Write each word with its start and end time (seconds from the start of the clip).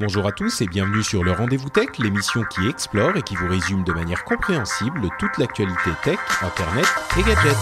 Bonjour 0.00 0.26
à 0.26 0.32
tous 0.32 0.60
et 0.60 0.66
bienvenue 0.66 1.02
sur 1.02 1.22
le 1.22 1.32
Rendez-vous 1.32 1.68
Tech, 1.70 1.86
l'émission 1.98 2.42
qui 2.52 2.66
explore 2.68 3.16
et 3.16 3.22
qui 3.22 3.36
vous 3.36 3.46
résume 3.48 3.84
de 3.84 3.92
manière 3.92 4.24
compréhensible 4.24 5.08
toute 5.18 5.38
l'actualité 5.38 5.90
tech, 6.02 6.18
internet 6.42 6.84
et 7.18 7.22
gadgets. 7.22 7.56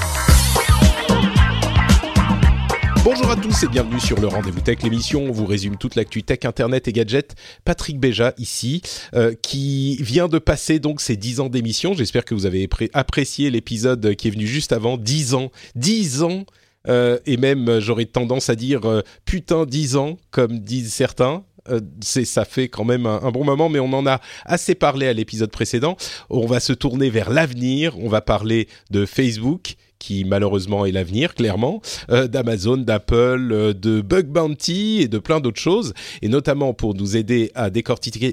Bonjour 3.04 3.30
à 3.30 3.36
tous 3.36 3.64
et 3.64 3.68
bienvenue 3.68 4.00
sur 4.00 4.18
le 4.20 4.28
Rendez-vous 4.28 4.60
Tech, 4.60 4.78
l'émission 4.82 5.24
où 5.24 5.28
on 5.28 5.32
vous 5.32 5.44
résume 5.46 5.76
toute 5.76 5.94
l'actu 5.96 6.22
tech, 6.22 6.38
internet 6.44 6.88
et 6.88 6.92
gadgets. 6.92 7.34
Patrick 7.64 7.98
Béja 8.00 8.32
ici, 8.38 8.80
euh, 9.14 9.34
qui 9.42 9.96
vient 9.96 10.28
de 10.28 10.38
passer 10.38 10.78
donc 10.78 11.00
ses 11.00 11.16
10 11.16 11.40
ans 11.40 11.48
d'émission. 11.48 11.92
J'espère 11.94 12.24
que 12.24 12.34
vous 12.34 12.46
avez 12.46 12.66
pré- 12.68 12.90
apprécié 12.94 13.50
l'épisode 13.50 14.14
qui 14.14 14.28
est 14.28 14.30
venu 14.30 14.46
juste 14.46 14.72
avant. 14.72 14.96
10 14.96 15.34
ans, 15.34 15.50
10 15.74 16.22
ans 16.22 16.44
euh, 16.88 17.18
et 17.26 17.36
même 17.36 17.78
j'aurais 17.80 18.06
tendance 18.06 18.48
à 18.50 18.54
dire 18.56 18.86
euh, 18.86 19.02
putain 19.24 19.66
10 19.66 19.96
ans, 19.96 20.16
comme 20.30 20.60
disent 20.60 20.92
certains. 20.92 21.44
Euh, 21.68 21.80
c'est 22.00 22.24
ça 22.24 22.44
fait 22.44 22.68
quand 22.68 22.84
même 22.84 23.06
un, 23.06 23.30
bon 23.30 23.44
moment, 23.44 23.68
mais 23.68 23.78
on 23.78 23.92
en 23.92 24.06
a 24.06 24.20
assez 24.44 24.74
parlé 24.74 25.06
à 25.06 25.12
l'épisode 25.12 25.50
précédent. 25.50 25.96
On 26.30 26.46
va 26.46 26.60
se 26.60 26.72
tourner 26.72 27.10
vers 27.10 27.30
l'avenir. 27.30 27.98
On 27.98 28.08
va 28.08 28.20
parler 28.20 28.68
de 28.90 29.06
Facebook 29.06 29.76
qui 29.98 30.24
malheureusement 30.24 30.84
est 30.84 30.90
l'avenir, 30.90 31.34
clairement, 31.34 31.80
euh, 32.10 32.26
d'Amazon, 32.26 32.78
d'Apple, 32.78 33.52
euh, 33.52 33.72
de 33.72 34.00
Bug 34.00 34.26
Bounty 34.26 35.00
et 35.00 35.08
de 35.08 35.18
plein 35.18 35.38
d'autres 35.38 35.60
choses. 35.60 35.94
Et 36.22 36.28
notamment 36.28 36.74
pour 36.74 36.94
nous 36.94 37.16
aider 37.16 37.52
à 37.54 37.70
décortiquer, 37.70 38.32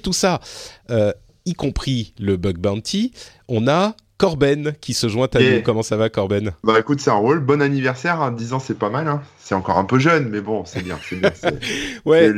tout 0.00 0.12
ça, 0.12 0.40
y 1.44 1.54
compris 1.54 2.12
le 2.18 2.36
Bug 2.36 2.58
Bounty, 2.58 3.12
on 3.46 3.68
a 3.68 3.94
Corben 4.18 4.72
qui 4.80 4.94
se 4.94 5.08
joint 5.08 5.28
à 5.34 5.40
Et- 5.40 5.56
nous. 5.56 5.62
Comment 5.62 5.82
ça 5.82 5.96
va, 5.96 6.08
Corben? 6.08 6.52
Bah 6.64 6.78
écoute, 6.78 7.00
c'est 7.00 7.10
un 7.10 7.14
rôle. 7.14 7.40
Bon 7.40 7.60
anniversaire, 7.60 8.20
hein, 8.22 8.32
10 8.32 8.52
ans 8.54 8.58
c'est 8.58 8.78
pas 8.78 8.90
mal. 8.90 9.08
Hein. 9.08 9.22
C'est 9.38 9.54
encore 9.54 9.78
un 9.78 9.84
peu 9.84 9.98
jeune, 9.98 10.28
mais 10.30 10.40
bon, 10.40 10.64
c'est 10.64 10.82
bien. 10.82 10.98
C'est 11.08 11.16
bien. 11.20 11.30
Ouais. 12.04 12.32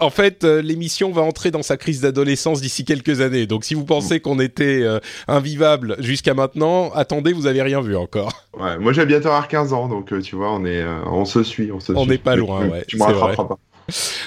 En 0.00 0.10
fait, 0.10 0.42
euh, 0.44 0.60
l'émission 0.60 1.12
va 1.12 1.22
entrer 1.22 1.50
dans 1.52 1.62
sa 1.62 1.76
crise 1.76 2.00
d'adolescence 2.00 2.60
d'ici 2.60 2.84
quelques 2.84 3.20
années. 3.20 3.46
Donc, 3.46 3.64
si 3.64 3.74
vous 3.74 3.84
pensez 3.84 4.18
qu'on 4.20 4.40
était 4.40 4.82
euh, 4.82 4.98
invivable 5.28 5.96
jusqu'à 6.00 6.34
maintenant, 6.34 6.90
attendez, 6.90 7.32
vous 7.32 7.46
avez 7.46 7.62
rien 7.62 7.80
vu 7.80 7.96
encore. 7.96 8.44
Ouais, 8.60 8.78
moi 8.78 8.92
j'ai 8.92 9.04
bientôt 9.04 9.28
avoir 9.28 9.48
15 9.48 9.72
ans, 9.72 9.88
donc 9.88 10.12
euh, 10.12 10.20
tu 10.20 10.36
vois, 10.36 10.52
on 10.52 10.64
est, 10.64 10.84
on 11.06 11.24
se 11.24 11.42
suit, 11.42 11.72
on 11.72 11.80
se 11.80 11.92
On 11.92 12.02
suit. 12.02 12.10
n'est 12.10 12.18
pas 12.18 12.36
loin, 12.36 12.64
tu- 12.66 12.70
ouais, 12.70 12.84
Tu 12.86 12.96
me 12.98 13.02
rattraperas 13.02 13.44
pas. 13.46 13.58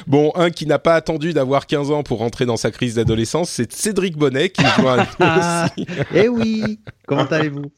Bon, 0.06 0.32
un 0.36 0.50
qui 0.52 0.66
n'a 0.68 0.80
pas 0.80 0.94
attendu 0.96 1.34
d'avoir 1.34 1.66
15 1.68 1.92
ans 1.92 2.04
pour 2.04 2.20
rentrer 2.20 2.46
dans 2.46 2.58
sa 2.58 2.72
crise 2.72 2.96
d'adolescence, 2.96 3.50
c'est 3.50 3.72
Cédric 3.72 4.16
Bonnet 4.18 4.50
qui 4.50 4.64
joue 4.78 4.88
à 4.88 4.98
nous 4.98 5.04
Ah, 5.20 5.70
aussi. 5.78 5.88
eh 6.14 6.30
oui 6.30 6.80
Comment 7.08 7.26
allez-vous? 7.26 7.72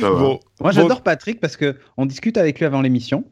Bon, 0.00 0.10
Moi, 0.10 0.38
bon, 0.60 0.70
j'adore 0.70 1.02
Patrick 1.02 1.40
parce 1.40 1.56
que 1.56 1.76
on 1.96 2.06
discute 2.06 2.36
avec 2.36 2.58
lui 2.58 2.66
avant 2.66 2.80
l'émission. 2.82 3.24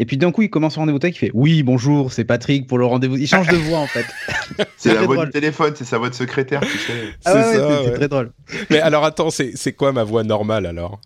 Et 0.00 0.06
puis 0.06 0.16
d'un 0.16 0.32
coup, 0.32 0.42
il 0.42 0.50
commence 0.50 0.74
le 0.74 0.80
rendez-vous 0.80 0.98
tech, 0.98 1.14
il 1.14 1.18
fait 1.18 1.30
Oui, 1.34 1.62
bonjour, 1.62 2.12
c'est 2.12 2.24
Patrick 2.24 2.66
pour 2.66 2.78
le 2.78 2.84
rendez-vous. 2.86 3.16
Il 3.16 3.28
change 3.28 3.46
de 3.46 3.56
voix 3.56 3.78
en 3.78 3.86
fait. 3.86 4.04
c'est 4.76 4.92
la 4.92 5.02
voix 5.02 5.14
drôle. 5.14 5.26
du 5.26 5.32
téléphone, 5.32 5.72
c'est 5.76 5.84
sa 5.84 5.98
voix 5.98 6.10
de 6.10 6.14
secrétaire, 6.14 6.60
tu 6.62 6.78
sais. 6.78 6.92
Ah 7.24 7.52
c'est 7.52 7.60
ouais, 7.60 7.78
ouais. 7.86 7.92
très 7.92 8.08
drôle. 8.08 8.32
Mais 8.70 8.80
alors, 8.80 9.04
attends, 9.04 9.30
c'est 9.30 9.52
c'est 9.54 9.72
quoi 9.72 9.92
ma 9.92 10.02
voix 10.02 10.24
normale 10.24 10.66
alors? 10.66 11.00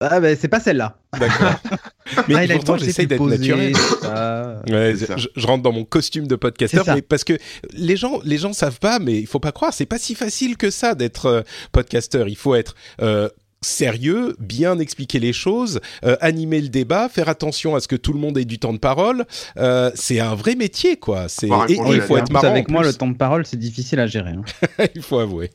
Ah 0.00 0.20
bah 0.20 0.36
c'est 0.36 0.48
pas 0.48 0.60
celle-là. 0.60 0.98
D'accord. 1.18 1.54
Mais 2.28 2.34
Ah, 2.34 2.44
il 2.44 2.50
a 2.52 2.54
une 2.54 2.62
pourtant, 2.62 2.76
j'essaye 2.76 3.06
d'être 3.06 3.26
naturel. 3.26 3.74
ça. 3.76 4.60
Ouais, 4.68 4.94
je, 4.94 5.26
je 5.34 5.46
rentre 5.46 5.62
dans 5.62 5.72
mon 5.72 5.84
costume 5.84 6.26
de 6.26 6.36
podcasteur, 6.36 6.84
mais 6.94 7.00
parce 7.02 7.24
que 7.24 7.38
les 7.72 7.96
gens, 7.96 8.20
les 8.24 8.36
gens 8.38 8.52
savent 8.52 8.78
pas, 8.78 8.98
mais 8.98 9.18
il 9.18 9.26
faut 9.26 9.40
pas 9.40 9.52
croire, 9.52 9.72
c'est 9.72 9.86
pas 9.86 9.98
si 9.98 10.14
facile 10.14 10.56
que 10.58 10.70
ça 10.70 10.94
d'être 10.94 11.26
euh, 11.26 11.42
podcasteur. 11.72 12.28
Il 12.28 12.36
faut 12.36 12.54
être 12.54 12.74
euh, 13.00 13.28
sérieux, 13.62 14.36
bien 14.38 14.78
expliquer 14.78 15.18
les 15.18 15.32
choses, 15.32 15.80
euh, 16.04 16.16
animer 16.20 16.60
le 16.60 16.68
débat, 16.68 17.08
faire 17.08 17.28
attention 17.28 17.74
à 17.74 17.80
ce 17.80 17.88
que 17.88 17.96
tout 17.96 18.12
le 18.12 18.18
monde 18.18 18.38
ait 18.38 18.44
du 18.44 18.58
temps 18.58 18.72
de 18.72 18.78
parole. 18.78 19.24
Euh, 19.56 19.90
c'est 19.94 20.20
un 20.20 20.34
vrai 20.34 20.54
métier, 20.54 20.96
quoi. 20.96 21.28
C'est 21.28 21.48
et, 21.48 21.78
il 21.92 22.00
faut 22.00 22.16
être 22.16 22.30
marrant. 22.30 22.48
avec 22.48 22.68
moi, 22.70 22.82
le 22.84 22.92
temps 22.92 23.08
de 23.08 23.16
parole, 23.16 23.44
c'est 23.46 23.56
difficile 23.58 23.98
à 24.00 24.06
gérer. 24.06 24.30
hein. 24.30 24.44
il 24.94 25.02
faut 25.02 25.18
avouer. 25.18 25.50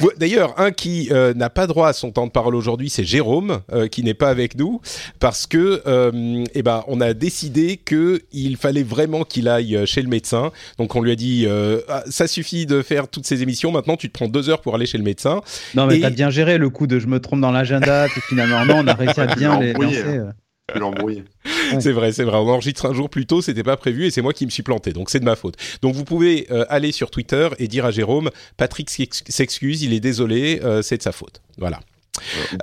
Vo- 0.00 0.12
D'ailleurs, 0.16 0.58
un 0.58 0.70
qui 0.72 1.08
euh, 1.12 1.34
n'a 1.34 1.50
pas 1.50 1.66
droit 1.66 1.88
à 1.88 1.92
son 1.92 2.10
temps 2.10 2.26
de 2.26 2.32
parole 2.32 2.54
aujourd'hui, 2.54 2.90
c'est 2.90 3.04
Jérôme, 3.04 3.60
euh, 3.72 3.88
qui 3.88 4.02
n'est 4.02 4.14
pas 4.14 4.30
avec 4.30 4.56
nous, 4.56 4.80
parce 5.20 5.46
que, 5.46 5.82
euh, 5.86 6.44
eh 6.54 6.62
ben, 6.62 6.82
on 6.88 7.00
a 7.00 7.14
décidé 7.14 7.76
que 7.76 8.22
il 8.32 8.56
fallait 8.56 8.82
vraiment 8.82 9.24
qu'il 9.24 9.48
aille 9.48 9.86
chez 9.86 10.02
le 10.02 10.08
médecin. 10.08 10.50
Donc, 10.78 10.96
on 10.96 11.02
lui 11.02 11.12
a 11.12 11.16
dit, 11.16 11.44
euh, 11.46 11.80
Ah, 11.88 12.02
ça 12.08 12.26
suffit 12.26 12.66
de 12.66 12.82
faire 12.82 13.08
toutes 13.08 13.26
ces 13.26 13.42
émissions. 13.42 13.70
Maintenant, 13.70 13.96
tu 13.96 14.08
te 14.08 14.12
prends 14.12 14.28
deux 14.28 14.48
heures 14.48 14.60
pour 14.60 14.74
aller 14.74 14.86
chez 14.86 14.98
le 14.98 15.04
médecin. 15.04 15.40
Non, 15.74 15.86
mais 15.86 15.98
Et- 15.98 16.00
t'as 16.00 16.10
bien 16.10 16.30
géré 16.30 16.58
le 16.58 16.70
coup 16.70 16.86
de 16.86 16.98
je 16.98 17.06
me 17.06 17.17
trompe 17.18 17.40
dans 17.40 17.50
l'agenda, 17.52 18.06
puis 18.08 18.20
finalement, 18.22 18.64
non, 18.64 18.78
on 18.84 18.86
a 18.86 18.94
réussi 18.94 19.20
à 19.20 19.26
bien 19.26 19.58
les 19.60 19.72
lancer. 19.72 20.02
euh. 20.06 20.30
L'embrouilles. 20.74 21.24
Ouais. 21.72 21.80
C'est 21.80 21.92
vrai, 21.92 22.12
c'est 22.12 22.24
vrai. 22.24 22.36
On 22.36 22.48
enregistre 22.48 22.84
un 22.84 22.92
jour 22.92 23.08
plus 23.08 23.24
tôt, 23.24 23.40
c'était 23.40 23.62
pas 23.62 23.78
prévu 23.78 24.04
et 24.04 24.10
c'est 24.10 24.20
moi 24.20 24.34
qui 24.34 24.44
me 24.44 24.50
suis 24.50 24.62
planté. 24.62 24.92
Donc, 24.92 25.08
c'est 25.08 25.18
de 25.18 25.24
ma 25.24 25.34
faute. 25.34 25.54
Donc, 25.80 25.94
vous 25.94 26.04
pouvez 26.04 26.46
euh, 26.50 26.66
aller 26.68 26.92
sur 26.92 27.10
Twitter 27.10 27.48
et 27.58 27.68
dire 27.68 27.86
à 27.86 27.90
Jérôme, 27.90 28.28
Patrick 28.58 28.90
s'ex- 28.90 29.22
s'excuse, 29.28 29.82
il 29.82 29.94
est 29.94 30.00
désolé, 30.00 30.60
euh, 30.62 30.82
c'est 30.82 30.98
de 30.98 31.02
sa 31.02 31.12
faute. 31.12 31.40
Voilà. 31.56 31.80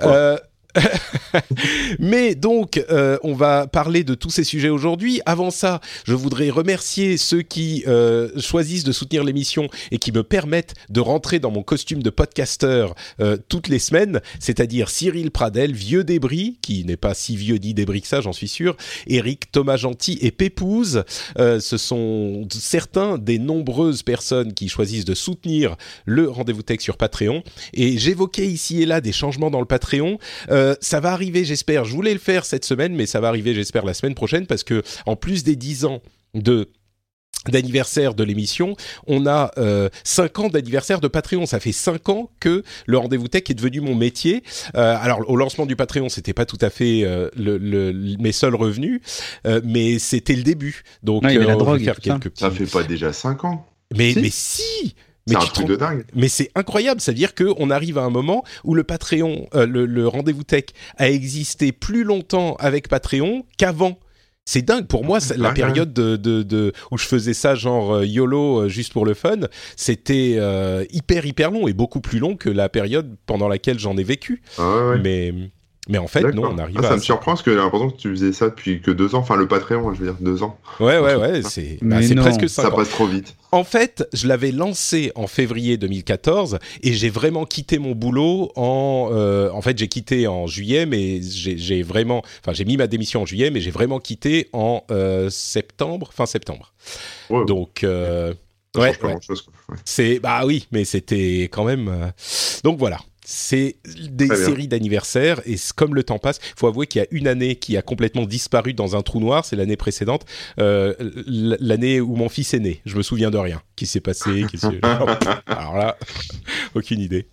Euh. 0.02 0.06
Euh, 0.06 0.36
Mais 1.98 2.34
donc, 2.34 2.82
euh, 2.90 3.18
on 3.22 3.34
va 3.34 3.66
parler 3.66 4.04
de 4.04 4.14
tous 4.14 4.30
ces 4.30 4.44
sujets 4.44 4.68
aujourd'hui. 4.68 5.20
Avant 5.26 5.50
ça, 5.50 5.80
je 6.04 6.14
voudrais 6.14 6.50
remercier 6.50 7.16
ceux 7.16 7.42
qui 7.42 7.84
euh, 7.86 8.28
choisissent 8.40 8.84
de 8.84 8.92
soutenir 8.92 9.24
l'émission 9.24 9.68
et 9.90 9.98
qui 9.98 10.12
me 10.12 10.22
permettent 10.22 10.74
de 10.88 11.00
rentrer 11.00 11.38
dans 11.38 11.50
mon 11.50 11.62
costume 11.62 12.02
de 12.02 12.10
podcasteur 12.10 12.94
euh, 13.20 13.36
toutes 13.48 13.68
les 13.68 13.78
semaines, 13.78 14.20
c'est-à-dire 14.40 14.88
Cyril 14.88 15.30
Pradel, 15.30 15.72
Vieux 15.72 16.04
Débris, 16.04 16.58
qui 16.62 16.84
n'est 16.84 16.96
pas 16.96 17.14
si 17.14 17.36
vieux 17.36 17.56
ni 17.56 17.74
débris 17.74 18.02
que 18.02 18.08
ça, 18.08 18.20
j'en 18.20 18.32
suis 18.32 18.48
sûr, 18.48 18.76
Eric, 19.06 19.50
Thomas 19.52 19.76
Gentil 19.76 20.18
et 20.20 20.30
Pépouze. 20.30 21.04
Ce 21.36 21.76
sont 21.76 22.46
certains 22.50 23.18
des 23.18 23.38
nombreuses 23.38 24.02
personnes 24.02 24.52
qui 24.52 24.68
choisissent 24.68 25.04
de 25.04 25.14
soutenir 25.14 25.76
le 26.04 26.28
Rendez-vous 26.28 26.62
Tech 26.62 26.80
sur 26.80 26.96
Patreon. 26.96 27.42
Et 27.74 27.98
j'évoquais 27.98 28.46
ici 28.46 28.82
et 28.82 28.86
là 28.86 29.00
des 29.00 29.12
changements 29.12 29.50
dans 29.50 29.60
le 29.60 29.66
Patreon. 29.66 30.18
Ça 30.80 31.00
va 31.00 31.12
arriver, 31.12 31.44
j'espère. 31.44 31.84
Je 31.84 31.92
voulais 31.92 32.12
le 32.12 32.18
faire 32.18 32.44
cette 32.44 32.64
semaine, 32.64 32.94
mais 32.94 33.06
ça 33.06 33.20
va 33.20 33.28
arriver, 33.28 33.54
j'espère, 33.54 33.84
la 33.84 33.94
semaine 33.94 34.14
prochaine, 34.14 34.46
parce 34.46 34.64
que 34.64 34.82
en 35.06 35.16
plus 35.16 35.44
des 35.44 35.56
10 35.56 35.84
ans 35.84 36.02
de 36.34 36.68
d'anniversaire 37.48 38.14
de 38.14 38.24
l'émission, 38.24 38.74
on 39.06 39.24
a 39.26 39.52
euh, 39.58 39.88
5 40.02 40.38
ans 40.40 40.48
d'anniversaire 40.48 41.00
de 41.00 41.06
Patreon. 41.06 41.46
Ça 41.46 41.60
fait 41.60 41.70
5 41.70 42.08
ans 42.08 42.30
que 42.40 42.64
le 42.86 42.98
rendez-vous 42.98 43.28
tech 43.28 43.44
est 43.48 43.54
devenu 43.54 43.80
mon 43.80 43.94
métier. 43.94 44.42
Euh, 44.74 44.96
alors 45.00 45.28
au 45.30 45.36
lancement 45.36 45.64
du 45.64 45.76
Patreon, 45.76 46.08
c'était 46.08 46.32
pas 46.32 46.44
tout 46.44 46.58
à 46.60 46.70
fait 46.70 47.02
euh, 47.04 47.28
le, 47.36 47.56
le- 47.58 47.92
mes 48.18 48.32
seuls 48.32 48.56
revenus, 48.56 49.00
euh, 49.46 49.60
mais 49.64 50.00
c'était 50.00 50.34
le 50.34 50.42
début. 50.42 50.82
Donc 51.04 51.22
Ouais, 51.22 51.30
il 51.30 51.34
y 51.34 51.36
avait 51.36 51.46
la 51.46 51.56
on 51.56 51.62
va 51.62 51.78
faire 51.78 52.00
quelques 52.00 52.30
petits. 52.30 52.40
Ça 52.42 52.50
fait 52.50 52.66
pas 52.66 52.82
déjà 52.82 53.12
5 53.12 53.44
ans. 53.44 53.64
Mais 53.96 54.12
Si. 54.12 54.20
mais 54.20 54.30
si. 54.30 54.94
Mais 55.28 55.34
C'est 55.34 55.44
un 55.44 55.50
truc 55.50 55.66
de 55.66 55.76
dingue. 55.76 56.04
mais 56.14 56.28
c'est 56.28 56.50
incroyable, 56.54 57.00
c'est-à-dire 57.00 57.34
qu'on 57.34 57.70
arrive 57.70 57.98
à 57.98 58.02
un 58.02 58.10
moment 58.10 58.44
où 58.64 58.74
le 58.74 58.84
Patreon, 58.84 59.48
euh, 59.54 59.66
le, 59.66 59.84
le 59.86 60.06
rendez-vous 60.06 60.44
tech 60.44 60.64
a 60.98 61.10
existé 61.10 61.72
plus 61.72 62.04
longtemps 62.04 62.54
avec 62.60 62.88
Patreon 62.88 63.44
qu'avant. 63.58 63.98
C'est 64.48 64.62
dingue 64.62 64.86
pour 64.86 65.04
moi, 65.04 65.18
la 65.36 65.48
Ouais, 65.48 65.54
période 65.54 65.92
de, 65.92 66.14
de, 66.14 66.44
de- 66.44 66.72
où 66.92 66.98
je 66.98 67.06
faisais 67.06 67.34
ça 67.34 67.56
genre 67.56 67.94
euh, 67.96 68.06
YOLO 68.06 68.60
euh, 68.60 68.68
juste 68.68 68.92
pour 68.92 69.04
le 69.04 69.14
fun, 69.14 69.40
c'était 69.74 70.36
euh, 70.38 70.84
hyper 70.92 71.26
hyper 71.26 71.50
long 71.50 71.66
et 71.66 71.72
beaucoup 71.72 72.00
plus 72.00 72.20
long 72.20 72.36
que 72.36 72.48
la 72.48 72.68
période 72.68 73.16
pendant 73.26 73.48
laquelle 73.48 73.80
j'en 73.80 73.96
ai 73.96 74.04
vécu. 74.04 74.42
Ah 74.58 74.62
ouais, 74.62 74.88
ouais. 74.90 74.98
Mais 75.02 75.34
mais 75.88 75.98
en 75.98 76.06
fait 76.08 76.22
non, 76.34 76.50
on 76.52 76.58
arrive 76.58 76.76
Ah, 76.82 76.86
à 76.86 76.88
ça 76.90 76.96
me 76.96 77.00
surprend 77.00 77.32
parce 77.32 77.42
que 77.42 77.50
j'ai 77.52 77.56
l'impression 77.58 77.90
que 77.90 77.96
tu 77.96 78.10
faisais 78.10 78.32
ça 78.32 78.48
depuis 78.48 78.80
que 78.80 78.90
2 78.90 79.14
ans. 79.14 79.18
Enfin, 79.18 79.36
le 79.36 79.46
Patreon, 79.48 79.92
je 79.94 80.00
veux 80.00 80.06
dire, 80.06 80.16
2 80.20 80.42
ans. 80.42 80.58
Ouais 80.80 80.98
ouais 80.98 81.14
ouais, 81.14 81.42
c'est 81.42 81.78
bah, 81.82 81.96
Mais 82.00 82.06
c'est 82.06 82.14
non. 82.14 82.22
presque 82.22 82.48
5 82.48 82.62
Ça 82.62 82.68
ans. 82.72 82.76
passe 82.76 82.90
trop 82.90 83.06
vite. 83.06 83.36
En 83.52 83.64
fait, 83.64 84.06
je 84.12 84.26
l'avais 84.26 84.50
lancé 84.52 85.12
en 85.14 85.26
février 85.26 85.76
2014 85.76 86.58
et 86.82 86.92
j'ai 86.92 87.08
vraiment 87.08 87.44
quitté 87.46 87.78
mon 87.78 87.92
boulot 87.92 88.50
en. 88.56 89.10
euh, 89.12 89.50
en 89.52 89.62
fait, 89.62 89.78
j'ai 89.78 89.88
quitté 89.88 90.26
en 90.26 90.46
juillet, 90.46 90.86
mais 90.86 91.20
j'ai 91.22 91.82
vraiment. 91.82 92.22
Enfin, 92.42 92.52
j'ai 92.52 92.64
mis 92.64 92.76
ma 92.76 92.86
démission 92.88 93.22
en 93.22 93.26
juillet, 93.26 93.50
mais 93.50 93.60
j'ai 93.60 93.70
vraiment 93.70 94.00
quitté 94.00 94.48
en 94.52 94.82
euh, 94.90 95.30
septembre, 95.30 96.10
fin 96.12 96.26
septembre. 96.26 96.72
Ouais, 97.30 97.44
Donc. 97.46 97.84
euh, 97.84 98.34
ça 98.74 98.82
ouais, 98.82 98.88
change 98.88 98.98
pas 98.98 99.06
ouais. 99.06 99.12
grand 99.14 99.20
chose. 99.22 99.46
c'est 99.86 100.18
bah 100.18 100.42
oui, 100.44 100.66
mais 100.70 100.84
c'était 100.84 101.48
quand 101.50 101.64
même. 101.64 101.88
euh, 101.88 102.06
Donc 102.62 102.78
voilà. 102.78 102.98
C'est 103.28 103.74
des 103.84 104.28
séries 104.28 104.68
d'anniversaires 104.68 105.40
et 105.46 105.56
comme 105.74 105.96
le 105.96 106.04
temps 106.04 106.20
passe, 106.20 106.38
il 106.40 106.60
faut 106.60 106.68
avouer 106.68 106.86
qu'il 106.86 107.00
y 107.00 107.04
a 107.04 107.08
une 107.10 107.26
année 107.26 107.56
qui 107.56 107.76
a 107.76 107.82
complètement 107.82 108.24
disparu 108.24 108.72
dans 108.72 108.94
un 108.94 109.02
trou 109.02 109.18
noir, 109.18 109.44
c'est 109.44 109.56
l'année 109.56 109.76
précédente, 109.76 110.24
euh, 110.60 110.94
l'année 111.26 112.00
où 112.00 112.14
mon 112.14 112.28
fils 112.28 112.54
est 112.54 112.60
né. 112.60 112.82
Je 112.86 112.96
me 112.96 113.02
souviens 113.02 113.32
de 113.32 113.36
rien. 113.36 113.60
Qui 113.74 113.86
s'est 113.86 114.00
passé 114.00 114.46
qui 114.48 114.58
Alors 115.46 115.76
là, 115.76 115.98
aucune 116.76 117.00
idée. 117.00 117.26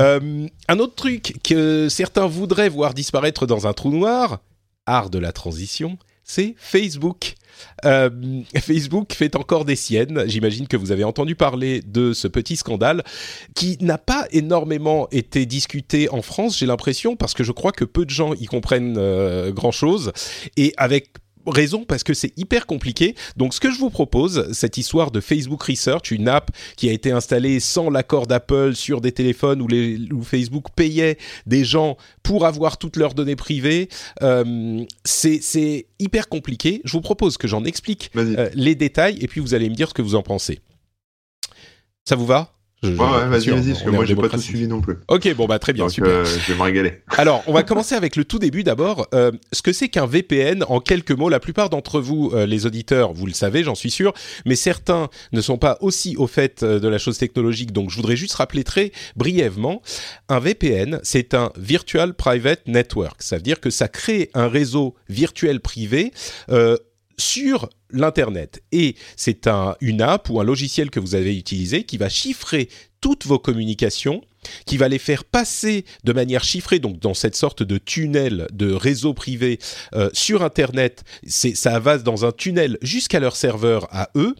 Euh, 0.00 0.48
un 0.66 0.78
autre 0.80 0.96
truc 0.96 1.36
que 1.44 1.88
certains 1.88 2.26
voudraient 2.26 2.68
voir 2.68 2.92
disparaître 2.92 3.46
dans 3.46 3.68
un 3.68 3.74
trou 3.74 3.92
noir, 3.92 4.40
art 4.86 5.08
de 5.08 5.20
la 5.20 5.30
transition, 5.30 5.98
c'est 6.24 6.56
Facebook. 6.58 7.34
Euh, 7.84 8.10
Facebook 8.58 9.12
fait 9.12 9.36
encore 9.36 9.64
des 9.64 9.76
siennes. 9.76 10.24
J'imagine 10.26 10.66
que 10.66 10.76
vous 10.76 10.92
avez 10.92 11.04
entendu 11.04 11.34
parler 11.34 11.82
de 11.82 12.12
ce 12.12 12.28
petit 12.28 12.56
scandale 12.56 13.02
qui 13.54 13.78
n'a 13.80 13.98
pas 13.98 14.26
énormément 14.30 15.08
été 15.10 15.46
discuté 15.46 16.08
en 16.10 16.22
France, 16.22 16.58
j'ai 16.58 16.66
l'impression, 16.66 17.16
parce 17.16 17.34
que 17.34 17.44
je 17.44 17.52
crois 17.52 17.72
que 17.72 17.84
peu 17.84 18.04
de 18.04 18.10
gens 18.10 18.34
y 18.34 18.46
comprennent 18.46 18.96
euh, 18.98 19.52
grand-chose. 19.52 20.12
Et 20.56 20.72
avec 20.76 21.10
raison 21.46 21.84
parce 21.84 22.02
que 22.02 22.14
c'est 22.14 22.36
hyper 22.38 22.66
compliqué. 22.66 23.14
Donc 23.36 23.54
ce 23.54 23.60
que 23.60 23.70
je 23.70 23.78
vous 23.78 23.90
propose, 23.90 24.52
cette 24.52 24.76
histoire 24.76 25.10
de 25.10 25.20
Facebook 25.20 25.62
Research, 25.62 26.10
une 26.10 26.28
app 26.28 26.50
qui 26.76 26.88
a 26.88 26.92
été 26.92 27.10
installée 27.10 27.60
sans 27.60 27.90
l'accord 27.90 28.26
d'Apple 28.26 28.74
sur 28.74 29.00
des 29.00 29.12
téléphones 29.12 29.62
où, 29.62 29.68
les, 29.68 29.98
où 30.12 30.22
Facebook 30.22 30.66
payait 30.74 31.18
des 31.46 31.64
gens 31.64 31.96
pour 32.22 32.46
avoir 32.46 32.78
toutes 32.78 32.96
leurs 32.96 33.14
données 33.14 33.36
privées, 33.36 33.88
euh, 34.22 34.84
c'est 35.04 35.86
hyper 35.98 36.28
compliqué. 36.28 36.80
Je 36.84 36.92
vous 36.92 37.00
propose 37.00 37.36
que 37.36 37.48
j'en 37.48 37.64
explique 37.64 38.10
euh, 38.16 38.50
les 38.54 38.74
détails 38.74 39.18
et 39.20 39.28
puis 39.28 39.40
vous 39.40 39.54
allez 39.54 39.68
me 39.68 39.74
dire 39.74 39.88
ce 39.88 39.94
que 39.94 40.02
vous 40.02 40.14
en 40.14 40.22
pensez. 40.22 40.60
Ça 42.04 42.16
vous 42.16 42.26
va? 42.26 42.52
Je- 42.82 42.88
ouais, 42.90 42.96
vas-y, 42.96 43.48
vas-y, 43.50 43.68
parce 43.72 43.82
que 43.82 43.90
moi 43.90 44.04
j'ai 44.04 44.16
pas 44.16 44.28
tout 44.28 44.38
suivi 44.40 44.66
non 44.66 44.80
plus. 44.80 44.96
Ok, 45.08 45.32
bon 45.34 45.46
bah 45.46 45.58
très 45.58 45.72
bien, 45.72 45.84
Donc 45.84 45.92
super. 45.92 46.10
euh, 46.10 46.24
je 46.24 46.52
vais 46.52 46.58
me 46.58 46.62
régaler. 46.64 47.02
Alors, 47.16 47.42
on 47.46 47.52
va 47.52 47.62
commencer 47.62 47.94
avec 47.94 48.16
le 48.16 48.24
tout 48.24 48.38
début 48.38 48.64
d'abord. 48.64 49.06
Euh, 49.14 49.30
ce 49.52 49.62
que 49.62 49.72
c'est 49.72 49.88
qu'un 49.88 50.06
VPN, 50.06 50.64
en 50.68 50.80
quelques 50.80 51.12
mots, 51.12 51.28
la 51.28 51.38
plupart 51.40 51.70
d'entre 51.70 52.00
vous, 52.00 52.32
euh, 52.34 52.44
les 52.46 52.66
auditeurs, 52.66 53.12
vous 53.12 53.26
le 53.26 53.32
savez, 53.32 53.62
j'en 53.62 53.74
suis 53.76 53.90
sûr, 53.90 54.12
mais 54.46 54.56
certains 54.56 55.08
ne 55.32 55.40
sont 55.40 55.58
pas 55.58 55.78
aussi 55.80 56.16
au 56.16 56.26
fait 56.26 56.62
euh, 56.62 56.80
de 56.80 56.88
la 56.88 56.98
chose 56.98 57.18
technologique, 57.18 57.72
donc 57.72 57.90
je 57.90 57.96
voudrais 57.96 58.16
juste 58.16 58.34
rappeler 58.34 58.64
très 58.64 58.90
brièvement. 59.16 59.80
Un 60.28 60.40
VPN, 60.40 60.98
c'est 61.02 61.34
un 61.34 61.52
Virtual 61.56 62.14
Private 62.14 62.66
Network. 62.66 63.22
Ça 63.22 63.36
veut 63.36 63.42
dire 63.42 63.60
que 63.60 63.70
ça 63.70 63.88
crée 63.88 64.30
un 64.34 64.48
réseau 64.48 64.94
virtuel 65.08 65.60
privé 65.60 66.12
euh, 66.50 66.76
sur 67.18 67.68
l'Internet. 67.90 68.62
Et 68.72 68.96
c'est 69.16 69.46
un, 69.46 69.76
une 69.80 70.02
app 70.02 70.28
ou 70.30 70.40
un 70.40 70.44
logiciel 70.44 70.90
que 70.90 71.00
vous 71.00 71.14
avez 71.14 71.36
utilisé 71.36 71.84
qui 71.84 71.96
va 71.98 72.08
chiffrer 72.08 72.68
toutes 73.00 73.26
vos 73.26 73.38
communications 73.38 74.22
qui 74.66 74.76
va 74.76 74.88
les 74.88 74.98
faire 74.98 75.22
passer 75.24 75.84
de 76.02 76.12
manière 76.12 76.42
chiffrée, 76.42 76.80
donc 76.80 76.98
dans 76.98 77.14
cette 77.14 77.36
sorte 77.36 77.62
de 77.62 77.78
tunnel 77.78 78.48
de 78.52 78.72
réseau 78.72 79.14
privé 79.14 79.60
euh, 79.94 80.10
sur 80.12 80.42
Internet. 80.42 81.04
Ça 81.24 81.78
va 81.78 81.96
dans 81.98 82.24
un 82.24 82.32
tunnel 82.32 82.76
jusqu'à 82.82 83.20
leur 83.20 83.36
serveur 83.36 83.86
à 83.92 84.10
eux. 84.16 84.34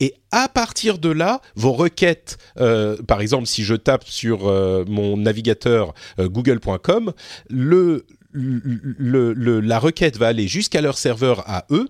Et 0.00 0.12
à 0.30 0.50
partir 0.50 0.98
de 0.98 1.08
là, 1.08 1.40
vos 1.54 1.72
requêtes, 1.72 2.36
euh, 2.58 2.98
par 3.08 3.22
exemple, 3.22 3.46
si 3.46 3.64
je 3.64 3.74
tape 3.74 4.04
sur 4.06 4.46
euh, 4.46 4.84
mon 4.88 5.16
navigateur 5.16 5.94
google.com, 6.18 7.14
le, 7.48 8.04
le, 8.32 9.32
le- 9.32 9.60
la 9.60 9.78
requête 9.78 10.18
va 10.18 10.26
aller 10.28 10.48
jusqu'à 10.48 10.82
leur 10.82 10.98
serveur 10.98 11.42
à 11.48 11.64
eux. 11.70 11.88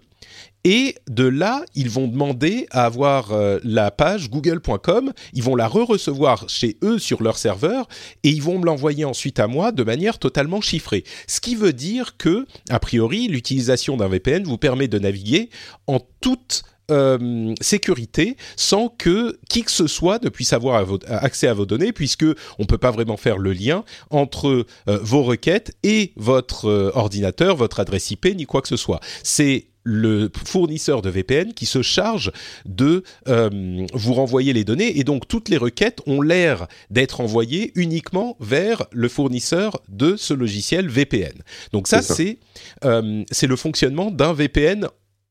Et 0.69 0.97
de 1.09 1.23
là, 1.23 1.65
ils 1.77 1.89
vont 1.89 2.09
demander 2.09 2.67
à 2.73 2.87
avoir 2.87 3.31
euh, 3.31 3.61
la 3.63 3.93
page 3.93 4.31
google.com, 4.31 5.13
ils 5.33 5.43
vont 5.45 5.55
la 5.55 5.69
re-recevoir 5.69 6.49
chez 6.49 6.77
eux 6.83 6.99
sur 6.99 7.23
leur 7.23 7.39
serveur 7.39 7.87
et 8.25 8.31
ils 8.31 8.43
vont 8.43 8.59
me 8.59 8.67
l'envoyer 8.67 9.05
ensuite 9.05 9.39
à 9.39 9.47
moi 9.47 9.71
de 9.71 9.85
manière 9.85 10.19
totalement 10.19 10.61
chiffrée. 10.61 11.05
Ce 11.29 11.41
qui 11.41 11.55
veut 11.55 11.73
dire 11.73 12.17
que, 12.17 12.47
a 12.69 12.81
priori, 12.81 13.29
l'utilisation 13.29 13.97
d'un 13.97 14.09
VPN 14.09 14.43
vous 14.43 14.59
permet 14.59 14.89
de 14.89 14.99
naviguer 14.99 15.51
en 15.87 16.01
toute 16.21 16.65
euh, 16.91 17.55
sécurité 17.61 18.37
sans 18.57 18.89
que 18.89 19.39
qui 19.49 19.63
que 19.63 19.71
ce 19.71 19.87
soit 19.87 20.21
ne 20.25 20.29
puisse 20.29 20.53
avoir 20.53 20.85
accès 21.07 21.47
à 21.47 21.55
vos 21.55 21.67
données 21.67 21.93
puisque 21.93 22.27
on 22.59 22.65
peut 22.65 22.79
pas 22.79 22.91
vraiment 22.91 23.17
faire 23.17 23.39
le 23.39 23.53
lien 23.53 23.85
entre 24.11 24.67
euh, 24.89 24.99
vos 25.01 25.23
requêtes 25.23 25.77
et 25.85 26.13
votre 26.17 26.91
ordinateur, 26.95 27.55
votre 27.55 27.79
adresse 27.79 28.11
IP 28.11 28.35
ni 28.35 28.47
quoi 28.47 28.63
que 28.63 28.69
ce 28.69 28.77
soit. 28.77 28.99
C'est 29.23 29.67
le 29.87 30.31
fournisseur 30.45 31.01
de 31.01 31.09
VPN 31.11 31.55
qui 31.55 31.65
se 31.65 31.81
charge 31.81 32.33
de 32.65 33.05
euh, 33.29 33.87
vous 33.95 34.15
renvoyer 34.15 34.53
les 34.53 34.65
données 34.65 34.99
et 34.99 35.05
donc 35.05 35.29
toutes 35.29 35.49
les 35.49 35.57
requêtes 35.57 36.01
ont 36.07 36.21
l'air 36.21 36.67
d'être 36.91 37.21
envoyées 37.21 37.71
uniquement 37.77 38.37
vers 38.41 38.85
le 38.91 39.09
fournisseur 39.09 39.81
de 39.89 40.17
ce 40.17 40.35
logiciel 40.35 40.89
VPN. 40.89 41.35
Donc 41.73 41.87
ça 41.87 42.03
C'est 42.03 42.39
euh, 42.85 43.25
c'est 43.31 43.47
le 43.47 43.55
fonctionnement 43.55 44.11
d'un 44.11 44.33
VPN 44.33 44.89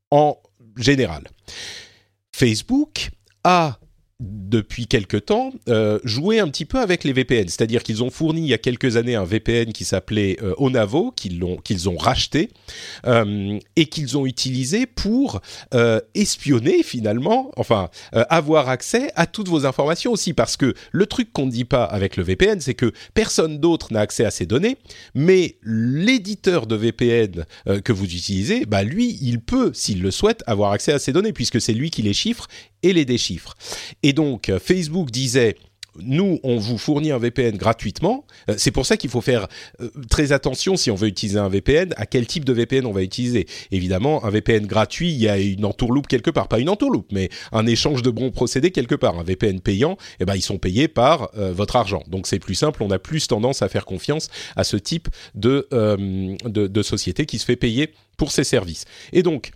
en 0.10 0.38
général. 0.78 1.26
Facebook 2.32 3.10
a 3.44 3.78
depuis 4.22 4.88
quelque 4.88 5.18
temps 5.18 5.52
euh, 5.68 6.00
joué 6.06 6.40
un 6.40 6.48
petit 6.48 6.64
peu 6.64 6.80
avec 6.80 7.04
les 7.04 7.12
VPN, 7.12 7.50
c'est-à-dire 7.50 7.84
qu'ils 7.84 8.02
ont 8.02 8.10
fourni 8.10 8.42
il 8.42 8.48
y 8.48 8.54
a 8.54 8.58
quelques 8.58 8.96
années 8.96 9.16
un 9.16 9.26
VPN 9.26 9.74
qui 9.74 9.84
s'appelait 9.84 10.38
euh, 10.42 10.54
Onavo, 10.58 11.12
qu'ils 11.12 11.44
ont 11.90 11.98
racheté 11.98 12.50
euh, 13.06 13.60
et 13.76 13.88
qu'ils 13.88 14.18
ont 14.18 14.26
utilisé 14.26 14.86
pour 14.86 15.42
espionner 16.14 16.84
finalement, 16.84 17.52
enfin 17.58 17.90
avoir 18.14 18.70
accès 18.70 19.12
à 19.16 19.28
toutes 19.28 19.50
vos 19.50 19.66
informations 19.66 20.12
aussi, 20.12 20.34
parce 20.34 20.56
que 20.56 20.74
le 20.92 21.06
truc 21.06 21.34
qu'on 21.34 21.48
ne 21.48 21.52
dit 21.52 21.66
pas 21.66 21.84
avec 21.84 22.16
le 22.16 22.24
VPN, 22.24 22.62
c'est 22.62 22.74
que 22.74 22.94
personne 23.14 23.60
d'autre 23.60 23.92
n'a 23.92 24.00
accès 24.00 24.24
à 24.24 24.32
ces 24.32 24.46
données, 24.46 24.78
mais 25.14 25.58
l'éditeur 25.64 26.68
de 26.68 26.76
VPN 26.76 27.46
que 27.84 27.92
vous 27.92 28.06
utilisez, 28.06 28.66
bah 28.66 28.84
lui, 28.84 29.18
il 29.22 29.42
peut, 29.42 29.72
s'il 29.74 30.02
le 30.02 30.12
souhaite, 30.12 30.44
avoir 30.48 30.72
accès 30.72 30.94
à 30.94 31.00
ces 31.00 31.12
données, 31.12 31.34
puisque 31.34 31.60
c'est 31.60 31.74
lui 31.74 31.90
qui 31.90 32.02
les 32.02 32.14
chiffre 32.14 32.48
et 32.86 32.94
les 32.94 33.04
déchiffre. 33.04 33.56
Et 34.04 34.14
donc, 34.14 34.50
euh, 34.50 34.60
Facebook 34.60 35.10
disait 35.10 35.56
nous, 35.98 36.40
on 36.44 36.58
vous 36.58 36.78
fournit 36.78 37.12
un 37.12 37.18
VPN 37.18 37.56
gratuitement. 37.56 38.26
Euh, 38.50 38.56
c'est 38.58 38.72
pour 38.72 38.86
ça 38.86 38.98
qu'il 38.98 39.10
faut 39.10 39.22
faire 39.22 39.48
euh, 39.80 39.90
très 40.10 40.34
attention 40.34 40.76
si 40.76 40.92
on 40.92 40.96
veut 40.96 41.08
utiliser 41.08 41.40
un 41.40 41.48
VPN, 41.48 41.94
à 41.96 42.06
quel 42.06 42.28
type 42.28 42.44
de 42.44 42.52
VPN 42.52 42.86
on 42.86 42.92
va 42.92 43.02
utiliser. 43.02 43.48
Évidemment, 43.72 44.26
un 44.26 44.30
VPN 44.30 44.68
gratuit, 44.68 45.10
il 45.10 45.18
y 45.18 45.30
a 45.30 45.38
une 45.38 45.64
entourloupe 45.64 46.08
quelque 46.08 46.30
part, 46.30 46.50
pas 46.50 46.60
une 46.60 46.68
entourloupe, 46.68 47.08
mais 47.14 47.30
un 47.54 47.66
échange 47.66 48.02
de 48.02 48.10
bons 48.10 48.30
procédés 48.30 48.72
quelque 48.72 48.96
part. 48.96 49.18
Un 49.18 49.24
VPN 49.24 49.62
payant, 49.62 49.98
eh 50.20 50.26
ben 50.26 50.36
ils 50.36 50.42
sont 50.42 50.58
payés 50.58 50.90
par 50.90 51.32
votre 51.34 51.78
argent. 51.78 52.04
Donc 52.08 52.28
c'est 52.28 52.40
plus 52.40 52.56
simple, 52.56 52.84
on 52.84 52.92
a 52.92 53.00
plus 53.00 53.28
tendance 53.28 53.62
à 53.62 53.70
faire 53.70 53.86
confiance 53.86 54.28
à 54.58 54.66
ce 54.66 54.76
type 54.76 55.08
de, 55.34 55.66
de 56.46 56.84
société 56.84 57.26
qui 57.26 57.40
se 57.40 57.46
fait 57.46 57.56
payer 57.56 57.94
pour 58.18 58.34
ses 58.34 58.44
services. 58.44 58.84
Et 59.14 59.24
donc 59.24 59.54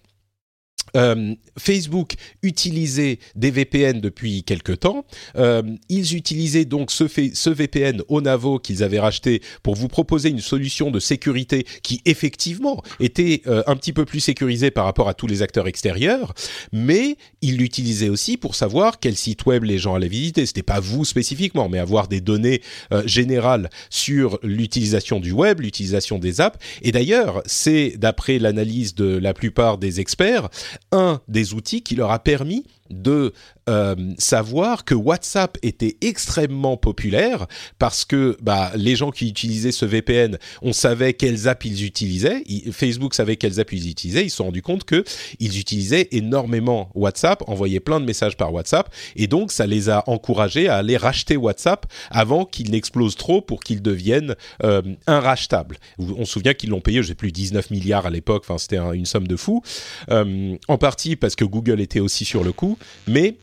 euh, 0.95 1.35
Facebook 1.57 2.13
utilisait 2.43 3.19
des 3.35 3.51
VPN 3.51 4.01
depuis 4.01 4.43
quelque 4.43 4.71
temps. 4.71 5.05
Euh, 5.35 5.61
ils 5.89 6.15
utilisaient 6.15 6.65
donc 6.65 6.91
ce, 6.91 7.05
ce 7.07 7.49
VPN 7.49 8.01
Onavo 8.07 8.59
qu'ils 8.59 8.83
avaient 8.83 8.99
racheté 8.99 9.41
pour 9.63 9.75
vous 9.75 9.87
proposer 9.87 10.29
une 10.29 10.39
solution 10.39 10.91
de 10.91 10.99
sécurité 10.99 11.65
qui 11.83 12.01
effectivement 12.05 12.81
était 12.99 13.41
euh, 13.47 13.63
un 13.67 13.75
petit 13.75 13.93
peu 13.93 14.05
plus 14.05 14.19
sécurisée 14.19 14.71
par 14.71 14.85
rapport 14.85 15.09
à 15.09 15.13
tous 15.13 15.27
les 15.27 15.41
acteurs 15.41 15.67
extérieurs, 15.67 16.33
mais 16.71 17.17
ils 17.41 17.57
l'utilisaient 17.57 18.09
aussi 18.09 18.37
pour 18.37 18.55
savoir 18.55 18.99
quel 18.99 19.15
site 19.15 19.45
web 19.45 19.63
les 19.63 19.77
gens 19.77 19.95
allaient 19.95 20.07
visiter. 20.07 20.45
C'était 20.45 20.63
pas 20.63 20.79
vous 20.79 21.05
spécifiquement, 21.05 21.69
mais 21.69 21.79
avoir 21.79 22.07
des 22.07 22.21
données 22.21 22.61
générales 23.05 23.69
sur 23.89 24.39
l'utilisation 24.43 25.19
du 25.19 25.31
web, 25.31 25.61
l'utilisation 25.61 26.19
des 26.19 26.41
apps. 26.41 26.57
Et 26.81 26.91
d'ailleurs, 26.91 27.41
c'est 27.45 27.93
d'après 27.97 28.39
l'analyse 28.39 28.95
de 28.95 29.17
la 29.17 29.33
plupart 29.33 29.77
des 29.77 29.99
experts, 29.99 30.49
un 30.91 31.21
des 31.27 31.53
outils 31.53 31.81
qui 31.81 31.95
leur 31.95 32.11
a 32.11 32.19
permis 32.19 32.65
de 32.89 33.33
euh, 33.69 33.95
savoir 34.17 34.83
que 34.83 34.95
WhatsApp 34.95 35.57
était 35.61 35.97
extrêmement 36.01 36.75
populaire 36.77 37.45
parce 37.77 38.03
que 38.05 38.35
bah, 38.41 38.71
les 38.75 38.95
gens 38.95 39.11
qui 39.11 39.29
utilisaient 39.29 39.71
ce 39.71 39.85
VPN, 39.85 40.37
on 40.63 40.73
savait 40.73 41.13
quelles 41.13 41.47
apps 41.47 41.65
ils 41.65 41.85
utilisaient. 41.85 42.41
Il- 42.47 42.73
Facebook 42.73 43.13
savait 43.13 43.35
quelles 43.35 43.59
apps 43.59 43.73
ils 43.73 43.89
utilisaient. 43.89 44.23
Ils 44.25 44.29
se 44.31 44.37
sont 44.37 44.45
rendus 44.45 44.61
compte 44.63 44.85
que 44.85 45.03
ils 45.39 45.59
utilisaient 45.59 46.07
énormément 46.11 46.89
WhatsApp, 46.95 47.43
envoyaient 47.47 47.79
plein 47.79 47.99
de 47.99 48.05
messages 48.05 48.37
par 48.37 48.51
WhatsApp, 48.53 48.91
et 49.15 49.27
donc 49.27 49.51
ça 49.51 49.67
les 49.67 49.89
a 49.89 50.03
encouragés 50.09 50.67
à 50.67 50.77
aller 50.77 50.97
racheter 50.97 51.37
WhatsApp 51.37 51.85
avant 52.09 52.45
qu'il 52.45 52.71
n'explose 52.71 53.15
trop 53.15 53.41
pour 53.41 53.59
qu'il 53.63 53.81
devienne 53.83 54.35
euh, 54.63 54.81
inrachetable. 55.05 55.77
On 55.99 56.25
se 56.25 56.31
souvient 56.31 56.53
qu'ils 56.55 56.69
l'ont 56.71 56.81
payé, 56.81 57.03
je 57.03 57.09
sais 57.09 57.15
plus, 57.15 57.31
19 57.31 57.69
milliards 57.69 58.05
à 58.05 58.09
l'époque. 58.09 58.43
Enfin, 58.47 58.57
c'était 58.57 58.77
un- 58.77 58.93
une 58.93 59.05
somme 59.05 59.27
de 59.27 59.35
fou. 59.35 59.61
Euh, 60.09 60.55
en 60.67 60.77
partie 60.77 61.15
parce 61.15 61.35
que 61.35 61.45
Google 61.45 61.81
était 61.81 61.99
aussi 61.99 62.25
sur 62.25 62.43
le 62.43 62.51
coup, 62.51 62.77
mais 63.07 63.35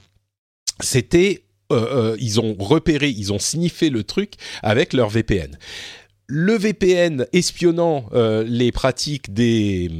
c'était 0.80 1.42
euh, 1.72 2.12
euh, 2.12 2.16
ils 2.20 2.40
ont 2.40 2.54
repéré, 2.58 3.08
ils 3.08 3.32
ont 3.32 3.38
sniffé 3.38 3.90
le 3.90 4.04
truc 4.04 4.34
avec 4.62 4.92
leur 4.92 5.08
VPN. 5.08 5.58
le 6.28 6.54
VPN 6.54 7.26
espionnant 7.32 8.08
euh, 8.12 8.44
les 8.46 8.72
pratiques 8.72 9.32
des, 9.32 9.90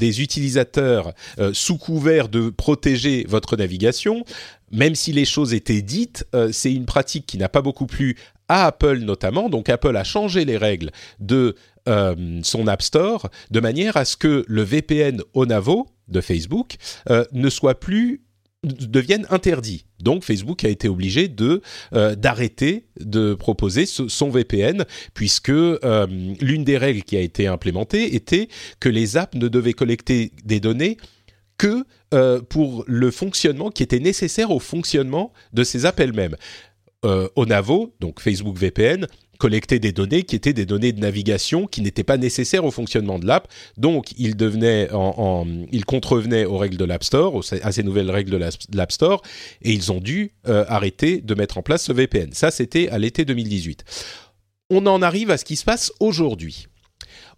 utilisateurs 0.00 1.12
sous 1.52 1.76
couvert 1.78 2.28
de 2.28 2.50
protéger 2.50 3.24
votre 3.28 3.56
navigation, 3.56 4.24
même 4.72 4.94
si 4.94 5.12
les 5.12 5.24
choses 5.24 5.54
étaient 5.54 5.82
dites, 5.82 6.26
c'est 6.52 6.72
une 6.72 6.86
pratique 6.86 7.26
qui 7.26 7.38
n'a 7.38 7.48
pas 7.48 7.62
beaucoup 7.62 7.86
plu 7.86 8.16
à 8.48 8.66
Apple 8.66 8.98
notamment. 8.98 9.48
Donc 9.48 9.68
Apple 9.68 9.96
a 9.96 10.04
changé 10.04 10.44
les 10.44 10.56
règles 10.56 10.90
de 11.20 11.56
son 11.86 12.66
App 12.66 12.82
Store 12.82 13.28
de 13.50 13.60
manière 13.60 13.96
à 13.96 14.04
ce 14.04 14.16
que 14.16 14.44
le 14.48 14.62
VPN 14.62 15.22
Onavo 15.34 15.88
de 16.08 16.20
Facebook 16.20 16.76
ne 17.32 17.50
soit 17.50 17.78
plus 17.80 18.26
deviennent 18.66 19.26
interdits. 19.30 19.86
Donc 20.00 20.24
Facebook 20.24 20.64
a 20.64 20.68
été 20.68 20.88
obligé 20.88 21.28
de 21.28 21.62
euh, 21.94 22.14
d'arrêter 22.14 22.86
de 23.00 23.34
proposer 23.34 23.86
son 23.86 24.30
VPN 24.30 24.84
puisque 25.14 25.50
euh, 25.50 26.06
l'une 26.40 26.64
des 26.64 26.76
règles 26.76 27.02
qui 27.02 27.16
a 27.16 27.20
été 27.20 27.46
implémentée 27.46 28.14
était 28.14 28.48
que 28.80 28.88
les 28.88 29.16
apps 29.16 29.36
ne 29.36 29.48
devaient 29.48 29.72
collecter 29.72 30.32
des 30.44 30.60
données 30.60 30.96
que 31.58 31.84
euh, 32.12 32.40
pour 32.42 32.84
le 32.86 33.10
fonctionnement 33.10 33.70
qui 33.70 33.82
était 33.82 34.00
nécessaire 34.00 34.50
au 34.50 34.58
fonctionnement 34.58 35.32
de 35.52 35.64
ces 35.64 35.86
apps 35.86 36.00
elles-mêmes. 36.00 36.36
Onavo, 37.36 37.94
donc 38.00 38.18
Facebook 38.18 38.58
VPN, 38.58 39.06
collecter 39.38 39.78
des 39.78 39.92
données 39.92 40.22
qui 40.22 40.36
étaient 40.36 40.52
des 40.52 40.66
données 40.66 40.92
de 40.92 41.00
navigation 41.00 41.66
qui 41.66 41.80
n'étaient 41.80 42.04
pas 42.04 42.16
nécessaires 42.16 42.64
au 42.64 42.70
fonctionnement 42.70 43.18
de 43.18 43.26
l'app. 43.26 43.48
Donc, 43.76 44.12
il 44.18 44.36
devenait 44.36 44.90
en, 44.92 45.46
contrevenait 45.86 46.44
aux 46.44 46.58
règles 46.58 46.76
de 46.76 46.84
l'App 46.84 47.04
Store, 47.04 47.40
à 47.62 47.72
ces 47.72 47.82
nouvelles 47.82 48.10
règles 48.10 48.30
de 48.30 48.76
l'App 48.76 48.92
Store, 48.92 49.22
et 49.62 49.72
ils 49.72 49.92
ont 49.92 50.00
dû 50.00 50.32
euh, 50.48 50.64
arrêter 50.68 51.20
de 51.20 51.34
mettre 51.34 51.58
en 51.58 51.62
place 51.62 51.84
ce 51.84 51.92
VPN. 51.92 52.32
Ça, 52.32 52.50
c'était 52.50 52.88
à 52.88 52.98
l'été 52.98 53.24
2018. 53.24 53.84
On 54.70 54.86
en 54.86 55.02
arrive 55.02 55.30
à 55.30 55.38
ce 55.38 55.44
qui 55.44 55.56
se 55.56 55.64
passe 55.64 55.92
aujourd'hui. 56.00 56.66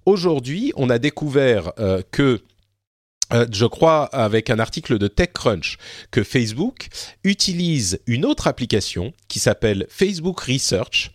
Aujourd'hui, 0.06 0.72
on 0.76 0.88
a 0.88 0.98
découvert 0.98 1.72
euh, 1.78 2.00
que 2.10 2.40
euh, 3.32 3.46
je 3.52 3.66
crois 3.66 4.04
avec 4.06 4.50
un 4.50 4.58
article 4.58 4.98
de 4.98 5.08
TechCrunch 5.08 5.76
que 6.10 6.22
Facebook 6.22 6.88
utilise 7.24 8.00
une 8.06 8.24
autre 8.24 8.46
application 8.46 9.12
qui 9.28 9.38
s'appelle 9.38 9.86
Facebook 9.88 10.40
Research 10.40 11.10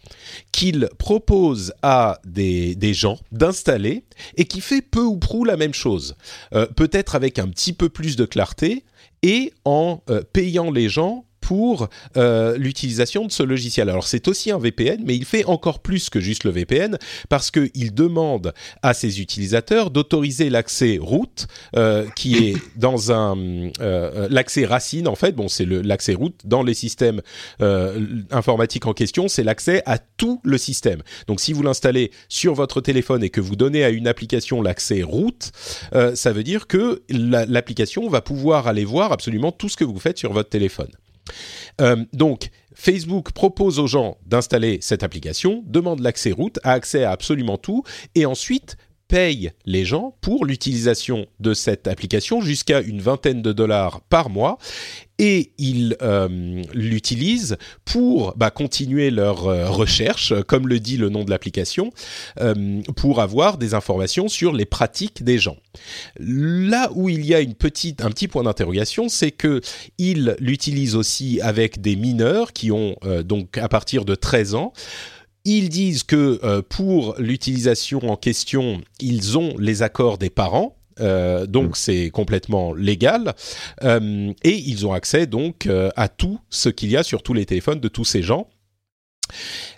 qu'il 0.51 0.89
propose 0.97 1.73
à 1.81 2.19
des, 2.23 2.75
gens 2.93 3.19
d'installer 3.31 4.03
et 4.37 4.45
qui 4.45 4.61
fait 4.61 4.81
peu 4.81 5.01
ou 5.01 5.17
prou 5.17 5.45
la 5.45 5.57
même 5.57 5.73
chose. 5.73 6.15
Euh, 6.53 6.67
peut-être 6.67 7.15
avec 7.15 7.39
un 7.39 7.47
petit 7.47 7.73
peu 7.73 7.89
plus 7.89 8.15
de 8.15 8.25
clarté 8.25 8.83
et 9.23 9.53
en 9.65 10.03
euh, 10.09 10.21
payant 10.33 10.69
les 10.69 10.89
gens 10.89 11.25
pour 11.43 11.89
euh, 12.15 12.57
l'utilisation 12.57 13.25
de 13.25 13.31
ce 13.31 13.43
logiciel. 13.43 13.89
Alors 13.89 14.07
c'est 14.07 14.29
aussi 14.29 14.49
un 14.49 14.57
VPN, 14.57 15.03
mais 15.05 15.13
il 15.13 15.25
fait 15.25 15.43
encore 15.43 15.79
plus 15.79 16.09
que 16.09 16.21
juste 16.21 16.45
le 16.45 16.51
VPN 16.51 16.97
parce 17.27 17.51
qu'il 17.51 17.93
demande 17.93 18.53
à 18.81 18.93
ses 18.93 19.19
utilisateurs 19.19 19.91
d'autoriser 19.91 20.49
l'accès 20.49 20.97
route, 21.01 21.47
euh, 21.75 22.07
qui 22.15 22.37
est 22.37 22.55
dans 22.77 23.11
un 23.11 23.37
euh, 23.81 24.29
l'accès 24.29 24.63
racine 24.63 25.05
en 25.09 25.15
fait. 25.15 25.33
Bon, 25.33 25.49
c'est 25.49 25.65
l'accès 25.65 26.13
route 26.13 26.39
dans 26.45 26.63
les 26.63 26.73
systèmes 26.73 27.21
informatiques 28.31 28.85
en 28.85 28.93
question, 28.93 29.27
c'est 29.27 29.43
l'accès 29.43 29.83
à 29.85 29.97
tout 29.97 30.39
le 30.45 30.57
système. 30.57 31.01
Donc 31.27 31.41
si 31.41 31.51
vous 31.51 31.61
l'installez 31.61 32.11
sur 32.29 32.53
votre 32.53 32.79
téléphone 32.79 33.21
et 33.21 33.29
que 33.29 33.41
vous 33.41 33.57
donnez 33.57 33.83
à 33.83 33.89
une 33.89 34.07
application 34.07 34.61
l'accès 34.61 35.03
route, 35.03 35.51
ça 35.91 36.31
veut 36.31 36.43
dire 36.43 36.67
que 36.67 37.03
l'application 37.09 38.07
va 38.07 38.21
pouvoir 38.21 38.67
aller 38.67 38.85
voir 38.85 39.11
absolument 39.11 39.51
tout 39.51 39.67
ce 39.67 39.75
que 39.75 39.83
vous 39.83 39.99
faites 39.99 40.17
sur 40.17 40.31
votre 40.31 40.49
téléphone. 40.49 40.89
Euh, 41.81 42.03
donc, 42.13 42.49
Facebook 42.75 43.31
propose 43.31 43.79
aux 43.79 43.87
gens 43.87 44.17
d'installer 44.25 44.79
cette 44.81 45.03
application, 45.03 45.63
demande 45.65 45.99
l'accès 45.99 46.31
route, 46.31 46.59
a 46.63 46.71
accès 46.71 47.03
à 47.03 47.11
absolument 47.11 47.57
tout, 47.57 47.83
et 48.15 48.25
ensuite 48.25 48.77
paye 49.13 49.51
les 49.67 49.85
gens 49.85 50.15
pour 50.21 50.43
l'utilisation 50.43 51.27
de 51.39 51.53
cette 51.53 51.87
application 51.87 52.41
jusqu'à 52.41 52.81
une 52.81 52.99
vingtaine 52.99 53.43
de 53.43 53.53
dollars 53.53 54.01
par 54.09 54.31
mois 54.31 54.57
et 55.19 55.51
ils 55.59 55.95
euh, 56.01 56.63
l'utilisent 56.73 57.57
pour 57.85 58.33
bah, 58.37 58.49
continuer 58.49 59.11
leur 59.11 59.45
euh, 59.45 59.69
recherche, 59.69 60.33
comme 60.47 60.67
le 60.67 60.79
dit 60.79 60.97
le 60.97 61.09
nom 61.09 61.23
de 61.23 61.29
l'application, 61.29 61.91
euh, 62.39 62.81
pour 62.95 63.21
avoir 63.21 63.59
des 63.59 63.75
informations 63.75 64.29
sur 64.29 64.51
les 64.51 64.65
pratiques 64.65 65.23
des 65.23 65.37
gens. 65.37 65.57
Là 66.17 66.89
où 66.95 67.07
il 67.07 67.23
y 67.23 67.35
a 67.35 67.41
une 67.41 67.51
un 67.51 68.09
petit 68.09 68.27
point 68.27 68.41
d'interrogation, 68.41 69.09
c'est 69.09 69.29
que 69.29 69.61
ils 69.99 70.35
l'utilisent 70.39 70.95
aussi 70.95 71.39
avec 71.39 71.81
des 71.81 71.95
mineurs 71.95 72.51
qui 72.51 72.71
ont 72.71 72.95
donc 73.23 73.59
à 73.59 73.69
partir 73.69 74.05
de 74.05 74.15
13 74.15 74.55
ans 74.55 74.73
ils 75.45 75.69
disent 75.69 76.03
que 76.03 76.39
euh, 76.43 76.61
pour 76.61 77.15
l'utilisation 77.17 77.99
en 78.09 78.15
question, 78.15 78.81
ils 78.99 79.37
ont 79.37 79.55
les 79.57 79.81
accords 79.83 80.17
des 80.17 80.29
parents. 80.29 80.77
Euh, 80.99 81.47
donc 81.47 81.71
mm. 81.71 81.75
c'est 81.75 82.09
complètement 82.11 82.71
légal 82.71 83.33
euh, 83.83 84.31
et 84.43 84.55
ils 84.55 84.85
ont 84.85 84.93
accès 84.93 85.25
donc 85.25 85.67
à 85.95 86.07
tout 86.07 86.39
ce 86.51 86.69
qu'il 86.69 86.91
y 86.91 86.97
a 86.97 87.01
sur 87.01 87.23
tous 87.23 87.33
les 87.33 87.47
téléphones 87.47 87.79
de 87.79 87.87
tous 87.87 88.05
ces 88.05 88.21
gens. 88.21 88.47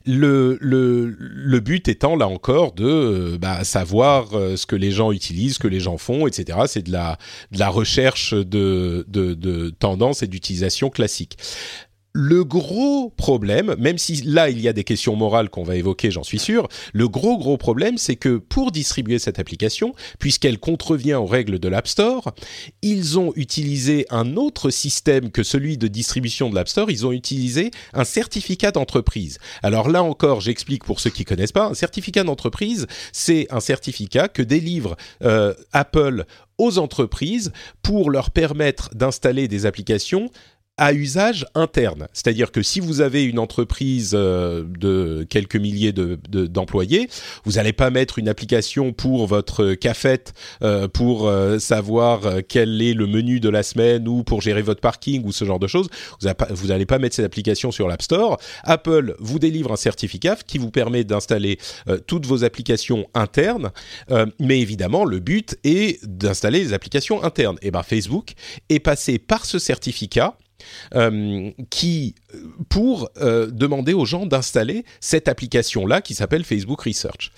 Le, 0.06 0.58
le, 0.60 1.16
le 1.18 1.60
but 1.62 1.88
étant 1.88 2.18
là 2.18 2.28
encore 2.28 2.74
de 2.74 3.38
bah, 3.40 3.64
savoir 3.64 4.32
ce 4.32 4.66
que 4.66 4.76
les 4.76 4.92
gens 4.92 5.12
utilisent, 5.12 5.54
ce 5.54 5.60
que 5.60 5.68
les 5.68 5.80
gens 5.80 5.98
font, 5.98 6.28
etc. 6.28 6.60
C'est 6.68 6.82
de 6.84 6.92
la, 6.92 7.18
de 7.52 7.60
la 7.60 7.70
recherche 7.70 8.34
de, 8.34 9.06
de, 9.08 9.34
de 9.34 9.70
tendance 9.70 10.24
et 10.24 10.28
d'utilisation 10.28 10.90
classique. 10.90 11.38
Le 12.18 12.46
gros 12.46 13.10
problème, 13.10 13.76
même 13.78 13.98
si 13.98 14.22
là 14.22 14.50
il 14.50 14.62
y 14.62 14.70
a 14.70 14.74
des 14.74 14.86
questions 14.86 15.18
morales 15.18 15.50
qu'on 15.50 15.64
va 15.64 15.76
évoquer, 15.76 16.12
j'en 16.12 16.24
suis 16.24 16.40
sûr, 16.40 16.70
le 16.94 17.10
gros 17.10 17.38
gros 17.38 17.58
problème 17.58 17.98
c'est 17.98 18.16
que 18.16 18.38
pour 18.38 18.72
distribuer 18.72 19.20
cette 19.20 19.38
application, 19.38 19.94
puisqu'elle 20.18 20.58
contrevient 20.58 21.16
aux 21.16 21.26
règles 21.26 21.60
de 21.60 21.68
l'App 21.68 21.90
Store, 21.90 22.34
ils 22.82 23.20
ont 23.20 23.34
utilisé 23.36 24.06
un 24.12 24.38
autre 24.38 24.70
système 24.70 25.30
que 25.30 25.44
celui 25.44 25.78
de 25.78 25.90
distribution 25.90 26.50
de 26.50 26.56
l'App 26.56 26.70
Store, 26.70 26.90
ils 26.90 27.06
ont 27.06 27.12
utilisé 27.12 27.72
un 27.94 28.06
certificat 28.06 28.72
d'entreprise. 28.72 29.38
Alors 29.62 29.90
là 29.90 30.02
encore, 30.02 30.40
j'explique 30.40 30.86
pour 30.86 31.02
ceux 31.02 31.10
qui 31.10 31.26
connaissent 31.26 31.52
pas, 31.52 31.66
un 31.66 31.74
certificat 31.74 32.24
d'entreprise, 32.24 32.88
c'est 33.12 33.46
un 33.50 33.60
certificat 33.60 34.30
que 34.30 34.42
délivre 34.42 34.96
euh, 35.22 35.54
Apple 35.74 36.24
aux 36.58 36.78
entreprises 36.78 37.52
pour 37.82 38.10
leur 38.10 38.32
permettre 38.32 38.90
d'installer 38.96 39.50
des 39.50 39.66
applications 39.66 40.30
à 40.78 40.94
usage 40.94 41.46
interne. 41.56 42.08
C'est-à-dire 42.12 42.52
que 42.52 42.62
si 42.62 42.82
vous 42.82 43.00
avez 43.00 43.24
une 43.24 43.40
entreprise 43.40 44.12
euh, 44.14 44.66
de 44.78 45.26
quelques 45.30 45.56
milliers 45.56 45.94
d'employés, 45.94 47.06
de, 47.06 47.12
vous 47.46 47.54
n'allez 47.54 47.72
pas 47.72 47.90
mettre 47.90 48.20
une 48.20 48.28
application 48.28 48.92
pour 48.92 49.26
votre 49.26 49.74
cafette 49.74 50.34
euh, 50.64 50.90
pour 50.90 51.28
euh, 51.28 51.60
savoir 51.60 52.22
quel 52.50 52.82
est 52.82 52.94
le 52.94 53.08
menu 53.08 53.40
de 53.40 53.48
la 53.48 53.64
semaine 53.64 54.08
ou 54.08 54.24
pour 54.24 54.42
gérer 54.42 54.62
votre 54.62 54.82
parking 54.82 55.24
ou 55.26 55.32
ce 55.32 55.46
genre 55.46 55.60
de 55.60 55.68
choses. 55.68 55.88
Vous 56.50 56.68
n'allez 56.68 56.86
pas 56.86 57.00
mettre 57.00 57.16
cette 57.16 57.26
application 57.26 57.72
sur 57.72 57.88
l'App 57.88 58.02
Store. 58.02 58.38
Apple 58.64 59.16
vous 59.20 59.40
délivre 59.40 59.72
un 59.72 59.78
certificat 59.78 60.38
qui 60.46 60.58
vous 60.58 60.72
permet 60.72 61.04
d'installer 61.04 61.58
toutes 62.08 62.26
vos 62.26 62.44
applications 62.44 63.08
internes. 63.14 63.72
mais 64.40 64.60
évidemment, 64.60 65.06
le 65.06 65.20
but 65.20 65.58
est 65.64 66.04
d'installer 66.06 66.60
les 66.60 66.74
applications 66.74 67.24
internes. 67.24 67.58
Et 67.62 67.72
ben 67.72 67.84
Facebook 67.84 68.34
est 68.70 68.80
passé 68.80 69.20
par 69.20 69.46
ce 69.46 69.60
certificat 69.60 70.38
euh, 70.94 71.52
qui 71.70 72.16
pour 72.70 73.10
euh, 73.22 73.48
demander 73.48 73.94
aux 73.94 74.06
gens 74.06 74.26
d'installer 74.26 74.86
cette 75.00 75.28
application-là 75.28 76.02
qui 76.02 76.14
s'appelle 76.14 76.44
Facebook 76.44 76.82
Research. 76.82 77.32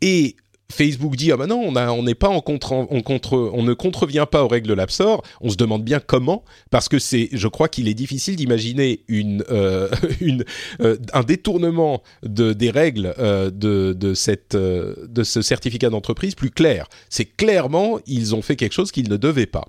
Et 0.00 0.36
Facebook 0.70 1.16
dit 1.16 1.32
ah 1.32 1.38
ben 1.38 1.46
non 1.46 1.72
on 1.74 2.02
n'est 2.02 2.14
pas 2.14 2.28
en 2.28 2.42
contre 2.42 2.72
on 2.72 3.00
contre 3.00 3.50
on 3.54 3.62
ne 3.62 3.72
contrevient 3.72 4.26
pas 4.30 4.44
aux 4.44 4.48
règles 4.48 4.68
de 4.68 4.74
l'App 4.74 4.90
Store. 4.90 5.22
On 5.40 5.48
se 5.48 5.56
demande 5.56 5.82
bien 5.82 5.98
comment 5.98 6.44
parce 6.70 6.90
que 6.90 6.98
c'est 6.98 7.30
je 7.32 7.48
crois 7.48 7.68
qu'il 7.68 7.88
est 7.88 7.94
difficile 7.94 8.36
d'imaginer 8.36 9.00
une 9.08 9.44
euh, 9.50 9.88
une 10.20 10.44
un 10.80 11.22
détournement 11.22 12.02
de 12.22 12.52
des 12.52 12.70
règles 12.70 13.14
de 13.18 13.94
de 13.94 14.14
cette 14.14 14.56
de 14.56 15.22
ce 15.22 15.40
certificat 15.40 15.88
d'entreprise 15.88 16.34
plus 16.34 16.50
clair. 16.50 16.86
C'est 17.08 17.24
clairement 17.24 17.98
ils 18.06 18.34
ont 18.34 18.42
fait 18.42 18.56
quelque 18.56 18.74
chose 18.74 18.92
qu'ils 18.92 19.08
ne 19.08 19.16
devaient 19.16 19.46
pas 19.46 19.64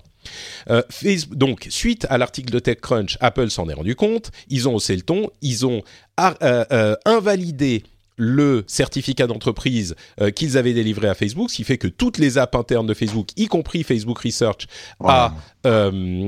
euh, 0.70 0.82
donc, 1.30 1.66
suite 1.70 2.06
à 2.10 2.18
l'article 2.18 2.52
de 2.52 2.58
TechCrunch, 2.58 3.16
Apple 3.20 3.50
s'en 3.50 3.68
est 3.68 3.74
rendu 3.74 3.94
compte, 3.94 4.30
ils 4.48 4.68
ont 4.68 4.74
haussé 4.74 4.96
le 4.96 5.02
ton, 5.02 5.30
ils 5.42 5.66
ont 5.66 5.82
euh, 6.20 6.64
euh, 6.72 6.96
invalidé 7.04 7.84
le 8.22 8.64
certificat 8.66 9.26
d'entreprise 9.26 9.94
qu'ils 10.36 10.58
avaient 10.58 10.74
délivré 10.74 11.08
à 11.08 11.14
Facebook, 11.14 11.48
ce 11.48 11.56
qui 11.56 11.64
fait 11.64 11.78
que 11.78 11.88
toutes 11.88 12.18
les 12.18 12.36
apps 12.36 12.54
internes 12.54 12.86
de 12.86 12.92
Facebook, 12.92 13.28
y 13.38 13.46
compris 13.46 13.82
Facebook 13.82 14.18
Research, 14.18 14.66
a 15.02 15.32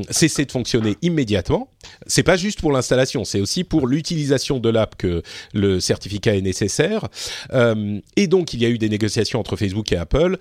cessé 0.08 0.46
de 0.46 0.50
fonctionner 0.50 0.96
immédiatement. 1.02 1.68
C'est 2.06 2.22
pas 2.22 2.38
juste 2.38 2.62
pour 2.62 2.72
l'installation, 2.72 3.26
c'est 3.26 3.42
aussi 3.42 3.62
pour 3.62 3.86
l'utilisation 3.86 4.58
de 4.58 4.70
l'app 4.70 4.96
que 4.96 5.22
le 5.52 5.80
certificat 5.80 6.34
est 6.34 6.40
nécessaire. 6.40 7.08
et 7.52 8.26
donc, 8.26 8.54
il 8.54 8.62
y 8.62 8.64
a 8.64 8.70
eu 8.70 8.78
des 8.78 8.88
négociations 8.88 9.38
entre 9.38 9.56
Facebook 9.56 9.92
et 9.92 9.98
Apple 9.98 10.38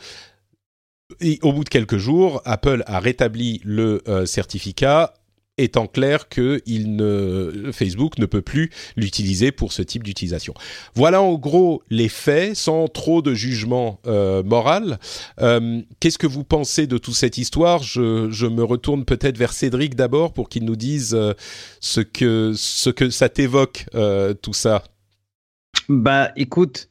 et 1.19 1.39
au 1.41 1.53
bout 1.53 1.63
de 1.63 1.69
quelques 1.69 1.97
jours, 1.97 2.41
Apple 2.45 2.83
a 2.87 2.99
rétabli 2.99 3.61
le 3.63 4.01
euh, 4.07 4.25
certificat 4.25 5.13
étant 5.57 5.85
clair 5.85 6.27
que 6.29 6.61
Facebook 7.71 8.17
ne 8.17 8.25
peut 8.25 8.41
plus 8.41 8.71
l'utiliser 8.95 9.51
pour 9.51 9.73
ce 9.73 9.83
type 9.83 10.01
d'utilisation. 10.01 10.53
Voilà 10.95 11.21
en 11.21 11.33
gros 11.33 11.83
les 11.89 12.09
faits, 12.09 12.55
sans 12.55 12.87
trop 12.87 13.21
de 13.21 13.33
jugement 13.35 13.99
euh, 14.07 14.41
moral. 14.41 14.97
Euh, 15.41 15.81
Qu'est-ce 15.99 16.17
que 16.17 16.25
vous 16.25 16.43
pensez 16.43 16.87
de 16.87 16.97
toute 16.97 17.13
cette 17.13 17.37
histoire? 17.37 17.83
Je, 17.83 18.47
me 18.47 18.63
retourne 18.63 19.05
peut-être 19.05 19.37
vers 19.37 19.53
Cédric 19.53 19.93
d'abord 19.95 20.33
pour 20.33 20.49
qu'il 20.49 20.65
nous 20.65 20.77
dise 20.77 21.15
ce 21.79 22.01
que 22.01 22.53
ce 22.55 22.89
que 22.89 23.09
ça 23.11 23.29
t'évoque 23.29 23.85
tout 24.41 24.53
ça. 24.53 24.83
Bah, 25.89 26.31
écoute. 26.37 26.89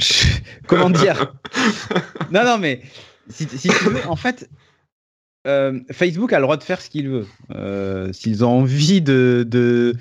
Comment 0.66 0.90
dire 0.90 1.34
Non, 2.30 2.44
non, 2.44 2.58
mais 2.58 2.80
si, 3.28 3.46
si, 3.48 3.68
tu 3.68 3.84
veux, 3.84 4.06
en 4.06 4.16
fait, 4.16 4.48
euh, 5.46 5.80
Facebook 5.90 6.32
a 6.32 6.38
le 6.38 6.42
droit 6.42 6.56
de 6.56 6.62
faire 6.62 6.80
ce 6.80 6.90
qu'il 6.90 7.08
veut. 7.08 7.26
Euh, 7.54 8.12
S'ils 8.12 8.44
ont 8.44 8.60
envie 8.60 9.00
de, 9.00 9.46
de, 9.48 9.94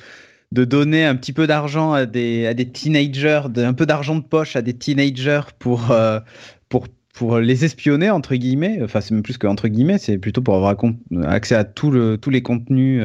de, 0.52 0.66
donner 0.66 1.06
un 1.06 1.16
petit 1.16 1.34
peu 1.34 1.48
d'argent 1.48 1.94
à 1.94 2.06
des, 2.06 2.46
à 2.46 2.54
des 2.54 2.70
teenagers, 2.70 3.44
de, 3.50 3.64
un 3.64 3.74
peu 3.74 3.86
d'argent 3.86 4.16
de 4.16 4.24
poche 4.24 4.56
à 4.56 4.62
des 4.62 4.74
teenagers 4.74 5.42
pour, 5.60 5.92
euh, 5.92 6.20
pour, 6.68 6.88
pour 7.14 7.40
les 7.40 7.66
espionner, 7.66 8.10
entre 8.10 8.36
guillemets, 8.36 8.80
enfin, 8.84 9.02
c'est 9.02 9.14
même 9.14 9.24
plus 9.24 9.38
qu'entre 9.38 9.68
guillemets, 9.68 9.98
c'est 9.98 10.18
plutôt 10.18 10.42
pour 10.42 10.56
avoir 10.56 10.76
accès 11.26 11.56
à 11.56 11.64
tout 11.64 11.92
le, 11.92 12.18
tous 12.18 12.30
les 12.30 12.42
contenus 12.42 13.02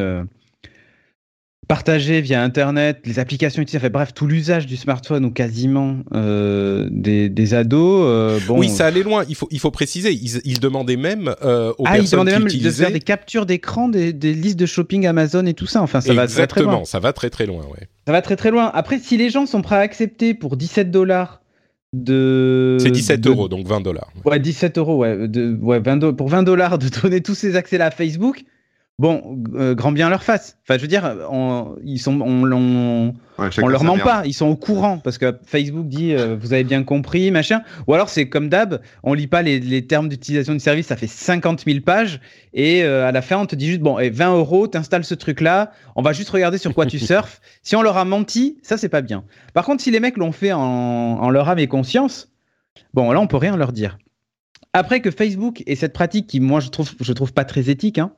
partagé 1.68 2.20
via 2.20 2.42
Internet, 2.42 3.00
les 3.04 3.18
applications 3.18 3.62
utilisées, 3.62 3.88
bref, 3.88 4.12
tout 4.14 4.26
l'usage 4.26 4.66
du 4.66 4.76
smartphone 4.76 5.24
ou 5.24 5.30
quasiment 5.30 5.98
euh, 6.14 6.88
des, 6.90 7.28
des, 7.28 7.54
ados. 7.54 8.04
Euh, 8.06 8.38
bon... 8.46 8.58
Oui, 8.58 8.68
ça 8.68 8.86
allait 8.86 9.02
loin. 9.02 9.24
Il 9.28 9.34
faut, 9.34 9.48
il 9.50 9.58
faut 9.58 9.70
préciser. 9.70 10.12
Ils, 10.12 10.40
ils 10.44 10.60
demandaient 10.60 10.96
même 10.96 11.34
euh, 11.42 11.72
aux 11.78 11.84
ah, 11.86 11.92
personnes 11.92 12.04
ils 12.04 12.10
demandaient 12.10 12.30
qui 12.32 12.38
même 12.38 12.46
utilisaient... 12.46 12.68
de 12.68 12.86
faire 12.86 12.92
des 12.92 13.00
captures 13.00 13.46
d'écran 13.46 13.88
des, 13.88 14.12
des, 14.12 14.34
listes 14.34 14.58
de 14.58 14.66
shopping 14.66 15.06
Amazon 15.06 15.46
et 15.46 15.54
tout 15.54 15.66
ça. 15.66 15.82
Enfin, 15.82 16.00
ça 16.00 16.12
Exactement, 16.12 16.26
va 16.26 16.46
très 16.46 16.46
très 16.46 16.62
loin. 16.62 16.84
ça 16.84 17.00
va 17.00 17.12
très 17.12 17.30
très 17.30 17.46
loin. 17.46 17.62
Ouais. 17.64 17.88
Ça 18.06 18.12
va 18.12 18.22
très 18.22 18.36
très 18.36 18.50
loin. 18.50 18.70
Après, 18.74 18.98
si 18.98 19.16
les 19.16 19.30
gens 19.30 19.46
sont 19.46 19.62
prêts 19.62 19.76
à 19.76 19.80
accepter 19.80 20.34
pour 20.34 20.56
17 20.56 20.90
dollars 20.90 21.40
de. 21.94 22.76
C'est 22.80 22.90
17 22.90 23.20
de... 23.20 23.30
euros, 23.30 23.48
donc 23.48 23.66
20 23.66 23.80
dollars. 23.80 24.12
Ouais, 24.24 24.38
17 24.38 24.78
euros, 24.78 24.98
ouais. 24.98 25.28
De, 25.28 25.56
ouais 25.62 25.80
20 25.80 25.96
do... 25.96 26.12
Pour 26.12 26.28
20 26.28 26.42
dollars 26.42 26.78
de 26.78 26.88
donner 26.88 27.20
tous 27.20 27.34
ces 27.34 27.56
accès-là 27.56 27.86
à 27.86 27.90
Facebook. 27.90 28.44
Bon, 28.98 29.42
euh, 29.54 29.74
grand 29.74 29.92
bien 29.92 30.08
leur 30.08 30.22
face. 30.22 30.58
Enfin, 30.62 30.76
je 30.78 30.82
veux 30.82 30.88
dire, 30.88 31.16
on, 31.30 31.76
ils 31.82 31.98
sont, 31.98 32.20
on, 32.20 32.50
on, 32.52 33.14
Ouais, 33.36 33.48
on 33.60 33.66
leur 33.66 33.82
ment 33.82 33.98
pas, 33.98 34.22
ils 34.26 34.32
sont 34.32 34.46
au 34.46 34.54
courant 34.54 34.98
parce 34.98 35.18
que 35.18 35.36
Facebook 35.44 35.88
dit 35.88 36.14
euh, 36.14 36.36
vous 36.40 36.52
avez 36.52 36.62
bien 36.62 36.84
compris, 36.84 37.32
machin. 37.32 37.62
Ou 37.88 37.94
alors 37.94 38.08
c'est 38.08 38.28
comme 38.28 38.48
d'hab, 38.48 38.80
on 39.02 39.12
lit 39.12 39.26
pas 39.26 39.42
les, 39.42 39.58
les 39.58 39.84
termes 39.86 40.08
d'utilisation 40.08 40.52
du 40.52 40.60
service, 40.60 40.86
ça 40.86 40.96
fait 40.96 41.08
50 41.08 41.64
000 41.66 41.80
pages 41.80 42.20
et 42.52 42.84
euh, 42.84 43.08
à 43.08 43.10
la 43.10 43.22
fin 43.22 43.38
on 43.38 43.46
te 43.46 43.56
dit 43.56 43.66
juste 43.66 43.80
bon, 43.80 43.98
et 43.98 44.10
20 44.10 44.36
euros, 44.36 44.68
t'installes 44.68 45.04
ce 45.04 45.14
truc 45.14 45.40
là, 45.40 45.72
on 45.96 46.02
va 46.02 46.12
juste 46.12 46.30
regarder 46.30 46.58
sur 46.58 46.72
quoi 46.74 46.86
tu 46.86 46.98
surfes. 47.00 47.40
Si 47.64 47.74
on 47.74 47.82
leur 47.82 47.96
a 47.96 48.04
menti, 48.04 48.58
ça 48.62 48.76
c'est 48.76 48.88
pas 48.88 49.02
bien. 49.02 49.24
Par 49.52 49.64
contre, 49.64 49.82
si 49.82 49.90
les 49.90 49.98
mecs 49.98 50.16
l'ont 50.16 50.32
fait 50.32 50.52
en, 50.52 50.60
en 50.60 51.30
leur 51.30 51.48
âme 51.48 51.58
et 51.58 51.66
conscience, 51.66 52.32
bon 52.92 53.10
là 53.10 53.20
on 53.20 53.26
peut 53.26 53.36
rien 53.36 53.56
leur 53.56 53.72
dire. 53.72 53.98
Après 54.72 55.00
que 55.00 55.10
Facebook 55.10 55.64
ait 55.66 55.74
cette 55.74 55.92
pratique 55.92 56.28
qui 56.28 56.38
moi 56.38 56.60
je 56.60 56.68
trouve 56.68 56.92
je 57.00 57.12
trouve 57.12 57.32
pas 57.32 57.44
très 57.44 57.68
éthique, 57.68 57.98
hein, 57.98 58.12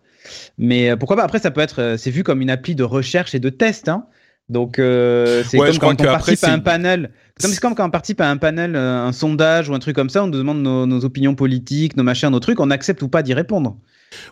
mais 0.59 0.91
euh, 0.91 0.97
pourquoi 0.97 1.17
pas? 1.17 1.25
Après, 1.25 1.39
ça 1.39 1.51
peut 1.51 1.61
être, 1.61 1.97
c'est 1.99 2.11
vu 2.11 2.23
comme 2.23 2.41
une 2.43 2.51
appli 2.51 2.75
de 2.75 2.85
recherche 2.85 3.35
et 3.35 3.41
de 3.41 3.49
test. 3.51 3.89
Hein. 3.89 4.05
Donc, 4.49 4.79
euh, 4.79 5.43
c'est 5.49 5.59
Ouais, 5.59 5.71
comme 5.71 5.79
quand 5.79 5.87
on 5.89 5.93
après, 6.05 6.07
participe 6.07 6.45
à 6.45 6.53
un 6.53 6.61
panel. 6.61 7.11
Comme 7.41 7.51
c'est 7.51 7.61
comme 7.61 7.75
quand 7.75 7.85
on 7.87 7.91
participe 7.91 8.21
à 8.21 8.31
un 8.31 8.37
panel, 8.37 8.77
euh, 8.77 9.03
un 9.05 9.13
sondage 9.13 9.69
ou 9.69 9.75
un 9.75 9.79
truc 9.81 9.97
comme 9.97 10.09
ça, 10.09 10.23
on 10.23 10.29
nous 10.29 10.39
demande 10.39 10.63
nos, 10.63 10.87
nos 10.87 11.05
opinions 11.05 11.35
politiques, 11.35 11.97
nos 11.97 12.05
machins, 12.05 12.31
nos 12.31 12.39
trucs, 12.41 12.61
on 12.61 12.71
accepte 12.71 13.03
ou 13.03 13.09
pas 13.09 13.23
d'y 13.25 13.35
répondre. 13.35 13.77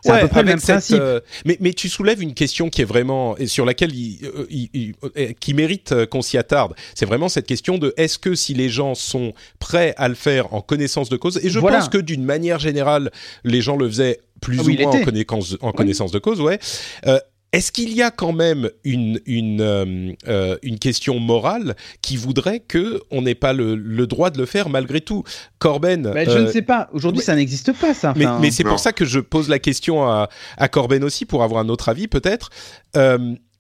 C'est 0.02 0.12
à 0.12 0.18
peu 0.18 0.28
près 0.28 0.40
le 0.42 0.46
même 0.46 0.60
cette, 0.60 0.76
principe. 0.76 0.98
euh, 1.00 1.20
mais, 1.44 1.58
mais 1.60 1.72
tu 1.74 1.88
soulèves 1.88 2.22
une 2.22 2.32
question 2.32 2.70
qui 2.70 2.80
est 2.80 2.86
vraiment 2.86 3.36
et 3.36 3.48
sur 3.48 3.66
laquelle 3.66 3.92
il, 3.92 4.20
euh, 4.24 4.46
il- 4.48 4.70
il- 4.72 4.94
euh, 5.18 5.32
qui 5.38 5.52
mérite 5.52 5.90
euh, 5.92 6.06
qu'on 6.06 6.22
s'y 6.22 6.38
attarde. 6.38 6.74
C'est 6.94 7.04
vraiment 7.06 7.28
cette 7.28 7.46
question 7.46 7.76
de 7.76 7.92
est-ce 7.96 8.18
que 8.18 8.36
si 8.36 8.54
les 8.54 8.68
gens 8.68 8.94
sont 8.94 9.34
prêts 9.58 9.92
à 9.98 10.08
le 10.08 10.14
faire 10.14 10.54
en 10.54 10.60
connaissance 10.62 11.08
de 11.10 11.16
cause, 11.16 11.44
et 11.44 11.50
je 11.50 11.58
Voilà. 11.58 11.78
pense 11.80 11.88
que 11.88 11.98
d'une 11.98 12.24
manière 12.24 12.60
générale, 12.60 13.10
les 13.42 13.60
gens 13.60 13.76
le 13.76 13.88
faisaient 13.88 14.20
plus 14.40 14.58
Ah 14.60 14.62
ou 14.62 14.66
oui, 14.66 14.78
moins 14.82 14.92
en 15.00 15.04
connaissance, 15.04 15.56
en 15.60 15.72
connaissance 15.72 16.12
de 16.12 16.18
cause, 16.18 16.40
ouais. 16.40 16.58
Euh, 17.06 17.18
est-ce 17.52 17.70
qu'il 17.70 17.92
y 17.94 18.02
a 18.02 18.10
quand 18.10 18.32
même 18.32 18.68
une, 18.82 19.20
une, 19.26 19.60
euh, 19.60 20.12
euh, 20.26 20.56
une 20.64 20.80
question 20.80 21.20
morale 21.20 21.76
qui 22.02 22.16
voudrait 22.16 22.58
que 22.58 23.00
on 23.12 23.22
n'ait 23.22 23.36
pas 23.36 23.52
le, 23.52 23.76
le 23.76 24.06
droit 24.08 24.30
de 24.30 24.38
le 24.38 24.44
faire 24.46 24.68
malgré 24.68 25.00
tout? 25.00 25.22
Corben, 25.60 26.02
Bah, 26.02 26.24
je 26.24 26.30
euh, 26.30 26.42
ne 26.46 26.50
sais 26.50 26.62
pas. 26.62 26.88
Aujourd'hui, 26.92 27.22
ça 27.22 27.36
n'existe 27.36 27.72
pas, 27.72 27.94
ça. 27.94 28.12
mais, 28.16 28.26
Enfin, 28.26 28.40
mais 28.40 28.50
c'est 28.50 28.64
pour 28.64 28.80
ça 28.80 28.92
que 28.92 29.04
je 29.04 29.20
pose 29.20 29.48
la 29.48 29.60
question 29.60 30.02
à, 30.02 30.28
à 30.56 30.68
Corben 30.68 31.04
aussi 31.04 31.26
pour 31.26 31.44
avoir 31.44 31.60
un 31.64 31.68
autre 31.68 31.88
avis 31.88 32.08
peut-être. 32.08 32.50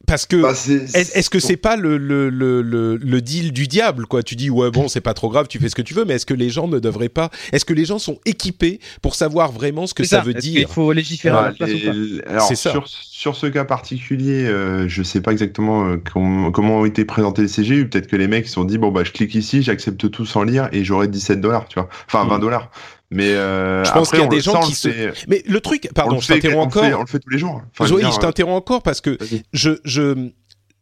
Parce 0.06 0.26
que 0.26 0.36
Bah, 0.36 0.52
est- 0.68 1.16
est-ce 1.16 1.30
que 1.30 1.38
c'est 1.40 1.56
pas 1.56 1.76
le, 1.76 1.96
le, 1.98 2.28
le, 2.30 2.62
le, 2.62 2.96
le 2.96 3.20
deal 3.20 3.52
du 3.52 3.66
diable 3.66 4.06
quoi? 4.06 4.22
Tu 4.22 4.36
dis 4.36 4.50
ouais 4.50 4.70
bon 4.70 4.88
c'est 4.88 5.00
pas 5.00 5.14
trop 5.14 5.28
grave, 5.30 5.46
tu 5.48 5.58
fais 5.58 5.68
ce 5.68 5.74
que 5.74 5.82
tu 5.82 5.94
veux, 5.94 6.04
mais 6.04 6.14
est-ce 6.14 6.26
que 6.26 6.34
les 6.34 6.50
gens 6.50 6.68
ne 6.68 6.78
devraient 6.78 7.08
pas 7.08 7.30
Est-ce 7.52 7.64
que 7.64 7.72
les 7.74 7.84
gens 7.84 7.98
sont 7.98 8.18
équipés 8.26 8.80
pour 9.02 9.14
savoir 9.14 9.52
vraiment 9.52 9.86
ce 9.86 9.94
que 9.94 10.04
ça, 10.04 10.20
veut 10.20 10.34
dire? 10.34 10.66
qu'il 10.66 10.66
faut 10.74 10.92
légiférer 10.92 11.36
Ah, 11.38 11.52
les- 11.66 12.20
alors, 12.26 12.46
C'est 12.48 12.56
ça. 12.56 12.70
Sur, 12.70 12.86
sur 12.88 13.36
ce 13.36 13.46
cas 13.46 13.64
particulier, 13.64 14.44
euh, 14.46 14.86
je 14.88 15.02
sais 15.02 15.20
pas 15.20 15.32
exactement 15.32 15.86
euh, 15.86 15.96
com- 15.96 16.50
comment 16.52 16.80
ont 16.80 16.84
été 16.84 17.04
présentés 17.04 17.42
les 17.42 17.48
CGU. 17.48 17.88
Peut-être 17.88 18.06
que 18.06 18.16
les 18.16 18.28
mecs 18.28 18.46
se 18.46 18.52
sont 18.54 18.64
dit 18.64 18.78
bon 18.78 18.90
bah 18.90 19.02
je 19.04 19.12
clique 19.12 19.34
ici, 19.34 19.62
j'accepte 19.62 20.10
tout 20.10 20.26
sans 20.26 20.42
lire 20.42 20.68
et 20.72 20.84
j'aurai 20.84 21.08
17 21.08 21.40
dollars, 21.40 21.66
tu 21.68 21.78
vois. 21.78 21.88
Enfin 22.06 22.24
Mm. 22.24 22.28
20 22.28 22.38
dollars. 22.40 22.70
Mais 23.14 23.30
euh, 23.30 23.84
Je 23.84 23.92
pense 23.92 24.10
qu'il 24.10 24.18
y 24.18 24.22
a 24.22 24.26
des 24.26 24.40
gens 24.40 24.60
qui 24.60 24.74
se- 24.74 24.88
Mais 25.28 25.42
le 25.46 25.60
truc, 25.60 25.86
on 25.90 25.94
pardon, 25.94 26.18
je 26.20 26.26
t'interromps 26.26 26.74
on 26.76 26.80
le 26.80 26.82
fait- 26.82 26.86
encore. 26.88 26.98
On 26.98 27.02
le 27.02 27.06
fait 27.08 27.18
tous 27.20 27.30
les 27.30 27.38
jours. 27.38 27.62
Enfin, 27.72 27.84
je 27.84 27.88
Zoé, 27.88 28.02
je 28.02 28.08
dire, 28.08 28.18
t'interromps 28.18 28.56
encore 28.58 28.82
parce 28.82 29.00
que 29.00 29.16
je, 29.52 29.70
je, 29.84 30.30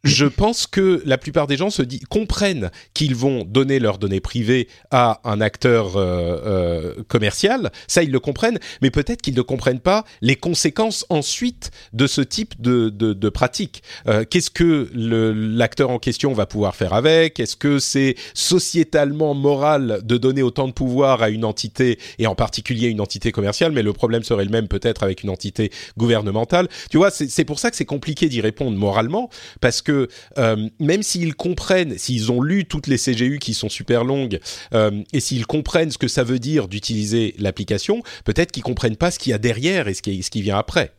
je 0.04 0.26
pense 0.26 0.66
que 0.66 1.00
la 1.06 1.16
plupart 1.16 1.46
des 1.46 1.56
gens 1.56 1.70
se 1.70 1.82
disent, 1.82 2.04
comprennent 2.08 2.70
qu'ils 2.92 3.14
vont 3.14 3.44
donner 3.44 3.78
leurs 3.78 3.98
données 3.98 4.20
privées 4.20 4.68
à 4.90 5.20
un 5.24 5.40
acteur 5.40 5.96
euh, 5.96 6.40
euh, 6.44 6.94
commercial. 7.06 7.70
Ça, 7.86 8.02
ils 8.02 8.10
le 8.10 8.18
comprennent, 8.18 8.58
mais 8.80 8.90
peut-être 8.90 9.22
qu'ils 9.22 9.36
ne 9.36 9.42
comprennent 9.42 9.80
pas 9.80 10.04
les 10.20 10.34
conséquences 10.34 11.06
ensuite 11.08 11.70
de 11.92 12.08
ce 12.08 12.20
type 12.20 12.60
de, 12.60 12.88
de, 12.88 13.12
de 13.12 13.28
pratique. 13.28 13.82
Euh, 14.08 14.24
Qu'est-ce 14.28 14.50
que 14.50 14.90
l'acteur 14.94 15.90
en 15.90 15.98
question 15.98 16.32
va 16.32 16.46
pouvoir 16.46 16.74
faire 16.74 16.94
avec? 16.94 17.38
Est-ce 17.38 17.56
que 17.56 17.78
c'est 17.78 18.16
sociétalement 18.34 19.34
moral 19.34 20.00
de 20.02 20.16
donner 20.16 20.42
autant 20.42 20.66
de 20.66 20.72
pouvoir 20.72 21.22
à 21.22 21.30
une 21.30 21.44
entité 21.44 21.98
et 22.18 22.26
en 22.26 22.34
particulier 22.34 22.88
une 22.88 23.00
entité 23.00 23.30
commerciale? 23.30 23.70
Mais 23.70 23.82
le 23.82 23.92
problème 23.92 24.24
serait 24.24 24.44
le 24.44 24.50
même 24.50 24.66
peut-être 24.66 25.04
avec 25.04 25.22
une 25.22 25.30
entité 25.30 25.70
gouvernementale. 25.96 26.68
Tu 26.90 26.96
vois, 26.96 27.10
c'est 27.12 27.44
pour 27.44 27.60
ça 27.60 27.70
que 27.70 27.76
c'est 27.76 27.84
compliqué 27.84 28.28
d'y 28.28 28.40
répondre 28.40 28.76
moralement, 28.76 29.30
parce 29.60 29.80
que 29.80 29.91
euh, 30.38 30.68
même 30.78 31.02
s'ils 31.02 31.34
comprennent, 31.34 31.98
s'ils 31.98 32.30
ont 32.32 32.40
lu 32.40 32.64
toutes 32.64 32.86
les 32.86 32.98
CGU 32.98 33.38
qui 33.38 33.54
sont 33.54 33.68
super 33.68 34.04
longues, 34.04 34.38
euh, 34.74 35.02
et 35.12 35.20
s'ils 35.20 35.46
comprennent 35.46 35.90
ce 35.90 35.98
que 35.98 36.08
ça 36.08 36.24
veut 36.24 36.38
dire 36.38 36.68
d'utiliser 36.68 37.34
l'application, 37.38 38.02
peut-être 38.24 38.52
qu'ils 38.52 38.62
comprennent 38.62 38.96
pas 38.96 39.10
ce 39.10 39.18
qu'il 39.18 39.30
y 39.30 39.34
a 39.34 39.38
derrière 39.38 39.88
et 39.88 39.94
ce 39.94 40.02
qui, 40.02 40.22
ce 40.22 40.30
qui 40.30 40.42
vient 40.42 40.58
après. 40.58 40.92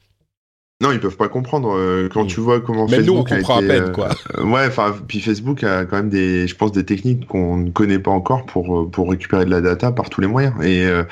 Non, 0.84 0.92
ils 0.92 1.00
peuvent 1.00 1.18
pas 1.18 1.30
comprendre 1.30 1.74
euh, 1.76 2.10
quand 2.14 2.26
Mm. 2.26 2.28
tu 2.28 2.40
vois 2.42 2.60
comment 2.60 2.86
Même 2.88 3.06
nous, 3.06 3.14
on 3.14 3.26
Facebook 3.26 3.32
a 3.32 3.36
comprend 3.38 3.58
à 3.58 3.62
peine, 3.62 3.84
euh, 3.84 3.92
quoi. 3.92 4.10
euh, 4.38 4.44
ouais, 4.52 4.68
enfin, 4.68 4.94
puis 5.08 5.22
Facebook 5.22 5.64
a 5.64 5.86
quand 5.86 5.96
même 5.96 6.10
des, 6.10 6.46
je 6.48 6.56
pense, 6.56 6.72
des 6.74 6.84
techniques 6.84 7.26
qu'on 7.28 7.58
ne 7.58 7.70
connaît 7.72 8.00
pas 8.00 8.12
encore 8.12 8.46
pour 8.46 8.82
euh, 8.82 8.90
pour 8.90 9.10
récupérer 9.10 9.46
de 9.46 9.50
la 9.50 9.62
data 9.62 9.92
par 9.94 10.10
tous 10.10 10.20
les 10.22 10.28
moyens. 10.28 10.54
Et 10.62 10.86
euh, 10.86 11.04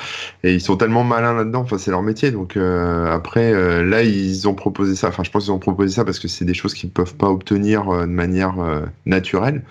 et 0.43 0.53
ils 0.53 0.61
sont 0.61 0.75
tellement 0.75 1.03
malins 1.05 1.33
là-dedans. 1.33 1.61
Enfin, 1.61 1.77
c'est 1.77 1.89
leur 1.91 2.03
métier. 2.03 2.31
Donc 2.31 2.57
euh, 2.57 3.11
après, 3.11 3.53
euh, 3.53 3.83
là, 3.85 4.03
ils 4.03 4.47
ont 4.47 4.53
proposé 4.53 4.95
ça. 4.95 5.07
Enfin, 5.07 5.23
je 5.23 5.31
pense 5.31 5.45
qu'ils 5.45 5.53
ont 5.53 5.59
proposé 5.59 5.95
ça 5.95 6.03
parce 6.05 6.19
que 6.19 6.27
c'est 6.27 6.45
des 6.45 6.53
choses 6.53 6.73
qu'ils 6.73 6.89
peuvent 6.91 7.15
pas 7.15 7.27
obtenir 7.29 7.85
de 7.89 8.05
manière 8.05 8.59
euh, 8.59 8.81
naturelle. 9.05 9.63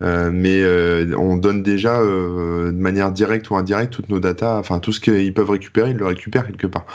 Euh, 0.00 0.30
mais 0.32 0.60
euh, 0.62 1.12
on 1.18 1.36
donne 1.36 1.62
déjà 1.64 2.00
euh, 2.00 2.66
de 2.70 2.76
manière 2.76 3.10
directe 3.10 3.50
ou 3.50 3.56
indirecte 3.56 3.92
toutes 3.92 4.08
nos 4.10 4.20
datas, 4.20 4.56
enfin 4.58 4.78
tout 4.78 4.92
ce 4.92 5.00
qu'ils 5.00 5.34
peuvent 5.34 5.50
récupérer, 5.50 5.90
ils 5.90 5.96
le 5.96 6.06
récupèrent 6.06 6.46
quelque 6.46 6.68
part. 6.68 6.86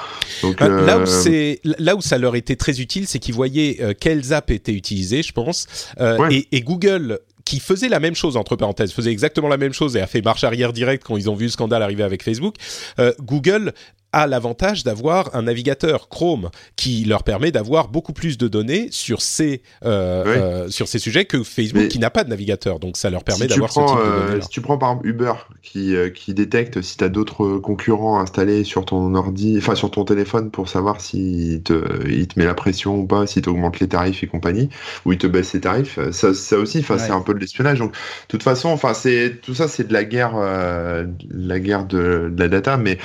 Donc 0.41 0.61
Euh, 0.61 0.85
Là 0.85 0.97
où 0.97 1.01
euh, 1.01 1.05
c'est, 1.05 1.59
là 1.63 1.95
où 1.97 2.01
ça 2.01 2.17
leur 2.17 2.35
était 2.37 2.55
très 2.55 2.79
utile, 2.79 3.05
c'est 3.07 3.19
qu'ils 3.19 3.35
voyaient 3.35 3.77
euh, 3.81 3.93
quelles 3.99 4.31
apps 4.31 4.51
étaient 4.53 4.73
utilisées, 4.73 5.21
je 5.21 5.33
pense, 5.33 5.67
Ouais. 5.99 6.33
et, 6.33 6.47
et 6.55 6.61
Google 6.61 7.19
qui 7.45 7.59
faisait 7.59 7.89
la 7.89 7.99
même 7.99 8.15
chose 8.15 8.37
entre 8.37 8.55
parenthèses, 8.55 8.93
faisait 8.93 9.11
exactement 9.11 9.49
la 9.49 9.57
même 9.57 9.73
chose 9.73 9.97
et 9.97 10.01
a 10.01 10.07
fait 10.07 10.21
marche 10.21 10.45
arrière 10.45 10.71
directe 10.71 11.03
quand 11.05 11.17
ils 11.17 11.29
ont 11.29 11.35
vu 11.35 11.45
le 11.45 11.51
scandale 11.51 11.83
arriver 11.83 12.03
avec 12.03 12.23
Facebook. 12.23 12.55
euh, 12.99 13.11
Google 13.21 13.73
a 14.13 14.27
l'avantage 14.27 14.83
d'avoir 14.83 15.35
un 15.35 15.41
navigateur 15.43 16.07
Chrome 16.07 16.49
qui 16.75 17.03
leur 17.05 17.23
permet 17.23 17.51
d'avoir 17.51 17.87
beaucoup 17.89 18.13
plus 18.13 18.37
de 18.37 18.47
données 18.47 18.87
sur 18.91 19.21
ces 19.21 19.61
euh, 19.83 20.23
Oui. 20.25 20.31
euh, 20.37 20.69
sur 20.69 20.87
ces 20.87 20.99
sujets 20.99 21.25
que 21.25 21.43
Facebook 21.43 21.83
Mais- 21.83 21.87
qui 21.89 21.99
n'a 21.99 22.09
pas 22.11 22.23
de 22.23 22.29
navigateur. 22.29 22.79
Donc 22.79 22.95
ça 22.95 23.09
leur 23.09 23.23
permet 23.23 23.43
si 23.45 23.47
d'avoir 23.49 23.71
ce 23.73 23.79
type 23.79 23.87
de 23.97 24.01
euh, 24.01 24.27
données. 24.29 24.41
si 24.41 24.49
tu 24.49 24.61
prends 24.61 24.77
par 24.77 24.91
exemple 24.91 25.07
Uber 25.07 25.33
qui, 25.61 25.95
euh, 25.95 26.09
qui 26.09 26.33
détecte 26.33 26.81
si 26.81 26.95
tu 26.97 27.03
as 27.03 27.09
d'autres 27.09 27.57
concurrents 27.57 28.19
installés 28.19 28.63
sur 28.63 28.85
ton 28.85 29.13
ordi, 29.15 29.55
enfin 29.57 29.75
sur 29.75 29.91
ton 29.91 30.05
téléphone 30.05 30.51
pour 30.51 30.69
savoir 30.69 31.01
s'il 31.01 31.61
te, 31.63 32.07
il 32.07 32.27
te 32.27 32.39
met 32.39 32.45
la 32.45 32.53
pression 32.53 32.95
ou 32.99 33.05
pas, 33.07 33.25
s'il 33.27 33.41
t'augmente 33.41 33.79
les 33.79 33.87
tarifs 33.87 34.23
et 34.23 34.27
compagnie, 34.27 34.69
ou 35.05 35.11
il 35.13 35.17
te 35.17 35.27
baisse 35.27 35.53
les 35.53 35.61
tarifs, 35.61 35.97
ça, 36.11 36.33
ça 36.33 36.57
aussi, 36.57 36.79
enfin 36.79 36.93
Ouais. 36.95 36.99
c'est 36.99 37.11
un 37.11 37.21
peu 37.21 37.33
de 37.33 37.39
l'espionnage. 37.39 37.79
Donc 37.79 37.91
de 37.93 37.97
toute 38.27 38.43
façon, 38.43 38.69
enfin 38.69 38.93
c'est 38.93 39.39
tout 39.41 39.55
ça, 39.55 39.67
c'est 39.67 39.87
de 39.87 39.93
la 39.93 40.03
guerre, 40.03 40.33
euh, 40.35 41.05
de 41.05 41.47
la 41.47 41.59
guerre 41.59 41.85
de, 41.85 42.29
de 42.31 42.39
la 42.39 42.47
data, 42.47 42.77
mais 42.77 42.99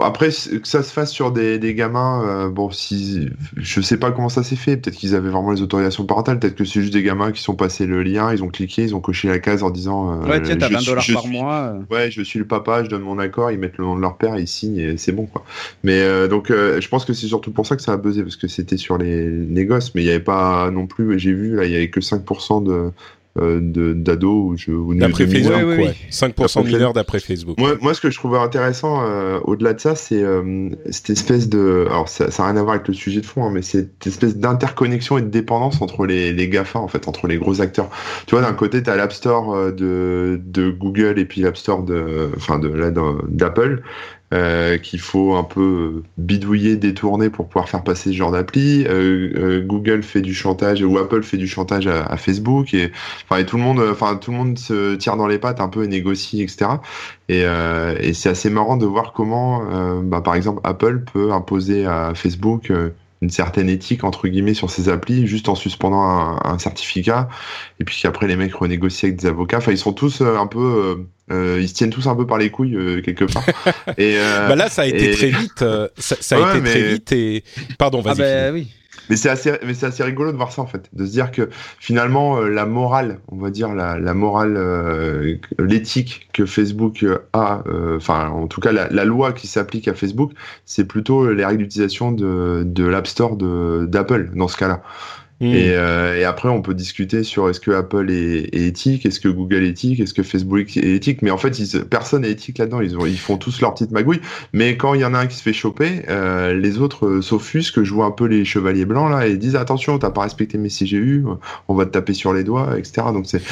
Après, 0.00 0.30
que 0.30 0.66
ça 0.66 0.82
se 0.82 0.92
fasse 0.92 1.12
sur 1.12 1.30
des, 1.30 1.60
des 1.60 1.74
gamins, 1.74 2.24
euh, 2.26 2.48
bon, 2.48 2.72
si 2.72 3.28
je 3.56 3.80
sais 3.80 3.98
pas 3.98 4.10
comment 4.10 4.28
ça 4.28 4.42
s'est 4.42 4.56
fait. 4.56 4.76
Peut-être 4.76 4.96
qu'ils 4.96 5.14
avaient 5.14 5.30
vraiment 5.30 5.52
les 5.52 5.62
autorisations 5.62 6.06
parentales. 6.06 6.40
Peut-être 6.40 6.56
que 6.56 6.64
c'est 6.64 6.80
juste 6.80 6.92
des 6.92 7.04
gamins 7.04 7.30
qui 7.30 7.40
sont 7.40 7.54
passés 7.54 7.86
le 7.86 8.02
lien, 8.02 8.32
ils 8.32 8.42
ont 8.42 8.48
cliqué, 8.48 8.82
ils 8.82 8.96
ont 8.96 9.00
coché 9.00 9.28
la 9.28 9.38
case 9.38 9.62
en 9.62 9.70
disant. 9.70 10.22
Euh, 10.24 10.26
ouais, 10.28 10.42
tiens, 10.42 10.56
t'as 10.56 10.68
20 10.68 10.84
dollars 10.84 11.04
par 11.12 11.26
mois. 11.28 11.74
Ouais, 11.88 12.10
je 12.10 12.20
suis 12.22 12.40
le 12.40 12.46
papa, 12.46 12.82
je 12.82 12.90
donne 12.90 13.02
mon 13.02 13.20
accord, 13.20 13.52
ils 13.52 13.58
mettent 13.58 13.78
le 13.78 13.84
nom 13.84 13.94
de 13.94 14.00
leur 14.00 14.16
père, 14.16 14.36
ils 14.36 14.48
signent 14.48 14.80
et 14.80 14.96
c'est 14.96 15.12
bon 15.12 15.26
quoi. 15.26 15.44
Mais 15.84 16.00
euh, 16.00 16.26
donc, 16.26 16.48
je 16.48 16.88
pense 16.88 17.04
que 17.04 17.12
c'est 17.12 17.28
surtout 17.28 17.52
pour 17.52 17.64
ça 17.64 17.76
que 17.76 17.82
ça 17.82 17.92
a 17.92 17.96
buzzé 17.96 18.24
parce 18.24 18.36
que 18.36 18.48
c'était 18.48 18.76
sur 18.76 18.98
les 18.98 19.28
négoces, 19.28 19.94
mais 19.94 20.02
il 20.02 20.06
n'y 20.06 20.10
avait 20.10 20.18
pas 20.18 20.68
non 20.72 20.88
plus. 20.88 21.16
J'ai 21.18 21.32
vu 21.32 21.54
là, 21.54 21.64
il 21.64 21.70
y 21.70 21.76
avait 21.76 21.90
que 21.90 22.00
5% 22.00 22.64
de 22.64 22.90
euh, 23.38 23.60
d'ados 23.94 24.56
d'après 24.96 25.24
Facebook, 25.28 25.62
oui, 25.64 25.90
5% 26.10 26.64
de 26.64 26.66
mineurs 26.66 26.92
d'après 26.92 27.20
Facebook. 27.20 27.58
Moi, 27.58 27.76
moi, 27.80 27.94
ce 27.94 28.00
que 28.00 28.10
je 28.10 28.18
trouvais 28.18 28.38
intéressant 28.38 29.04
euh, 29.04 29.38
au-delà 29.44 29.72
de 29.72 29.80
ça, 29.80 29.94
c'est 29.94 30.20
euh, 30.20 30.68
cette 30.90 31.10
espèce 31.10 31.48
de, 31.48 31.86
alors 31.88 32.08
ça 32.08 32.26
n'a 32.26 32.44
rien 32.46 32.56
à 32.56 32.62
voir 32.62 32.74
avec 32.74 32.88
le 32.88 32.94
sujet 32.94 33.20
de 33.20 33.26
fond, 33.26 33.44
hein, 33.44 33.50
mais 33.52 33.62
cette 33.62 34.04
espèce 34.04 34.36
d'interconnexion 34.36 35.16
et 35.16 35.22
de 35.22 35.28
dépendance 35.28 35.80
entre 35.80 36.06
les, 36.06 36.32
les 36.32 36.48
GAFA, 36.48 36.80
en 36.80 36.88
fait, 36.88 37.06
entre 37.06 37.28
les 37.28 37.38
gros 37.38 37.60
acteurs. 37.60 37.88
Tu 38.26 38.34
vois, 38.34 38.42
d'un 38.42 38.52
côté, 38.52 38.82
tu 38.82 38.90
as 38.90 38.96
l'App 38.96 39.12
Store 39.12 39.72
de, 39.72 40.40
de 40.44 40.70
Google 40.70 41.20
et 41.20 41.24
puis 41.24 41.42
l'App 41.42 41.56
Store 41.56 41.84
de, 41.84 42.30
enfin, 42.36 42.58
de, 42.58 42.68
d'Apple. 43.28 43.82
Euh, 44.32 44.78
qu'il 44.78 45.00
faut 45.00 45.34
un 45.34 45.42
peu 45.42 46.04
bidouiller, 46.16 46.76
détourner 46.76 47.30
pour 47.30 47.48
pouvoir 47.48 47.68
faire 47.68 47.82
passer 47.82 48.10
ce 48.10 48.16
genre 48.16 48.30
d'appli. 48.30 48.84
Euh, 48.86 49.32
euh, 49.36 49.60
Google 49.60 50.04
fait 50.04 50.20
du 50.20 50.34
chantage 50.34 50.82
ou 50.82 50.98
Apple 50.98 51.24
fait 51.24 51.36
du 51.36 51.48
chantage 51.48 51.88
à, 51.88 52.16
Facebook 52.16 52.72
et 52.72 52.92
enfin 53.28 53.42
tout 53.42 53.56
le 53.56 53.64
monde, 53.64 53.82
enfin 53.90 54.14
tout 54.14 54.30
le 54.30 54.36
monde 54.36 54.56
se 54.56 54.94
tire 54.94 55.16
dans 55.16 55.26
les 55.26 55.38
pattes 55.38 55.60
un 55.60 55.68
peu 55.68 55.82
et 55.82 55.88
négocie, 55.88 56.42
etc. 56.42 56.70
Et, 57.28 57.40
et 57.40 58.12
c'est 58.14 58.28
assez 58.28 58.50
marrant 58.50 58.76
de 58.76 58.86
voir 58.86 59.12
comment, 59.12 59.64
bah, 60.02 60.20
par 60.20 60.36
exemple, 60.36 60.60
Apple 60.62 61.02
peut 61.12 61.32
imposer 61.32 61.86
à 61.86 62.12
Facebook 62.14 62.70
une 63.22 63.30
certaine 63.30 63.68
éthique 63.68 64.04
entre 64.04 64.28
guillemets 64.28 64.54
sur 64.54 64.70
ces 64.70 64.88
applis 64.88 65.26
juste 65.26 65.48
en 65.48 65.54
suspendant 65.54 66.02
un, 66.02 66.58
certificat 66.58 67.28
et 67.78 67.84
puis 67.84 67.98
qu'après 68.00 68.26
les 68.26 68.36
mecs 68.36 68.54
renégocient 68.54 69.08
avec 69.08 69.20
des 69.20 69.26
avocats 69.26 69.58
enfin 69.58 69.72
ils 69.72 69.78
sont 69.78 69.92
tous 69.92 70.22
un 70.22 70.46
peu 70.46 71.04
euh, 71.30 71.58
ils 71.60 71.68
se 71.68 71.74
tiennent 71.74 71.90
tous 71.90 72.08
un 72.08 72.16
peu 72.16 72.26
par 72.26 72.38
les 72.38 72.50
couilles 72.50 72.74
euh, 72.74 73.02
quelque 73.02 73.24
part. 73.24 73.44
et 73.98 74.16
euh, 74.18 74.48
bah 74.48 74.56
là, 74.56 74.68
ça 74.68 74.82
a 74.82 74.86
été 74.86 75.12
très 75.12 75.28
vite. 75.28 75.64
ça, 75.98 76.36
a 76.36 76.56
été 76.56 76.68
très 76.68 76.82
vite 76.82 77.12
et 77.12 77.44
pardon, 77.78 78.00
vas-y. 78.00 78.22
Ah 78.22 78.48
bah, 78.48 78.52
oui. 78.52 78.68
Mais 79.10 79.16
c'est 79.16 79.28
assez, 79.28 79.52
mais 79.66 79.74
c'est 79.74 79.86
assez 79.86 80.02
rigolo 80.02 80.32
de 80.32 80.36
voir 80.36 80.52
ça 80.52 80.62
en 80.62 80.66
fait, 80.66 80.88
de 80.92 81.04
se 81.04 81.10
dire 81.10 81.30
que 81.30 81.50
finalement 81.78 82.40
la 82.40 82.64
morale, 82.64 83.20
on 83.28 83.36
va 83.36 83.50
dire 83.50 83.74
la, 83.74 84.14
morale, 84.14 85.38
l'éthique 85.58 86.28
que 86.32 86.46
Facebook 86.46 87.04
a, 87.32 87.62
enfin 87.96 88.28
en 88.28 88.46
tout 88.46 88.60
cas 88.60 88.72
la, 88.72 88.88
la 88.88 89.04
loi 89.04 89.32
qui 89.32 89.46
s'applique 89.46 89.88
à 89.88 89.94
Facebook, 89.94 90.32
c'est 90.64 90.84
plutôt 90.84 91.32
les 91.32 91.44
règles 91.44 91.64
d'utilisation 91.64 92.12
de, 92.12 92.62
de 92.64 92.84
l'App 92.84 93.06
Store 93.06 93.36
de, 93.36 93.86
d'Apple 93.88 94.30
dans 94.34 94.48
ce 94.48 94.56
cas-là. 94.56 94.82
Mm. 95.40 95.46
Et, 95.46 95.70
euh, 95.70 96.18
et, 96.18 96.24
après, 96.24 96.48
on 96.48 96.62
peut 96.62 96.74
discuter 96.74 97.22
sur 97.22 97.48
est-ce 97.48 97.60
que 97.60 97.70
Apple 97.70 98.10
est, 98.10 98.54
est 98.54 98.66
éthique, 98.66 99.06
est-ce 99.06 99.20
que 99.20 99.28
Google 99.28 99.64
est 99.64 99.70
éthique, 99.70 100.00
est-ce 100.00 100.14
que 100.14 100.22
Facebook 100.22 100.76
est 100.76 100.94
éthique. 100.94 101.22
Mais 101.22 101.30
en 101.30 101.38
fait, 101.38 101.58
ils, 101.58 101.84
personne 101.84 102.22
n'est 102.22 102.30
éthique 102.30 102.58
là-dedans. 102.58 102.80
Ils, 102.80 102.96
ont, 102.96 103.06
ils 103.06 103.18
font 103.18 103.36
tous 103.36 103.60
leur 103.60 103.74
petite 103.74 103.90
magouille. 103.90 104.20
Mais 104.52 104.76
quand 104.76 104.94
il 104.94 105.00
y 105.00 105.04
en 105.04 105.14
a 105.14 105.18
un 105.18 105.26
qui 105.26 105.36
se 105.36 105.42
fait 105.42 105.52
choper, 105.52 106.02
euh, 106.08 106.54
les 106.54 106.78
autres 106.78 107.20
s'offusquent. 107.20 107.80
Vois 107.90 108.06
un 108.06 108.10
peu 108.12 108.26
les 108.26 108.44
chevaliers 108.44 108.84
blancs 108.84 109.10
là 109.10 109.26
et 109.26 109.36
disent 109.36 109.56
attention, 109.56 109.98
t'as 109.98 110.10
pas 110.10 110.22
respecté 110.22 110.58
mes 110.58 110.68
CGU, 110.68 111.24
on 111.66 111.74
va 111.74 111.86
te 111.86 111.90
taper 111.90 112.14
sur 112.14 112.32
les 112.32 112.44
doigts, 112.44 112.78
etc. 112.78 113.08
Donc 113.12 113.26
c'est, 113.26 113.42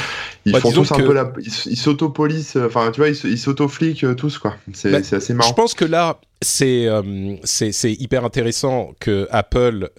ils 0.45 0.53
bah, 0.53 0.61
font 0.61 0.71
tous 0.71 0.93
un 0.93 0.97
peu 0.97 1.13
la, 1.13 1.33
ils 1.67 1.77
s'auto-police. 1.77 2.57
Enfin, 2.57 2.91
tu 2.93 3.01
vois, 3.01 3.09
ils 3.09 3.39
s'auto-fliquent 3.39 4.07
tous 4.17 4.39
quoi. 4.39 4.57
C'est 4.73 4.93
bah, 4.93 4.99
assez 4.99 5.35
marrant. 5.35 5.49
Je 5.49 5.55
pense 5.55 5.75
que 5.75 5.85
là, 5.85 6.21
euh, 6.63 7.37
c'est 7.43 7.73
c'est 7.73 7.93
hyper 7.93 8.25
intéressant 8.25 8.93
que 9.01 9.27
Apple. 9.31 9.91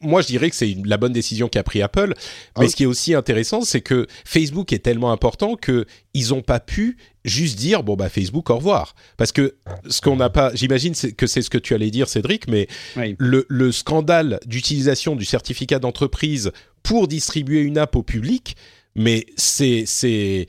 Moi, 0.00 0.22
je 0.22 0.28
dirais 0.28 0.50
que 0.50 0.56
c'est 0.56 0.76
la 0.84 0.96
bonne 0.96 1.12
décision 1.12 1.48
qu'a 1.48 1.62
pris 1.62 1.82
Apple. 1.82 2.14
Mais 2.58 2.66
ah 2.66 2.68
ce 2.68 2.76
qui 2.76 2.84
est 2.84 2.86
aussi 2.86 3.14
intéressant, 3.14 3.62
c'est 3.62 3.80
que 3.80 4.06
Facebook 4.24 4.72
est 4.72 4.80
tellement 4.80 5.10
important 5.10 5.56
que 5.56 5.86
ils 6.14 6.28
n'ont 6.28 6.42
pas 6.42 6.60
pu 6.60 6.96
juste 7.24 7.58
dire 7.58 7.82
bon 7.82 7.96
bah 7.96 8.08
Facebook 8.08 8.50
au 8.50 8.56
revoir. 8.56 8.94
Parce 9.16 9.32
que 9.32 9.56
ce 9.88 10.00
qu'on 10.00 10.16
n'a 10.16 10.30
pas, 10.30 10.54
j'imagine 10.54 10.94
que 10.94 11.26
c'est 11.26 11.42
ce 11.42 11.50
que 11.50 11.58
tu 11.58 11.74
allais 11.74 11.90
dire, 11.90 12.08
Cédric, 12.08 12.46
mais 12.46 12.68
le, 13.18 13.46
le 13.48 13.72
scandale 13.72 14.38
d'utilisation 14.46 15.16
du 15.16 15.24
certificat 15.24 15.78
d'entreprise 15.78 16.52
pour 16.82 17.08
distribuer 17.08 17.60
une 17.60 17.78
app 17.78 17.96
au 17.96 18.02
public, 18.02 18.56
mais 18.94 19.26
c'est 19.36 19.84
c'est 19.86 20.46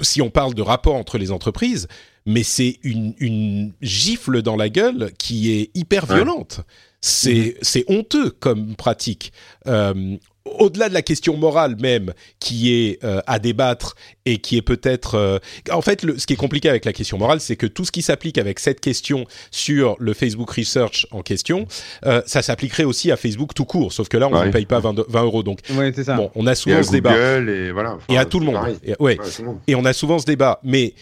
si 0.00 0.22
on 0.22 0.30
parle 0.30 0.54
de 0.54 0.62
rapport 0.62 0.94
entre 0.94 1.18
les 1.18 1.30
entreprises 1.30 1.88
mais 2.26 2.42
c'est 2.42 2.78
une, 2.82 3.14
une, 3.18 3.72
gifle 3.82 4.42
dans 4.42 4.56
la 4.56 4.68
gueule 4.68 5.12
qui 5.18 5.52
est 5.52 5.70
hyper 5.74 6.06
violente. 6.06 6.60
C'est 7.00 7.56
C'est 7.62 7.84
honteux 7.88 8.30
comme 8.30 8.76
pratique. 8.76 9.32
Euh, 9.66 10.16
au-delà 10.44 10.88
de 10.88 10.94
la 10.94 11.02
question 11.02 11.36
morale 11.36 11.76
même, 11.80 12.12
qui 12.38 12.72
est 12.72 13.02
euh, 13.04 13.20
à 13.26 13.38
débattre 13.38 13.94
et 14.26 14.38
qui 14.38 14.56
est 14.56 14.62
peut-être... 14.62 15.14
Euh, 15.14 15.38
en 15.70 15.80
fait, 15.80 16.02
le, 16.02 16.18
ce 16.18 16.26
qui 16.26 16.34
est 16.34 16.36
compliqué 16.36 16.68
avec 16.68 16.84
la 16.84 16.92
question 16.92 17.18
morale, 17.18 17.40
c'est 17.40 17.56
que 17.56 17.66
tout 17.66 17.84
ce 17.84 17.92
qui 17.92 18.02
s'applique 18.02 18.38
avec 18.38 18.58
cette 18.58 18.80
question 18.80 19.26
sur 19.50 19.96
le 19.98 20.12
Facebook 20.12 20.50
Research 20.50 21.06
en 21.10 21.22
question, 21.22 21.66
euh, 22.04 22.22
ça 22.26 22.42
s'appliquerait 22.42 22.84
aussi 22.84 23.10
à 23.10 23.16
Facebook 23.16 23.54
tout 23.54 23.64
court, 23.64 23.92
sauf 23.92 24.08
que 24.08 24.16
là, 24.16 24.28
on 24.28 24.44
ne 24.44 24.50
paye 24.50 24.66
pas 24.66 24.80
20, 24.80 25.08
20, 25.08 25.22
euros. 25.22 25.42
Donc, 25.42 25.60
ça. 25.66 26.14
bon, 26.14 26.30
on 26.34 26.46
a 26.46 26.54
souvent 26.54 26.82
ce 26.82 26.90
débat. 26.90 27.38
Et, 27.38 27.70
voilà, 27.70 27.98
et 28.08 28.18
à 28.18 28.24
tout 28.24 28.40
le 28.40 28.46
monde. 28.46 28.58
Et, 28.84 28.94
ouais. 29.00 29.18
et 29.66 29.74
on 29.74 29.84
a 29.84 29.92
souvent 29.92 30.18
ce 30.18 30.26
débat. 30.26 30.60
Mais 30.62 30.94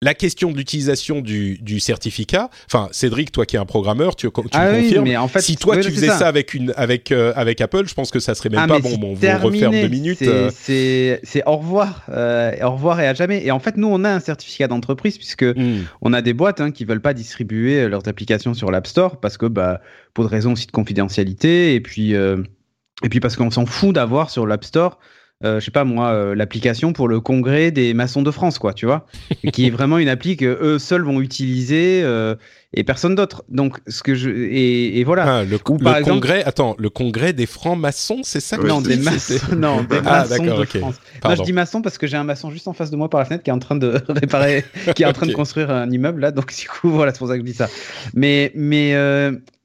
la 0.00 0.14
question 0.14 0.52
de 0.52 0.56
l'utilisation 0.56 1.20
du, 1.20 1.58
du, 1.58 1.80
certificat, 1.80 2.50
enfin 2.66 2.88
Cédric, 2.92 3.32
toi 3.32 3.46
qui 3.46 3.56
es 3.56 3.58
un 3.58 3.66
programmeur, 3.66 4.14
tu, 4.14 4.28
tu 4.28 4.42
ah 4.52 4.70
confirmes. 4.70 5.04
mais 5.04 5.16
en 5.16 5.26
fait, 5.26 5.40
si 5.40 5.56
toi 5.56 5.76
tu 5.78 5.90
faisais 5.90 6.06
ça. 6.06 6.28
avec 6.28 6.54
une 6.54 6.72
avec 6.76 7.10
euh, 7.10 7.32
avec 7.34 7.60
Apple, 7.60 7.88
je 7.88 7.94
pense 7.94 8.12
que 8.12 8.20
ça 8.20 8.36
serait 8.36 8.48
même 8.48 8.60
ah, 8.62 8.68
pas 8.68 8.78
bon. 8.78 8.96
Bon, 8.96 9.14
vous 9.14 9.46
refaire 9.46 9.70
deux 9.70 9.88
minutes. 9.88 10.22
Euh. 10.22 10.50
C'est 10.54 11.20
c'est 11.24 11.42
au 11.46 11.56
revoir, 11.56 12.04
euh, 12.10 12.52
au 12.62 12.70
revoir 12.70 13.00
et 13.00 13.08
à 13.08 13.14
jamais. 13.14 13.44
Et 13.44 13.50
en 13.50 13.58
fait, 13.58 13.76
nous 13.76 13.88
on 13.88 14.04
a 14.04 14.10
un 14.10 14.20
certificat 14.20 14.68
d'entreprise 14.68 15.18
puisque 15.18 15.44
hmm. 15.44 15.84
on 16.00 16.12
a 16.12 16.22
des 16.22 16.32
boîtes 16.32 16.60
hein, 16.60 16.70
qui 16.70 16.84
veulent 16.84 17.02
pas 17.02 17.14
distribuer 17.14 17.88
leurs 17.88 18.06
applications 18.06 18.54
sur 18.54 18.70
l'App 18.70 18.86
Store 18.86 19.18
parce 19.18 19.36
que 19.36 19.46
bah 19.46 19.80
pour 20.14 20.28
des 20.28 20.30
raisons 20.30 20.52
aussi 20.52 20.66
de 20.66 20.72
confidentialité 20.72 21.74
et 21.74 21.80
puis 21.80 22.12
et 22.12 23.08
puis 23.08 23.18
parce 23.18 23.34
qu'on 23.34 23.50
s'en 23.50 23.66
fout 23.66 23.94
d'avoir 23.96 24.30
sur 24.30 24.46
l'App 24.46 24.64
Store 24.64 24.98
euh, 25.44 25.60
je 25.60 25.66
sais 25.66 25.70
pas 25.70 25.84
moi, 25.84 26.08
euh, 26.08 26.34
l'application 26.34 26.92
pour 26.92 27.06
le 27.06 27.20
congrès 27.20 27.70
des 27.70 27.94
maçons 27.94 28.22
de 28.22 28.30
France, 28.32 28.58
quoi, 28.58 28.74
tu 28.74 28.86
vois, 28.86 29.06
qui 29.52 29.68
est 29.68 29.70
vraiment 29.70 29.98
une 29.98 30.08
appli 30.08 30.36
que 30.36 30.58
eux 30.60 30.80
seuls 30.80 31.02
vont 31.02 31.20
utiliser 31.20 32.02
euh, 32.02 32.34
et 32.74 32.82
personne 32.82 33.14
d'autre. 33.14 33.44
Donc, 33.48 33.78
ce 33.86 34.02
que 34.02 34.16
je 34.16 34.30
et, 34.30 34.98
et 34.98 35.04
voilà. 35.04 35.38
Ah, 35.38 35.44
le, 35.44 35.58
congrès, 35.58 36.42
attends, 36.42 36.74
le 36.76 36.90
congrès 36.90 37.32
des 37.32 37.46
francs-maçons, 37.46 38.22
c'est 38.24 38.40
ça 38.40 38.56
Non, 38.56 38.80
des 38.80 38.96
maçons, 38.96 39.34
non, 39.56 39.84
des 39.84 39.98
ah, 40.04 40.26
maçons 40.28 40.44
de 40.44 40.64
France. 40.64 40.96
Moi, 41.22 41.34
je 41.36 41.42
dis 41.42 41.52
maçon 41.52 41.82
parce 41.82 41.98
que 41.98 42.08
j'ai 42.08 42.16
un 42.16 42.24
maçon 42.24 42.50
juste 42.50 42.66
en 42.66 42.72
face 42.72 42.90
de 42.90 42.96
moi 42.96 43.08
par 43.08 43.20
la 43.20 43.24
fenêtre 43.24 43.44
qui 43.44 43.50
est 43.50 43.54
en 43.54 43.60
train 43.60 43.76
de 43.76 44.02
réparer, 44.08 44.64
qui 44.96 45.04
est 45.04 45.06
en 45.06 45.12
train 45.12 45.26
de 45.26 45.34
construire 45.34 45.70
un 45.70 45.88
immeuble 45.88 46.20
là. 46.20 46.32
Donc, 46.32 46.52
du 46.52 46.68
coup, 46.68 46.90
voilà, 46.90 47.12
c'est 47.12 47.18
pour 47.18 47.28
ça 47.28 47.34
que 47.34 47.42
je 47.42 47.46
dis 47.46 47.54
ça. 47.54 47.68
Mais, 48.12 48.50
mais 48.56 48.88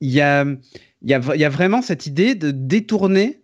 il 0.01 0.11
y 0.11 0.21
a, 0.21 0.45
il 1.01 1.09
y 1.09 1.13
a, 1.15 1.21
il 1.33 1.41
y 1.41 1.45
a 1.45 1.49
vraiment 1.49 1.81
cette 1.81 2.05
idée 2.05 2.35
de 2.35 2.51
détourner 2.51 3.42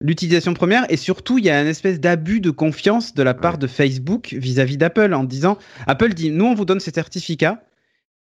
l'utilisation 0.00 0.54
première. 0.54 0.90
Et 0.90 0.96
surtout 0.96 1.38
il 1.38 1.44
y 1.44 1.50
a 1.50 1.60
une 1.60 1.68
espèce 1.68 2.00
d'abus 2.00 2.40
de 2.40 2.50
confiance 2.50 3.14
de 3.14 3.22
la 3.22 3.34
part 3.34 3.58
de 3.58 3.66
Facebook 3.66 4.34
vis-à-vis 4.36 4.76
d'Apple 4.76 5.14
en 5.14 5.24
disant 5.24 5.58
Apple 5.86 6.14
dit 6.14 6.30
nous 6.30 6.46
on 6.46 6.54
vous 6.54 6.64
donne 6.64 6.80
ces 6.80 6.92
certificats. 6.92 7.62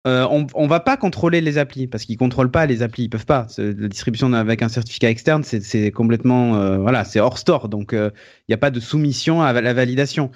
Euh, 0.06 0.26
on, 0.30 0.46
on 0.54 0.66
va 0.68 0.80
pas 0.80 0.96
contrôler 0.96 1.40
les 1.40 1.58
applis 1.58 1.86
parce 1.86 2.04
qu'ils 2.04 2.16
contrôlent 2.16 2.50
pas 2.50 2.66
les 2.66 2.82
applis. 2.82 3.04
Ils 3.04 3.10
peuvent 3.10 3.26
pas. 3.26 3.48
La 3.58 3.88
distribution 3.88 4.32
avec 4.32 4.62
un 4.62 4.68
certificat 4.68 5.10
externe 5.10 5.44
c'est 5.44 5.90
complètement 5.90 6.56
euh, 6.56 6.78
voilà 6.78 7.04
c'est 7.04 7.20
hors 7.20 7.38
store. 7.38 7.68
Donc 7.68 7.92
euh, 7.92 8.10
il 8.48 8.52
n'y 8.52 8.54
a 8.54 8.58
pas 8.58 8.70
de 8.70 8.80
soumission 8.80 9.42
à 9.42 9.52
la 9.60 9.74
validation. 9.74 10.30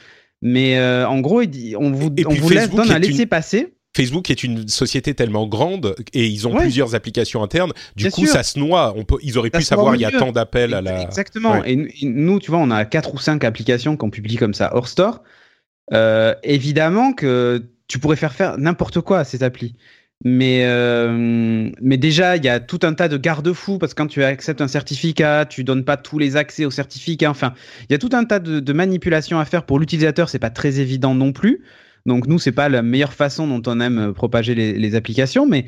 Mais 0.44 0.82
en 1.04 1.20
gros 1.20 1.42
on 1.78 1.92
vous, 1.92 2.10
on 2.26 2.34
vous 2.34 2.48
laisse 2.50 2.70
donne 2.70 2.90
un 2.90 2.98
laisser 2.98 3.26
passer 3.26 3.74
Facebook 3.94 4.30
est 4.30 4.42
une 4.42 4.68
société 4.68 5.14
tellement 5.14 5.46
grande 5.46 5.94
et 6.14 6.26
ils 6.26 6.48
ont 6.48 6.54
plusieurs 6.54 6.94
applications 6.94 7.42
internes. 7.42 7.72
Du 7.94 8.10
coup, 8.10 8.26
ça 8.26 8.42
se 8.42 8.58
noie. 8.58 8.94
On 8.96 9.04
peut, 9.04 9.18
ils 9.22 9.36
auraient 9.38 9.50
pu 9.50 9.62
savoir 9.62 9.94
il 9.94 10.00
y 10.00 10.04
a 10.04 10.10
tant 10.10 10.32
d'appels 10.32 10.74
à 10.74 10.80
la. 10.80 11.02
Exactement. 11.02 11.62
Et, 11.64 11.76
nous, 12.02 12.40
tu 12.40 12.50
vois, 12.50 12.60
on 12.60 12.70
a 12.70 12.84
quatre 12.84 13.14
ou 13.14 13.18
cinq 13.18 13.44
applications 13.44 13.96
qu'on 13.96 14.10
publie 14.10 14.36
comme 14.36 14.54
ça 14.54 14.74
hors 14.74 14.88
store. 14.88 15.22
Euh, 15.92 16.34
évidemment 16.42 17.12
que 17.12 17.62
tu 17.86 17.98
pourrais 17.98 18.16
faire 18.16 18.32
faire 18.32 18.56
n'importe 18.56 19.00
quoi 19.00 19.18
à 19.18 19.24
ces 19.24 19.42
applis. 19.42 19.74
Mais, 20.24 20.62
euh, 20.64 21.68
mais 21.80 21.96
déjà, 21.96 22.36
il 22.36 22.44
y 22.44 22.48
a 22.48 22.60
tout 22.60 22.78
un 22.84 22.94
tas 22.94 23.08
de 23.08 23.16
garde-fous 23.16 23.78
parce 23.78 23.92
que 23.92 24.02
quand 24.02 24.06
tu 24.06 24.22
acceptes 24.22 24.60
un 24.60 24.68
certificat, 24.68 25.46
tu 25.46 25.64
donnes 25.64 25.84
pas 25.84 25.96
tous 25.96 26.18
les 26.18 26.36
accès 26.36 26.64
au 26.64 26.70
certificat. 26.70 27.28
Enfin, 27.28 27.54
il 27.90 27.92
y 27.92 27.94
a 27.96 27.98
tout 27.98 28.10
un 28.12 28.24
tas 28.24 28.38
de, 28.38 28.60
de 28.60 28.72
manipulations 28.72 29.40
à 29.40 29.44
faire 29.44 29.66
pour 29.66 29.80
l'utilisateur. 29.80 30.28
C'est 30.28 30.38
pas 30.38 30.50
très 30.50 30.78
évident 30.78 31.14
non 31.14 31.32
plus. 31.32 31.62
Donc 32.06 32.26
nous, 32.26 32.38
c'est 32.38 32.52
pas 32.52 32.68
la 32.68 32.82
meilleure 32.82 33.12
façon 33.12 33.46
dont 33.46 33.62
on 33.70 33.80
aime 33.80 33.98
euh, 33.98 34.12
propager 34.12 34.54
les, 34.54 34.94
applications, 34.94 35.46
mais, 35.46 35.66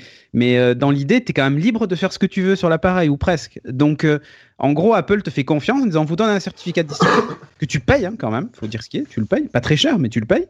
euh, 0.58 0.74
dans 0.74 0.90
l'idée, 0.90 1.22
tu 1.22 1.30
es 1.30 1.32
quand 1.32 1.44
même 1.44 1.58
libre 1.58 1.86
de 1.86 1.94
faire 1.94 2.12
ce 2.12 2.18
que 2.18 2.26
tu 2.26 2.42
veux 2.42 2.56
sur 2.56 2.68
l'appareil, 2.68 3.08
ou 3.08 3.16
presque. 3.16 3.60
Donc 3.64 4.04
euh, 4.04 4.18
en 4.58 4.72
gros, 4.72 4.94
Apple 4.94 5.22
te 5.22 5.30
fait 5.30 5.44
confiance 5.44 5.82
en 5.82 5.86
disant, 5.86 6.04
vous 6.04 6.16
donne 6.16 6.30
un 6.30 6.40
certificat 6.40 6.82
de 6.82 6.92
que 7.58 7.64
tu 7.64 7.80
payes 7.80 8.06
hein, 8.06 8.14
quand 8.18 8.30
même, 8.30 8.48
faut 8.52 8.66
dire 8.66 8.82
ce 8.82 8.88
qui 8.88 8.98
est, 8.98 9.08
tu 9.08 9.20
le 9.20 9.26
payes, 9.26 9.48
pas 9.48 9.60
très 9.60 9.76
cher, 9.76 9.98
mais 9.98 10.08
tu 10.08 10.20
le 10.20 10.26
payes. 10.26 10.46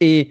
Et 0.00 0.30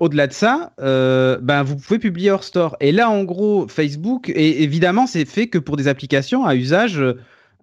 au-delà 0.00 0.26
de 0.26 0.32
ça, 0.32 0.72
ben 0.78 1.62
vous 1.62 1.76
pouvez 1.76 1.98
publier 1.98 2.30
hors 2.30 2.44
store. 2.44 2.76
Et 2.80 2.90
là, 2.90 3.10
en 3.10 3.24
gros, 3.24 3.68
Facebook, 3.68 4.30
et 4.30 4.62
évidemment, 4.62 5.06
c'est 5.06 5.26
fait 5.26 5.48
que 5.48 5.58
pour 5.58 5.76
des 5.76 5.88
applications 5.88 6.46
à 6.46 6.54
usage 6.54 7.02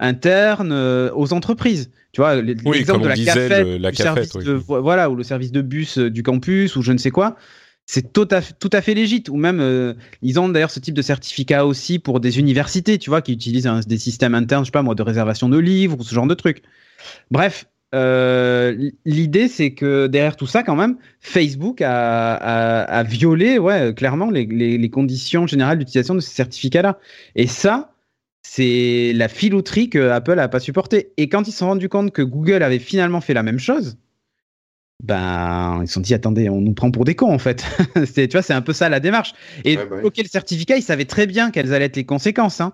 euh, 0.00 0.04
interne 0.04 0.72
aux 1.14 1.32
entreprises. 1.32 1.90
Tu 2.12 2.20
vois, 2.20 2.40
l'exemple 2.40 3.02
de 3.02 3.78
la 3.78 3.92
cafette, 3.92 4.46
voilà, 4.68 5.10
ou 5.10 5.16
le 5.16 5.22
service 5.22 5.52
de 5.52 5.60
bus 5.60 5.98
du 5.98 6.22
campus, 6.22 6.76
ou 6.76 6.82
je 6.82 6.92
ne 6.92 6.98
sais 6.98 7.10
quoi. 7.10 7.36
C'est 7.88 8.12
tout 8.12 8.26
à, 8.30 8.40
tout 8.42 8.70
à 8.72 8.80
fait 8.80 8.94
légitime. 8.94 9.34
Ou 9.34 9.36
même, 9.36 9.94
ils 10.22 10.40
ont 10.40 10.48
d'ailleurs 10.48 10.70
ce 10.70 10.80
type 10.80 10.94
de 10.94 11.02
certificat 11.02 11.66
aussi 11.66 11.98
pour 11.98 12.20
des 12.20 12.38
universités, 12.38 12.98
tu 12.98 13.10
vois, 13.10 13.20
qui 13.22 13.32
utilisent 13.32 13.68
des 13.86 13.98
systèmes 13.98 14.34
internes, 14.34 14.64
je 14.64 14.68
sais 14.68 14.72
pas 14.72 14.82
moi, 14.82 14.94
de 14.94 15.02
réservation 15.02 15.48
de 15.48 15.58
livres 15.58 15.98
ou 16.00 16.02
ce 16.02 16.14
genre 16.14 16.26
de 16.26 16.34
trucs. 16.34 16.62
Bref, 17.30 17.66
euh, 17.94 18.90
l'idée, 19.04 19.48
c'est 19.48 19.72
que 19.72 20.06
derrière 20.06 20.36
tout 20.36 20.46
ça, 20.46 20.62
quand 20.62 20.76
même, 20.76 20.96
Facebook 21.20 21.80
a, 21.82 23.02
violé, 23.04 23.58
ouais, 23.58 23.94
clairement, 23.94 24.30
les, 24.30 24.90
conditions 24.90 25.46
générales 25.46 25.78
d'utilisation 25.78 26.14
de 26.14 26.20
ces 26.20 26.34
certificats-là. 26.34 26.98
Et 27.34 27.46
ça, 27.46 27.95
c'est 28.48 29.12
la 29.12 29.28
filouterie 29.28 29.90
que 29.90 30.08
Apple 30.08 30.36
n'a 30.36 30.48
pas 30.48 30.60
supporté. 30.60 31.12
Et 31.16 31.28
quand 31.28 31.48
ils 31.48 31.52
se 31.52 31.58
sont 31.58 31.66
rendus 31.66 31.88
compte 31.88 32.12
que 32.12 32.22
Google 32.22 32.62
avait 32.62 32.78
finalement 32.78 33.20
fait 33.20 33.34
la 33.34 33.42
même 33.42 33.58
chose, 33.58 33.98
ben, 35.02 35.80
ils 35.82 35.88
se 35.88 35.94
sont 35.94 36.00
dit, 36.00 36.14
attendez, 36.14 36.48
on 36.48 36.60
nous 36.60 36.72
prend 36.72 36.90
pour 36.90 37.04
des 37.04 37.16
cons, 37.16 37.32
en 37.32 37.38
fait. 37.38 37.66
tu 38.14 38.28
vois, 38.28 38.42
c'est 38.42 38.54
un 38.54 38.62
peu 38.62 38.72
ça 38.72 38.88
la 38.88 39.00
démarche. 39.00 39.34
Et 39.64 39.76
ouais, 39.76 39.86
bah 39.86 39.96
le 40.00 40.28
certificat, 40.28 40.76
ils 40.76 40.82
savaient 40.82 41.04
très 41.06 41.26
bien 41.26 41.50
quelles 41.50 41.74
allaient 41.74 41.86
être 41.86 41.96
les 41.96 42.06
conséquences. 42.06 42.60
Hein. 42.60 42.72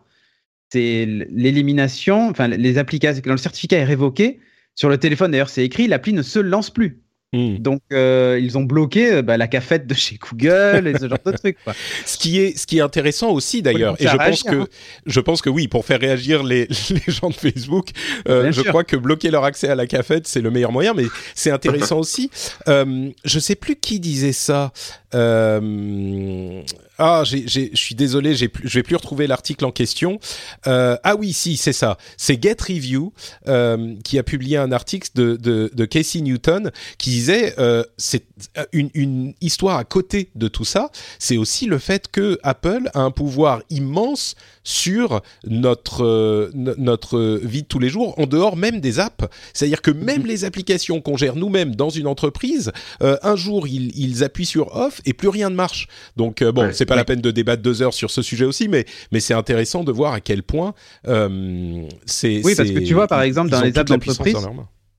C'est 0.70 1.06
l'élimination, 1.30 2.28
enfin, 2.28 2.48
les 2.48 2.78
applications, 2.78 3.22
quand 3.24 3.32
le 3.32 3.38
certificat 3.38 3.78
est 3.78 3.84
révoqué, 3.84 4.40
sur 4.74 4.88
le 4.88 4.98
téléphone, 4.98 5.30
d'ailleurs, 5.30 5.50
c'est 5.50 5.64
écrit, 5.64 5.88
l'appli 5.88 6.12
ne 6.12 6.22
se 6.22 6.38
lance 6.38 6.70
plus. 6.70 7.00
Hmm. 7.34 7.56
Donc 7.56 7.80
euh, 7.94 8.38
ils 8.42 8.58
ont 8.58 8.62
bloqué 8.62 9.10
euh, 9.10 9.22
bah, 9.22 9.38
la 9.38 9.48
cafette 9.48 9.86
de 9.86 9.94
chez 9.94 10.18
Google 10.18 10.86
et 10.86 10.98
ce 10.98 11.08
genre 11.08 11.18
de 11.24 11.32
trucs. 11.36 11.56
Ce 12.04 12.18
qui 12.18 12.38
est 12.38 12.58
ce 12.58 12.66
qui 12.66 12.76
est 12.76 12.82
intéressant 12.82 13.30
aussi 13.30 13.62
d'ailleurs, 13.62 13.96
et 13.98 14.06
je 14.06 14.16
pense 14.16 14.42
que 14.42 14.54
hein. 14.54 14.66
je 15.06 15.18
pense 15.18 15.40
que 15.40 15.48
oui, 15.48 15.66
pour 15.66 15.86
faire 15.86 15.98
réagir 15.98 16.42
les, 16.42 16.68
les 16.90 17.12
gens 17.12 17.30
de 17.30 17.34
Facebook, 17.34 17.88
euh, 18.28 18.52
je 18.52 18.60
crois 18.60 18.84
que 18.84 18.96
bloquer 18.96 19.30
leur 19.30 19.44
accès 19.44 19.68
à 19.68 19.74
la 19.74 19.86
cafette 19.86 20.28
c'est 20.28 20.42
le 20.42 20.50
meilleur 20.50 20.72
moyen, 20.72 20.92
mais 20.92 21.06
c'est 21.34 21.50
intéressant 21.50 21.98
aussi. 22.00 22.30
Euh, 22.68 23.08
je 23.24 23.38
sais 23.38 23.54
plus 23.54 23.76
qui 23.76 23.98
disait 23.98 24.32
ça. 24.32 24.72
Euh, 25.14 26.62
ah, 27.04 27.24
je 27.24 27.70
suis 27.74 27.96
désolé, 27.96 28.36
je 28.36 28.46
vais 28.46 28.82
plus 28.84 28.94
retrouver 28.94 29.26
l'article 29.26 29.64
en 29.64 29.72
question. 29.72 30.20
Euh, 30.68 30.96
ah 31.02 31.16
oui, 31.16 31.32
si, 31.32 31.56
c'est 31.56 31.72
ça. 31.72 31.98
C'est 32.16 32.40
Get 32.40 32.58
Review 32.60 33.12
euh, 33.48 33.96
qui 34.04 34.20
a 34.20 34.22
publié 34.22 34.56
un 34.56 34.70
article 34.70 35.08
de, 35.12 35.84
Casey 35.86 36.20
Newton 36.20 36.70
qui 36.98 37.10
disait 37.10 37.56
euh, 37.58 37.82
c'est 37.96 38.24
une, 38.72 38.88
une, 38.94 39.34
histoire 39.40 39.78
à 39.78 39.84
côté 39.84 40.30
de 40.36 40.46
tout 40.46 40.64
ça. 40.64 40.92
C'est 41.18 41.38
aussi 41.38 41.66
le 41.66 41.78
fait 41.78 42.06
que 42.08 42.38
Apple 42.44 42.88
a 42.94 43.00
un 43.00 43.10
pouvoir 43.10 43.62
immense 43.68 44.36
sur 44.64 45.22
notre 45.46 46.04
euh, 46.04 46.50
notre 46.54 47.40
vie 47.42 47.62
de 47.62 47.66
tous 47.66 47.78
les 47.78 47.88
jours, 47.88 48.18
en 48.18 48.26
dehors 48.26 48.56
même 48.56 48.80
des 48.80 49.00
apps. 49.00 49.24
C'est-à-dire 49.52 49.82
que 49.82 49.90
même 49.90 50.22
mhm. 50.22 50.26
les 50.26 50.44
applications 50.44 51.00
qu'on 51.00 51.16
gère 51.16 51.36
nous-mêmes 51.36 51.74
dans 51.74 51.90
une 51.90 52.06
entreprise, 52.06 52.72
euh, 53.02 53.16
un 53.22 53.36
jour 53.36 53.66
ils, 53.66 53.96
ils, 53.98 54.24
appuient 54.24 54.46
sur 54.46 54.74
off 54.76 55.00
et 55.04 55.12
plus 55.12 55.28
rien 55.28 55.50
ne 55.50 55.54
marche. 55.54 55.88
Donc 56.16 56.42
bon, 56.42 56.70
c'est 56.72 56.86
pas 56.86 56.96
la 56.96 57.04
peine 57.04 57.20
de 57.20 57.30
débattre 57.30 57.62
deux 57.62 57.82
heures 57.82 57.94
sur 57.94 58.10
ce 58.10 58.22
sujet 58.22 58.44
aussi, 58.44 58.68
mais 58.68 58.84
mais 59.10 59.20
c'est 59.20 59.34
intéressant 59.34 59.84
de 59.84 59.92
voir 59.92 60.12
à 60.12 60.20
quel 60.20 60.42
point 60.42 60.74
euh, 61.08 61.86
c'est. 62.06 62.40
Oui, 62.44 62.54
parce 62.56 62.70
que 62.70 62.78
tu 62.78 62.94
vois, 62.94 63.06
par 63.06 63.22
exemple, 63.22 63.50
dans 63.50 63.60
les 63.60 63.76
apps 63.78 63.90
d'entreprise, 63.90 64.36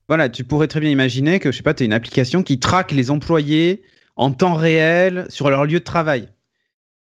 voilà, 0.08 0.28
tu 0.28 0.44
pourrais 0.44 0.68
très 0.68 0.80
bien 0.80 0.90
imaginer 0.90 1.38
que 1.38 1.50
je 1.50 1.56
sais 1.56 1.62
pas, 1.62 1.74
tu 1.74 1.82
as 1.82 1.86
une 1.86 1.92
application 1.92 2.42
qui 2.42 2.58
traque 2.58 2.92
les 2.92 3.10
employés 3.10 3.82
en 4.16 4.30
temps 4.30 4.54
réel 4.54 5.26
sur 5.28 5.50
leur 5.50 5.64
lieu 5.64 5.78
de 5.78 5.84
travail. 5.84 6.28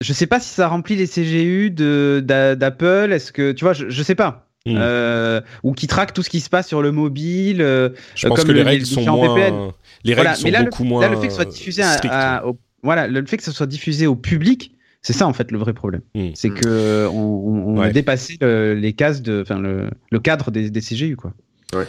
Je 0.00 0.12
sais 0.12 0.26
pas 0.26 0.38
si 0.40 0.48
ça 0.48 0.68
remplit 0.68 0.96
les 0.96 1.06
CGU 1.06 1.70
d'Apple. 1.70 3.12
Est-ce 3.12 3.32
que 3.32 3.52
tu 3.52 3.64
vois, 3.64 3.72
je, 3.72 3.88
je 3.88 4.02
sais 4.02 4.14
pas. 4.14 4.48
Hmm. 4.66 4.76
Euh, 4.76 5.40
ou 5.62 5.72
qui 5.72 5.86
traque 5.86 6.12
tout 6.12 6.22
ce 6.22 6.30
qui 6.30 6.40
se 6.40 6.50
passe 6.50 6.68
sur 6.68 6.82
le 6.82 6.92
mobile. 6.92 7.62
Euh, 7.62 7.90
je 8.14 8.28
pense 8.28 8.44
que 8.44 8.52
les 8.52 8.62
règles 8.62 8.86
sont 8.86 9.02
moins. 9.02 9.72
Les 10.04 10.14
règles 10.14 10.36
sont 10.36 10.50
beaucoup 10.50 10.84
moins. 10.84 11.00
Là, 11.00 11.08
le 11.08 11.16
fait 11.16 11.26
que 11.26 11.32
ce 11.32 11.36
soit 11.36 11.50
diffusé 11.50 11.82
à, 11.82 12.44
voilà, 12.82 13.08
le 13.08 13.26
fait 13.26 13.36
que 13.36 13.42
ce 13.42 13.50
soit 13.52 13.66
diffusé 13.66 14.06
au 14.06 14.14
public, 14.14 14.72
c'est 15.02 15.12
ça 15.12 15.26
en 15.26 15.32
fait 15.32 15.50
le 15.50 15.58
vrai 15.58 15.72
problème. 15.72 16.02
Hmm. 16.14 16.30
C'est 16.34 16.50
que 16.50 17.08
on, 17.08 17.76
on 17.76 17.80
a 17.80 17.90
dépassé 17.90 18.38
les 18.40 18.92
cases 18.92 19.22
de, 19.22 19.42
enfin 19.42 19.58
le, 19.58 19.90
le, 20.10 20.20
cadre 20.20 20.50
des, 20.50 20.70
des 20.70 20.80
CGU 20.80 21.16
quoi. 21.16 21.32
Ouais. 21.72 21.86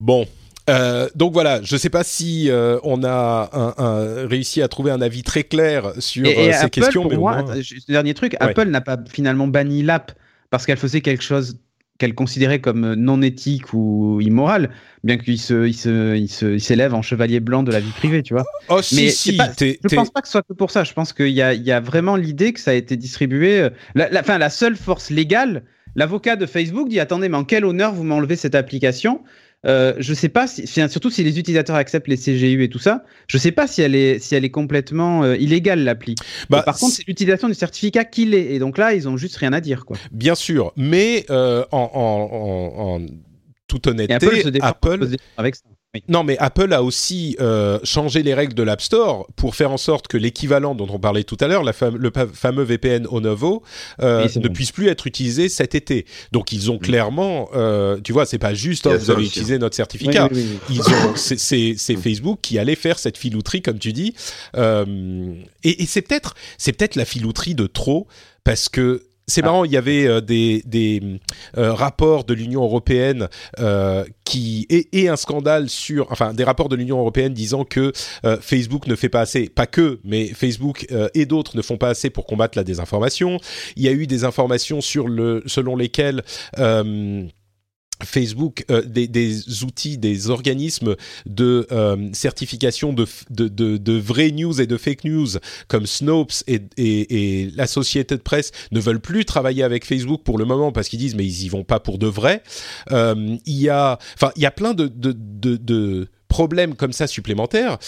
Bon, 0.00 0.26
euh, 0.68 1.08
donc 1.14 1.32
voilà, 1.32 1.60
je 1.62 1.74
ne 1.74 1.78
sais 1.78 1.90
pas 1.90 2.04
si 2.04 2.50
euh, 2.50 2.78
on 2.82 3.04
a 3.04 3.50
un, 3.52 3.74
un, 3.84 4.26
réussi 4.26 4.62
à 4.62 4.68
trouver 4.68 4.90
un 4.90 5.00
avis 5.00 5.22
très 5.22 5.44
clair 5.44 5.92
sur 5.98 6.26
et, 6.26 6.36
euh, 6.36 6.52
ces 6.52 6.58
Apple, 6.58 6.70
questions. 6.70 7.02
Pour 7.02 7.10
mais 7.10 7.16
moi, 7.16 7.42
moins... 7.42 7.54
dernier 7.88 8.14
truc, 8.14 8.32
ouais. 8.32 8.38
Apple 8.40 8.68
n'a 8.68 8.80
pas 8.80 8.98
finalement 9.08 9.46
banni 9.46 9.82
l'app 9.82 10.12
parce 10.50 10.66
qu'elle 10.66 10.76
faisait 10.78 11.00
quelque 11.00 11.22
chose 11.22 11.58
qu'elle 11.98 12.14
considérait 12.14 12.60
comme 12.60 12.94
non 12.94 13.22
éthique 13.22 13.72
ou 13.72 14.20
immoral, 14.20 14.70
bien 15.02 15.16
qu'il 15.16 15.38
se, 15.38 15.66
il 15.66 15.74
se, 15.74 16.14
il 16.16 16.28
se, 16.28 16.46
il 16.46 16.60
s'élève 16.60 16.94
en 16.94 17.00
chevalier 17.00 17.40
blanc 17.40 17.62
de 17.62 17.72
la 17.72 17.80
vie 17.80 17.92
privée, 17.92 18.22
tu 18.22 18.34
vois. 18.34 18.44
Oh 18.68 18.82
si, 18.82 18.96
Mais 18.96 19.08
si. 19.08 19.36
Pas, 19.36 19.50
je 19.58 19.94
pense 19.94 20.10
pas 20.10 20.20
que 20.20 20.28
ce 20.28 20.32
soit 20.32 20.42
que 20.42 20.52
pour 20.52 20.70
ça. 20.70 20.84
Je 20.84 20.92
pense 20.92 21.12
qu'il 21.12 21.28
y 21.28 21.40
a, 21.40 21.54
il 21.54 21.62
y 21.62 21.72
a 21.72 21.80
vraiment 21.80 22.16
l'idée 22.16 22.52
que 22.52 22.60
ça 22.60 22.72
a 22.72 22.74
été 22.74 22.96
distribué. 22.96 23.68
La, 23.94 24.10
la, 24.10 24.38
la 24.38 24.50
seule 24.50 24.76
force 24.76 25.08
légale, 25.10 25.62
l'avocat 25.94 26.36
de 26.36 26.44
Facebook 26.44 26.88
dit 26.88 27.00
attendez, 27.00 27.28
mais 27.28 27.38
en 27.38 27.44
quel 27.44 27.64
honneur 27.64 27.94
vous 27.94 28.04
m'enlevez 28.04 28.36
cette 28.36 28.54
application? 28.54 29.22
Euh, 29.64 29.94
je 29.98 30.14
sais 30.14 30.28
pas, 30.28 30.46
si, 30.46 30.66
surtout 30.66 31.10
si 31.10 31.24
les 31.24 31.38
utilisateurs 31.38 31.76
acceptent 31.76 32.08
les 32.08 32.16
CGU 32.16 32.62
et 32.62 32.68
tout 32.68 32.78
ça, 32.78 33.04
je 33.26 33.38
sais 33.38 33.52
pas 33.52 33.66
si 33.66 33.82
elle 33.82 33.94
est, 33.94 34.18
si 34.18 34.34
elle 34.34 34.44
est 34.44 34.50
complètement 34.50 35.24
euh, 35.24 35.36
illégale 35.36 35.82
l'appli. 35.82 36.14
Bah, 36.50 36.62
par 36.62 36.78
contre, 36.78 36.94
c'est 36.94 37.06
l'utilisation 37.06 37.48
du 37.48 37.54
certificat 37.54 38.04
qui 38.04 38.26
l'est. 38.26 38.54
Et 38.54 38.58
donc 38.58 38.78
là, 38.78 38.94
ils 38.94 39.08
ont 39.08 39.16
juste 39.16 39.36
rien 39.36 39.52
à 39.52 39.60
dire, 39.60 39.84
quoi. 39.84 39.96
Bien 40.12 40.34
sûr, 40.34 40.72
mais 40.76 41.24
euh, 41.30 41.64
en, 41.72 41.90
en, 41.94 42.36
en, 42.36 42.96
en, 42.96 43.06
toute 43.66 43.86
honnêteté, 43.88 44.14
Apple, 44.14 44.42
se 44.42 44.62
Apple 44.62 45.16
avec 45.36 45.56
ça. 45.56 45.62
Non, 46.08 46.24
mais 46.24 46.36
Apple 46.38 46.72
a 46.72 46.82
aussi 46.82 47.36
euh, 47.40 47.78
changé 47.84 48.22
les 48.22 48.34
règles 48.34 48.54
de 48.54 48.62
l'App 48.62 48.80
Store 48.80 49.26
pour 49.36 49.54
faire 49.54 49.70
en 49.70 49.76
sorte 49.76 50.08
que 50.08 50.16
l'équivalent 50.16 50.74
dont 50.74 50.88
on 50.90 50.98
parlait 50.98 51.24
tout 51.24 51.36
à 51.40 51.48
l'heure, 51.48 51.64
le 51.64 52.10
fameux 52.32 52.62
VPN 52.62 53.06
Onovo, 53.10 53.62
euh, 54.02 54.28
ne 54.36 54.48
bon. 54.48 54.52
puisse 54.52 54.72
plus 54.72 54.88
être 54.88 55.06
utilisé 55.06 55.48
cet 55.48 55.74
été. 55.74 56.06
Donc 56.32 56.52
ils 56.52 56.70
ont 56.70 56.78
clairement, 56.78 57.48
euh, 57.54 57.98
tu 58.02 58.12
vois, 58.12 58.26
c'est 58.26 58.38
pas 58.38 58.54
juste, 58.54 58.86
oh, 58.86 58.96
vous 58.96 59.10
avez 59.10 59.24
utilisé 59.24 59.58
notre 59.58 59.76
certificat. 59.76 60.28
Oui, 60.32 60.46
oui, 60.68 60.76
ils 60.76 60.80
ont, 60.80 61.14
c'est 61.16 61.96
Facebook 61.96 62.38
qui 62.42 62.58
allait 62.58 62.74
faire 62.74 62.98
cette 62.98 63.18
filouterie, 63.18 63.62
comme 63.62 63.78
tu 63.78 63.92
dis. 63.92 64.14
Euh, 64.56 65.34
et, 65.64 65.82
et 65.82 65.86
c'est 65.86 66.02
peut-être, 66.02 66.34
c'est 66.58 66.72
peut-être 66.72 66.96
la 66.96 67.04
filouterie 67.04 67.54
de 67.54 67.66
trop 67.66 68.06
parce 68.44 68.68
que 68.68 69.02
c'est 69.28 69.42
marrant, 69.42 69.64
il 69.64 69.72
y 69.72 69.76
avait 69.76 70.06
euh, 70.06 70.20
des, 70.20 70.62
des 70.66 71.02
euh, 71.56 71.72
rapports 71.72 72.24
de 72.24 72.32
l'Union 72.32 72.62
européenne 72.62 73.28
euh, 73.58 74.04
qui 74.24 74.66
et, 74.70 74.88
et, 74.92 75.08
un 75.08 75.16
scandale 75.16 75.68
sur, 75.68 76.10
enfin, 76.12 76.32
des 76.32 76.44
rapports 76.44 76.68
de 76.68 76.76
l'Union 76.76 76.98
européenne 76.98 77.32
disant 77.32 77.64
que 77.64 77.92
euh, 78.24 78.36
Facebook 78.40 78.86
ne 78.86 78.94
fait 78.94 79.08
pas 79.08 79.20
assez, 79.20 79.48
pas 79.48 79.66
que, 79.66 79.98
mais 80.04 80.28
Facebook 80.28 80.86
euh, 80.92 81.08
et 81.14 81.26
d'autres 81.26 81.56
ne 81.56 81.62
font 81.62 81.76
pas 81.76 81.88
assez 81.88 82.10
pour 82.10 82.26
combattre 82.26 82.56
la 82.56 82.64
désinformation. 82.64 83.38
Il 83.74 83.82
y 83.82 83.88
a 83.88 83.92
eu 83.92 84.06
des 84.06 84.24
informations 84.24 84.80
sur 84.80 85.08
le, 85.08 85.42
selon 85.46 85.74
lesquelles 85.74 86.22
euh, 86.58 87.26
Facebook, 88.04 88.64
euh, 88.70 88.82
des, 88.82 89.62
outils, 89.64 89.98
des 89.98 90.30
organismes 90.30 90.96
de 91.24 91.66
euh, 91.72 92.08
certification 92.12 92.92
de, 92.92 93.06
de, 93.30 93.48
de, 93.48 93.76
de 93.76 93.92
vraies 93.94 94.32
news 94.32 94.60
et 94.60 94.66
de 94.66 94.76
fake 94.76 95.04
news 95.04 95.28
comme 95.68 95.86
Snopes 95.86 96.42
et, 96.46 96.60
et, 96.76 97.42
et 97.42 97.50
l'Associated 97.56 98.22
Press 98.22 98.52
ne 98.70 98.80
veulent 98.80 99.00
plus 99.00 99.24
travailler 99.24 99.62
avec 99.62 99.84
Facebook 99.84 100.22
pour 100.24 100.38
le 100.38 100.44
moment 100.44 100.72
parce 100.72 100.88
qu'ils 100.88 100.98
disent 100.98 101.14
mais 101.14 101.24
ils 101.24 101.44
y 101.44 101.48
vont 101.48 101.64
pas 101.64 101.80
pour 101.80 101.98
de 101.98 102.06
vrai. 102.06 102.42
Euh, 102.92 103.36
il 103.46 103.60
y 103.60 103.68
a, 103.68 103.98
enfin, 104.14 104.32
il 104.36 104.42
y 104.42 104.46
a 104.46 104.50
plein 104.50 104.74
de, 104.74 104.88
de, 104.88 105.14
de, 105.16 105.56
de 105.56 106.08
problèmes 106.28 106.74
comme 106.74 106.92
ça 106.92 107.06
supplémentaires. 107.06 107.78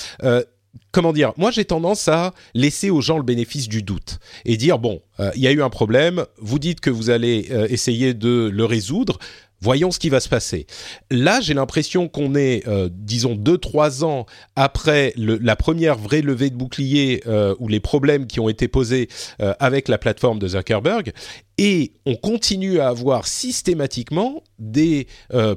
Comment 0.92 1.12
dire? 1.12 1.32
Moi, 1.36 1.50
j'ai 1.50 1.64
tendance 1.64 2.08
à 2.08 2.34
laisser 2.54 2.90
aux 2.90 3.00
gens 3.00 3.16
le 3.16 3.24
bénéfice 3.24 3.68
du 3.68 3.82
doute 3.82 4.18
et 4.44 4.56
dire 4.56 4.78
bon, 4.78 5.02
il 5.34 5.42
y 5.42 5.46
a 5.46 5.52
eu 5.52 5.62
un 5.62 5.70
problème. 5.70 6.24
Vous 6.38 6.58
dites 6.58 6.80
que 6.80 6.90
vous 6.90 7.10
allez 7.10 7.48
essayer 7.68 8.14
de 8.14 8.50
le 8.52 8.64
résoudre. 8.64 9.18
Voyons 9.60 9.90
ce 9.90 9.98
qui 9.98 10.08
va 10.08 10.20
se 10.20 10.28
passer. 10.28 10.66
Là, 11.10 11.40
j'ai 11.40 11.54
l'impression 11.54 12.08
qu'on 12.08 12.34
est, 12.34 12.66
euh, 12.68 12.88
disons, 12.92 13.34
deux, 13.34 13.58
trois 13.58 14.04
ans 14.04 14.26
après 14.54 15.12
le, 15.16 15.36
la 15.38 15.56
première 15.56 15.96
vraie 15.96 16.22
levée 16.22 16.50
de 16.50 16.56
bouclier 16.56 17.22
euh, 17.26 17.54
ou 17.58 17.68
les 17.68 17.80
problèmes 17.80 18.26
qui 18.26 18.40
ont 18.40 18.48
été 18.48 18.68
posés 18.68 19.08
euh, 19.40 19.54
avec 19.58 19.88
la 19.88 19.98
plateforme 19.98 20.38
de 20.38 20.48
Zuckerberg, 20.48 21.12
et 21.58 21.92
on 22.06 22.14
continue 22.14 22.78
à 22.78 22.88
avoir 22.88 23.26
systématiquement 23.26 24.42
des 24.58 25.08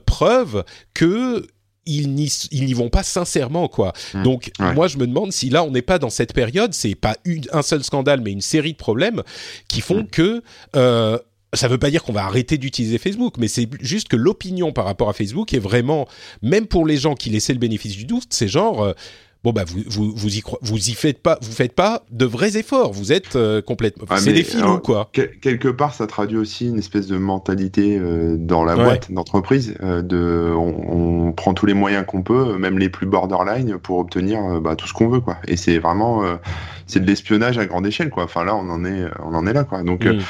preuves 0.05 0.63
que 0.95 1.45
ils 1.85 2.13
n'y 2.13 2.73
vont 2.73 2.89
pas 2.89 3.03
sincèrement 3.03 3.67
quoi. 3.67 3.93
Mmh, 4.13 4.23
Donc 4.23 4.51
ouais. 4.59 4.73
moi 4.73 4.87
je 4.87 4.97
me 4.97 5.07
demande 5.07 5.31
si 5.31 5.49
là 5.49 5.63
on 5.63 5.71
n'est 5.71 5.81
pas 5.81 5.99
dans 5.99 6.09
cette 6.09 6.33
période, 6.33 6.73
c'est 6.73 6.95
pas 6.95 7.17
une, 7.25 7.43
un 7.51 7.61
seul 7.61 7.83
scandale 7.83 8.21
mais 8.21 8.31
une 8.31 8.41
série 8.41 8.73
de 8.73 8.77
problèmes 8.77 9.23
qui 9.67 9.81
font 9.81 10.03
mmh. 10.03 10.07
que 10.07 10.43
euh, 10.75 11.17
ça 11.53 11.67
ne 11.67 11.71
veut 11.73 11.77
pas 11.77 11.89
dire 11.89 12.03
qu'on 12.03 12.13
va 12.13 12.23
arrêter 12.25 12.57
d'utiliser 12.57 12.97
Facebook, 12.97 13.35
mais 13.37 13.47
c'est 13.47 13.67
juste 13.81 14.07
que 14.07 14.15
l'opinion 14.15 14.71
par 14.71 14.85
rapport 14.85 15.09
à 15.09 15.13
Facebook 15.13 15.53
est 15.53 15.59
vraiment, 15.59 16.07
même 16.41 16.65
pour 16.67 16.85
les 16.85 16.97
gens 16.97 17.13
qui 17.15 17.29
laissaient 17.29 17.53
le 17.53 17.59
bénéfice 17.59 17.95
du 17.97 18.05
doute, 18.05 18.27
c'est 18.29 18.47
genre, 18.47 18.83
euh, 18.83 18.93
bon 19.43 19.51
bah 19.53 19.63
vous 19.67 19.81
vous 19.87 20.13
vous 20.15 20.37
y 20.37 20.43
vous 20.61 20.89
y 20.89 20.93
faites 20.93 21.19
pas 21.19 21.39
vous 21.41 21.51
faites 21.51 21.73
pas 21.73 22.03
de 22.11 22.25
vrais 22.25 22.57
efforts 22.57 22.93
vous 22.93 23.11
êtes 23.11 23.35
euh, 23.35 23.59
complètement 23.59 24.05
Ah, 24.07 24.17
c'est 24.17 24.33
des 24.33 24.43
filous 24.43 24.77
quoi 24.77 25.09
Quel- 25.13 25.39
quelque 25.39 25.67
part, 25.67 25.95
ça 25.95 26.05
traduit 26.05 26.37
aussi 26.37 26.67
une 26.67 26.77
espèce 26.77 27.07
de 27.07 27.17
mentalité 27.17 27.97
euh, 27.97 28.37
dans 28.37 28.63
la 28.63 28.77
Ouais. 28.77 28.83
boîte 28.83 29.11
d'entreprise. 29.11 29.73
euh, 29.81 30.03
de, 30.03 30.53
on, 30.55 31.27
on 31.27 31.31
prend 31.31 31.53
tous 31.55 31.65
les 31.65 31.73
moyens 31.73 32.05
qu'on 32.05 32.21
peut, 32.21 32.55
même 32.59 32.77
les 32.77 32.89
plus 32.89 33.07
borderline, 33.07 33.77
pour 33.79 33.97
obtenir 33.97 34.39
euh, 34.45 34.59
bah, 34.59 34.75
tout 34.75 34.87
ce 34.87 34.93
qu'on 34.93 35.07
veut, 35.09 35.21
quoi. 35.21 35.37
Et 35.47 35.57
c'est 35.57 35.79
vraiment, 35.79 36.23
euh, 36.23 36.35
c'est 36.85 36.99
de 36.99 37.07
l'espionnage 37.07 37.57
à 37.57 37.65
grande 37.65 37.87
échelle, 37.87 38.09
quoi. 38.11 38.25
Enfin 38.25 38.43
là, 38.43 38.55
on 38.55 38.69
en 38.69 38.85
est, 38.85 39.05
on 39.23 39.33
en 39.33 39.47
est 39.47 39.53
là, 39.53 39.63
quoi. 39.63 39.81
Donc 39.81 40.05
euh, 40.05 40.13
Mm. 40.13 40.21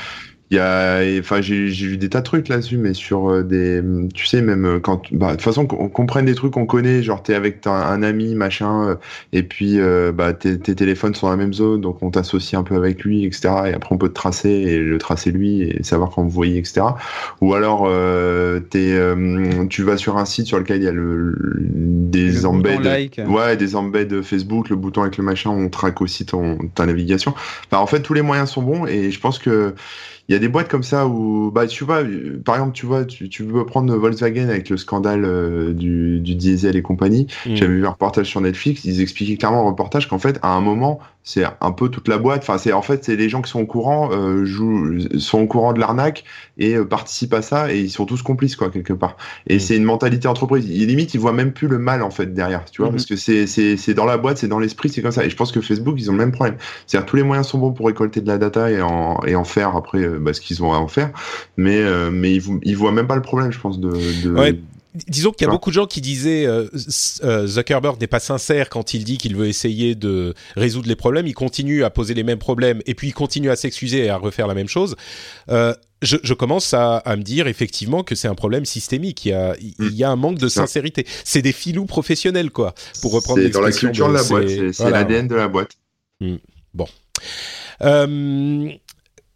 Il 0.51 0.57
y 0.57 0.59
a, 0.59 0.99
enfin, 1.19 1.39
j'ai 1.41 1.67
vu 1.69 1.97
des 1.97 2.09
tas 2.09 2.19
de 2.19 2.25
trucs 2.25 2.49
là-dessus, 2.49 2.77
mais 2.77 2.93
sur 2.93 3.31
euh, 3.31 3.41
des, 3.43 3.81
tu 4.13 4.25
sais, 4.25 4.41
même 4.41 4.65
euh, 4.65 4.79
quand, 4.81 5.01
bah, 5.13 5.27
de 5.27 5.31
toute 5.33 5.41
façon, 5.43 5.65
qu'on 5.65 5.87
qu'on 5.87 6.05
prenne 6.05 6.25
des 6.25 6.35
trucs 6.35 6.51
qu'on 6.51 6.65
connaît, 6.65 7.01
genre 7.03 7.23
t'es 7.23 7.35
avec 7.35 7.65
un, 7.65 7.71
un 7.71 8.03
ami, 8.03 8.35
machin, 8.35 8.89
euh, 8.89 8.95
et 9.31 9.43
puis 9.43 9.79
euh, 9.79 10.11
bah, 10.11 10.33
tes, 10.33 10.59
tes 10.59 10.75
téléphones 10.75 11.15
sont 11.15 11.27
dans 11.27 11.31
la 11.31 11.37
même 11.37 11.53
zone, 11.53 11.79
donc 11.79 12.03
on 12.03 12.11
t'associe 12.11 12.59
un 12.59 12.63
peu 12.63 12.75
avec 12.75 13.01
lui, 13.03 13.23
etc. 13.25 13.69
Et 13.69 13.73
après 13.73 13.95
on 13.95 13.97
peut 13.97 14.09
te 14.09 14.13
tracer 14.13 14.49
et 14.49 14.77
le 14.77 14.97
tracer 14.97 15.31
lui 15.31 15.61
et 15.61 15.83
savoir 15.83 16.09
quand 16.09 16.21
vous 16.23 16.29
voyez, 16.29 16.57
etc. 16.59 16.81
Ou 17.39 17.53
alors 17.53 17.85
euh, 17.87 18.59
t'es, 18.59 18.91
euh, 18.91 19.65
tu 19.69 19.83
vas 19.83 19.95
sur 19.97 20.17
un 20.17 20.25
site 20.25 20.47
sur 20.47 20.59
lequel 20.59 20.77
il 20.81 20.83
y 20.83 20.87
a 20.87 20.91
le, 20.91 21.15
le- 21.31 21.57
des 22.11 22.29
Le 22.31 22.45
embeds, 22.45 22.79
like. 22.83 23.21
ouais, 23.25 23.55
des 23.55 23.75
embeds 23.77 24.21
Facebook, 24.21 24.69
le 24.69 24.75
bouton 24.75 25.01
avec 25.03 25.15
le 25.17 25.23
machin, 25.23 25.49
on 25.49 25.69
traque 25.69 26.01
aussi 26.01 26.25
ton 26.25 26.57
ta 26.75 26.85
navigation. 26.85 27.33
Enfin, 27.71 27.81
en 27.81 27.87
fait, 27.87 28.01
tous 28.01 28.13
les 28.13 28.21
moyens 28.21 28.49
sont 28.49 28.61
bons 28.61 28.85
et 28.85 29.11
je 29.11 29.19
pense 29.21 29.39
que 29.39 29.73
il 30.29 30.33
y 30.33 30.35
a 30.35 30.39
des 30.39 30.47
boîtes 30.47 30.69
comme 30.69 30.83
ça 30.83 31.07
où, 31.07 31.51
bah, 31.51 31.67
tu 31.67 31.83
vois, 31.83 32.03
par 32.45 32.55
exemple, 32.55 32.73
tu 32.73 32.85
vois, 32.85 33.05
tu, 33.05 33.27
tu 33.29 33.43
veux 33.43 33.65
prendre 33.65 33.93
Volkswagen 33.95 34.49
avec 34.49 34.69
le 34.69 34.77
scandale 34.77 35.25
euh, 35.25 35.73
du, 35.73 36.19
du 36.19 36.35
diesel 36.35 36.75
et 36.75 36.81
compagnie. 36.81 37.27
Mm. 37.45 37.55
J'avais 37.55 37.73
vu 37.75 37.85
un 37.85 37.89
reportage 37.91 38.27
sur 38.27 38.39
Netflix, 38.41 38.85
ils 38.85 39.01
expliquaient 39.01 39.37
clairement 39.37 39.63
au 39.63 39.67
reportage 39.67 40.07
qu'en 40.07 40.19
fait, 40.19 40.39
à 40.41 40.53
un 40.53 40.61
moment, 40.61 40.99
c'est 41.23 41.43
un 41.61 41.71
peu 41.71 41.89
toute 41.89 42.07
la 42.07 42.17
boîte. 42.17 42.41
Enfin, 42.41 42.57
c'est 42.57 42.73
en 42.73 42.81
fait, 42.81 43.03
c'est 43.03 43.15
les 43.15 43.29
gens 43.29 43.41
qui 43.41 43.51
sont 43.51 43.59
au 43.61 43.65
courant, 43.67 44.09
euh, 44.11 44.43
jouent, 44.45 44.99
sont 45.19 45.39
au 45.41 45.47
courant 45.47 45.73
de 45.73 45.79
l'arnaque 45.79 46.23
et 46.57 46.75
euh, 46.75 46.85
participent 46.85 47.33
à 47.35 47.41
ça 47.43 47.71
et 47.71 47.79
ils 47.79 47.91
sont 47.91 48.05
tous 48.05 48.21
complices, 48.23 48.55
quoi, 48.55 48.69
quelque 48.71 48.93
part. 48.93 49.17
Et 49.47 49.57
Mm. 49.57 49.59
c'est 49.59 49.77
une 49.77 49.83
mentalité 49.83 50.27
entreprise. 50.27 50.65
Ils, 50.67 50.87
limite, 50.87 51.13
ils 51.13 51.19
voient 51.19 51.31
même 51.33 51.51
plus 51.53 51.67
le 51.67 51.77
mal, 51.77 52.01
en 52.01 52.09
fait, 52.09 52.33
derrière, 52.33 52.65
tu 52.71 52.81
vois, 52.81 52.89
Mhm. 52.89 52.95
parce 52.95 53.05
que 53.05 53.15
c'est, 53.15 53.45
c'est, 53.47 53.77
c'est 53.77 53.93
dans 53.93 54.05
la 54.05 54.17
boîte, 54.17 54.37
c'est 54.37 54.47
dans 54.47 54.59
l'esprit, 54.59 54.89
c'est 54.89 55.01
comme 55.01 55.11
ça. 55.11 55.23
Et 55.25 55.29
je 55.29 55.35
pense 55.35 55.51
que 55.51 55.61
Facebook, 55.61 55.95
ils 55.99 56.09
ont 56.09 56.13
le 56.13 56.19
même 56.19 56.31
problème. 56.31 56.57
C'est-à-dire, 56.87 57.05
tous 57.05 57.15
les 57.17 57.23
moyens 57.23 57.47
sont 57.47 57.59
bons 57.59 57.71
pour 57.71 57.85
récolter 57.87 58.21
de 58.21 58.27
la 58.27 58.37
data 58.39 58.71
et 58.71 58.81
en, 58.81 59.19
et 59.25 59.35
en 59.35 59.43
faire 59.43 59.75
après 59.75 59.99
euh, 59.99 60.10
bah, 60.19 60.33
ce 60.33 60.41
qu'ils 60.41 60.63
ont 60.63 60.73
à 60.73 60.77
en 60.77 60.87
faire. 60.87 61.11
Mais, 61.57 61.77
euh, 61.77 62.09
mais 62.11 62.33
ils, 62.35 62.43
ils 62.63 62.77
voient 62.77 62.91
même 62.91 63.07
pas 63.07 63.15
le 63.15 63.21
problème, 63.21 63.51
je 63.51 63.59
pense, 63.59 63.79
de, 63.79 63.89
de, 64.23 64.31
Ouais. 64.31 64.59
Disons 65.07 65.31
qu'il 65.31 65.45
y 65.45 65.49
a 65.49 65.51
beaucoup 65.53 65.69
de 65.69 65.75
gens 65.75 65.85
qui 65.85 66.01
disaient 66.01 66.45
euh, 66.45 66.67
euh, 67.23 67.47
Zuckerberg 67.47 67.95
n'est 68.01 68.07
pas 68.07 68.19
sincère 68.19 68.67
quand 68.67 68.93
il 68.93 69.05
dit 69.05 69.17
qu'il 69.17 69.37
veut 69.37 69.47
essayer 69.47 69.95
de 69.95 70.33
résoudre 70.57 70.89
les 70.89 70.97
problèmes. 70.97 71.27
Il 71.27 71.33
continue 71.33 71.85
à 71.85 71.89
poser 71.89 72.13
les 72.13 72.23
mêmes 72.23 72.39
problèmes 72.39 72.81
et 72.85 72.93
puis 72.93 73.07
il 73.07 73.13
continue 73.13 73.49
à 73.49 73.55
s'excuser 73.55 74.03
et 74.03 74.09
à 74.09 74.17
refaire 74.17 74.47
la 74.47 74.53
même 74.53 74.67
chose. 74.67 74.97
Euh, 75.49 75.73
je, 76.01 76.17
je 76.23 76.33
commence 76.33 76.73
à, 76.73 76.97
à 76.97 77.15
me 77.15 77.21
dire 77.21 77.47
effectivement 77.47 78.03
que 78.03 78.15
c'est 78.15 78.27
un 78.27 78.35
problème 78.35 78.65
systémique. 78.65 79.23
Il 79.23 79.29
y 79.29 79.33
a, 79.33 79.55
il 79.61 79.75
il 79.79 79.93
y 79.95 80.03
a 80.03 80.09
un 80.09 80.17
manque 80.17 80.39
de 80.39 80.49
sincérité. 80.49 81.07
C'est 81.23 81.41
des 81.41 81.53
filous 81.53 81.85
professionnels, 81.85 82.51
quoi. 82.51 82.73
Pour 83.01 83.13
reprendre 83.13 83.39
c'est 83.41 83.49
dans 83.49 83.61
la 83.61 83.71
culture 83.71 84.07
de, 84.09 84.11
de 84.11 84.17
la 84.17 84.23
boîte, 84.25 84.49
ces- 84.49 84.73
c'est, 84.73 84.83
voilà. 84.83 85.03
l'ADN 85.03 85.29
de 85.29 85.35
la 85.35 85.47
boîte. 85.47 85.71
Euh, 87.81 88.69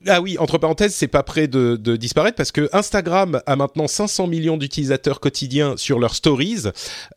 ah 0.07 0.21
oui, 0.21 0.37
entre 0.39 0.57
parenthèses, 0.57 0.93
c'est 0.93 1.07
pas 1.07 1.23
prêt 1.23 1.47
de, 1.47 1.75
de 1.75 1.95
disparaître 1.95 2.35
parce 2.37 2.51
que 2.51 2.69
Instagram 2.73 3.41
a 3.45 3.55
maintenant 3.55 3.87
500 3.87 4.27
millions 4.27 4.57
d'utilisateurs 4.57 5.19
quotidiens 5.19 5.77
sur 5.77 5.99
leurs 5.99 6.15
stories, 6.15 6.63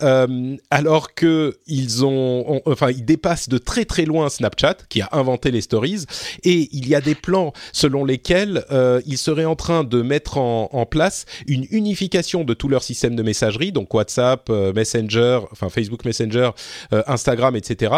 euh, 0.01 0.55
alors 0.71 1.13
que 1.13 1.57
ils 1.67 2.05
ont, 2.05 2.45
ont- 2.55 2.61
enfin, 2.65 2.89
ils 2.91 3.05
dépassent 3.05 3.49
de 3.49 3.57
très 3.57 3.85
très 3.85 4.05
loin 4.05 4.29
Snapchat 4.29 4.75
qui 4.89 5.01
a 5.01 5.09
inventé 5.11 5.51
les 5.51 5.61
stories, 5.61 6.05
et 6.43 6.69
il 6.71 6.87
y 6.87 6.95
a 6.95 7.01
des 7.01 7.15
plans 7.15 7.53
selon 7.73 8.05
lesquels 8.05 8.65
euh, 8.71 9.01
ils 9.05 9.17
seraient 9.17 9.45
en 9.45 9.55
train 9.55 9.83
de 9.83 10.01
mettre 10.01 10.37
en, 10.37 10.69
en 10.71 10.85
place 10.85 11.25
une 11.47 11.65
unification 11.71 12.43
de 12.43 12.53
tout 12.53 12.67
leur 12.69 12.83
système 12.83 13.15
de 13.15 13.23
messagerie, 13.23 13.71
donc 13.71 13.93
WhatsApp, 13.93 14.49
euh, 14.49 14.73
Messenger, 14.73 15.41
enfin 15.51 15.69
Facebook 15.69 16.05
Messenger, 16.05 16.51
euh, 16.93 17.03
Instagram, 17.07 17.55
etc. 17.55 17.93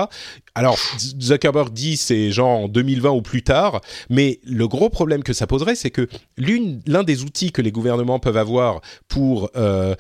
Alors 0.54 0.78
Zuckerberg 1.00 1.72
dit 1.72 1.96
c'est 1.96 2.32
genre 2.32 2.50
en 2.64 2.68
2020 2.68 3.12
ou 3.12 3.22
plus 3.22 3.42
tard, 3.42 3.80
mais 4.10 4.40
le 4.44 4.68
gros 4.68 4.90
problème 4.90 5.24
que 5.24 5.32
ça 5.32 5.48
poserait, 5.48 5.76
c'est 5.76 5.92
que 5.92 6.10
l'un 6.38 7.04
des 7.04 7.24
outils 7.24 7.54
que 7.54 7.62
les 7.62 7.72
gouvernements 7.72 8.20
peuvent 8.20 8.36
avoir 8.36 8.82
pour 9.08 9.50
euh, 9.56 9.96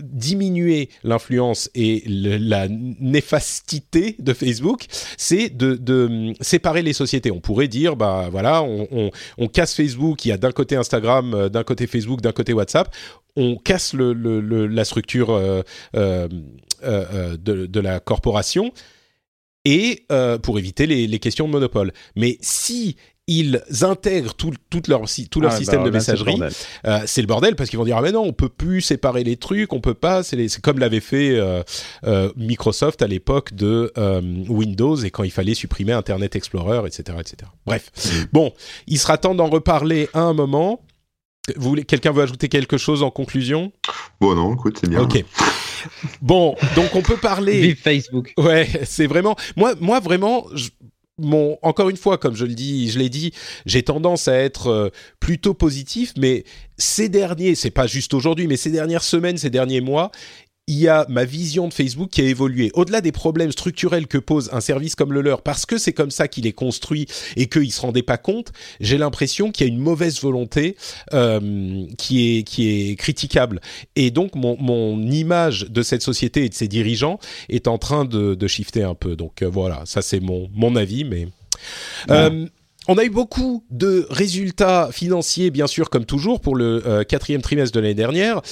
diminuer 0.00 0.88
l'influence 1.04 1.70
et 1.76 2.02
la 2.06 2.66
néfastité 2.68 4.16
de 4.18 4.32
Facebook, 4.32 4.86
c'est 5.16 5.50
de, 5.50 5.74
de 5.76 6.06
hum, 6.06 6.34
séparer 6.40 6.82
les 6.82 6.94
sociétés. 6.94 7.30
On 7.30 7.40
pourrait 7.40 7.68
dire, 7.68 7.94
bah 7.94 8.28
voilà, 8.30 8.62
on, 8.62 9.10
on, 9.38 9.48
casse 9.48 9.74
Facebook, 9.76 10.24
il 10.24 10.28
y 10.28 10.32
a 10.32 10.36
d'un 10.36 10.52
côté 10.52 10.74
Instagram, 10.74 11.32
euh, 11.34 11.48
d'un 11.48 11.62
côté 11.62 11.86
Facebook, 11.86 12.20
d'un 12.22 12.32
côté 12.32 12.52
WhatsApp. 12.52 12.92
On 13.36 13.56
casse 13.56 13.94
le, 13.94 14.12
le- 14.12 14.66
la 14.66 14.84
structure 14.84 15.30
euh, 15.30 15.62
de, 15.94 17.66
de 17.66 17.80
la 17.80 18.00
corporation 18.00 18.72
et 19.64 20.04
euh, 20.12 20.38
pour 20.38 20.58
éviter 20.58 20.86
les, 20.86 21.06
les 21.06 21.18
questions 21.18 21.46
de 21.46 21.52
monopole. 21.52 21.92
Mais 22.16 22.38
si 22.40 22.96
ils 23.28 23.62
intègrent 23.82 24.34
tout, 24.34 24.50
tout 24.68 24.82
leur, 24.88 25.08
si- 25.08 25.28
tout 25.28 25.40
leur 25.40 25.52
Ah, 25.52 25.56
système 25.56 25.84
bah, 25.84 25.90
de 25.90 25.94
là, 25.94 26.00
c'est 26.00 26.16
le 26.16 26.24
messagerie, 26.24 26.52
euh, 26.86 26.98
c'est 27.06 27.20
le 27.20 27.28
bordel 27.28 27.54
parce 27.54 27.70
qu'ils 27.70 27.78
vont 27.78 27.84
dire 27.84 27.96
ah 27.96 28.02
mais 28.02 28.10
non 28.10 28.22
on 28.24 28.32
peut 28.32 28.48
plus 28.48 28.80
séparer 28.80 29.22
les 29.22 29.36
trucs 29.36 29.72
on 29.72 29.80
peut 29.80 29.94
pas. 29.94 30.24
C'est 30.24 30.60
comme 30.60 30.80
l'avait 30.80 30.98
fait 30.98 31.30
euh, 31.38 31.62
euh, 32.04 32.32
Microsoft 32.36 33.00
à 33.00 33.06
l'époque 33.06 33.54
de 33.54 33.92
euh, 33.96 34.20
Windows 34.48 34.96
et 34.96 35.10
quand 35.12 35.22
il 35.22 35.30
fallait 35.30 35.54
supprimer 35.54 35.92
Internet 35.92 36.34
Explorer 36.34 36.84
etc 36.84 37.16
etc 37.20 37.48
bref. 37.64 37.92
Bon 38.32 38.52
il 38.88 38.98
sera 38.98 39.16
temps 39.18 39.36
d'en 39.36 39.48
reparler 39.48 40.08
à 40.14 40.22
un 40.22 40.32
moment 40.34 40.80
vous 41.56 41.68
voulez 41.68 41.84
quelqu'un 41.84 42.12
veut 42.12 42.22
ajouter 42.22 42.48
quelque 42.48 42.78
chose 42.78 43.02
en 43.02 43.10
conclusion? 43.10 43.72
Bon, 44.20 44.34
non, 44.34 44.54
écoute, 44.54 44.78
c'est 44.80 44.88
bien. 44.88 45.00
ok 45.00 45.24
bon 46.20 46.54
donc 46.76 46.94
on 46.94 47.02
peut 47.02 47.16
parler 47.16 47.60
Vive 47.60 47.76
Facebook. 47.82 48.32
Ouais, 48.38 48.68
c'est 48.84 49.06
vraiment 49.08 49.34
moi 49.56 49.74
moi 49.80 49.98
vraiment 49.98 50.46
je- 50.54 50.70
mon 51.18 51.58
encore 51.62 51.90
une 51.90 51.96
fois 51.96 52.18
comme 52.18 52.34
je 52.36 52.44
le 52.44 52.54
dis, 52.54 52.90
je 52.90 52.98
l'ai 52.98 53.08
dit, 53.08 53.32
j'ai 53.66 53.82
tendance 53.82 54.28
à 54.28 54.34
être 54.34 54.68
euh, 54.68 54.90
plutôt 55.20 55.54
positif 55.54 56.12
mais 56.16 56.44
ces 56.78 57.08
derniers, 57.08 57.54
c'est 57.56 57.70
pas 57.70 57.86
juste 57.86 58.14
aujourd'hui 58.14 58.46
mais 58.46 58.56
ces 58.56 58.70
dernières 58.70 59.02
semaines, 59.02 59.36
ces 59.38 59.50
derniers 59.50 59.80
mois, 59.80 60.10
il 60.68 60.78
y 60.78 60.86
a 60.86 61.06
ma 61.08 61.24
vision 61.24 61.66
de 61.66 61.74
Facebook 61.74 62.10
qui 62.10 62.20
a 62.20 62.24
évolué. 62.24 62.70
Au-delà 62.74 63.00
des 63.00 63.10
problèmes 63.10 63.50
structurels 63.50 64.06
que 64.06 64.18
pose 64.18 64.48
un 64.52 64.60
service 64.60 64.94
comme 64.94 65.12
le 65.12 65.20
leur, 65.20 65.42
parce 65.42 65.66
que 65.66 65.76
c'est 65.76 65.92
comme 65.92 66.12
ça 66.12 66.28
qu'il 66.28 66.46
est 66.46 66.52
construit 66.52 67.06
et 67.36 67.48
qu'ils 67.48 67.62
ne 67.62 67.70
se 67.70 67.80
rendaient 67.80 68.02
pas 68.02 68.16
compte, 68.16 68.52
j'ai 68.80 68.96
l'impression 68.96 69.50
qu'il 69.50 69.66
y 69.66 69.70
a 69.70 69.72
une 69.72 69.80
mauvaise 69.80 70.20
volonté 70.20 70.76
euh, 71.14 71.84
qui, 71.98 72.38
est, 72.38 72.42
qui 72.44 72.90
est 72.90 72.96
critiquable. 72.96 73.60
Et 73.96 74.12
donc, 74.12 74.36
mon, 74.36 74.56
mon 74.60 75.02
image 75.10 75.66
de 75.68 75.82
cette 75.82 76.02
société 76.02 76.44
et 76.44 76.48
de 76.48 76.54
ses 76.54 76.68
dirigeants 76.68 77.18
est 77.48 77.66
en 77.66 77.78
train 77.78 78.04
de, 78.04 78.34
de 78.34 78.46
shifter 78.46 78.84
un 78.84 78.94
peu. 78.94 79.16
Donc 79.16 79.42
euh, 79.42 79.48
voilà, 79.48 79.82
ça 79.84 80.00
c'est 80.00 80.20
mon, 80.20 80.48
mon 80.54 80.76
avis, 80.76 81.04
mais... 81.04 81.26
Euh, 82.10 82.46
on 82.88 82.98
a 82.98 83.04
eu 83.04 83.10
beaucoup 83.10 83.64
de 83.70 84.08
résultats 84.10 84.90
financiers, 84.90 85.52
bien 85.52 85.68
sûr, 85.68 85.88
comme 85.88 86.04
toujours, 86.04 86.40
pour 86.40 86.56
le 86.56 86.82
euh, 86.84 87.04
quatrième 87.04 87.40
trimestre 87.40 87.76
de 87.76 87.80
l'année 87.80 87.94
dernière. 87.94 88.42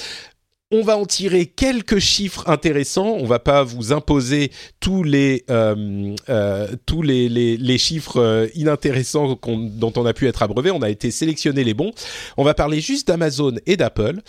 On 0.72 0.82
va 0.82 0.96
en 0.96 1.04
tirer 1.04 1.46
quelques 1.46 1.98
chiffres 1.98 2.48
intéressants. 2.48 3.16
On 3.18 3.26
va 3.26 3.40
pas 3.40 3.64
vous 3.64 3.92
imposer 3.92 4.52
tous 4.78 5.02
les 5.02 5.44
euh, 5.50 6.14
euh, 6.28 6.68
tous 6.86 7.02
les, 7.02 7.28
les, 7.28 7.78
chiffres 7.78 8.20
euh, 8.20 8.46
inintéressants 8.54 9.36
dont 9.42 9.92
on 9.96 10.06
a 10.06 10.12
pu 10.12 10.28
être 10.28 10.44
abreuvé. 10.44 10.70
On 10.70 10.82
a 10.82 10.88
été 10.88 11.10
sélectionner 11.10 11.64
les 11.64 11.74
bons. 11.74 11.90
On 12.36 12.44
va 12.44 12.54
parler 12.54 12.80
juste 12.80 13.08
d'Amazon 13.08 13.56
et 13.66 13.76
d'Apple. 13.76 14.20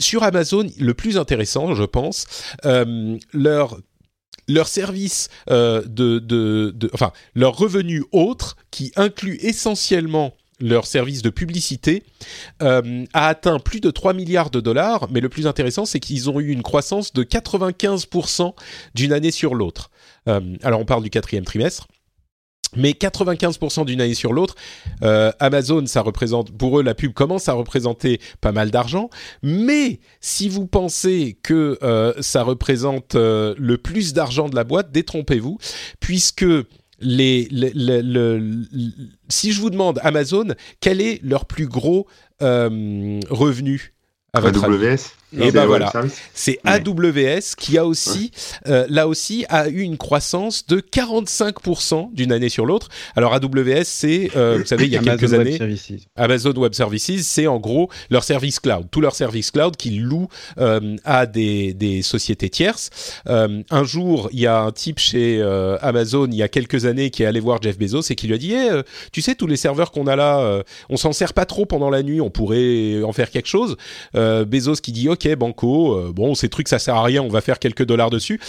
Sur 0.00 0.24
Amazon, 0.24 0.66
le 0.80 0.94
plus 0.94 1.16
intéressant, 1.16 1.72
je 1.76 1.84
pense, 1.84 2.26
leur 3.32 3.78
leur 4.48 4.66
service 4.66 5.28
de, 5.48 5.84
de, 5.86 6.72
de, 6.74 6.90
enfin 6.92 7.12
leur 7.36 7.56
revenu 7.56 8.02
autre 8.10 8.56
qui 8.72 8.90
inclut 8.96 9.38
essentiellement 9.42 10.34
leur 10.60 10.86
service 10.86 11.22
de 11.22 11.30
publicité 11.30 12.02
euh, 12.62 13.04
a 13.12 13.28
atteint 13.28 13.58
plus 13.58 13.80
de 13.80 13.90
3 13.90 14.12
milliards 14.12 14.50
de 14.50 14.60
dollars, 14.60 15.08
mais 15.10 15.20
le 15.20 15.28
plus 15.28 15.46
intéressant, 15.46 15.84
c'est 15.84 16.00
qu'ils 16.00 16.30
ont 16.30 16.40
eu 16.40 16.48
une 16.48 16.62
croissance 16.62 17.12
de 17.12 17.22
95% 17.22 18.54
d'une 18.94 19.12
année 19.12 19.30
sur 19.30 19.54
l'autre. 19.54 19.90
Euh, 20.28 20.40
alors 20.62 20.80
on 20.80 20.84
parle 20.84 21.02
du 21.02 21.10
quatrième 21.10 21.44
trimestre. 21.44 21.86
Mais 22.76 22.90
95% 22.90 23.86
d'une 23.86 24.02
année 24.02 24.12
sur 24.12 24.34
l'autre, 24.34 24.54
euh, 25.02 25.32
Amazon, 25.40 25.86
ça 25.86 26.02
représente, 26.02 26.54
pour 26.54 26.78
eux, 26.78 26.82
la 26.82 26.94
pub 26.94 27.14
commence 27.14 27.48
à 27.48 27.54
représenter 27.54 28.20
pas 28.42 28.52
mal 28.52 28.70
d'argent. 28.70 29.08
Mais 29.42 30.00
si 30.20 30.50
vous 30.50 30.66
pensez 30.66 31.38
que 31.42 31.78
ça 32.20 32.42
représente 32.42 33.14
le 33.14 33.76
plus 33.78 34.12
d'argent 34.12 34.50
de 34.50 34.54
la 34.54 34.64
boîte, 34.64 34.92
détrompez-vous, 34.92 35.56
puisque 35.98 36.44
si 39.28 39.52
je 39.52 39.60
vous 39.60 39.70
demande 39.70 40.00
Amazon, 40.02 40.54
quel 40.80 41.00
est 41.00 41.20
leur 41.22 41.46
plus 41.46 41.66
gros 41.66 42.06
euh, 42.42 43.20
revenu 43.30 43.94
AWS 44.34 45.12
Et 45.36 45.52
ben 45.52 45.66
voilà, 45.66 45.92
c'est 46.32 46.58
AWS 46.64 47.54
qui 47.58 47.76
a 47.76 47.84
aussi, 47.84 48.30
euh, 48.66 48.86
là 48.88 49.06
aussi, 49.06 49.44
a 49.50 49.68
eu 49.68 49.80
une 49.80 49.98
croissance 49.98 50.66
de 50.66 50.80
45% 50.80 52.14
d'une 52.14 52.32
année 52.32 52.48
sur 52.48 52.64
l'autre. 52.64 52.88
Alors 53.14 53.34
AWS, 53.34 53.84
c'est, 53.84 54.30
euh, 54.36 54.58
vous 54.58 54.64
savez, 54.64 54.86
il 54.86 54.92
y 54.92 54.96
a 54.96 55.02
quelques 55.02 55.34
années, 55.34 55.58
Amazon 56.16 56.52
Web 56.52 56.72
Services, 56.72 57.26
c'est 57.26 57.46
en 57.46 57.58
gros 57.58 57.90
leur 58.08 58.24
service 58.24 58.58
cloud, 58.58 58.86
tout 58.90 59.02
leur 59.02 59.14
service 59.14 59.50
cloud 59.50 59.76
qu'ils 59.76 60.02
louent 60.02 60.28
euh, 60.58 60.96
à 61.04 61.26
des, 61.26 61.74
des, 61.74 62.00
sociétés 62.00 62.48
tierces. 62.48 62.88
un 63.26 63.84
jour, 63.84 64.30
il 64.32 64.40
y 64.40 64.46
a 64.46 64.60
un 64.60 64.72
type 64.72 64.98
chez 64.98 65.42
Amazon, 65.82 66.26
il 66.30 66.36
y 66.36 66.42
a 66.42 66.48
quelques 66.48 66.86
années, 66.86 67.10
qui 67.10 67.22
est 67.22 67.26
allé 67.26 67.40
voir 67.40 67.60
Jeff 67.60 67.78
Bezos 67.78 68.10
et 68.10 68.14
qui 68.14 68.28
lui 68.28 68.34
a 68.34 68.38
dit, 68.38 68.54
hey, 68.54 68.70
tu 69.12 69.20
sais, 69.20 69.34
tous 69.34 69.46
les 69.46 69.56
serveurs 69.56 69.90
qu'on 69.90 70.06
a 70.06 70.16
là, 70.16 70.62
on 70.88 70.96
s'en 70.96 71.12
sert 71.12 71.34
pas 71.34 71.44
trop 71.44 71.66
pendant 71.66 71.90
la 71.90 72.02
nuit, 72.02 72.22
on 72.22 72.30
pourrait 72.30 73.02
en 73.02 73.12
faire 73.12 73.30
quelque 73.30 73.48
chose. 73.48 73.76
Bezos 74.14 74.76
qui 74.76 74.92
dit, 74.92 75.08
ok, 75.08 75.17
banco, 75.36 75.96
euh, 75.96 76.12
bon, 76.12 76.34
ces 76.34 76.48
trucs, 76.48 76.68
ça 76.68 76.78
sert 76.78 76.94
à 76.94 77.02
rien, 77.02 77.22
on 77.22 77.28
va 77.28 77.40
faire 77.40 77.58
quelques 77.58 77.84
dollars 77.84 78.10
dessus. 78.10 78.40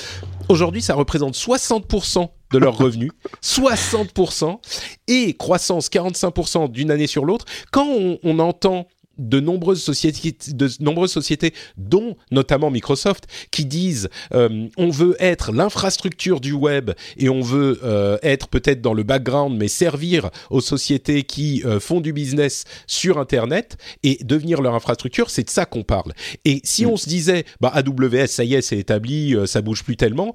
Aujourd'hui, 0.47 0.81
ça 0.81 0.95
représente 0.95 1.35
60% 1.35 2.29
de 2.51 2.57
leurs 2.57 2.77
revenus, 2.77 3.11
60%, 3.43 4.59
et 5.07 5.33
croissance 5.33 5.89
45% 5.89 6.71
d'une 6.71 6.91
année 6.91 7.07
sur 7.07 7.25
l'autre. 7.25 7.45
Quand 7.71 7.87
on 8.23 8.39
entend 8.39 8.87
de 9.19 9.39
nombreuses 9.39 9.83
sociétés, 9.83 10.35
de 10.53 10.69
nombreuses 10.79 11.11
sociétés, 11.11 11.53
dont 11.77 12.15
notamment 12.31 12.71
Microsoft, 12.71 13.27
qui 13.51 13.65
disent 13.65 14.09
euh, 14.33 14.67
on 14.77 14.89
veut 14.89 15.15
être 15.19 15.51
l'infrastructure 15.51 16.39
du 16.39 16.53
web 16.53 16.91
et 17.17 17.29
on 17.29 17.41
veut 17.41 17.79
euh, 17.83 18.17
être 18.23 18.47
peut-être 18.47 18.81
dans 18.81 18.93
le 18.93 19.03
background, 19.03 19.57
mais 19.57 19.67
servir 19.67 20.29
aux 20.49 20.61
sociétés 20.61 21.23
qui 21.23 21.61
euh, 21.65 21.79
font 21.79 22.01
du 22.01 22.13
business 22.13 22.63
sur 22.87 23.19
Internet 23.19 23.77
et 24.03 24.19
devenir 24.23 24.61
leur 24.61 24.73
infrastructure. 24.73 25.29
C'est 25.29 25.43
de 25.43 25.49
ça 25.49 25.65
qu'on 25.65 25.83
parle. 25.83 26.13
Et 26.45 26.61
si 26.63 26.85
mm. 26.85 26.89
on 26.89 26.97
se 26.97 27.09
disait 27.09 27.45
bah 27.59 27.71
AWS, 27.73 28.27
ça 28.27 28.43
y 28.43 28.55
est, 28.55 28.61
c'est 28.61 28.77
établi, 28.77 29.35
ça 29.45 29.61
bouge 29.61 29.83
plus 29.83 29.97
tellement, 29.97 30.33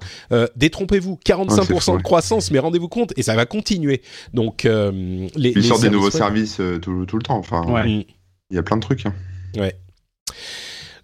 détrompez-vous, 0.55 1.19
45% 1.25 1.97
de 1.97 2.03
croissance, 2.03 2.51
mais 2.51 2.59
rendez-vous 2.59 2.87
compte, 2.87 3.13
et 3.17 3.23
ça 3.23 3.35
va 3.35 3.45
continuer. 3.45 4.01
Donc 4.33 4.63
les, 4.63 5.29
ils 5.35 5.63
sortent 5.63 5.81
des 5.81 5.89
nouveaux 5.89 6.11
services 6.11 6.61
tout, 6.81 7.05
le 7.05 7.23
temps. 7.23 7.37
Enfin, 7.37 7.63
mm. 7.85 8.03
Il 8.49 8.55
y 8.55 8.59
a 8.59 8.63
plein 8.63 8.77
de 8.77 8.81
trucs. 8.81 9.05
Hein. 9.05 9.13
Ouais. 9.57 9.75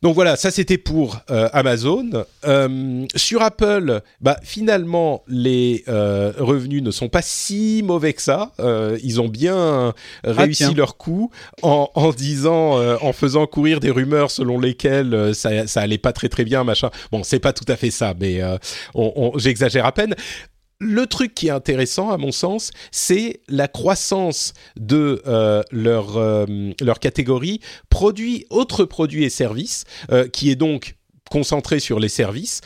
Donc 0.01 0.15
voilà, 0.15 0.35
ça 0.35 0.49
c'était 0.49 0.79
pour 0.79 1.19
euh, 1.29 1.47
Amazon. 1.53 2.25
Euh, 2.45 3.05
sur 3.15 3.43
Apple, 3.43 4.01
bah, 4.19 4.39
finalement, 4.41 5.23
les 5.27 5.83
euh, 5.87 6.33
revenus 6.39 6.81
ne 6.81 6.89
sont 6.89 7.07
pas 7.07 7.21
si 7.21 7.83
mauvais 7.85 8.13
que 8.13 8.21
ça. 8.21 8.51
ils 9.03 9.21
ont 9.21 9.27
bien 9.27 9.93
ah, 10.23 10.31
réussi 10.31 10.73
leur 10.73 10.97
coup 10.97 11.29
en, 11.61 11.89
en 11.93 12.11
disant, 12.11 12.79
en 12.99 13.13
faisant 13.13 13.45
courir 13.45 13.79
des 13.79 13.91
rumeurs 13.91 14.31
selon 14.31 14.59
lesquelles 14.59 15.35
ça, 15.35 15.67
ça 15.67 15.81
allait 15.81 15.99
pas 15.99 16.13
très 16.13 16.29
très 16.29 16.45
bien, 16.45 16.63
machin. 16.63 16.89
Bon, 17.11 17.21
c'est 17.23 17.39
pas 17.39 17.53
tout 17.53 17.65
à 17.67 17.75
fait 17.75 17.91
ça, 17.91 18.15
mais 18.19 18.41
j'exagère 19.35 19.85
à 19.85 19.91
peine 19.91 20.15
le 20.81 21.05
truc 21.05 21.35
qui 21.35 21.47
est 21.47 21.51
intéressant, 21.51 22.09
à 22.09 22.17
mon 22.17 22.31
sens, 22.31 22.71
c'est 22.91 23.41
la 23.47 23.67
croissance 23.67 24.53
de 24.77 25.21
euh, 25.27 25.61
leur, 25.71 26.17
euh, 26.17 26.45
leur 26.81 26.99
catégorie 26.99 27.61
produits, 27.89 28.47
autres 28.49 28.85
produits 28.85 29.23
et 29.23 29.29
services, 29.29 29.85
euh, 30.11 30.27
qui 30.27 30.49
est 30.49 30.55
donc 30.55 30.95
concentré 31.31 31.79
sur 31.79 31.99
les 31.99 32.09
services 32.09 32.61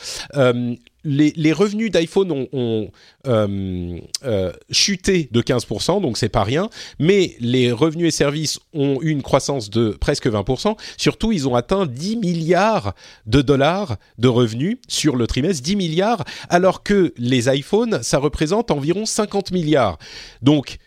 les, 1.06 1.52
revenus 1.52 1.90
d'iPhone 1.90 2.46
ont, 2.52 2.90
euh, 3.26 3.98
euh, 4.24 4.52
chuté 4.70 5.28
de 5.30 5.40
15%, 5.40 6.00
donc 6.00 6.18
c'est 6.18 6.28
pas 6.28 6.42
rien, 6.42 6.68
mais 6.98 7.36
les 7.40 7.72
revenus 7.72 8.08
et 8.08 8.10
services 8.10 8.58
ont 8.74 8.98
eu 9.00 9.10
une 9.10 9.22
croissance 9.22 9.70
de 9.70 9.90
presque 9.90 10.26
20%. 10.26 10.76
Surtout, 10.96 11.32
ils 11.32 11.48
ont 11.48 11.54
atteint 11.54 11.86
10 11.86 12.16
milliards 12.16 12.94
de 13.26 13.40
dollars 13.40 13.96
de 14.18 14.28
revenus 14.28 14.78
sur 14.88 15.16
le 15.16 15.26
trimestre, 15.26 15.62
10 15.62 15.76
milliards, 15.76 16.24
alors 16.48 16.82
que 16.82 17.14
les 17.16 17.48
iPhones, 17.54 18.02
ça 18.02 18.18
représente 18.18 18.70
environ 18.70 19.06
50 19.06 19.52
milliards. 19.52 19.98
Donc, 20.42 20.78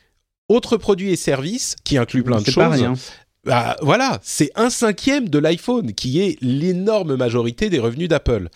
autres 0.49 0.77
produits 0.77 1.11
et 1.11 1.15
services, 1.15 1.75
qui 1.83 1.97
incluent 1.97 2.23
plein 2.23 2.41
de 2.41 2.49
choses, 2.49 2.83
bah, 3.49 3.75
voilà, 3.81 4.19
c'est 4.21 4.51
un 4.53 4.69
cinquième 4.69 5.27
de 5.27 5.39
l'iPhone 5.39 5.93
qui 5.93 6.21
est 6.21 6.37
l'énorme 6.39 7.15
majorité 7.15 7.71
des 7.71 7.79
revenus 7.79 8.07
d'Apple 8.07 8.49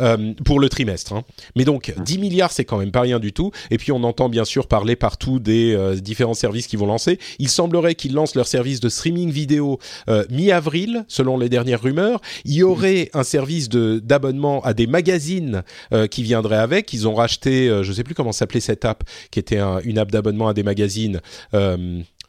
euh, 0.00 0.34
pour 0.44 0.58
le 0.58 0.68
trimestre. 0.68 1.12
Hein. 1.12 1.22
Mais 1.54 1.64
donc 1.64 1.94
10 1.96 2.18
milliards, 2.18 2.50
c'est 2.50 2.64
quand 2.64 2.78
même 2.78 2.90
pas 2.90 3.02
rien 3.02 3.20
du 3.20 3.32
tout. 3.32 3.52
Et 3.70 3.78
puis 3.78 3.92
on 3.92 4.02
entend 4.02 4.28
bien 4.28 4.44
sûr 4.44 4.66
parler 4.66 4.96
partout 4.96 5.38
des 5.38 5.76
euh, 5.76 5.94
différents 5.94 6.34
services 6.34 6.66
qu'ils 6.66 6.80
vont 6.80 6.86
lancer. 6.86 7.20
Il 7.38 7.48
semblerait 7.48 7.94
qu'ils 7.94 8.14
lancent 8.14 8.34
leur 8.34 8.48
service 8.48 8.80
de 8.80 8.88
streaming 8.88 9.30
vidéo 9.30 9.78
euh, 10.08 10.24
mi-avril, 10.28 11.04
selon 11.06 11.38
les 11.38 11.48
dernières 11.48 11.80
rumeurs. 11.80 12.20
Il 12.44 12.54
y 12.54 12.64
aurait 12.64 13.10
un 13.14 13.22
service 13.22 13.68
de 13.68 14.00
d'abonnement 14.02 14.60
à 14.62 14.74
des 14.74 14.88
magazines 14.88 15.62
qui 16.10 16.24
viendrait 16.24 16.56
avec. 16.56 16.92
Ils 16.92 17.06
ont 17.06 17.14
racheté, 17.14 17.82
je 17.82 17.92
sais 17.92 18.02
plus 18.02 18.16
comment 18.16 18.32
s'appelait 18.32 18.58
cette 18.58 18.84
app, 18.84 19.04
qui 19.30 19.38
était 19.38 19.60
une 19.84 19.98
app 19.98 20.10
d'abonnement 20.10 20.48
à 20.48 20.54
des 20.54 20.64
magazines. 20.64 21.20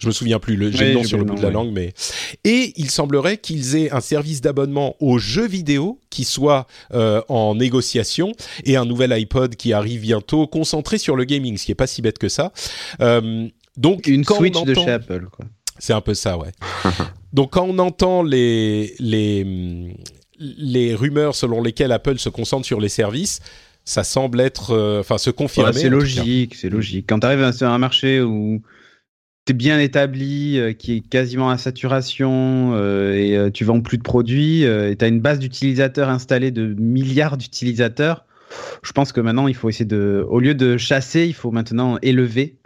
Je 0.04 0.08
me 0.10 0.12
souviens 0.12 0.38
plus, 0.38 0.58
le, 0.58 0.70
j'ai 0.70 0.90
le 0.90 0.94
nom 0.96 1.04
sur 1.06 1.18
le 1.18 1.24
bout 1.24 1.36
de 1.36 1.42
la 1.42 1.50
langue, 1.50 1.72
mais 1.72 1.94
et 2.44 2.74
il 2.76 2.92
semblerait 2.92 3.38
qu'ils 3.38 3.78
aient 3.78 3.90
un 3.92 4.02
service 4.02 4.42
d'abonnement 4.42 4.98
aux 5.00 5.18
jeux 5.18 5.48
vidéo 5.48 5.98
qui 6.10 6.26
soit 6.26 6.68
euh, 6.94 7.22
en 7.30 7.56
négociation 7.56 8.34
et 8.66 8.76
un 8.76 8.84
nouvel 8.84 9.14
iPod 9.14 9.56
qui 9.56 9.72
arrive 9.72 10.02
bientôt, 10.02 10.46
concentré 10.46 10.98
sur 10.98 11.16
le 11.16 11.24
gaming, 11.24 11.56
ce 11.58 11.64
qui 11.64 11.72
est 11.72 11.76
pas 11.76 11.88
si 11.88 12.02
bête 12.02 12.18
que 12.18 12.28
ça. 12.28 12.52
Euh, 13.00 13.48
donc 13.78 14.08
une 14.08 14.26
Switch 14.26 14.62
de 14.62 14.74
chez 14.74 14.92
Apple, 14.92 15.28
quoi. 15.32 15.46
C'est 15.80 15.94
un 15.94 16.02
peu 16.02 16.16
ça, 16.16 16.38
ouais. 16.38 16.52
donc 17.34 17.54
quand 17.54 17.66
on 17.66 17.80
entend 17.80 18.24
les 18.24 18.96
les 19.00 19.96
les 20.38 20.96
rumeurs 20.96 21.34
selon 21.34 21.62
lesquelles 21.62 21.94
Apple 21.94 22.20
se 22.20 22.28
concentre 22.28 22.66
sur 22.66 22.82
les 22.82 22.90
services, 22.90 23.40
ça 23.86 24.04
semble 24.04 24.42
être, 24.42 24.72
euh, 24.72 25.00
enfin, 25.00 25.18
se 25.18 25.30
confirmer. 25.30 25.72
c'est 25.72 25.88
logique, 25.88 26.56
c'est 26.56 26.70
logique. 26.70 27.06
Quand 27.08 27.20
tu 27.20 27.26
arrives 27.26 27.54
sur 27.54 27.70
un 27.70 27.78
marché 27.78 28.20
où 28.20 28.62
t'es 29.46 29.54
bien 29.54 29.80
établi, 29.80 30.58
euh, 30.58 30.74
qui 30.74 30.98
est 30.98 31.02
quasiment 31.02 31.50
à 31.50 31.58
saturation 31.58 32.74
euh, 32.76 33.14
et 33.14 33.38
euh, 33.38 33.50
tu 33.50 33.66
vends 33.66 33.82
plus 33.82 33.98
de 33.98 34.04
produits 34.04 34.64
et 34.64 34.96
tu 34.98 35.06
as 35.06 35.08
une 35.08 35.20
base 35.20 35.40
d'utilisateurs 35.40 36.10
installée 36.10 36.52
de 36.52 36.76
milliards 36.80 37.38
d'utilisateurs, 37.38 38.26
je 38.84 38.92
pense 38.92 39.12
que 39.12 39.22
maintenant 39.22 39.48
il 39.48 39.56
faut 39.56 39.70
essayer 39.70 39.86
de, 39.86 40.26
au 40.30 40.40
lieu 40.40 40.56
de 40.56 40.78
chasser, 40.78 41.26
il 41.26 41.34
faut 41.34 41.52
maintenant 41.52 41.98
élever 42.02 42.58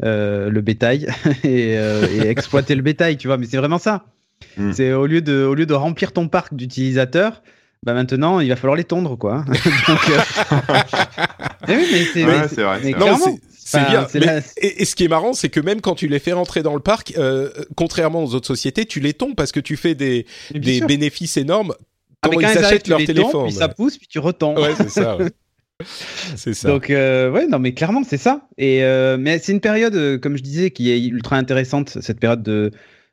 le 0.00 0.60
bétail 0.60 1.08
et, 1.44 1.76
exploiter 2.20 2.74
le 2.74 2.82
bétail, 2.82 3.16
tu 3.16 3.28
vois. 3.28 3.38
Mais 3.38 3.46
c'est 3.46 3.56
vraiment 3.56 3.78
ça. 3.78 4.04
Hmm. 4.56 4.72
C'est 4.72 4.92
au 4.92 5.06
lieu 5.06 5.22
de, 5.22 5.44
au 5.44 5.54
lieu 5.54 5.66
de 5.66 5.74
remplir 5.74 6.12
ton 6.12 6.28
parc 6.28 6.54
d'utilisateurs, 6.54 7.42
bah 7.82 7.94
maintenant 7.94 8.40
il 8.40 8.48
va 8.48 8.56
falloir 8.56 8.76
les 8.76 8.84
tondre 8.84 9.16
quoi. 9.16 9.44
oui, 11.68 11.68
mais 11.68 12.04
c'est 12.04 12.22
vrai. 12.22 12.80
Mais 12.82 12.92
c'est 13.64 14.20
bien. 14.20 14.42
et, 14.58 14.84
ce 14.84 14.94
qui 14.94 15.04
est 15.04 15.08
marrant, 15.08 15.32
c'est 15.32 15.48
que 15.48 15.60
même 15.60 15.80
quand 15.80 15.94
tu 15.94 16.06
les 16.06 16.18
fais 16.18 16.32
rentrer 16.32 16.62
dans 16.62 16.74
le 16.74 16.80
parc, 16.80 17.14
euh, 17.16 17.50
contrairement 17.76 18.22
aux 18.22 18.34
autres 18.34 18.46
sociétés, 18.46 18.84
tu 18.84 19.00
les 19.00 19.14
tombes 19.14 19.34
parce 19.34 19.52
que 19.52 19.60
tu 19.60 19.76
fais 19.76 19.94
des, 19.94 20.26
des 20.52 20.80
bénéfices 20.82 21.36
énormes 21.36 21.74
quand, 22.22 22.38
ils 22.38 22.44
achètent 22.44 22.88
leur 22.88 23.04
téléphone. 23.04 23.44
puis 23.44 23.52
ça 23.52 23.68
pousse, 23.68 23.98
puis 23.98 24.06
tu 24.06 24.18
retombes. 24.18 24.58
Ouais, 24.58 24.74
c'est 24.76 24.90
ça. 24.90 25.18
c'est 26.36 26.54
ça. 26.54 26.68
Donc 26.68 26.90
euh, 26.90 27.30
ouais, 27.30 27.46
non, 27.46 27.58
mais 27.58 27.72
clairement 27.72 28.02
c'est 28.04 28.18
ça. 28.18 28.46
Et 28.58 28.84
euh, 28.84 29.16
mais 29.18 29.38
c'est 29.38 29.52
une 29.52 29.60
période, 29.60 30.20
comme 30.20 30.36
je 30.36 30.42
disais, 30.42 30.70
qui 30.70 30.90
est 30.90 31.00
ultra 31.00 31.36
intéressante, 31.36 31.98
cette 32.00 32.20
période 32.20 32.42
de 32.42 32.70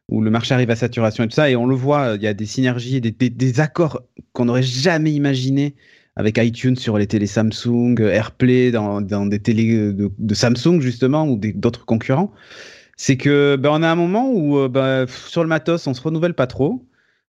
où 0.10 0.22
le 0.22 0.30
marché 0.30 0.54
arrive 0.54 0.70
à 0.70 0.76
saturation 0.76 1.24
et 1.24 1.28
tout 1.28 1.36
ça, 1.36 1.50
et 1.50 1.56
on 1.56 1.66
le 1.66 1.76
voit, 1.76 2.16
il 2.16 2.22
y 2.22 2.28
a 2.28 2.34
des 2.34 2.46
synergies, 2.46 3.00
des, 3.00 3.12
des, 3.12 3.30
des 3.30 3.60
accords 3.62 4.02
qu'on 4.34 4.46
n'aurait 4.46 4.64
jamais 4.64 5.14
imaginé 5.14 5.76
avec 6.22 6.38
iTunes 6.38 6.76
sur 6.76 6.98
les 6.98 7.08
télés 7.08 7.28
Samsung, 7.28 8.00
AirPlay 8.00 8.72
dans, 8.72 9.02
dans 9.02 9.26
des 9.26 9.40
télés 9.40 9.92
de, 9.92 10.34
Samsung 10.34 10.80
justement 10.80 11.28
ou 11.28 11.38
d'autres 11.38 11.86
concurrents, 11.86 12.32
c'est 12.96 13.18
que 13.18 13.56
ben, 13.56 13.72
on 13.74 13.82
a 13.82 13.90
un 13.90 13.96
moment 13.96 14.30
où 14.32 14.60
euh, 14.60 14.70
ben, 14.70 15.08
sur 15.08 15.42
le 15.42 15.50
matos 15.50 15.88
on 15.88 15.94
se 15.96 16.02
renouvelle 16.02 16.36
pas 16.36 16.46
trop, 16.46 16.86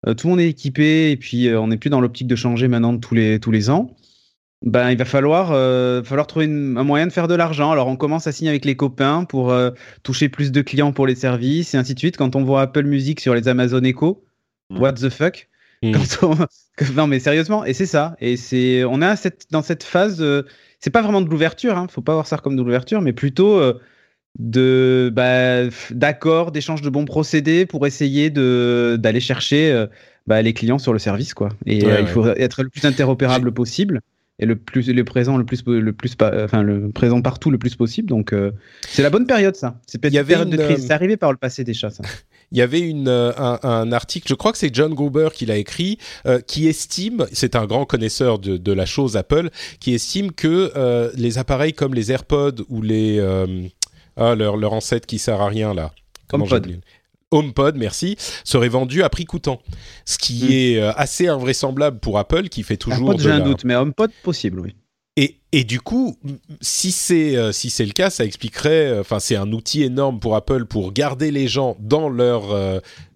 euh, 0.07 0.13
tout 0.13 0.27
le 0.27 0.31
monde 0.31 0.39
est 0.39 0.49
équipé 0.49 1.11
et 1.11 1.17
puis 1.17 1.47
euh, 1.47 1.59
on 1.59 1.67
n'est 1.67 1.77
plus 1.77 1.89
dans 1.89 1.99
l'optique 1.99 2.27
de 2.27 2.35
changer 2.37 2.69
maintenant 2.69 2.97
tous 2.97 3.13
les 3.13 3.39
tous 3.39 3.51
les 3.51 3.69
ans. 3.69 3.93
Ben, 4.65 4.89
il 4.89 4.97
va 4.97 5.05
falloir, 5.05 5.49
falloir 6.03 6.25
trouver 6.25 6.45
un 6.45 6.83
moyen 6.83 7.05
de 7.05 7.11
faire 7.11 7.27
de 7.27 7.35
l'argent. 7.35 7.69
Alors, 7.69 7.87
on 7.89 7.95
commence 7.95 8.25
à 8.25 8.31
signer 8.31 8.49
avec 8.49 8.65
les 8.65 8.75
copains 8.75 9.23
pour 9.23 9.55
toucher 10.01 10.29
plus 10.29 10.51
de 10.51 10.63
clients 10.63 10.91
pour 10.91 11.05
les 11.05 11.13
services 11.13 11.75
et 11.75 11.77
ainsi 11.77 11.93
de 11.93 11.99
suite. 11.99 12.17
Quand 12.17 12.35
on 12.35 12.43
voit 12.43 12.61
Apple 12.61 12.85
Music 12.85 13.19
sur 13.19 13.35
les 13.35 13.47
Amazon 13.47 13.83
Echo, 13.83 14.25
mm. 14.71 14.79
what 14.79 14.93
the 14.93 15.09
fuck? 15.09 15.47
Mm. 15.83 15.93
Non, 16.95 17.07
mais 17.07 17.19
sérieusement, 17.19 17.65
et 17.65 17.73
c'est 17.73 17.87
ça. 17.87 18.15
Et 18.19 18.37
c'est, 18.37 18.83
on 18.83 19.01
est 19.01 19.15
cette, 19.15 19.47
dans 19.49 19.63
cette 19.63 19.83
phase. 19.83 20.23
c'est 20.79 20.89
pas 20.91 21.01
vraiment 21.01 21.21
de 21.21 21.29
l'ouverture. 21.29 21.77
Hein, 21.77 21.87
faut 21.89 22.01
pas 22.01 22.13
voir 22.13 22.27
ça 22.27 22.37
comme 22.37 22.55
de 22.55 22.61
l'ouverture, 22.61 23.01
mais 23.01 23.13
plutôt 23.13 23.59
euh, 23.59 23.73
de 24.37 25.11
bah, 25.13 25.67
d'accord, 25.89 26.51
d'échange 26.51 26.81
de 26.81 26.89
bons 26.89 27.05
procédés 27.05 27.65
pour 27.65 27.87
essayer 27.87 28.29
de 28.29 28.97
d'aller 28.99 29.19
chercher 29.19 29.71
euh, 29.71 29.87
bah, 30.27 30.41
les 30.43 30.53
clients 30.53 30.77
sur 30.77 30.93
le 30.93 30.99
service, 30.99 31.33
quoi. 31.33 31.49
Et 31.65 31.83
euh, 31.85 32.01
il 32.01 32.07
faut 32.07 32.27
être 32.27 32.61
le 32.61 32.69
plus 32.69 32.85
interopérable 32.85 33.51
possible 33.51 34.01
et 34.39 34.45
le 34.45 34.55
plus 34.55 34.87
le 34.87 35.03
présent 35.03 35.35
le 35.35 35.45
plus 35.45 35.63
le 35.65 35.93
plus 35.93 36.15
enfin 36.21 36.61
le 36.61 36.89
présent 36.89 37.23
partout 37.23 37.49
le 37.49 37.57
plus 37.57 37.75
possible 37.75 38.07
donc 38.07 38.35
c'est 38.87 39.01
la 39.01 39.09
bonne 39.09 39.25
période 39.25 39.55
ça 39.55 39.81
c'est 39.87 39.99
peut-être 39.99 40.13
une 40.13 40.23
période 40.23 40.49
de 40.51 40.57
crise 40.57 40.85
c'est 40.85 40.93
arrivé 40.93 41.17
par 41.17 41.31
le 41.31 41.39
passé 41.39 41.63
déjà 41.63 41.89
ça 41.89 42.03
il 42.51 42.57
y 42.57 42.61
avait 42.61 42.79
une, 42.79 43.09
un, 43.09 43.59
un, 43.61 43.91
article, 43.91 44.27
je 44.27 44.33
crois 44.33 44.51
que 44.51 44.57
c'est 44.57 44.73
John 44.73 44.93
Gruber 44.93 45.29
qui 45.33 45.45
l'a 45.45 45.57
écrit, 45.57 45.97
qui 46.47 46.67
estime, 46.67 47.25
c'est 47.33 47.55
un 47.55 47.65
grand 47.65 47.85
connaisseur 47.85 48.39
de, 48.39 48.55
de, 48.57 48.71
la 48.71 48.85
chose 48.85 49.17
Apple, 49.17 49.49
qui 49.79 49.93
estime 49.93 50.31
que 50.31 51.11
les 51.15 51.37
appareils 51.37 51.73
comme 51.73 51.93
les 51.93 52.11
AirPods 52.11 52.63
ou 52.69 52.81
les 52.81 53.19
ah, 54.17 54.33
leur, 54.35 54.57
leur 54.57 54.73
ancêtre 54.73 55.05
qui 55.05 55.19
sert 55.19 55.41
à 55.41 55.47
rien 55.47 55.73
là. 55.73 55.91
HomePod. 56.33 56.81
HomePod, 57.29 57.75
merci, 57.75 58.15
serait 58.43 58.69
vendu 58.69 59.03
à 59.03 59.09
prix 59.09 59.25
coûtant. 59.25 59.61
Ce 60.05 60.17
qui 60.17 60.45
hmm. 60.45 60.51
est 60.51 60.77
euh, 60.79 60.91
assez 60.95 61.27
invraisemblable 61.27 61.99
pour 61.99 62.17
Apple 62.17 62.49
qui 62.49 62.63
fait 62.63 62.77
toujours. 62.77 63.09
HomePod, 63.09 63.21
j'ai 63.21 63.31
un 63.31 63.39
doute, 63.41 63.63
mais 63.63 63.75
HomePod, 63.75 64.11
possible, 64.23 64.59
oui. 64.59 64.75
Et, 65.19 65.39
et 65.51 65.63
du 65.63 65.81
coup, 65.81 66.15
si 66.61 66.91
c'est 66.91 67.35
euh, 67.35 67.51
si 67.51 67.69
c'est 67.71 67.85
le 67.85 67.91
cas, 67.91 68.09
ça 68.09 68.23
expliquerait. 68.23 68.87
Euh, 68.87 69.01
enfin, 69.01 69.19
c'est 69.19 69.35
un 69.35 69.51
outil 69.51 69.83
énorme 69.83 70.19
pour 70.19 70.35
Apple 70.35 70.65
pour 70.65 70.93
garder 70.93 71.31
les 71.31 71.47
gens 71.47 71.75
dans 71.79 72.07
leur 72.07 72.55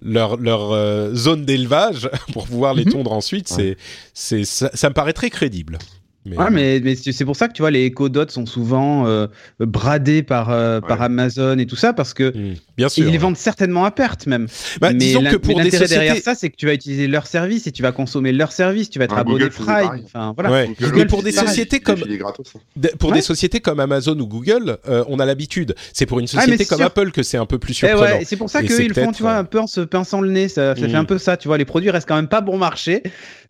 leur, 0.01 0.37
leur 0.37 1.15
zone 1.15 1.45
d'élevage 1.45 2.09
pour 2.33 2.47
pouvoir 2.47 2.73
les 2.73 2.85
mhm. 2.85 2.91
tondre 2.91 3.13
ensuite. 3.13 3.47
C'est 3.47 3.77
c'est 4.13 4.43
ça, 4.43 4.71
ça, 4.73 4.89
me 4.89 4.93
paraît 4.93 5.13
très 5.13 5.29
crédible. 5.29 5.77
Mais, 6.23 6.37
ouais, 6.37 6.51
mais, 6.51 6.79
mais 6.83 6.95
c'est 6.95 7.25
pour 7.25 7.35
ça 7.35 7.47
que 7.47 7.53
tu 7.53 7.63
vois, 7.63 7.71
les 7.71 7.85
Echo 7.85 8.07
Dots 8.07 8.29
sont 8.29 8.45
souvent 8.45 9.07
euh, 9.07 9.25
bradés 9.59 10.21
par, 10.21 10.51
euh, 10.51 10.79
par 10.79 11.01
Amazon 11.01 11.57
et 11.57 11.65
tout 11.65 11.75
ça, 11.75 11.93
parce 11.93 12.13
que 12.13 12.29
mmh, 12.29 12.55
bien 12.77 12.89
sûr, 12.89 13.07
ils 13.07 13.11
les 13.11 13.17
vendent 13.17 13.37
certainement 13.37 13.85
à 13.85 13.91
perte 13.91 14.27
même. 14.27 14.45
Bah, 14.79 14.93
mais 14.93 15.13
que 15.13 15.37
pour 15.37 15.59
des 15.59 15.71
sociétés... 15.71 15.95
derrière 15.95 16.17
ça, 16.17 16.35
c'est 16.35 16.51
que 16.51 16.55
tu 16.55 16.67
vas 16.67 16.75
utiliser 16.75 17.07
leur 17.07 17.25
service 17.25 17.65
et 17.65 17.71
tu 17.71 17.81
vas 17.81 17.91
consommer 17.91 18.33
leur 18.33 18.51
service, 18.51 18.91
tu 18.91 18.99
vas 18.99 19.05
être 19.05 19.17
abonné 19.17 19.49
Prime. 19.49 20.03
Enfin, 20.05 20.33
voilà. 20.37 20.51
Ouais. 20.51 20.69
mais 20.93 21.05
pour 21.07 21.23
des 21.23 21.31
sociétés 21.31 21.79
comme 21.79 22.03
hein. 22.03 22.87
pour 22.99 23.13
des 23.13 23.21
sociétés 23.21 23.59
comme 23.59 23.79
Amazon 23.79 24.17
ou 24.19 24.27
Google, 24.27 24.77
euh, 24.87 25.03
on 25.07 25.19
a 25.19 25.25
l'habitude. 25.25 25.73
C'est 25.91 26.05
pour 26.05 26.19
une 26.19 26.27
société 26.27 26.65
comme 26.65 26.81
Apple 26.81 27.11
que 27.11 27.23
c'est 27.23 27.37
un 27.37 27.47
peu 27.47 27.57
plus 27.57 27.73
eh 27.73 27.87
surprenant. 27.87 28.19
c'est 28.25 28.37
pour 28.37 28.49
ça 28.51 28.61
qu'ils 28.61 28.89
le 28.89 28.93
font, 28.93 29.11
tu 29.11 29.23
vois, 29.23 29.37
un 29.37 29.43
peu 29.43 29.59
en 29.59 29.67
se 29.67 29.81
pinçant 29.81 30.21
le 30.21 30.29
nez. 30.29 30.49
Ça, 30.49 30.75
fait 30.75 30.87
mmh. 30.87 30.95
un 30.95 31.05
peu 31.05 31.17
ça, 31.17 31.35
tu 31.35 31.47
vois. 31.47 31.57
Les 31.57 31.65
produits 31.65 31.89
restent 31.89 32.07
quand 32.07 32.15
même 32.15 32.27
pas 32.27 32.41
bon 32.41 32.57
marché, 32.59 33.01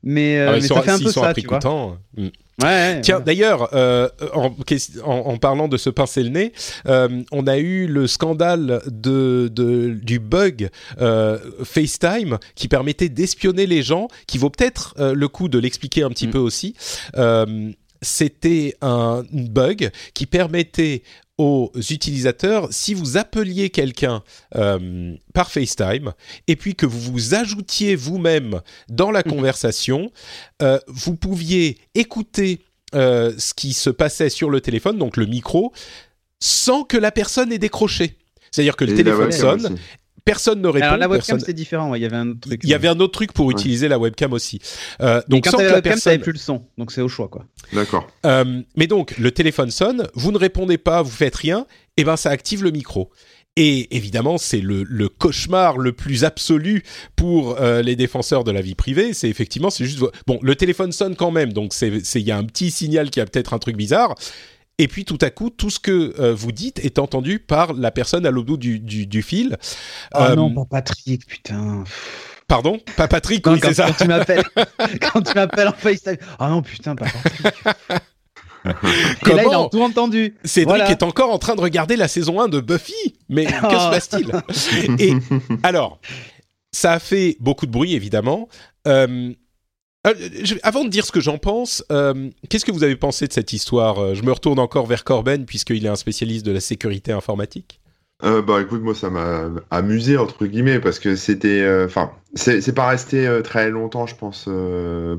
mais, 0.03 0.39
ah 0.39 0.61
ça 0.61 0.81
fait 0.81 0.91
un 0.91 0.99
peu 0.99 1.11
ça, 1.11 1.33
tu 1.33 1.45
vois. 1.45 1.59
Tiens, 3.01 3.19
d'ailleurs, 3.19 3.69
euh, 3.73 4.09
en, 4.33 4.53
en, 5.05 5.37
parlant 5.37 5.67
de 5.67 5.77
se 5.77 5.89
pincer 5.89 6.23
le 6.23 6.29
nez, 6.29 6.53
euh, 6.87 7.23
on 7.31 7.47
a 7.47 7.57
eu 7.57 7.87
le 7.87 8.07
scandale 8.07 8.81
de, 8.87 9.49
de 9.51 9.97
du 10.01 10.19
bug 10.19 10.69
euh, 10.99 11.39
FaceTime 11.63 12.37
qui 12.55 12.67
permettait 12.67 13.09
d'espionner 13.09 13.65
les 13.65 13.81
gens, 13.81 14.07
qui 14.27 14.37
vaut 14.37 14.49
peut-être 14.49 14.93
le 14.97 15.27
coup 15.27 15.47
de 15.47 15.59
l'expliquer 15.59 16.03
un 16.03 16.09
petit 16.09 16.27
mm. 16.27 16.31
peu 16.31 16.39
aussi. 16.39 16.75
C'était 18.01 18.75
un 18.81 19.23
bug 19.31 19.91
qui 20.13 20.25
permettait 20.25 21.03
aux 21.41 21.71
utilisateurs, 21.89 22.67
si 22.71 22.93
vous 22.93 23.17
appeliez 23.17 23.71
quelqu'un 23.71 24.21
euh, 24.55 25.15
par 25.33 25.49
FaceTime 25.49 26.13
et 26.47 26.55
puis 26.55 26.75
que 26.75 26.85
vous 26.85 26.99
vous 26.99 27.33
ajoutiez 27.33 27.95
vous-même 27.95 28.61
dans 28.89 29.09
la 29.09 29.23
mhm. 29.25 29.31
conversation, 29.31 30.11
euh, 30.61 30.77
vous 30.87 31.15
pouviez 31.15 31.79
écouter 31.95 32.61
euh, 32.93 33.33
ce 33.39 33.55
qui 33.55 33.73
se 33.73 33.89
passait 33.89 34.29
sur 34.29 34.51
le 34.51 34.61
téléphone, 34.61 34.99
donc 34.99 35.17
le 35.17 35.25
micro, 35.25 35.73
sans 36.39 36.83
que 36.83 36.97
la 36.97 37.11
personne 37.11 37.51
ait 37.51 37.57
décroché. 37.57 38.17
C'est-à-dire 38.51 38.75
que 38.75 38.85
le 38.85 38.93
téléphone 38.93 39.31
sonne, 39.31 39.77
personne 40.25 40.61
ne 40.61 40.67
répond. 40.67 40.85
Alors 40.85 40.97
la 40.97 41.09
webcam 41.09 41.39
c'est 41.39 41.53
différent, 41.53 41.93
il 41.95 42.01
y 42.01 42.05
avait 42.05 42.17
un 42.17 42.29
autre 42.29 42.39
truc. 42.41 42.61
Il 42.63 42.69
y 42.69 42.73
avait 42.73 42.87
un 42.87 42.99
autre 42.99 43.13
truc 43.13 43.33
pour 43.33 43.51
utiliser 43.51 43.87
la 43.87 43.99
webcam 43.99 44.33
aussi. 44.33 44.59
Euh, 45.01 45.21
donc 45.27 45.45
quand 45.45 45.51
sans 45.51 45.57
que 45.57 45.63
la, 45.63 45.73
webcam, 45.75 45.93
personne... 45.93 46.19
plus 46.19 46.33
le 46.33 46.37
son, 46.37 46.63
donc 46.77 46.91
c'est 46.91 47.01
au 47.01 47.09
choix 47.09 47.27
quoi. 47.27 47.45
D'accord. 47.73 48.07
Euh, 48.25 48.61
mais 48.75 48.87
donc 48.87 49.17
le 49.17 49.31
téléphone 49.31 49.71
sonne, 49.71 50.07
vous 50.13 50.31
ne 50.31 50.37
répondez 50.37 50.77
pas, 50.77 51.01
vous 51.01 51.11
faites 51.11 51.35
rien, 51.35 51.65
et 51.97 52.03
ben 52.03 52.17
ça 52.17 52.29
active 52.29 52.63
le 52.63 52.71
micro. 52.71 53.11
Et 53.57 53.93
évidemment, 53.95 54.37
c'est 54.37 54.61
le, 54.61 54.83
le, 54.83 55.09
cauchemar 55.09 55.77
le 55.77 55.91
plus 55.91 56.23
absolu 56.23 56.83
pour 57.17 57.59
euh, 57.59 57.81
les 57.81 57.97
défenseurs 57.97 58.45
de 58.45 58.51
la 58.51 58.61
vie 58.61 58.75
privée. 58.75 59.13
C'est 59.13 59.27
effectivement, 59.27 59.69
c'est 59.69 59.83
juste 59.83 59.99
bon, 60.25 60.39
le 60.41 60.55
téléphone 60.55 60.93
sonne 60.93 61.17
quand 61.17 61.31
même, 61.31 61.51
donc 61.51 61.73
c'est 61.73 62.01
il 62.15 62.21
y 62.21 62.31
a 62.31 62.37
un 62.37 62.45
petit 62.45 62.71
signal 62.71 63.09
qui 63.09 63.19
a 63.19 63.25
peut-être 63.25 63.53
un 63.53 63.59
truc 63.59 63.75
bizarre. 63.75 64.15
Et 64.77 64.87
puis 64.87 65.05
tout 65.05 65.17
à 65.21 65.29
coup, 65.29 65.49
tout 65.49 65.69
ce 65.69 65.79
que 65.79 66.19
euh, 66.19 66.33
vous 66.33 66.51
dites 66.51 66.79
est 66.79 66.97
entendu 66.97 67.39
par 67.39 67.73
la 67.73 67.91
personne 67.91 68.25
à 68.25 68.31
l'autre 68.31 68.47
bout 68.47 68.57
du, 68.57 68.79
du, 68.79 69.21
fil. 69.21 69.57
Oh 70.15 70.23
non, 70.35 70.53
pas 70.53 70.65
Patrick, 70.65 71.25
putain. 71.27 71.83
Pardon? 72.47 72.79
Pas 72.97 73.07
Patrick, 73.07 73.45
oui, 73.47 73.59
c'est 73.61 73.75
ça. 73.75 73.87
Quand 73.87 73.93
tu 73.93 74.07
m'appelles, 74.07 74.43
quand 75.01 75.21
tu 75.21 75.33
m'appelles 75.35 75.67
en 75.67 75.73
FaceTime. 75.73 76.17
Oh 76.39 76.45
non, 76.47 76.61
putain, 76.61 76.95
pas 76.95 77.05
Patrick. 77.05 77.53
Et 79.25 79.33
là, 79.33 79.43
il 79.47 79.53
a 79.53 79.69
tout 79.69 79.81
entendu. 79.81 80.35
Cédric 80.43 80.89
est 80.89 81.03
encore 81.03 81.31
en 81.31 81.39
train 81.39 81.55
de 81.55 81.61
regarder 81.61 81.95
la 81.95 82.07
saison 82.07 82.41
1 82.41 82.47
de 82.47 82.59
Buffy. 82.59 83.15
Mais 83.29 83.45
que 83.45 83.51
se 83.51 83.89
passe-t-il? 83.89 84.31
Et 84.99 85.15
alors, 85.63 85.99
ça 86.71 86.93
a 86.93 86.99
fait 86.99 87.37
beaucoup 87.39 87.65
de 87.65 87.71
bruit, 87.71 87.95
évidemment. 87.95 88.49
Euh, 88.87 89.33
euh, 90.07 90.13
avant 90.63 90.83
de 90.83 90.89
dire 90.89 91.05
ce 91.05 91.11
que 91.11 91.19
j'en 91.19 91.37
pense, 91.37 91.85
euh, 91.91 92.29
qu'est-ce 92.49 92.65
que 92.65 92.71
vous 92.71 92.83
avez 92.83 92.95
pensé 92.95 93.27
de 93.27 93.33
cette 93.33 93.53
histoire 93.53 93.99
euh, 93.99 94.13
Je 94.15 94.23
me 94.23 94.31
retourne 94.31 94.57
encore 94.57 94.87
vers 94.87 95.03
Corben 95.03 95.45
puisqu'il 95.45 95.85
est 95.85 95.89
un 95.89 95.95
spécialiste 95.95 96.43
de 96.45 96.51
la 96.51 96.59
sécurité 96.59 97.11
informatique. 97.11 97.79
bah 98.23 98.61
écoute, 98.61 98.81
moi 98.81 98.95
ça 98.95 99.11
m'a 99.11 99.49
amusé 99.69 100.17
entre 100.17 100.47
guillemets 100.47 100.79
parce 100.79 100.97
que 100.97 101.15
c'était, 101.15 101.67
enfin, 101.85 102.11
c'est 102.33 102.73
pas 102.73 102.87
resté 102.87 103.41
très 103.43 103.69
longtemps, 103.69 104.07
je 104.07 104.15
pense, 104.15 104.49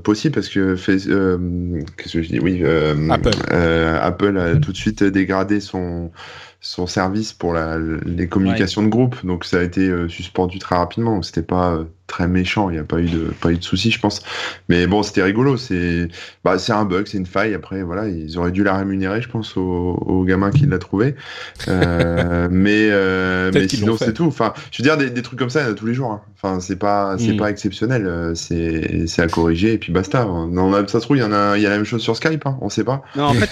possible 0.02 0.34
parce 0.34 0.48
que 0.48 0.74
qu'est-ce 0.76 2.12
que 2.12 2.22
je 2.22 2.28
dis? 2.28 2.40
Oui, 2.40 2.64
Apple. 3.10 3.30
Apple 3.52 4.38
a 4.38 4.56
tout 4.56 4.72
de 4.72 4.76
suite 4.76 5.04
dégradé 5.04 5.60
son 5.60 6.10
son 6.64 6.86
service 6.86 7.32
pour 7.32 7.52
la, 7.54 7.76
les 7.76 8.28
communications 8.28 8.84
de 8.84 8.88
groupe, 8.88 9.26
donc 9.26 9.44
ça 9.44 9.58
a 9.58 9.62
été 9.62 9.92
suspendu 10.08 10.60
très 10.60 10.76
rapidement. 10.76 11.20
C'était 11.22 11.42
pas 11.42 11.84
très 12.12 12.28
méchant. 12.28 12.68
Il 12.70 12.74
n'y 12.74 12.78
a 12.78 12.84
pas 12.84 13.00
eu 13.00 13.06
de 13.06 13.32
pas 13.40 13.50
eu 13.50 13.56
de 13.56 13.64
soucis, 13.64 13.90
je 13.90 13.98
pense. 13.98 14.22
Mais 14.68 14.86
bon, 14.86 15.02
c'était 15.02 15.22
rigolo. 15.22 15.56
C'est 15.56 16.08
bah, 16.44 16.58
c'est 16.58 16.72
un 16.72 16.84
bug, 16.84 17.06
c'est 17.06 17.18
une 17.18 17.26
faille. 17.26 17.54
Après, 17.54 17.82
voilà, 17.82 18.06
ils 18.06 18.38
auraient 18.38 18.52
dû 18.52 18.62
la 18.62 18.76
rémunérer, 18.76 19.22
je 19.22 19.28
pense, 19.28 19.56
au, 19.56 19.62
au 19.62 20.24
gamin 20.24 20.50
qui 20.50 20.66
l'a 20.66 20.78
trouvé. 20.78 21.14
Euh, 21.68 22.48
mais 22.50 22.88
euh, 22.90 23.50
mais 23.52 23.66
sinon, 23.66 23.96
c'est 23.96 24.12
tout. 24.12 24.26
Enfin, 24.26 24.52
je 24.70 24.82
veux 24.82 24.88
dire, 24.88 24.98
des, 24.98 25.10
des, 25.10 25.22
trucs 25.22 25.38
comme 25.38 25.50
ça, 25.50 25.62
il 25.62 25.64
y 25.64 25.68
en 25.68 25.72
a 25.72 25.74
tous 25.74 25.86
les 25.86 25.94
jours. 25.94 26.12
Hein. 26.12 26.20
Enfin, 26.36 26.60
c'est 26.60 26.76
pas 26.76 27.16
c'est 27.18 27.32
mm. 27.32 27.36
pas 27.38 27.50
exceptionnel. 27.50 28.06
Euh, 28.06 28.34
c'est 28.34 29.06
c'est 29.06 29.22
à 29.22 29.28
corriger 29.28 29.72
et 29.72 29.78
puis 29.78 29.90
basta. 29.90 30.24
Non, 30.24 30.70
ça 30.86 31.00
se 31.00 31.04
trouve, 31.04 31.16
il 31.16 31.20
y 31.20 31.24
en 31.24 31.32
a 31.32 31.56
il 31.56 31.62
y 31.62 31.66
a 31.66 31.70
la 31.70 31.76
même 31.76 31.86
chose 31.86 32.02
sur 32.02 32.14
Skype. 32.16 32.46
Hein. 32.46 32.58
On 32.60 32.68
sait 32.68 32.84
pas. 32.84 33.02
Non, 33.16 33.24
en 33.24 33.34
fait, 33.34 33.48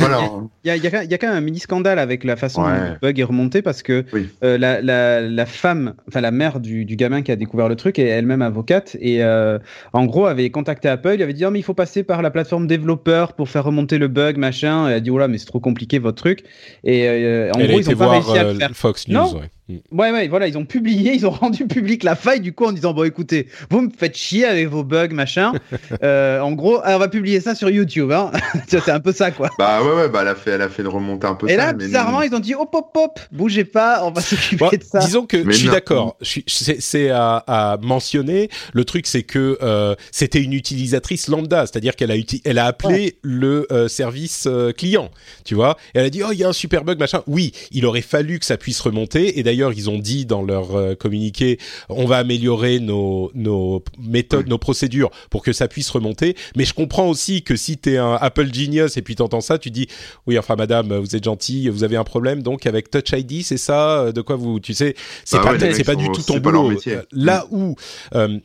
il 0.64 0.68
y, 0.68 0.70
a, 0.70 0.76
y, 0.76 0.86
a, 0.86 1.04
y 1.04 1.14
a 1.14 1.18
quand 1.18 1.28
même 1.28 1.36
un 1.36 1.40
mini 1.40 1.60
scandale 1.60 1.98
avec 1.98 2.24
la 2.24 2.36
façon 2.36 2.62
dont 2.62 2.68
le 2.68 2.98
bug 3.00 3.18
est 3.18 3.24
remonté 3.24 3.62
parce 3.62 3.82
que 3.82 4.04
euh, 4.44 4.58
la, 4.58 4.82
la, 4.82 5.22
la 5.22 5.46
femme, 5.46 5.94
enfin 6.08 6.20
la 6.20 6.30
mère 6.30 6.60
du, 6.60 6.84
du 6.84 6.96
gamin 6.96 7.22
qui 7.22 7.32
a 7.32 7.36
découvert 7.36 7.68
le 7.68 7.76
truc 7.76 7.98
est 7.98 8.06
elle-même 8.06 8.42
avocate 8.50 8.96
et 9.00 9.22
euh, 9.24 9.58
en 9.92 10.04
gros 10.04 10.26
avait 10.26 10.50
contacté 10.50 10.88
Apple, 10.88 11.14
il 11.14 11.22
avait 11.22 11.32
dit 11.32 11.44
oh, 11.44 11.50
mais 11.50 11.58
il 11.58 11.62
faut 11.62 11.74
passer 11.74 12.02
par 12.02 12.22
la 12.22 12.30
plateforme 12.30 12.66
développeur 12.66 13.32
pour 13.32 13.48
faire 13.48 13.64
remonter 13.64 13.98
le 13.98 14.08
bug 14.08 14.36
machin. 14.36 14.86
Et 14.86 14.90
elle 14.90 14.96
a 14.96 15.00
dit 15.00 15.10
oh 15.10 15.18
là 15.18 15.28
mais 15.28 15.38
c'est 15.38 15.46
trop 15.46 15.60
compliqué 15.60 15.98
votre 15.98 16.16
truc. 16.16 16.44
Et 16.84 17.08
euh, 17.08 17.50
en 17.54 17.58
gros 17.58 17.80
ils 17.80 17.90
ont 17.90 17.96
pas 17.96 18.10
réussi 18.10 18.36
à 18.36 18.44
le 18.44 18.50
euh, 18.50 18.54
faire. 18.54 18.70
Fox 18.72 19.08
News, 19.08 19.14
non 19.14 19.38
Ouais, 19.38 19.50
ouais, 19.92 20.28
voilà, 20.28 20.48
ils 20.48 20.58
ont 20.58 20.64
publié, 20.64 21.12
ils 21.14 21.26
ont 21.26 21.30
rendu 21.30 21.66
public 21.66 22.02
la 22.02 22.14
faille 22.14 22.40
du 22.40 22.52
coup 22.52 22.64
en 22.64 22.72
disant 22.72 22.92
bon 22.92 23.04
écoutez, 23.04 23.48
vous 23.70 23.80
me 23.80 23.90
faites 23.90 24.16
chier 24.16 24.44
avec 24.44 24.68
vos 24.68 24.84
bugs 24.84 25.08
machin. 25.12 25.52
euh, 26.02 26.40
en 26.40 26.52
gros, 26.52 26.80
on 26.84 26.98
va 26.98 27.08
publier 27.08 27.40
ça 27.40 27.54
sur 27.54 27.70
YouTube. 27.70 28.12
Hein. 28.12 28.30
c'est 28.68 28.88
un 28.88 29.00
peu 29.00 29.12
ça 29.12 29.30
quoi. 29.30 29.50
Bah 29.58 29.82
ouais, 29.82 29.94
ouais, 29.94 30.08
bah 30.08 30.20
elle 30.22 30.28
a 30.28 30.34
fait, 30.34 30.50
elle 30.52 30.62
a 30.62 30.68
fait 30.68 30.82
le 30.82 30.88
remonter 30.88 31.26
un 31.26 31.34
peu. 31.34 31.48
Et 31.48 31.56
là, 31.56 31.72
bizarrement, 31.72 32.22
ils 32.22 32.34
ont 32.34 32.40
dit 32.40 32.54
hop, 32.54 32.74
hop, 32.74 32.90
hop, 32.94 33.20
bougez 33.32 33.64
pas, 33.64 34.04
on 34.04 34.10
va 34.10 34.20
s'occuper 34.20 34.76
de 34.76 34.84
ça. 34.84 34.98
Disons 35.00 35.26
que 35.26 35.44
je 35.44 35.56
suis 35.56 35.68
d'accord. 35.68 36.16
C'est 36.22 37.10
à, 37.10 37.44
à, 37.46 37.76
mentionner. 37.78 38.50
Le 38.72 38.84
truc, 38.84 39.06
c'est 39.06 39.22
que 39.22 39.58
euh, 39.62 39.94
c'était 40.10 40.40
une 40.40 40.52
utilisatrice 40.52 41.28
lambda, 41.28 41.66
c'est-à-dire 41.66 41.96
qu'elle 41.96 42.10
a, 42.10 42.14
elle 42.44 42.58
a 42.58 42.66
appelé 42.66 43.18
le 43.22 43.66
euh, 43.72 43.88
service 43.88 44.44
euh, 44.46 44.72
client, 44.72 45.10
tu 45.44 45.54
vois. 45.54 45.76
Et 45.94 45.98
elle 45.98 46.06
a 46.06 46.10
dit 46.10 46.22
oh 46.22 46.32
il 46.32 46.38
y 46.38 46.44
a 46.44 46.48
un 46.48 46.52
super 46.52 46.84
bug 46.84 46.98
machin. 46.98 47.22
Oui, 47.26 47.52
il 47.70 47.86
aurait 47.86 48.02
fallu 48.02 48.38
que 48.38 48.44
ça 48.44 48.56
puisse 48.56 48.80
remonter. 48.80 49.38
Et 49.38 49.42
d'ailleurs 49.42 49.59
ils 49.68 49.90
ont 49.90 49.98
dit 49.98 50.26
dans 50.26 50.42
leur 50.42 50.74
euh, 50.74 50.94
communiqué, 50.94 51.58
on 51.88 52.06
va 52.06 52.18
améliorer 52.18 52.80
nos, 52.80 53.30
nos 53.34 53.82
méthodes, 53.98 54.48
nos 54.48 54.58
procédures 54.58 55.10
pour 55.30 55.42
que 55.42 55.52
ça 55.52 55.68
puisse 55.68 55.90
remonter. 55.90 56.36
Mais 56.56 56.64
je 56.64 56.74
comprends 56.74 57.08
aussi 57.08 57.42
que 57.42 57.56
si 57.56 57.78
tu 57.78 57.92
es 57.92 57.98
un 57.98 58.14
Apple 58.20 58.52
Genius 58.52 58.96
et 58.96 59.02
puis 59.02 59.14
t'entends 59.14 59.40
ça, 59.40 59.58
tu 59.58 59.70
dis, 59.70 59.86
oui, 60.26 60.38
enfin, 60.38 60.56
madame, 60.56 60.96
vous 60.96 61.16
êtes 61.16 61.24
gentille, 61.24 61.68
vous 61.68 61.84
avez 61.84 61.96
un 61.96 62.04
problème, 62.04 62.42
donc 62.42 62.66
avec 62.66 62.90
Touch 62.90 63.12
ID, 63.12 63.44
c'est 63.44 63.56
ça, 63.56 64.00
euh, 64.00 64.12
de 64.12 64.20
quoi 64.20 64.36
vous, 64.36 64.60
tu 64.60 64.74
sais, 64.74 64.94
c'est 65.24 65.36
bah 65.38 65.54
pas, 65.58 65.72
c'est 65.72 65.84
pas 65.84 65.94
du 65.94 66.10
tout 66.10 66.22
ton 66.22 66.38
boulot. 66.38 66.72
Euh, 66.86 67.02
là 67.12 67.46
où, 67.50 67.76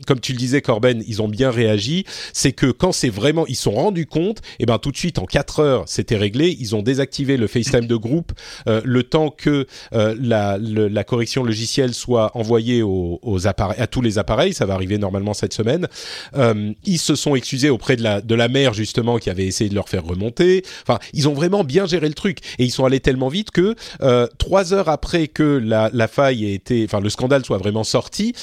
comme 0.07 0.19
tu 0.19 0.33
le 0.33 0.37
disais, 0.37 0.61
Corben, 0.61 1.03
ils 1.07 1.21
ont 1.21 1.27
bien 1.27 1.51
réagi, 1.51 2.05
c'est 2.33 2.51
que 2.51 2.67
quand 2.67 2.91
c'est 2.91 3.09
vraiment, 3.09 3.45
ils 3.47 3.55
sont 3.55 3.71
rendus 3.71 4.05
compte, 4.05 4.39
et 4.39 4.63
eh 4.63 4.65
ben 4.65 4.77
tout 4.79 4.91
de 4.91 4.97
suite 4.97 5.19
en 5.19 5.25
4 5.25 5.59
heures, 5.59 5.83
c'était 5.87 6.17
réglé. 6.17 6.55
Ils 6.59 6.75
ont 6.75 6.81
désactivé 6.81 7.37
le 7.37 7.47
FaceTime 7.47 7.87
de 7.87 7.95
groupe 7.95 8.31
le 8.65 9.03
temps 9.03 9.29
que 9.29 9.67
la, 9.91 10.57
la 10.59 11.03
correction 11.05 11.43
logicielle 11.43 11.93
soit 11.93 12.31
envoyée 12.35 12.81
aux, 12.83 13.47
appareils, 13.47 13.79
à 13.79 13.87
tous 13.87 14.01
les 14.01 14.17
appareils. 14.17 14.53
Ça 14.53 14.65
va 14.65 14.73
arriver 14.73 14.97
normalement 14.97 15.33
cette 15.33 15.53
semaine. 15.53 15.87
Euh, 16.35 16.73
ils 16.85 16.99
se 16.99 17.15
sont 17.15 17.35
excusés 17.35 17.69
auprès 17.69 17.95
de 17.95 18.03
la 18.03 18.21
de 18.21 18.35
la 18.35 18.47
mère 18.47 18.73
justement 18.73 19.17
qui 19.17 19.29
avait 19.29 19.45
essayé 19.45 19.69
de 19.69 19.75
leur 19.75 19.89
faire 19.89 20.03
remonter. 20.03 20.63
Enfin, 20.81 20.99
ils 21.13 21.27
ont 21.29 21.33
vraiment 21.33 21.63
bien 21.63 21.85
géré 21.85 22.07
le 22.07 22.13
truc 22.13 22.39
et 22.59 22.65
ils 22.65 22.71
sont 22.71 22.85
allés 22.85 22.99
tellement 22.99 23.29
vite 23.29 23.51
que 23.51 23.75
euh, 24.01 24.27
trois 24.37 24.73
heures 24.73 24.89
après 24.89 25.27
que 25.27 25.43
la, 25.43 25.89
la 25.93 26.07
faille 26.07 26.45
ait 26.45 26.53
été, 26.53 26.83
enfin 26.85 26.99
le 26.99 27.09
scandale 27.09 27.45
soit 27.45 27.57
vraiment 27.57 27.83
sorti, 27.83 28.33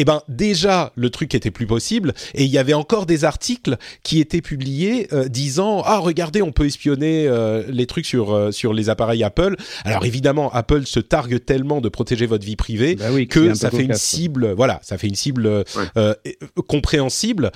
eh 0.00 0.04
ben 0.06 0.22
déjà 0.28 0.92
le 0.96 1.10
truc 1.10 1.34
était 1.34 1.50
plus 1.50 1.66
possible 1.66 2.14
et 2.32 2.44
il 2.44 2.50
y 2.50 2.56
avait 2.56 2.72
encore 2.72 3.04
des 3.04 3.24
articles 3.24 3.76
qui 4.02 4.18
étaient 4.18 4.40
publiés 4.40 5.08
euh, 5.12 5.28
disant 5.28 5.82
ah 5.84 5.98
regardez 5.98 6.40
on 6.40 6.52
peut 6.52 6.64
espionner 6.64 7.26
euh, 7.28 7.64
les 7.68 7.84
trucs 7.84 8.06
sur 8.06 8.32
euh, 8.32 8.50
sur 8.50 8.72
les 8.72 8.88
appareils 8.88 9.22
Apple. 9.22 9.56
Alors 9.84 10.06
évidemment 10.06 10.50
Apple 10.54 10.86
se 10.86 11.00
targue 11.00 11.44
tellement 11.44 11.82
de 11.82 11.90
protéger 11.90 12.24
votre 12.24 12.46
vie 12.46 12.56
privée 12.56 12.94
bah 12.94 13.08
oui, 13.12 13.28
que 13.28 13.52
ça 13.52 13.70
fait 13.70 13.84
une 13.84 13.92
cible 13.92 14.52
voilà 14.52 14.80
ça 14.82 14.96
fait 14.96 15.08
une 15.08 15.16
cible 15.16 15.64
compréhensible. 16.66 17.50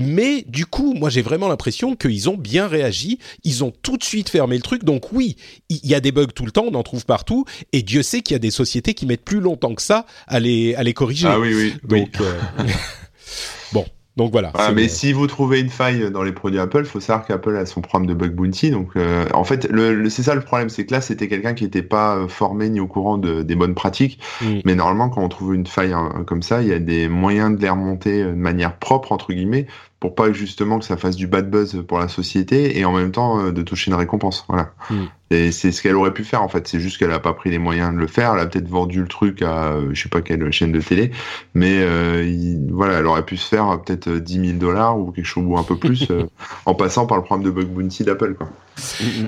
Mais 0.00 0.44
du 0.46 0.64
coup, 0.64 0.94
moi 0.94 1.10
j'ai 1.10 1.22
vraiment 1.22 1.48
l'impression 1.48 1.96
qu'ils 1.96 2.30
ont 2.30 2.36
bien 2.36 2.68
réagi, 2.68 3.18
ils 3.42 3.64
ont 3.64 3.72
tout 3.82 3.96
de 3.96 4.04
suite 4.04 4.28
fermé 4.28 4.54
le 4.54 4.62
truc. 4.62 4.84
Donc 4.84 5.12
oui, 5.12 5.34
il 5.70 5.84
y 5.84 5.94
a 5.96 6.00
des 6.00 6.12
bugs 6.12 6.26
tout 6.26 6.44
le 6.44 6.52
temps, 6.52 6.66
on 6.70 6.74
en 6.74 6.84
trouve 6.84 7.04
partout, 7.04 7.44
et 7.72 7.82
Dieu 7.82 8.04
sait 8.04 8.20
qu'il 8.20 8.34
y 8.34 8.36
a 8.36 8.38
des 8.38 8.52
sociétés 8.52 8.94
qui 8.94 9.06
mettent 9.06 9.24
plus 9.24 9.40
longtemps 9.40 9.74
que 9.74 9.82
ça 9.82 10.06
à 10.28 10.38
les, 10.38 10.76
à 10.76 10.84
les 10.84 10.94
corriger. 10.94 11.26
Ah 11.28 11.40
oui, 11.40 11.52
oui. 11.52 11.74
Donc, 11.82 12.20
euh, 12.20 12.38
bon, 13.72 13.86
donc 14.18 14.32
voilà. 14.32 14.50
Ah, 14.54 14.72
mais 14.72 14.88
si 14.88 15.12
vous 15.12 15.28
trouvez 15.28 15.60
une 15.60 15.68
faille 15.68 16.10
dans 16.10 16.24
les 16.24 16.32
produits 16.32 16.58
Apple, 16.58 16.84
faut 16.84 16.98
savoir 16.98 17.24
qu'Apple 17.24 17.56
a 17.56 17.66
son 17.66 17.82
programme 17.82 18.08
de 18.08 18.14
bug 18.14 18.34
bounty. 18.34 18.72
Donc 18.72 18.90
euh, 18.96 19.24
en 19.32 19.44
fait, 19.44 19.68
le, 19.70 20.10
c'est 20.10 20.24
ça 20.24 20.34
le 20.34 20.40
problème, 20.40 20.70
c'est 20.70 20.84
que 20.86 20.92
là 20.92 21.00
c'était 21.00 21.28
quelqu'un 21.28 21.54
qui 21.54 21.62
n'était 21.62 21.82
pas 21.82 22.16
euh, 22.16 22.26
formé 22.26 22.68
ni 22.68 22.80
au 22.80 22.88
courant 22.88 23.16
de, 23.16 23.42
des 23.42 23.54
bonnes 23.54 23.76
pratiques. 23.76 24.18
Mm. 24.42 24.58
Mais 24.64 24.74
normalement, 24.74 25.08
quand 25.08 25.22
on 25.22 25.28
trouve 25.28 25.54
une 25.54 25.68
faille 25.68 25.92
hein, 25.92 26.24
comme 26.26 26.42
ça, 26.42 26.62
il 26.62 26.68
y 26.68 26.72
a 26.72 26.80
des 26.80 27.08
moyens 27.08 27.56
de 27.56 27.62
les 27.62 27.70
remonter 27.70 28.24
de 28.24 28.32
manière 28.32 28.76
propre 28.76 29.12
entre 29.12 29.32
guillemets 29.32 29.68
pour 30.00 30.14
pas 30.14 30.32
justement 30.32 30.78
que 30.78 30.84
ça 30.84 30.96
fasse 30.96 31.16
du 31.16 31.26
bad 31.26 31.50
buzz 31.50 31.84
pour 31.86 31.98
la 31.98 32.08
société 32.08 32.78
et 32.78 32.84
en 32.84 32.92
même 32.92 33.10
temps 33.10 33.40
euh, 33.40 33.52
de 33.52 33.62
toucher 33.62 33.90
une 33.90 33.96
récompense. 33.96 34.44
Voilà. 34.48 34.70
Mm. 34.90 35.04
Et 35.30 35.52
c'est 35.52 35.72
ce 35.72 35.82
qu'elle 35.82 35.96
aurait 35.96 36.14
pu 36.14 36.24
faire 36.24 36.42
en 36.42 36.48
fait. 36.48 36.68
C'est 36.68 36.78
juste 36.78 36.98
qu'elle 36.98 37.12
a 37.12 37.18
pas 37.18 37.32
pris 37.32 37.50
les 37.50 37.58
moyens 37.58 37.92
de 37.92 37.98
le 37.98 38.06
faire. 38.06 38.34
Elle 38.34 38.40
a 38.40 38.46
peut-être 38.46 38.68
vendu 38.68 39.00
le 39.00 39.08
truc 39.08 39.42
à 39.42 39.72
euh, 39.72 39.90
je 39.92 40.02
sais 40.02 40.08
pas 40.08 40.22
quelle 40.22 40.50
chaîne 40.52 40.72
de 40.72 40.80
télé, 40.80 41.10
mais 41.54 41.80
euh, 41.80 42.56
voilà, 42.70 42.98
elle 42.98 43.06
aurait 43.06 43.24
pu 43.24 43.36
se 43.36 43.48
faire 43.48 43.80
peut-être 43.82 44.08
10 44.10 44.46
000 44.46 44.58
dollars 44.58 44.98
ou 44.98 45.10
quelque 45.10 45.26
chose 45.26 45.44
ou 45.46 45.58
un 45.58 45.64
peu 45.64 45.76
plus 45.76 46.08
en 46.66 46.74
passant 46.74 47.06
par 47.06 47.18
le 47.18 47.24
programme 47.24 47.44
de 47.44 47.50
bug 47.50 47.66
bounty 47.66 48.04
d'Apple 48.04 48.34
quoi. 48.34 48.48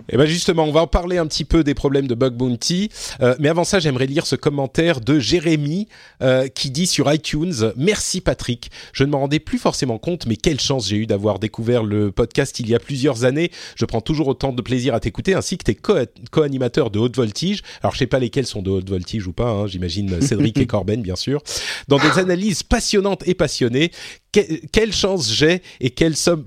Et 0.08 0.16
ben 0.16 0.26
justement, 0.26 0.64
on 0.64 0.72
va 0.72 0.82
en 0.82 0.86
parler 0.86 1.18
un 1.18 1.26
petit 1.26 1.44
peu 1.44 1.64
des 1.64 1.74
problèmes 1.74 2.06
de 2.06 2.14
bug 2.14 2.34
bounty, 2.34 2.90
mais 3.38 3.48
avant 3.48 3.64
ça, 3.64 3.78
j'aimerais 3.78 4.06
lire 4.06 4.26
ce 4.26 4.36
commentaire 4.36 5.00
de 5.00 5.18
Jérémy 5.18 5.88
qui 6.54 6.70
dit 6.70 6.86
sur 6.86 7.12
iTunes 7.12 7.72
"Merci 7.76 8.20
Patrick. 8.20 8.70
Je 8.92 9.04
ne 9.04 9.10
m'en 9.10 9.20
rendais 9.20 9.40
plus 9.40 9.58
forcément 9.58 9.98
compte, 9.98 10.26
mais 10.26 10.36
quel 10.36 10.60
chance 10.60 10.88
j'ai 10.88 10.96
eu 10.96 11.06
d'avoir 11.06 11.38
découvert 11.38 11.82
le 11.82 12.12
podcast 12.12 12.58
il 12.60 12.68
y 12.68 12.74
a 12.74 12.78
plusieurs 12.78 13.24
années. 13.24 13.50
Je 13.76 13.84
prends 13.84 14.00
toujours 14.00 14.28
autant 14.28 14.52
de 14.52 14.62
plaisir 14.62 14.94
à 14.94 15.00
t'écouter, 15.00 15.34
ainsi 15.34 15.58
que 15.58 15.64
tes 15.64 15.74
co-animateurs 15.74 16.90
de 16.90 16.98
haute 16.98 17.16
voltige. 17.16 17.62
Alors, 17.82 17.92
je 17.92 17.98
sais 17.98 18.06
pas 18.06 18.18
lesquels 18.18 18.46
sont 18.46 18.62
de 18.62 18.70
haute 18.70 18.88
voltige 18.88 19.26
ou 19.26 19.32
pas, 19.32 19.50
hein, 19.50 19.66
j'imagine 19.66 20.20
Cédric 20.20 20.58
et 20.58 20.66
Corben, 20.70 21.02
bien 21.02 21.16
sûr. 21.16 21.42
Dans 21.88 21.98
des 21.98 22.18
analyses 22.18 22.62
passionnantes 22.62 23.26
et 23.26 23.34
passionnées 23.34 23.90
quelle 24.32 24.92
chance 24.92 25.32
j'ai 25.32 25.62
et 25.80 25.90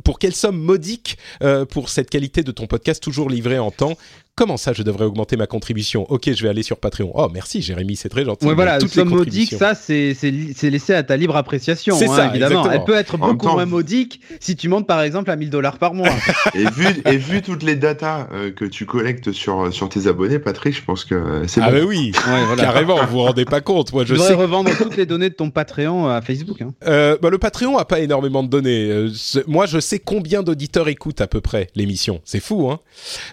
pour 0.01 0.19
quelle 0.19 0.35
somme 0.35 0.57
modique 0.57 1.17
euh, 1.41 1.65
pour 1.65 1.89
cette 1.89 2.09
qualité 2.09 2.43
de 2.43 2.51
ton 2.51 2.67
podcast 2.67 3.01
toujours 3.01 3.29
livré 3.29 3.59
en 3.59 3.71
temps. 3.71 3.97
Comment 4.35 4.57
ça, 4.57 4.73
je 4.73 4.81
devrais 4.81 5.05
augmenter 5.05 5.37
ma 5.37 5.45
contribution 5.45 6.11
Ok, 6.11 6.33
je 6.33 6.41
vais 6.41 6.49
aller 6.49 6.63
sur 6.63 6.77
Patreon. 6.77 7.11
Oh, 7.13 7.27
merci 7.31 7.61
Jérémy, 7.61 7.95
c'est 7.95 8.09
très 8.09 8.25
gentil. 8.25 8.47
Ouais, 8.47 8.55
voilà, 8.55 8.79
toutes 8.79 8.89
somme 8.89 9.09
modique, 9.09 9.53
ça, 9.53 9.75
c'est 9.75 10.15
laissé 10.63 10.95
à 10.95 11.03
ta 11.03 11.17
libre 11.17 11.35
appréciation. 11.35 11.95
C'est 11.95 12.09
hein, 12.09 12.15
ça, 12.15 12.27
évidemment. 12.29 12.67
Elle 12.71 12.83
peut 12.83 12.95
être 12.95 13.15
beaucoup 13.19 13.47
moins 13.47 13.67
modique 13.67 14.21
si 14.39 14.55
tu 14.55 14.69
montes 14.69 14.87
par 14.87 15.01
exemple 15.01 15.29
à 15.29 15.35
1000 15.35 15.51
dollars 15.51 15.77
par 15.77 15.93
mois. 15.93 16.09
et, 16.55 16.65
vu, 16.71 16.87
et 17.05 17.17
vu 17.17 17.43
toutes 17.43 17.61
les 17.61 17.75
datas 17.75 18.27
euh, 18.33 18.49
que 18.49 18.65
tu 18.65 18.87
collectes 18.87 19.33
sur, 19.33 19.71
sur 19.71 19.87
tes 19.87 20.07
abonnés, 20.07 20.39
Patrick, 20.39 20.75
je 20.75 20.83
pense 20.83 21.05
que 21.05 21.43
c'est 21.45 21.61
Ah, 21.61 21.69
bah 21.69 21.81
oui, 21.85 22.11
carrément, 22.57 23.05
vous 23.05 23.11
vous 23.11 23.21
rendez 23.21 23.45
pas 23.45 23.61
compte. 23.61 23.93
Moi, 23.93 24.03
je 24.03 24.15
tu 24.15 24.19
sais. 24.19 24.33
revendre 24.33 24.75
toutes 24.75 24.97
les 24.97 25.05
données 25.05 25.29
de 25.29 25.35
ton 25.35 25.51
Patreon 25.51 26.07
à 26.07 26.21
Facebook. 26.23 26.59
Hein. 26.59 26.73
Euh, 26.87 27.19
bah, 27.21 27.29
le 27.29 27.37
Patreon 27.37 27.77
a 27.77 27.85
pas 27.85 27.99
énormément 27.99 28.41
de 28.41 28.49
données. 28.49 28.89
Euh, 28.89 29.11
moi, 29.45 29.67
je 29.67 29.79
sais 29.79 29.99
combien 29.99 30.41
d'auditeurs 30.41 30.87
écoutent 30.87 31.21
à 31.21 31.27
peu 31.27 31.39
près 31.39 31.67
l'émission. 31.75 32.19
C'est 32.25 32.39
fou, 32.39 32.71
hein. 32.71 32.79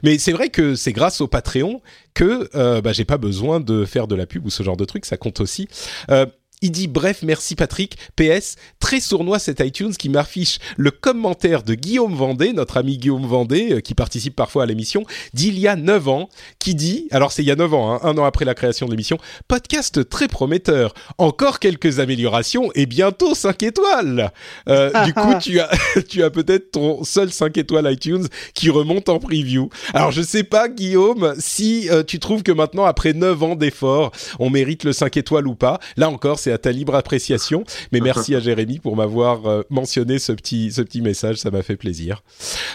Mais 0.02 0.18
c'est 0.18 0.32
vrai 0.32 0.50
que 0.50 0.74
c'est 0.74 0.89
grâce 0.92 1.20
au 1.20 1.28
Patreon 1.28 1.80
que 2.14 2.48
euh, 2.54 2.80
bah, 2.80 2.92
j'ai 2.92 3.04
pas 3.04 3.18
besoin 3.18 3.60
de 3.60 3.84
faire 3.84 4.06
de 4.06 4.14
la 4.14 4.26
pub 4.26 4.46
ou 4.46 4.50
ce 4.50 4.62
genre 4.62 4.76
de 4.76 4.84
truc, 4.84 5.04
ça 5.06 5.16
compte 5.16 5.40
aussi. 5.40 5.68
Euh, 6.10 6.26
il 6.62 6.72
dit 6.72 6.88
bref, 6.88 7.20
merci 7.22 7.54
Patrick. 7.54 7.96
PS, 8.16 8.56
très 8.80 9.00
sournois 9.00 9.38
cet 9.38 9.60
iTunes 9.60 9.94
qui 9.94 10.08
m'affiche 10.08 10.58
le 10.76 10.90
commentaire 10.90 11.62
de 11.62 11.74
Guillaume 11.74 12.14
Vendée, 12.14 12.52
notre 12.52 12.76
ami 12.76 12.98
Guillaume 12.98 13.26
Vendée, 13.26 13.72
euh, 13.72 13.80
qui 13.80 13.94
participe 13.94 14.36
parfois 14.36 14.64
à 14.64 14.66
l'émission, 14.66 15.04
d'il 15.32 15.58
y 15.58 15.68
a 15.68 15.76
9 15.76 16.08
ans, 16.08 16.28
qui 16.58 16.74
dit, 16.74 17.08
alors 17.12 17.32
c'est 17.32 17.42
il 17.42 17.46
y 17.46 17.50
a 17.50 17.56
9 17.56 17.72
ans, 17.72 17.94
hein, 17.94 18.00
un 18.02 18.18
an 18.18 18.24
après 18.24 18.44
la 18.44 18.54
création 18.54 18.86
de 18.86 18.90
l'émission, 18.90 19.18
podcast 19.48 20.08
très 20.08 20.28
prometteur, 20.28 20.92
encore 21.16 21.60
quelques 21.60 21.98
améliorations 21.98 22.70
et 22.74 22.84
bientôt 22.84 23.34
5 23.34 23.62
étoiles. 23.62 24.30
Euh, 24.68 24.90
du 25.04 25.14
coup, 25.14 25.34
tu 25.40 25.60
as, 25.60 25.70
tu 26.08 26.22
as 26.22 26.30
peut-être 26.30 26.72
ton 26.72 27.04
seul 27.04 27.32
5 27.32 27.56
étoiles 27.56 27.90
iTunes 27.90 28.26
qui 28.52 28.68
remonte 28.68 29.08
en 29.08 29.18
preview. 29.18 29.70
Alors 29.94 30.10
je 30.10 30.20
sais 30.20 30.44
pas 30.44 30.68
Guillaume, 30.68 31.34
si 31.38 31.88
euh, 31.90 32.02
tu 32.02 32.18
trouves 32.18 32.42
que 32.42 32.52
maintenant, 32.52 32.84
après 32.84 33.14
9 33.14 33.42
ans 33.42 33.56
d'efforts, 33.56 34.12
on 34.38 34.50
mérite 34.50 34.84
le 34.84 34.92
5 34.92 35.16
étoiles 35.16 35.46
ou 35.46 35.54
pas. 35.54 35.80
Là 35.96 36.10
encore, 36.10 36.38
c'est 36.38 36.49
à 36.50 36.58
ta 36.58 36.72
libre 36.72 36.94
appréciation. 36.94 37.64
Mais 37.92 38.00
merci 38.00 38.34
à 38.34 38.40
Jérémy 38.40 38.78
pour 38.78 38.96
m'avoir 38.96 39.46
euh, 39.46 39.62
mentionné 39.70 40.18
ce 40.18 40.32
petit, 40.32 40.72
ce 40.72 40.82
petit 40.82 41.02
message, 41.02 41.36
ça 41.36 41.50
m'a 41.50 41.62
fait 41.62 41.76
plaisir. 41.76 42.22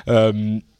Euh, 0.07 0.31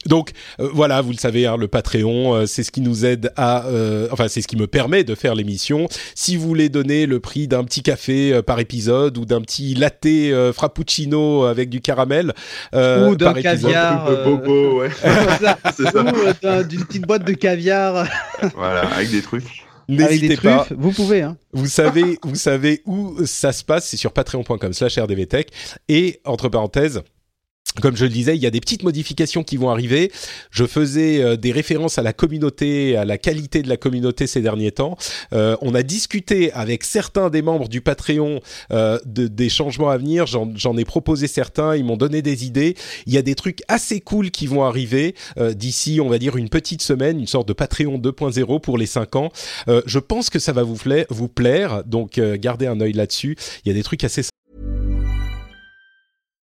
donc 0.06 0.32
euh, 0.60 0.70
voilà, 0.72 1.02
vous 1.02 1.12
le 1.12 1.18
savez, 1.18 1.48
hein, 1.48 1.58
le 1.58 1.68
Patreon, 1.68 2.46
c'est 2.46 2.62
ce 2.62 2.72
qui 2.72 2.82
nous 2.82 3.06
aide 3.06 3.32
à, 3.38 3.66
enfin 4.12 4.28
c'est 4.28 4.42
ce 4.42 4.48
qui 4.48 4.56
me 4.56 4.68
permet 4.68 5.04
de 5.04 5.16
faire 5.16 5.34
l'émission. 5.34 5.88
Si 6.14 6.36
vous 6.36 6.48
voulez 6.48 6.70
donner 6.70 7.08
le 7.08 7.20
prix 7.20 7.48
d'un 7.48 7.64
petit 7.64 7.82
café 7.82 8.42
par 8.44 8.60
épisode 8.60 9.18
ou 9.18 9.26
d'un 9.26 9.42
petit 9.42 9.74
latte 9.74 10.06
frappuccino 10.54 11.46
avec 11.46 11.70
du 11.70 11.82
caramel 11.82 12.34
ou 12.74 13.16
d'un 13.16 13.34
caviar, 13.34 14.10
de 14.10 14.24
bobo, 14.24 14.82
ouais. 14.82 14.90
ou 16.60 16.64
d'une 16.64 16.86
petite 16.86 17.08
boîte 17.08 17.26
de 17.26 17.34
caviar, 17.34 18.08
voilà, 18.56 18.82
avec 18.94 19.10
des 19.10 19.24
trucs. 19.24 19.65
N'hésitez 19.88 20.38
pas. 20.38 20.68
Vous 20.76 20.92
pouvez. 20.92 21.22
Hein. 21.22 21.38
Vous 21.54 21.68
savez, 21.68 22.20
vous 22.24 22.36
savez 22.36 22.82
où 22.86 23.26
ça 23.26 23.52
se 23.52 23.64
passe. 23.64 23.88
C'est 23.88 23.98
sur 23.98 24.12
patreon.com/rdvtech 24.14 25.50
et 25.88 26.22
entre 26.26 26.50
parenthèses 26.50 27.04
comme 27.82 27.96
je 27.96 28.06
le 28.06 28.12
disais, 28.12 28.36
il 28.36 28.42
y 28.42 28.46
a 28.46 28.52
des 28.52 28.60
petites 28.60 28.84
modifications 28.84 29.44
qui 29.44 29.58
vont 29.58 29.70
arriver. 29.70 30.12
Je 30.52 30.66
faisais 30.66 31.22
euh, 31.22 31.36
des 31.36 31.52
références 31.52 31.98
à 31.98 32.02
la 32.02 32.14
communauté, 32.14 32.96
à 32.96 33.06
la 33.06 33.18
qualité 33.18 33.62
de 33.62 33.70
la 33.70 33.78
communauté 33.78 34.28
ces 34.28 34.42
derniers 34.42 34.72
temps. 34.72 34.98
Euh, 35.34 35.56
on 35.62 35.76
a 35.76 35.84
discuté 35.84 36.52
avec 36.54 36.84
certains 36.84 37.30
des 37.30 37.42
membres 37.42 37.68
du 37.68 37.82
Patreon 37.82 38.42
euh, 38.72 39.00
de, 39.06 39.28
des 39.28 39.50
changements 39.50 39.90
à 39.90 39.98
venir. 39.98 40.26
J'en 40.26 40.78
ai 40.78 40.86
proposé 40.86 41.28
certains, 41.28 41.76
ils 41.76 41.84
m'ont 41.84 41.98
donné 41.98 42.22
des 42.22 42.46
idées. 42.46 42.76
Il 43.06 43.14
y 43.14 43.18
a 43.18 43.22
des 43.22 43.36
trucs 43.36 43.62
assez 43.68 44.00
cool 44.00 44.32
qui 44.32 44.48
vont 44.48 44.64
arriver 44.64 45.16
d'ici, 45.38 46.00
on 46.02 46.10
va 46.10 46.18
dire, 46.18 46.38
une 46.38 46.50
petite 46.50 46.82
semaine, 46.82 47.20
une 47.20 47.28
sorte 47.28 47.48
de 47.48 47.54
Patreon 47.54 47.98
2.0 47.98 48.62
pour 48.62 48.78
les 48.78 48.86
5 48.86 49.16
ans. 49.16 49.32
je 49.68 50.00
pense 50.00 50.30
que 50.30 50.40
ça 50.40 50.52
va 50.52 50.64
vous, 50.64 50.78
vous 51.10 51.28
plaire, 51.28 51.84
donc 51.86 52.20
gardez 52.20 52.68
un 52.68 52.80
œil 52.82 52.94
là-dessus. 52.94 53.38
Il 53.64 53.70
y 53.70 53.72
a 53.72 53.74
des 53.74 53.84
trucs 53.84 54.04
assez 54.04 54.24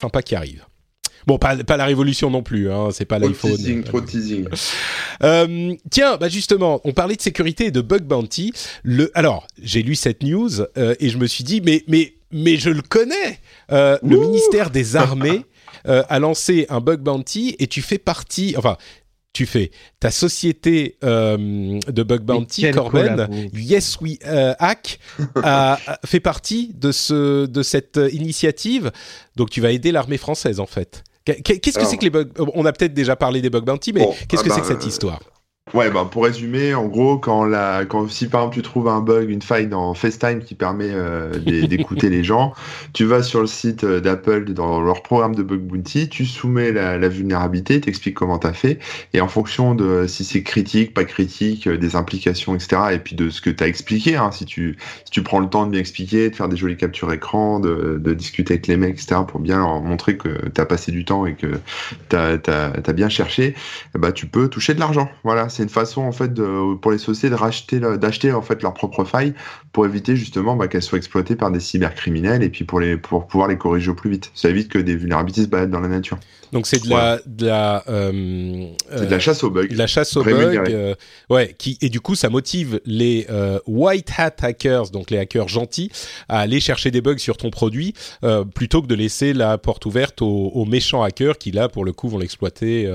Sympa 0.00 0.22
qui 0.22 0.34
arrive. 0.34 0.64
Bon, 1.26 1.38
pas, 1.38 1.56
pas 1.56 1.76
la 1.76 1.86
révolution 1.86 2.30
non 2.30 2.42
plus, 2.42 2.70
hein, 2.70 2.90
c'est 2.92 3.04
pas 3.04 3.18
l'iPhone. 3.18 3.56
teasing, 3.56 3.82
trop 3.82 4.00
teasing. 4.00 4.46
Euh, 5.24 5.74
tiens, 5.90 6.18
bah 6.18 6.28
justement, 6.28 6.80
on 6.84 6.92
parlait 6.92 7.16
de 7.16 7.22
sécurité 7.22 7.66
et 7.66 7.70
de 7.72 7.80
bug 7.80 8.02
bounty. 8.02 8.52
Le, 8.84 9.10
alors, 9.14 9.46
j'ai 9.60 9.82
lu 9.82 9.96
cette 9.96 10.22
news 10.22 10.60
euh, 10.76 10.94
et 11.00 11.08
je 11.08 11.18
me 11.18 11.26
suis 11.26 11.42
dit, 11.42 11.60
mais 11.60 11.82
mais 11.88 12.14
mais 12.30 12.56
je 12.56 12.70
le 12.70 12.82
connais. 12.82 13.40
Euh, 13.72 13.98
le 14.02 14.18
ministère 14.18 14.70
des 14.70 14.94
Armées 14.94 15.44
a 15.84 16.18
lancé 16.18 16.66
un 16.68 16.80
bug 16.80 17.00
bounty 17.00 17.56
et 17.58 17.66
tu 17.66 17.82
fais 17.82 17.98
partie, 17.98 18.54
enfin. 18.56 18.76
Tu 19.36 19.44
fais 19.44 19.70
ta 20.00 20.10
société 20.10 20.96
euh, 21.04 21.36
de 21.36 22.02
bug 22.02 22.22
bounty, 22.22 22.70
Corben. 22.70 23.28
Yes 23.52 23.98
We 24.00 24.16
euh, 24.24 24.54
Hack, 24.58 24.98
a, 25.42 25.78
fait 26.06 26.20
partie 26.20 26.72
de 26.74 26.90
ce 26.90 27.44
de 27.44 27.62
cette 27.62 28.00
initiative. 28.12 28.90
Donc 29.36 29.50
tu 29.50 29.60
vas 29.60 29.72
aider 29.72 29.92
l'armée 29.92 30.16
française 30.16 30.58
en 30.58 30.64
fait. 30.64 31.04
Qu'est- 31.26 31.42
Qu'est-ce 31.42 31.78
que 31.78 31.84
c'est 31.84 31.98
que 31.98 32.04
les 32.04 32.08
bugs 32.10 32.30
On 32.54 32.64
a 32.64 32.72
peut-être 32.72 32.94
déjà 32.94 33.14
parlé 33.14 33.42
des 33.42 33.50
bug 33.50 33.64
bounty, 33.64 33.92
mais 33.92 34.00
Bon, 34.00 34.14
qu'est-ce 34.26 34.40
ah 34.40 34.44
que 34.44 34.48
bah, 34.48 34.54
c'est 34.54 34.60
que 34.62 34.68
cette 34.68 34.84
euh, 34.84 34.88
histoire? 34.88 35.20
Ouais, 35.76 35.90
bah, 35.90 36.08
pour 36.10 36.24
résumer, 36.24 36.72
en 36.74 36.86
gros, 36.86 37.18
quand 37.18 37.44
la, 37.44 37.84
quand 37.84 38.08
si 38.08 38.30
par 38.30 38.40
exemple 38.42 38.54
tu 38.54 38.62
trouves 38.62 38.88
un 38.88 39.00
bug, 39.02 39.28
une 39.28 39.42
faille 39.42 39.66
dans 39.66 39.92
FaceTime 39.92 40.40
qui 40.42 40.54
permet 40.54 40.88
euh, 40.90 41.38
d'é- 41.38 41.64
d'écouter 41.66 42.08
les 42.08 42.24
gens, 42.24 42.54
tu 42.94 43.04
vas 43.04 43.22
sur 43.22 43.42
le 43.42 43.46
site 43.46 43.84
euh, 43.84 44.00
d'Apple 44.00 44.52
dans 44.54 44.80
leur 44.80 45.02
programme 45.02 45.34
de 45.34 45.42
bug 45.42 45.60
bounty, 45.60 46.08
tu 46.08 46.24
soumets 46.24 46.72
la, 46.72 46.96
la 46.96 47.08
vulnérabilité, 47.08 47.78
t'expliques 47.80 48.14
comment 48.14 48.38
t'as 48.38 48.54
fait, 48.54 48.78
et 49.12 49.20
en 49.20 49.28
fonction 49.28 49.74
de 49.74 50.06
si 50.06 50.24
c'est 50.24 50.42
critique, 50.42 50.94
pas 50.94 51.04
critique, 51.04 51.66
euh, 51.66 51.76
des 51.76 51.94
implications, 51.94 52.54
etc., 52.54 52.94
et 52.94 52.98
puis 52.98 53.14
de 53.14 53.28
ce 53.28 53.42
que 53.42 53.50
t'as 53.50 53.66
expliqué, 53.66 54.16
hein, 54.16 54.30
si 54.32 54.46
tu, 54.46 54.78
si 55.04 55.10
tu 55.10 55.22
prends 55.22 55.40
le 55.40 55.48
temps 55.50 55.66
de 55.66 55.72
bien 55.72 55.80
expliquer, 55.80 56.30
de 56.30 56.36
faire 56.36 56.48
des 56.48 56.56
jolies 56.56 56.78
captures 56.78 57.12
écran, 57.12 57.60
de, 57.60 57.98
de 58.02 58.14
discuter 58.14 58.54
avec 58.54 58.66
les 58.68 58.78
mecs, 58.78 58.94
etc., 58.94 59.26
pour 59.26 59.40
bien 59.40 59.58
leur 59.58 59.82
montrer 59.82 60.16
que 60.16 60.48
t'as 60.48 60.64
passé 60.64 60.90
du 60.90 61.04
temps 61.04 61.26
et 61.26 61.34
que 61.34 61.60
t'as, 62.08 62.38
t'as, 62.38 62.70
t'as 62.70 62.92
bien 62.92 63.08
cherché, 63.08 63.54
bah, 63.94 64.12
tu 64.12 64.26
peux 64.26 64.48
toucher 64.48 64.74
de 64.74 64.80
l'argent. 64.80 65.10
Voilà, 65.24 65.48
c'est 65.48 65.65
une 65.66 65.70
façon 65.72 66.02
en 66.02 66.12
fait 66.12 66.32
de, 66.32 66.76
pour 66.76 66.92
les 66.92 66.98
sociétés 66.98 67.30
de 67.30 67.34
racheter, 67.34 67.80
d'acheter 67.80 68.32
en 68.32 68.40
fait 68.40 68.62
leurs 68.62 68.74
propres 68.74 69.04
failles 69.04 69.34
pour 69.72 69.84
éviter 69.84 70.14
justement 70.14 70.54
bah, 70.54 70.68
qu'elles 70.68 70.82
soient 70.82 70.98
exploitées 70.98 71.34
par 71.34 71.50
des 71.50 71.58
cybercriminels 71.58 72.44
et 72.44 72.48
puis 72.48 72.64
pour 72.64 72.78
les 72.78 72.96
pour 72.96 73.26
pouvoir 73.26 73.48
les 73.48 73.58
corriger 73.58 73.90
au 73.90 73.94
plus 73.94 74.10
vite. 74.10 74.30
Ça 74.34 74.48
évite 74.48 74.68
que 74.68 74.78
des 74.78 74.94
vulnérabilités 74.94 75.42
se 75.42 75.48
baladent 75.48 75.72
dans 75.72 75.80
la 75.80 75.88
nature. 75.88 76.18
Donc 76.52 76.68
c'est 76.68 76.84
de 76.84 76.88
la, 76.88 77.18
de 77.26 77.46
la, 77.46 77.82
euh, 77.88 78.68
C'est 78.90 79.00
de 79.00 79.06
euh, 79.06 79.10
la 79.10 79.18
chasse 79.18 79.42
aux 79.42 79.50
bugs. 79.50 79.66
de 79.66 79.76
la 79.76 79.88
chasse 79.88 80.16
aux 80.16 80.22
bugs, 80.22 80.62
euh, 80.68 80.94
ouais, 81.28 81.54
qui 81.58 81.76
et 81.80 81.88
du 81.88 82.00
coup 82.00 82.14
ça 82.14 82.28
motive 82.30 82.80
les 82.84 83.26
euh, 83.30 83.58
white 83.66 84.10
hat 84.16 84.36
hackers, 84.42 84.90
donc 84.90 85.10
les 85.10 85.18
hackers 85.18 85.48
gentils, 85.48 85.90
à 86.28 86.38
aller 86.38 86.60
chercher 86.60 86.92
des 86.92 87.00
bugs 87.00 87.18
sur 87.18 87.36
ton 87.36 87.50
produit 87.50 87.94
euh, 88.22 88.44
plutôt 88.44 88.80
que 88.80 88.86
de 88.86 88.94
laisser 88.94 89.32
la 89.32 89.58
porte 89.58 89.86
ouverte 89.86 90.22
aux, 90.22 90.52
aux 90.54 90.64
méchants 90.64 91.02
hackers 91.02 91.38
qui 91.38 91.50
là 91.50 91.68
pour 91.68 91.84
le 91.84 91.92
coup 91.92 92.08
vont 92.08 92.18
l'exploiter. 92.18 92.88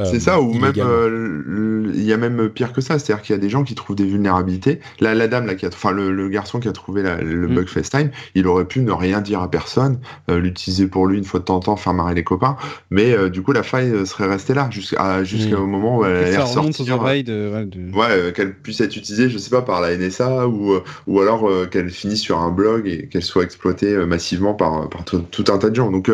Euh, 0.00 0.04
C'est 0.04 0.20
ça, 0.20 0.40
ou 0.40 0.54
même 0.54 0.72
euh, 0.78 1.92
il 1.94 2.02
y 2.02 2.12
a 2.12 2.16
même 2.16 2.48
pire 2.48 2.72
que 2.72 2.80
ça, 2.80 2.98
c'est-à-dire 2.98 3.22
qu'il 3.22 3.34
y 3.34 3.38
a 3.38 3.40
des 3.40 3.50
gens 3.50 3.62
qui 3.62 3.74
trouvent 3.74 3.94
des 3.96 4.06
vulnérabilités. 4.06 4.80
Là, 5.00 5.14
la 5.14 5.28
dame 5.28 5.44
là, 5.46 5.54
qui 5.54 5.66
a, 5.66 5.68
enfin 5.68 5.90
le, 5.90 6.10
le 6.12 6.28
garçon 6.28 6.60
qui 6.60 6.68
a 6.68 6.72
trouvé 6.72 7.02
la- 7.02 7.20
le 7.20 7.46
Mm. 7.48 7.54
bug 7.54 7.68
FaceTime, 7.68 8.10
il 8.34 8.46
aurait 8.46 8.64
pu 8.64 8.80
ne 8.80 8.90
rien 8.92 9.20
dire 9.20 9.42
à 9.42 9.50
personne, 9.50 9.98
euh, 10.30 10.38
l'utiliser 10.40 10.86
pour 10.86 11.06
lui 11.06 11.18
une 11.18 11.24
fois 11.24 11.40
de 11.40 11.44
temps 11.44 11.56
en 11.56 11.60
temps, 11.60 11.76
faire 11.76 11.92
marrer 11.94 12.14
les 12.14 12.24
copains, 12.24 12.56
mais 12.90 13.28
du 13.30 13.42
coup 13.42 13.52
la 13.52 13.62
faille 13.62 14.06
serait 14.06 14.26
restée 14.28 14.54
là 14.54 14.68
jusqu'à 14.70 15.22
jusqu'au 15.24 15.66
Mm. 15.66 15.70
moment 15.70 15.98
où 15.98 16.04
elle 16.06 16.26
ressortir. 16.38 16.98
oreilles 16.98 17.24
de. 17.24 17.50
ouais, 17.52 17.64
de- 17.66 17.92
Ouais, 17.94 18.32
qu'elle 18.32 18.54
puisse 18.54 18.80
être 18.80 18.96
utilisée, 18.96 19.28
je 19.28 19.36
sais 19.36 19.50
pas, 19.50 19.62
par 19.62 19.80
la 19.82 19.92
NSA 19.92 20.48
ou, 20.48 20.74
ou 21.06 21.20
alors 21.20 21.48
qu'elle 21.70 21.90
finisse 21.90 22.20
sur 22.20 22.38
un 22.38 22.50
blog 22.50 22.88
et 22.88 23.08
qu'elle 23.08 23.22
soit 23.22 23.42
exploitée 23.44 23.94
massivement 24.06 24.54
par, 24.54 24.88
par 24.88 25.04
tout, 25.04 25.18
tout 25.30 25.44
un 25.52 25.58
tas 25.58 25.68
de 25.68 25.74
gens. 25.74 25.90
Donc 25.90 26.08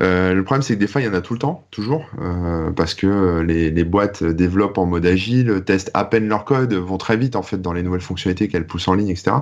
euh, 0.00 0.32
le 0.32 0.42
problème 0.44 0.62
c'est 0.62 0.74
que 0.74 0.80
des 0.80 0.86
fois 0.86 1.00
il 1.00 1.06
y 1.06 1.08
en 1.08 1.14
a 1.14 1.20
tout 1.20 1.32
le 1.32 1.38
temps, 1.40 1.66
toujours, 1.70 2.06
euh, 2.20 2.70
parce 2.70 2.94
que 2.94 3.07
euh, 3.08 3.42
les, 3.42 3.84
boîtes 3.84 4.22
développent 4.22 4.78
en 4.78 4.86
mode 4.86 5.06
agile, 5.06 5.62
testent 5.64 5.90
à 5.94 6.04
peine 6.04 6.28
leur 6.28 6.44
code, 6.44 6.72
vont 6.74 6.98
très 6.98 7.16
vite 7.16 7.36
en 7.36 7.42
fait 7.42 7.60
dans 7.60 7.72
les 7.72 7.82
nouvelles 7.82 8.00
fonctionnalités 8.00 8.48
qu'elles 8.48 8.66
poussent 8.66 8.88
en 8.88 8.94
ligne, 8.94 9.08
etc. 9.08 9.36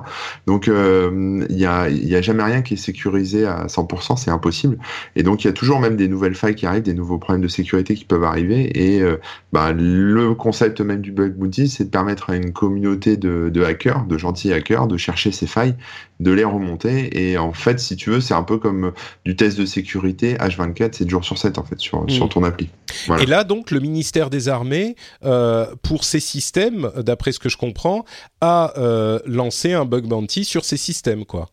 Donc 0.45 0.67
euh, 0.67 1.45
il 1.49 1.57
y, 1.57 1.65
a, 1.65 2.21
jamais 2.21 2.43
rien 2.43 2.61
qui 2.61 2.75
est 2.75 2.77
sécurisé 2.77 3.45
à 3.45 3.67
100%, 3.67 4.17
c'est 4.17 4.31
impossible. 4.31 4.77
Et 5.15 5.23
donc 5.23 5.43
il 5.43 5.47
y 5.47 5.49
a 5.49 5.53
toujours 5.53 5.79
même 5.79 5.95
des 5.95 6.07
nouvelles 6.07 6.35
failles 6.35 6.55
qui 6.55 6.65
arrivent, 6.65 6.83
des 6.83 6.93
nouveaux 6.93 7.17
problèmes 7.17 7.43
de 7.43 7.47
sécurité 7.47 7.95
qui 7.95 8.05
peuvent 8.05 8.23
arriver. 8.23 8.71
Et 8.77 9.01
euh, 9.01 9.17
bah, 9.53 9.71
le 9.73 10.33
concept 10.33 10.81
même 10.81 11.01
du 11.01 11.11
bug 11.11 11.33
bounty, 11.35 11.67
c'est 11.67 11.85
de 11.85 11.89
permettre 11.89 12.29
à 12.29 12.35
une 12.35 12.53
communauté 12.53 13.17
de 13.17 13.63
hackers, 13.63 14.05
de 14.05 14.17
gentils 14.17 14.53
hackers, 14.53 14.87
de 14.87 14.97
chercher 14.97 15.31
ces 15.31 15.47
failles, 15.47 15.75
de 16.19 16.31
les 16.31 16.43
remonter. 16.43 17.29
Et 17.29 17.37
en 17.37 17.53
fait, 17.53 17.79
si 17.79 17.95
tu 17.95 18.09
veux, 18.09 18.21
c'est 18.21 18.33
un 18.33 18.43
peu 18.43 18.57
comme 18.57 18.91
du 19.25 19.35
test 19.35 19.57
de 19.57 19.65
sécurité 19.65 20.35
H24, 20.35 20.93
7 20.93 21.09
jours 21.09 21.23
sur 21.23 21.37
7 21.37 21.57
en 21.57 21.63
fait 21.63 21.79
sur, 21.79 22.05
sur 22.07 22.29
ton 22.29 22.43
appli. 22.43 22.69
Voilà. 23.05 23.23
Et 23.23 23.25
là, 23.25 23.43
donc, 23.43 23.71
le 23.71 23.79
ministère 23.79 24.29
des 24.29 24.49
Armées, 24.49 24.95
euh, 25.23 25.67
pour 25.83 26.03
ces 26.03 26.19
systèmes, 26.19 26.91
d'après 26.97 27.31
ce 27.31 27.39
que 27.39 27.49
je 27.49 27.57
comprends, 27.57 28.05
a 28.41 28.73
euh, 28.77 29.19
lancé 29.25 29.73
un 29.73 29.85
bug 29.85 30.07
bounty 30.07 30.45
sur 30.45 30.65
ces 30.65 30.77
systèmes, 30.77 31.25
quoi. 31.25 31.49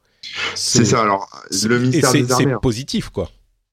C'est 0.54 0.84
ça. 0.84 1.02
Alors, 1.02 1.28
c'est- 1.50 1.68
le 1.68 1.78
ministère 1.78 2.10
c'est 2.10 2.22
des 2.22 2.32
Armées. 2.32 2.44
c'est 2.46 2.52
hein. 2.52 2.58
positif, 2.62 3.10
quoi. 3.10 3.28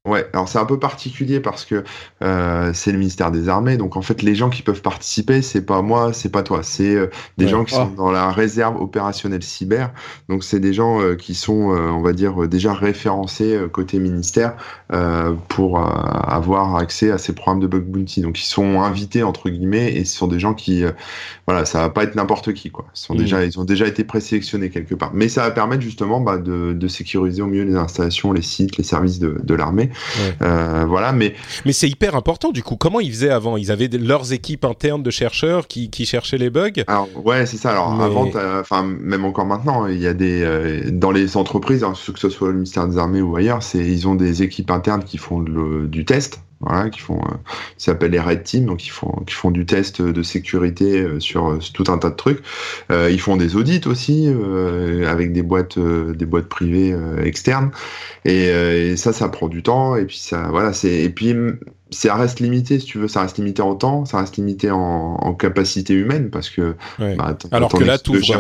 Ouais, 0.07 0.25
alors 0.33 0.49
c'est 0.49 0.57
un 0.57 0.65
peu 0.65 0.79
particulier 0.79 1.39
parce 1.39 1.63
que 1.63 1.83
euh, 2.23 2.71
c'est 2.73 2.91
le 2.91 2.97
ministère 2.97 3.29
des 3.29 3.49
Armées, 3.49 3.77
donc 3.77 3.95
en 3.97 4.01
fait 4.01 4.23
les 4.23 4.33
gens 4.33 4.49
qui 4.49 4.63
peuvent 4.63 4.81
participer, 4.81 5.43
c'est 5.43 5.61
pas 5.63 5.83
moi, 5.83 6.11
c'est 6.11 6.31
pas 6.31 6.41
toi, 6.41 6.63
c'est 6.63 6.95
euh, 6.95 7.07
des 7.37 7.45
Ouais. 7.45 7.51
gens 7.51 7.63
qui 7.65 7.75
Ah. 7.77 7.85
sont 7.85 7.91
dans 7.91 8.09
la 8.11 8.31
réserve 8.31 8.81
opérationnelle 8.81 9.43
cyber, 9.43 9.93
donc 10.27 10.43
c'est 10.43 10.59
des 10.59 10.73
gens 10.73 10.99
euh, 10.99 11.13
qui 11.15 11.35
sont, 11.35 11.71
euh, 11.75 11.89
on 11.91 12.01
va 12.01 12.13
dire, 12.13 12.47
déjà 12.47 12.73
référencés 12.73 13.53
euh, 13.55 13.67
côté 13.67 13.99
ministère 13.99 14.55
euh, 14.91 15.33
pour 15.49 15.77
euh, 15.79 15.83
avoir 15.83 16.77
accès 16.77 17.11
à 17.11 17.19
ces 17.19 17.35
programmes 17.35 17.59
de 17.59 17.67
bug 17.67 17.83
bounty, 17.83 18.21
donc 18.21 18.39
ils 18.41 18.45
sont 18.47 18.81
invités 18.81 19.21
entre 19.21 19.51
guillemets 19.51 19.93
et 19.93 20.03
ce 20.05 20.17
sont 20.17 20.27
des 20.27 20.39
gens 20.39 20.55
qui, 20.55 20.83
euh, 20.83 20.93
voilà, 21.45 21.63
ça 21.65 21.79
va 21.81 21.89
pas 21.91 22.03
être 22.05 22.15
n'importe 22.15 22.53
qui 22.53 22.71
quoi, 22.71 22.85
ils 22.95 22.99
sont 22.99 23.13
déjà, 23.13 23.45
ils 23.45 23.59
ont 23.59 23.65
déjà 23.65 23.85
été 23.85 24.03
présélectionnés 24.03 24.71
quelque 24.71 24.95
part, 24.95 25.11
mais 25.13 25.29
ça 25.29 25.43
va 25.43 25.51
permettre 25.51 25.83
justement 25.83 26.21
bah, 26.21 26.39
de, 26.39 26.73
de 26.73 26.87
sécuriser 26.87 27.43
au 27.43 27.47
mieux 27.47 27.63
les 27.65 27.75
installations, 27.75 28.33
les 28.33 28.41
sites, 28.41 28.77
les 28.77 28.83
services 28.83 29.19
de, 29.19 29.39
de 29.43 29.53
l'armée. 29.53 29.90
Ouais. 30.19 30.33
Euh, 30.41 30.85
voilà, 30.87 31.11
mais 31.11 31.33
Mais 31.65 31.73
c'est 31.73 31.89
hyper 31.89 32.15
important, 32.15 32.51
du 32.51 32.63
coup. 32.63 32.75
Comment 32.75 32.99
ils 32.99 33.11
faisaient 33.11 33.29
avant? 33.29 33.57
Ils 33.57 33.71
avaient 33.71 33.87
leurs 33.87 34.33
équipes 34.33 34.65
internes 34.65 35.03
de 35.03 35.11
chercheurs 35.11 35.67
qui, 35.67 35.89
qui 35.89 36.05
cherchaient 36.05 36.37
les 36.37 36.49
bugs? 36.49 36.71
Alors 36.87 37.07
ouais, 37.23 37.45
c'est 37.45 37.57
ça. 37.57 37.71
Alors 37.71 37.95
Mais- 37.95 38.03
avant, 38.03 38.29
enfin 38.59 38.83
même 38.83 39.25
encore 39.25 39.45
maintenant, 39.45 39.87
il 39.87 39.99
y 39.99 40.07
a 40.07 40.13
des 40.13 40.41
euh, 40.43 40.81
dans 40.91 41.11
les 41.11 41.37
entreprises, 41.37 41.83
hein, 41.83 41.93
que 42.13 42.19
ce 42.19 42.29
soit 42.29 42.47
le 42.49 42.55
ministère 42.55 42.87
des 42.87 42.97
Armées 42.97 43.21
ou 43.21 43.35
ailleurs, 43.35 43.63
c'est 43.63 43.79
ils 43.79 44.07
ont 44.07 44.15
des 44.15 44.43
équipes 44.43 44.71
internes 44.71 45.03
qui 45.03 45.17
font 45.17 45.39
le- 45.39 45.87
du 45.87 46.05
test. 46.05 46.39
Voilà, 46.61 46.89
qui 46.89 46.99
font, 46.99 47.17
euh, 47.17 47.35
s'appelle 47.77 48.11
les 48.11 48.19
red 48.19 48.43
teams, 48.43 48.65
donc 48.65 48.85
ils 48.85 48.91
font, 48.91 49.11
qui 49.25 49.33
font 49.33 49.51
du 49.51 49.65
test 49.65 50.01
de 50.01 50.23
sécurité 50.23 51.01
euh, 51.01 51.19
sur 51.19 51.49
euh, 51.49 51.59
tout 51.73 51.85
un 51.87 51.97
tas 51.97 52.09
de 52.09 52.15
trucs. 52.15 52.41
Euh, 52.91 53.09
ils 53.11 53.19
font 53.19 53.35
des 53.35 53.55
audits 53.55 53.81
aussi 53.85 54.27
euh, 54.27 55.07
avec 55.07 55.33
des 55.33 55.41
boîtes, 55.41 55.77
euh, 55.77 56.13
des 56.13 56.25
boîtes 56.25 56.47
privées 56.47 56.95
externes. 57.23 57.71
Et, 58.25 58.45
et 58.45 58.97
ça, 58.97 59.13
ça 59.13 59.29
prend 59.29 59.47
du 59.47 59.63
temps. 59.63 59.95
Et 59.95 60.05
puis 60.05 60.17
ça, 60.17 60.47
voilà, 60.51 60.73
c'est 60.73 61.03
et 61.03 61.09
puis 61.09 61.33
ça 61.91 62.15
reste 62.15 62.39
limité, 62.39 62.79
si 62.79 62.85
tu 62.85 62.97
veux, 62.99 63.07
ça 63.07 63.21
reste 63.21 63.37
limité 63.37 63.61
en 63.61 63.75
temps, 63.75 64.05
ça 64.05 64.19
reste 64.19 64.37
limité 64.37 64.71
en, 64.71 64.77
en 64.79 65.33
capacité 65.33 65.93
humaine 65.93 66.29
parce 66.29 66.49
que 66.49 66.75
Ouais. 66.99 67.15
bah, 67.15 67.35
t'as- 67.37 67.49
Alors 67.55 67.69
que 67.71 67.83
là, 67.83 67.95
équipe 67.95 68.13
de 68.13 68.19
t'ouvres, 68.19 68.35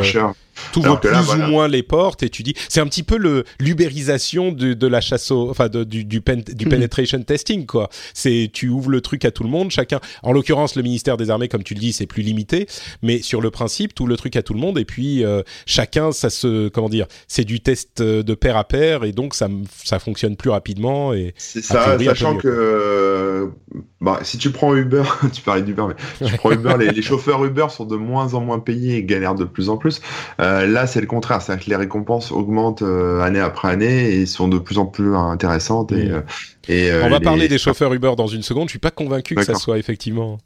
euh, 0.95 0.95
plus 0.97 1.09
là, 1.11 1.21
ou 1.47 1.49
moins 1.49 1.67
les 1.67 1.81
portes 1.83 2.23
et 2.23 2.29
tu 2.29 2.43
dis, 2.43 2.53
c'est 2.69 2.81
un 2.81 2.85
petit 2.87 3.03
peu 3.03 3.17
le 3.17 3.45
l'ubérisation 3.59 4.51
de, 4.51 4.73
de 4.73 4.87
la 4.87 5.01
chasse 5.01 5.31
au, 5.31 5.49
enfin 5.49 5.69
de- 5.69 5.83
du 5.83 6.03
du, 6.03 6.21
pen- 6.21 6.43
du 6.43 6.65
Mhm. 6.65 6.71
penetration 6.71 7.21
testing 7.23 7.65
quoi. 7.65 7.89
C'est 8.13 8.49
tu 8.53 8.69
ouvres 8.69 8.89
le 8.89 9.01
truc 9.01 9.25
à 9.25 9.31
tout 9.31 9.43
le 9.43 9.49
monde, 9.49 9.71
chacun. 9.71 9.99
En 10.23 10.31
l'occurrence, 10.33 10.75
le 10.75 10.83
ministère 10.83 11.17
des 11.17 11.29
Armées, 11.29 11.47
comme 11.47 11.63
tu 11.63 11.73
le 11.73 11.79
dis, 11.79 11.93
c'est 11.93 12.05
plus 12.05 12.21
limité, 12.23 12.67
mais 13.01 13.21
sur 13.21 13.41
le 13.41 13.49
principe, 13.49 13.95
tu 13.95 14.03
ouvres 14.03 14.09
le 14.11 14.17
truc 14.17 14.35
à 14.35 14.43
tout 14.43 14.53
le 14.53 14.59
monde 14.59 14.77
et 14.77 14.85
puis 14.85 15.23
euh, 15.23 15.41
chacun, 15.65 16.11
ça 16.11 16.29
se, 16.29 16.67
comment 16.69 16.89
dire, 16.89 17.07
c'est 17.27 17.45
du 17.45 17.59
test 17.61 18.01
euh, 18.01 18.21
de 18.23 18.33
pair 18.33 18.55
à 18.57 18.63
pair 18.65 19.03
et 19.03 19.11
donc 19.13 19.35
ça 19.35 19.47
ça 19.83 19.99
fonctionne 19.99 20.35
plus 20.35 20.49
rapidement 20.51 21.13
et 21.13 21.33
C'est 21.37 21.61
ça, 21.63 21.97
sachant 21.97 22.35
que 22.37 23.40
euh, 23.41 23.51
bah, 23.99 24.19
si 24.23 24.37
tu 24.37 24.51
prends 24.51 24.75
Uber, 24.75 25.03
tu 25.33 25.41
parlais 25.41 25.61
d'Uber, 25.61 25.83
mais 25.87 26.27
tu 26.27 26.37
prends 26.37 26.51
Uber, 26.51 26.75
les, 26.79 26.91
les 26.91 27.01
chauffeurs 27.01 27.43
Uber 27.43 27.67
sont 27.69 27.85
de 27.85 27.95
moins 27.95 28.33
en 28.33 28.41
moins 28.41 28.59
payés 28.59 28.97
et 28.97 29.03
galèrent 29.03 29.35
de 29.35 29.45
plus 29.45 29.69
en 29.69 29.77
plus. 29.77 30.01
Euh, 30.39 30.65
là, 30.65 30.87
c'est 30.87 31.01
le 31.01 31.07
contraire, 31.07 31.41
c'est-à-dire 31.41 31.65
que 31.65 31.69
les 31.69 31.75
récompenses 31.75 32.31
augmentent 32.31 32.81
euh, 32.81 33.21
année 33.21 33.39
après 33.39 33.69
année 33.69 34.11
et 34.11 34.25
sont 34.25 34.47
de 34.47 34.59
plus 34.59 34.77
en 34.77 34.85
plus 34.85 35.15
intéressantes. 35.15 35.91
Et. 35.91 36.11
Euh, 36.71 36.75
et, 36.75 36.91
euh, 36.91 37.03
On 37.05 37.09
va 37.09 37.19
les- 37.19 37.23
parler 37.23 37.47
des 37.47 37.57
chauffeurs 37.57 37.93
Uber 37.93 38.13
dans 38.17 38.27
une 38.27 38.43
seconde. 38.43 38.67
Je 38.69 38.73
suis 38.73 38.79
pas 38.79 38.91
convaincu 38.91 39.35
que 39.35 39.43
ça 39.43 39.55
soit 39.55 39.77
effectivement. 39.77 40.37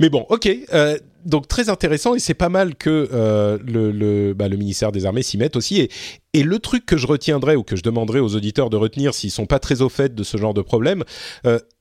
Mais 0.00 0.08
bon, 0.08 0.26
ok. 0.28 0.48
Euh, 0.72 0.98
donc 1.24 1.46
très 1.48 1.68
intéressant 1.68 2.14
et 2.14 2.20
c'est 2.20 2.34
pas 2.34 2.48
mal 2.48 2.74
que 2.74 3.08
euh, 3.12 3.58
le, 3.66 3.90
le, 3.90 4.34
bah, 4.34 4.48
le 4.48 4.56
ministère 4.56 4.92
des 4.92 5.04
Armées 5.04 5.22
s'y 5.22 5.36
mette 5.36 5.56
aussi. 5.56 5.80
Et, 5.80 5.90
et 6.32 6.42
le 6.42 6.58
truc 6.58 6.86
que 6.86 6.96
je 6.96 7.06
retiendrai 7.06 7.56
ou 7.56 7.62
que 7.62 7.76
je 7.76 7.82
demanderai 7.82 8.20
aux 8.20 8.34
auditeurs 8.34 8.70
de 8.70 8.76
retenir 8.76 9.12
s'ils 9.14 9.30
sont 9.30 9.46
pas 9.46 9.58
très 9.58 9.82
au 9.82 9.88
fait 9.88 10.14
de 10.14 10.22
ce 10.22 10.36
genre 10.38 10.54
de 10.54 10.62
problème, 10.62 11.04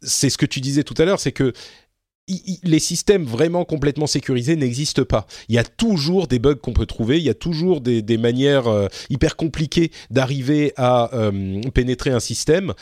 c'est 0.01 0.29
ce 0.29 0.37
que 0.37 0.45
tu 0.45 0.59
disais 0.59 0.83
tout 0.83 0.95
à 0.97 1.05
l'heure, 1.05 1.19
c'est 1.19 1.31
que 1.31 1.53
les 2.63 2.79
systèmes 2.79 3.23
vraiment 3.23 3.63
complètement 3.63 4.07
sécurisés 4.07 4.57
n'existent 4.57 5.05
pas. 5.05 5.27
Il 5.47 5.55
y 5.55 5.59
a 5.59 5.63
toujours 5.63 6.27
des 6.27 6.39
bugs 6.39 6.55
qu'on 6.55 6.73
peut 6.73 6.85
trouver, 6.85 7.19
il 7.19 7.23
y 7.23 7.29
a 7.29 7.33
toujours 7.33 7.79
des, 7.79 8.01
des 8.01 8.17
manières 8.17 8.67
euh, 8.67 8.87
hyper 9.09 9.37
compliquées 9.37 9.91
d'arriver 10.09 10.73
à 10.75 11.15
euh, 11.15 11.61
pénétrer 11.73 12.09
un 12.09 12.19
système. 12.19 12.73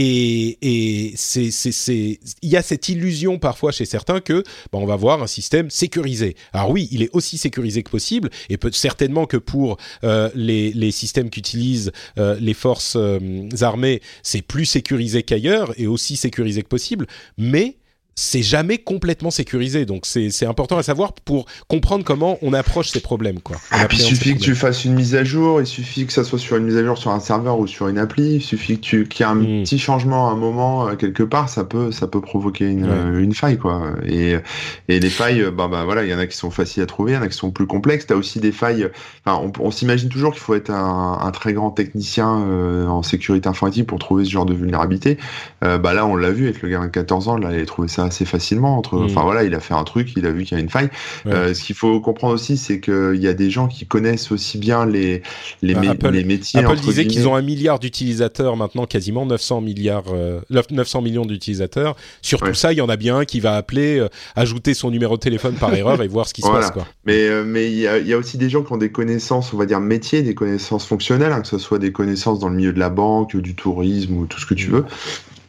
Et, 0.00 0.58
et 0.62 1.12
c'est, 1.16 1.50
il 2.42 2.48
y 2.48 2.56
a 2.56 2.62
cette 2.62 2.88
illusion 2.88 3.40
parfois 3.40 3.72
chez 3.72 3.84
certains 3.84 4.20
que 4.20 4.44
bah, 4.70 4.78
on 4.78 4.86
va 4.86 4.94
voir 4.94 5.24
un 5.24 5.26
système 5.26 5.70
sécurisé. 5.70 6.36
Alors 6.52 6.70
oui, 6.70 6.88
il 6.92 7.02
est 7.02 7.10
aussi 7.14 7.36
sécurisé 7.36 7.82
que 7.82 7.90
possible, 7.90 8.30
et 8.48 8.58
peut 8.58 8.70
certainement 8.70 9.26
que 9.26 9.36
pour 9.36 9.76
euh, 10.04 10.30
les, 10.36 10.72
les 10.72 10.92
systèmes 10.92 11.30
qu'utilisent 11.30 11.90
euh, 12.16 12.36
les 12.38 12.54
forces 12.54 12.94
euh, 12.94 13.48
armées, 13.60 14.00
c'est 14.22 14.42
plus 14.42 14.66
sécurisé 14.66 15.24
qu'ailleurs 15.24 15.74
et 15.80 15.88
aussi 15.88 16.14
sécurisé 16.14 16.62
que 16.62 16.68
possible, 16.68 17.08
mais 17.36 17.77
c'est 18.20 18.42
jamais 18.42 18.78
complètement 18.78 19.30
sécurisé. 19.30 19.86
Donc 19.86 20.02
c'est, 20.04 20.28
important 20.44 20.76
à 20.76 20.82
savoir 20.82 21.12
pour 21.12 21.46
comprendre 21.68 22.04
comment 22.04 22.36
on 22.42 22.52
approche 22.52 22.88
ces 22.88 22.98
problèmes. 23.00 23.38
Quoi. 23.40 23.56
Ah, 23.70 23.86
puis 23.88 23.98
il 23.98 24.02
suffit 24.02 24.34
que 24.34 24.40
tu 24.40 24.54
fasses 24.56 24.84
une 24.84 24.94
mise 24.94 25.14
à 25.14 25.22
jour, 25.22 25.60
il 25.60 25.66
suffit 25.66 26.04
que 26.04 26.12
ça 26.12 26.24
soit 26.24 26.38
sur 26.40 26.56
une 26.56 26.64
mise 26.64 26.76
à 26.76 26.84
jour 26.84 26.98
sur 26.98 27.12
un 27.12 27.20
serveur 27.20 27.58
ou 27.60 27.66
sur 27.68 27.86
une 27.86 27.98
appli, 27.98 28.34
il 28.36 28.42
suffit 28.42 28.78
tu 28.80 29.06
qu'il 29.06 29.24
y 29.24 29.28
ait 29.28 29.32
un 29.32 29.36
Mm. 29.36 29.62
petit 29.62 29.78
changement 29.78 30.28
à 30.28 30.32
un 30.32 30.36
moment 30.36 30.88
euh, 30.88 30.94
quelque 30.96 31.22
part, 31.22 31.48
ça 31.48 31.62
peut 31.64 31.92
ça 31.92 32.08
peut 32.08 32.20
provoquer 32.20 32.66
une, 32.66 32.84
Ouais. 32.84 32.90
euh, 32.90 33.20
une 33.22 33.34
faille 33.34 33.56
quoi. 33.58 33.82
Et 34.06 34.34
et 34.88 34.98
les 34.98 35.10
failles, 35.10 35.42
euh, 35.42 35.50
bah 35.52 35.68
bah 35.68 35.84
voilà, 35.84 36.02
il 36.02 36.10
y 36.10 36.14
en 36.14 36.18
a 36.18 36.26
qui 36.26 36.36
sont 36.36 36.50
faciles 36.50 36.82
à 36.82 36.86
trouver, 36.86 37.12
il 37.12 37.14
y 37.14 37.18
en 37.18 37.22
a 37.22 37.28
qui 37.28 37.36
sont 37.36 37.52
plus 37.52 37.66
complexes. 37.68 38.06
T'as 38.06 38.16
aussi 38.16 38.40
des 38.40 38.52
failles. 38.52 38.88
On, 39.26 39.52
on 39.60 39.70
s'imagine 39.70 40.08
toujours 40.08 40.32
qu'il 40.32 40.40
faut 40.40 40.54
être 40.54 40.70
un, 40.70 41.18
un 41.22 41.30
très 41.30 41.52
grand 41.52 41.70
technicien 41.70 42.40
euh, 42.48 42.86
en 42.88 43.02
sécurité 43.02 43.48
informatique 43.48 43.86
pour 43.86 43.98
trouver 44.00 44.24
ce 44.24 44.30
genre 44.30 44.46
de 44.46 44.54
vulnérabilité. 44.54 45.18
Euh, 45.64 45.78
bah 45.78 45.94
là, 45.94 46.06
on 46.06 46.16
l'a 46.16 46.30
vu 46.30 46.44
avec 46.46 46.62
le 46.62 46.68
gamin 46.70 46.86
de 46.86 46.90
14 46.90 47.28
ans, 47.28 47.36
là, 47.36 47.50
il 47.52 47.60
a 47.60 47.66
trouvé 47.66 47.86
ça 47.88 48.07
assez 48.08 48.24
facilement. 48.24 48.76
Entre, 48.76 48.96
Mm. 48.96 49.04
enfin 49.04 49.22
voilà, 49.22 49.44
il 49.44 49.54
a 49.54 49.60
fait 49.60 49.74
un 49.74 49.84
truc, 49.84 50.12
il 50.16 50.26
a 50.26 50.32
vu 50.32 50.44
qu'il 50.44 50.56
y 50.58 50.60
a 50.60 50.62
une 50.62 50.68
faille. 50.68 50.90
Ouais. 51.24 51.32
Euh, 51.32 51.54
ce 51.54 51.62
qu'il 51.62 51.76
faut 51.76 52.00
comprendre 52.00 52.34
aussi, 52.34 52.56
c'est 52.56 52.80
qu'il 52.80 53.16
y 53.20 53.28
a 53.28 53.34
des 53.34 53.50
gens 53.50 53.68
qui 53.68 53.86
connaissent 53.86 54.32
aussi 54.32 54.58
bien 54.58 54.84
les, 54.86 55.22
les, 55.62 55.74
Bah, 55.74 55.80
mé- 55.82 55.88
Apple- 55.90 56.10
les 56.10 56.24
métiers. 56.24 56.60
Apple 56.60 56.80
disait 56.80 57.06
qu'ils 57.06 57.28
ont 57.28 57.36
un 57.36 57.42
milliard 57.42 57.78
d'utilisateurs 57.78 58.56
maintenant, 58.56 58.86
quasiment 58.86 59.24
900 59.26 59.60
milliards, 59.60 60.04
euh, 60.12 60.40
900 60.70 61.02
millions 61.02 61.24
d'utilisateurs. 61.24 61.94
Sur 62.22 62.40
tout 62.40 62.54
ça, 62.54 62.72
il 62.72 62.78
y 62.78 62.80
en 62.80 62.88
a 62.88 62.96
bien 62.96 63.18
un 63.18 63.24
qui 63.24 63.40
va 63.40 63.54
appeler, 63.56 63.98
euh, 64.00 64.08
ajouter 64.34 64.74
son 64.74 64.90
numéro 64.90 65.16
de 65.16 65.20
téléphone 65.22 65.54
par 65.54 65.72
erreur 65.74 66.02
et 66.02 66.08
voir 66.08 66.26
ce 66.26 66.34
qui 66.34 66.42
se 66.42 66.46
Voilà. 66.46 66.62
passe. 66.62 66.70
Quoi. 66.72 66.86
Mais 67.04 67.28
euh, 67.28 67.44
mais 67.46 67.70
il 67.70 67.78
y 67.78 67.86
a, 67.86 67.98
il 67.98 68.06
y 68.06 68.12
a 68.12 68.18
aussi 68.18 68.38
des 68.38 68.50
gens 68.50 68.62
qui 68.62 68.72
ont 68.72 68.76
des 68.78 68.90
connaissances, 68.90 69.52
on 69.52 69.56
va 69.56 69.66
dire 69.66 69.80
métiers, 69.80 70.22
des 70.22 70.34
connaissances 70.34 70.86
fonctionnelles, 70.86 71.32
hein, 71.32 71.40
que 71.42 71.48
ce 71.48 71.58
soit 71.58 71.78
des 71.78 71.92
connaissances 71.92 72.38
dans 72.40 72.48
le 72.48 72.56
milieu 72.56 72.72
de 72.72 72.78
la 72.78 72.90
banque, 72.90 73.36
du 73.36 73.54
tourisme 73.54 74.14
ou 74.16 74.26
tout 74.26 74.40
ce 74.40 74.46
que 74.46 74.54
tu 74.54 74.68
veux, 74.68 74.84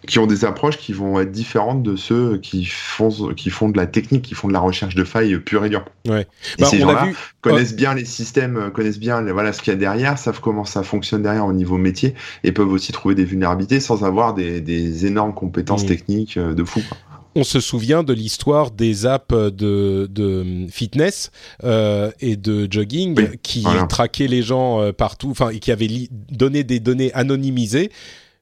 qui 0.08 0.18
ont 0.20 0.26
des 0.28 0.46
approches 0.46 0.78
qui 0.78 0.94
vont 0.94 1.20
être 1.20 1.32
différentes 1.32 1.84
de 1.84 1.96
ceux 1.96 2.38
qui 2.38 2.66
font 2.66 3.10
qui 3.36 3.50
font 3.50 3.70
de 3.70 3.78
la 3.78 3.86
technique, 3.86 4.22
qui 4.24 4.34
font 4.34 4.48
de 4.48 4.54
la 4.54 4.60
recherche 4.62 4.96
de 4.96 5.04
failles 5.04 5.38
pure 5.40 5.66
et 5.66 5.70
dure. 5.70 5.86
Ouais. 6.08 6.22
Et 6.58 6.62
Bah, 6.62 6.68
ces 6.68 6.80
gens-là 6.80 7.06
vu. 7.06 7.16
connaissent 7.42 7.76
bien 7.76 7.94
les 7.94 8.06
systèmes, 8.06 8.58
euh, 8.58 8.70
connaissent 8.70 9.00
bien 9.00 9.22
les- 9.22 9.32
voilà 9.32 9.52
ce 9.54 9.62
qu'il 9.62 9.72
y 9.74 9.76
a 9.76 9.80
derrière, 9.80 10.18
savent 10.18 10.40
comment 10.42 10.66
ça 10.66 10.84
fonctionne 10.84 11.22
derrière 11.24 11.46
au 11.46 11.54
niveau 11.54 11.78
métier 11.78 12.14
et 12.44 12.52
peuvent 12.52 12.72
aussi 12.72 12.92
trouver 12.92 13.14
des 13.16 13.26
vulnérabilités 13.26 13.80
sans 13.80 14.04
avoir 14.06 14.34
des, 14.34 14.62
des 14.62 15.06
énormes 15.06 15.34
compétences 15.34 15.84
Mm. 15.84 15.88
techniques 15.88 16.38
euh, 16.38 16.54
de 16.54 16.64
fou. 16.64 16.82
quoi. 16.88 16.98
on 17.36 17.44
se 17.44 17.60
souvient 17.60 18.02
de 18.04 18.12
l'histoire 18.12 18.72
des 18.72 19.06
apps 19.06 19.34
de, 19.36 20.08
de 20.10 20.66
fitness 20.72 21.30
euh, 21.64 22.10
et 22.22 22.36
de 22.36 22.68
jogging 22.70 23.16
Oui, 23.18 23.38
qui 23.44 23.62
voilà. 23.62 23.84
traquaient 23.84 24.28
les 24.28 24.42
gens 24.42 24.82
euh, 24.82 24.92
partout, 24.94 25.30
enfin, 25.30 25.50
et 25.50 25.60
qui 25.60 25.72
avaient 25.72 25.88
donné 26.32 26.64
des 26.64 26.80
données 26.80 27.14
anonymisées. 27.14 27.92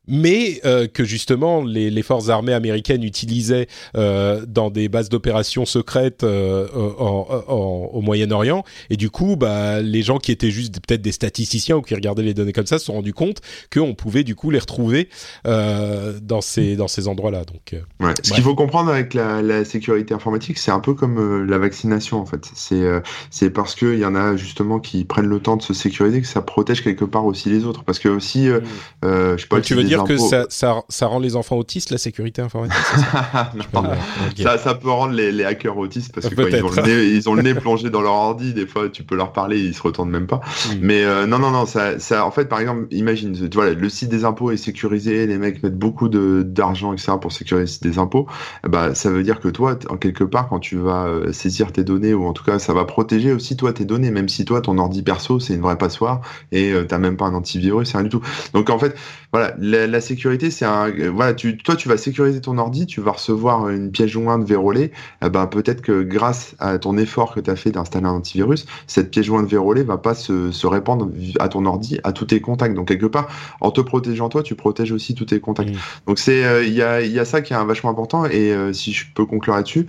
Mais 0.08 0.62
euh, 0.66 0.88
que 0.88 1.03
justement 1.03 1.64
les, 1.64 1.89
les 1.89 2.01
forces 2.01 2.30
armées 2.30 2.53
américaines 2.53 3.03
utilisaient 3.03 3.68
euh, 3.95 4.45
dans 4.47 4.70
des 4.70 4.88
bases 4.89 5.10
d'opérations 5.10 5.66
secrètes 5.66 6.24
euh, 6.24 6.68
en- 6.99 7.28
en- 7.47 7.89
au 7.93 8.01
Moyen-Orient 8.01 8.64
et 8.89 8.97
du 8.97 9.10
coup 9.10 9.36
bah, 9.36 9.82
les 9.82 10.01
gens 10.03 10.18
qui 10.18 10.32
étaient 10.32 10.51
juste 10.51 10.76
peut-être 10.86 11.01
des 11.01 11.12
statisticiens 11.12 11.78
ou 11.78 11.82
qui 11.82 11.93
regardaient 11.95 12.24
les 12.24 12.34
données 12.34 12.53
comme 12.53 12.66
ça 12.68 12.80
se 12.80 12.86
sont 12.86 12.93
rendus 12.93 13.14
compte 13.14 13.41
qu'on 13.74 13.93
pouvait 13.95 14.24
du 14.24 14.36
coup 14.36 14.49
les 14.49 14.60
retrouver 14.60 15.10
euh, 15.45 16.20
dans 16.22 16.41
ces 16.41 16.76
dans 16.76 16.88
ces 16.88 17.08
endroits-là 17.08 17.43
donc 17.45 17.74
euh, 17.74 17.80
Ouais. 18.05 18.14
Ce 18.24 18.32
qu'il 18.32 18.43
faut 18.43 18.55
comprendre 18.55 18.91
avec 18.91 19.14
la, 19.14 19.41
la 19.41 19.66
sécurité 19.66 20.14
informatique, 20.14 20.58
c'est 20.58 20.72
un 20.72 20.80
peu 20.80 20.93
comme 20.93 21.18
euh, 21.18 21.45
la 21.45 21.58
vaccination 21.58 22.20
en 22.20 22.26
fait. 22.26 22.49
C'est 22.53 22.76
euh, 22.82 22.99
c'est 23.32 23.49
parce 23.49 23.76
que 23.76 23.93
il 23.93 23.99
y 23.99 24.05
en 24.05 24.16
a 24.16 24.36
justement 24.36 24.80
qui 24.80 25.03
prennent 25.03 25.26
le 25.28 25.39
temps 25.39 25.58
de 25.58 25.62
se 25.64 25.74
sécuriser 25.74 26.22
que 26.22 26.28
ça 26.28 26.41
protège 26.41 26.84
quelque 26.84 27.05
part 27.05 27.26
aussi 27.26 27.49
les 27.49 27.66
autres. 27.66 27.84
Parce 27.84 27.99
que 27.99 28.08
aussi, 28.10 28.47
euh, 28.47 28.60
euh, 29.03 29.36
je 29.38 29.41
sais 29.43 29.47
pas. 29.47 29.58
Donc, 29.58 29.66
tu 29.66 29.74
veux 29.76 29.84
des 29.84 29.97
dire 30.06 30.16
que 30.16 30.18
ça, 30.18 30.45
ça, 30.50 30.84
ça 30.89 31.08
rend 31.08 31.20
les 31.20 31.36
enfants 31.36 31.58
autistes, 31.58 31.91
la 31.91 31.98
sécurité 31.98 32.41
informatique 32.41 32.78
ça 34.58 34.76
peut 34.76 34.89
rendre 34.89 35.14
les, 35.14 35.32
les 35.32 35.43
hackers 35.43 35.78
autistes 35.78 36.14
parce 36.14 36.30
que 36.30 36.36
quand 36.36 36.48
ils 36.48 36.64
ont, 36.64 36.70
le 36.70 36.82
nez, 36.82 37.16
ils 37.16 37.30
ont 37.30 37.34
le 37.34 37.41
nez 37.41 37.54
plongé 37.54 37.89
dans 37.89 38.02
leur 38.02 38.14
ordi, 38.14 38.54
des 38.54 38.68
fois 38.68 38.89
tu 38.89 39.04
peux 39.04 39.16
leur 39.16 39.34
parler, 39.34 39.60
ils 39.60 39.74
se 39.74 39.82
retournent 39.82 40.10
même 40.10 40.28
pas. 40.28 40.41
Mais 40.82 41.04
euh, 41.04 41.26
non, 41.28 41.39
non, 41.39 41.52
non, 41.52 41.66
ça, 41.66 42.00
ça, 42.00 42.26
en 42.26 42.32
fait, 42.32 42.45
par 42.45 42.60
exemple, 42.60 42.88
imagine, 42.91 43.34
tu 43.34 43.56
vois, 43.56 43.72
le 43.72 43.89
site 43.89 44.10
des 44.10 44.26
impôts 44.26 44.52
est 44.52 44.58
sécurisé, 44.58 45.28
les 45.28 45.38
mecs 45.38 45.62
mettent 45.64 45.78
beaucoup 45.78 46.10
d'argent, 46.10 46.93
etc. 46.93 47.14
pour 47.22 47.32
sécuriser 47.32 47.64
le 47.64 47.68
site 47.68 47.84
des 47.84 48.00
impôts. 48.00 48.28
Bah, 48.68 48.95
ça 48.95 49.10
veut 49.10 49.24
dire 49.24 49.39
que 49.39 49.48
toi, 49.48 49.78
en 49.89 49.98
quelque 49.98 50.24
part, 50.24 50.50
quand 50.50 50.60
tu 50.60 50.78
vas 50.78 51.06
euh, 51.06 51.32
saisir 51.32 51.72
tes 51.72 51.84
données, 51.84 52.14
ou 52.14 52.26
en 52.26 52.34
tout 52.34 52.43
cas, 52.43 52.60
ça 52.60 52.74
va 52.74 52.86
protéger 52.86 53.32
aussi 53.32 53.58
toi 53.58 53.74
tes 53.74 53.86
données, 53.86 54.12
même 54.12 54.30
si 54.30 54.45
toi, 54.45 54.62
ton 54.62 54.78
ordi 54.78 55.02
perso, 55.02 55.39
c'est 55.39 55.54
une 55.54 55.62
vraie 55.62 55.78
passoire 55.78 56.22
et 56.52 56.72
euh, 56.72 56.84
t'as 56.84 56.98
même 56.98 57.18
pas 57.18 57.26
un 57.26 57.34
antivirus, 57.34 57.89
c'est 57.89 57.98
rien 57.98 58.04
du 58.04 58.10
tout. 58.10 58.22
Donc 58.54 58.70
en 58.70 58.80
fait, 58.80 58.95
voilà, 59.34 59.54
la, 59.60 59.86
la 59.91 60.01
sécurité, 60.01 60.51
c'est 60.51 60.65
un, 60.65 60.89
euh, 60.89 61.09
voilà, 61.13 61.33
tu, 61.33 61.57
toi, 61.57 61.75
tu 61.75 61.89
vas 61.89 61.97
sécuriser 61.97 62.41
ton 62.41 62.57
ordi, 62.57 62.85
tu 62.85 63.01
vas 63.01 63.11
recevoir 63.11 63.69
une 63.69 63.91
pièce 63.91 64.09
jointe 64.09 64.47
vérolée. 64.47 64.91
Eh 65.25 65.29
ben, 65.29 65.47
peut-être 65.47 65.81
que 65.81 66.03
grâce 66.03 66.55
à 66.59 66.77
ton 66.77 66.97
effort 66.97 67.33
que 67.33 67.39
tu 67.39 67.49
as 67.49 67.55
fait 67.55 67.71
d'installer 67.71 68.05
un 68.05 68.11
antivirus, 68.11 68.65
cette 68.88 69.11
pièce 69.11 69.25
jointe 69.25 69.47
vérolée 69.47 69.83
va 69.83 69.97
pas 69.97 70.13
se, 70.13 70.51
se 70.51 70.67
répandre 70.67 71.09
à 71.39 71.49
ton 71.49 71.65
ordi, 71.65 71.99
à 72.03 72.11
tous 72.11 72.25
tes 72.25 72.39
contacts. 72.39 72.75
Donc 72.75 72.88
quelque 72.88 73.05
part, 73.05 73.27
en 73.61 73.71
te 73.71 73.81
protégeant 73.81 74.29
toi, 74.29 74.43
tu 74.43 74.55
protèges 74.55 74.91
aussi 74.91 75.15
tous 75.15 75.25
tes 75.25 75.39
contacts. 75.39 75.71
Mm. 75.71 75.79
Donc 76.07 76.19
c'est, 76.19 76.45
euh, 76.45 76.63
il 76.63 76.73
y 76.73 76.81
a, 76.81 77.01
il 77.01 77.11
y 77.11 77.19
a 77.19 77.25
ça 77.25 77.41
qui 77.41 77.53
est 77.53 77.57
un 77.57 77.65
vachement 77.65 77.89
important. 77.89 78.25
Et 78.25 78.51
euh, 78.51 78.73
si 78.73 78.93
je 78.93 79.05
peux 79.13 79.25
conclure 79.25 79.55
là-dessus, 79.55 79.88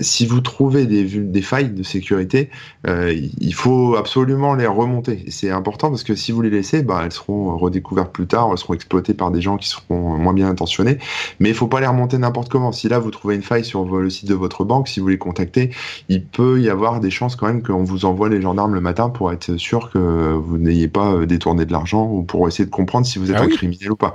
si 0.00 0.26
vous 0.26 0.40
trouvez 0.40 0.86
des, 0.86 1.04
des 1.04 1.42
failles 1.42 1.70
de 1.70 1.82
sécurité, 1.82 2.50
il 2.86 3.54
faut 3.54 3.96
absolument 3.96 4.54
les 4.54 4.66
remonter. 4.66 5.24
C'est 5.28 5.50
important 5.50 5.90
parce 5.90 6.04
que 6.04 6.14
si 6.14 6.32
vous 6.32 6.42
les 6.42 6.50
laissez, 6.50 6.82
bah, 6.82 7.02
elles 7.04 7.12
seront 7.12 7.56
redécouvertes 7.56 8.12
plus 8.12 8.26
tard, 8.26 8.48
elles 8.50 8.58
seront 8.58 8.69
exploitées 8.74 9.14
par 9.14 9.30
des 9.30 9.40
gens 9.40 9.56
qui 9.56 9.68
seront 9.68 10.16
moins 10.16 10.32
bien 10.32 10.48
intentionnés. 10.48 10.98
Mais 11.38 11.48
il 11.48 11.54
faut 11.54 11.68
pas 11.68 11.80
les 11.80 11.86
remonter 11.86 12.18
n'importe 12.18 12.48
comment. 12.48 12.72
Si 12.72 12.88
là 12.88 12.98
vous 12.98 13.10
trouvez 13.10 13.34
une 13.34 13.42
faille 13.42 13.64
sur 13.64 13.84
le 13.84 14.10
site 14.10 14.28
de 14.28 14.34
votre 14.34 14.64
banque, 14.64 14.88
si 14.88 15.00
vous 15.00 15.08
les 15.08 15.18
contactez, 15.18 15.70
il 16.08 16.24
peut 16.24 16.60
y 16.60 16.68
avoir 16.68 17.00
des 17.00 17.10
chances 17.10 17.36
quand 17.36 17.46
même 17.46 17.62
qu'on 17.62 17.84
vous 17.84 18.04
envoie 18.04 18.28
les 18.28 18.40
gendarmes 18.40 18.74
le 18.74 18.80
matin 18.80 19.10
pour 19.10 19.32
être 19.32 19.56
sûr 19.56 19.90
que 19.90 19.98
vous 19.98 20.58
n'ayez 20.58 20.88
pas 20.88 21.12
euh, 21.12 21.26
détourné 21.26 21.64
de 21.64 21.72
l'argent 21.72 22.06
ou 22.06 22.22
pour 22.22 22.46
essayer 22.48 22.64
de 22.64 22.70
comprendre 22.70 23.06
si 23.06 23.18
vous 23.18 23.30
êtes 23.30 23.36
Ah 23.38 23.44
un 23.44 23.48
criminel 23.48 23.92
ou 23.92 23.96
pas. 23.96 24.14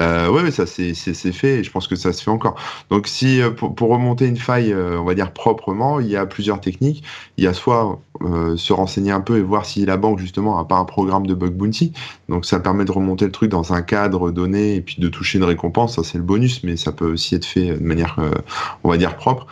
Euh, 0.00 0.30
ouais, 0.30 0.50
ça 0.50 0.64
c'est 0.66 0.94
fait 1.32 1.58
et 1.58 1.64
je 1.64 1.70
pense 1.70 1.86
que 1.86 1.96
ça 1.96 2.12
se 2.12 2.22
fait 2.22 2.30
encore. 2.30 2.56
Donc 2.90 3.06
si 3.06 3.42
euh, 3.42 3.50
pour, 3.50 3.88
remonter 3.90 4.26
une 4.26 4.36
faille, 4.36 4.72
euh, 4.72 4.98
on 4.98 5.04
va 5.04 5.14
dire 5.14 5.32
proprement, 5.32 6.00
il 6.00 6.08
y 6.08 6.16
a 6.16 6.24
plusieurs 6.26 6.60
techniques. 6.60 7.04
Il 7.36 7.44
y 7.44 7.46
a 7.46 7.52
soit 7.52 7.98
euh, 8.22 8.56
se 8.56 8.72
renseigner 8.72 9.12
un 9.12 9.20
peu 9.20 9.38
et 9.38 9.42
voir 9.42 9.66
si 9.66 9.84
la 9.84 9.96
banque 9.96 10.18
justement 10.18 10.58
a 10.58 10.64
pas 10.64 10.76
un 10.76 10.84
programme 10.84 11.26
de 11.26 11.34
bug 11.34 11.52
bounty. 11.52 11.92
Donc 12.28 12.46
ça 12.46 12.60
permet 12.60 12.84
de 12.84 12.92
remonter 12.92 13.26
le 13.26 13.32
truc 13.32 13.50
dans 13.50 13.72
un 13.74 13.82
cadre 13.82 14.30
donné 14.30 14.76
et 14.76 14.80
puis 14.80 14.96
de 14.98 15.08
toucher 15.08 15.38
une 15.38 15.44
récompense. 15.44 15.96
Ça 15.96 16.04
c'est 16.04 16.18
le 16.18 16.24
bonus, 16.24 16.62
mais 16.64 16.76
ça 16.76 16.92
peut 16.92 17.12
aussi 17.12 17.34
être 17.34 17.44
fait 17.44 17.74
de 17.74 17.84
manière, 17.84 18.16
on 18.84 18.88
va 18.88 18.96
dire 18.96 19.16
propre, 19.16 19.46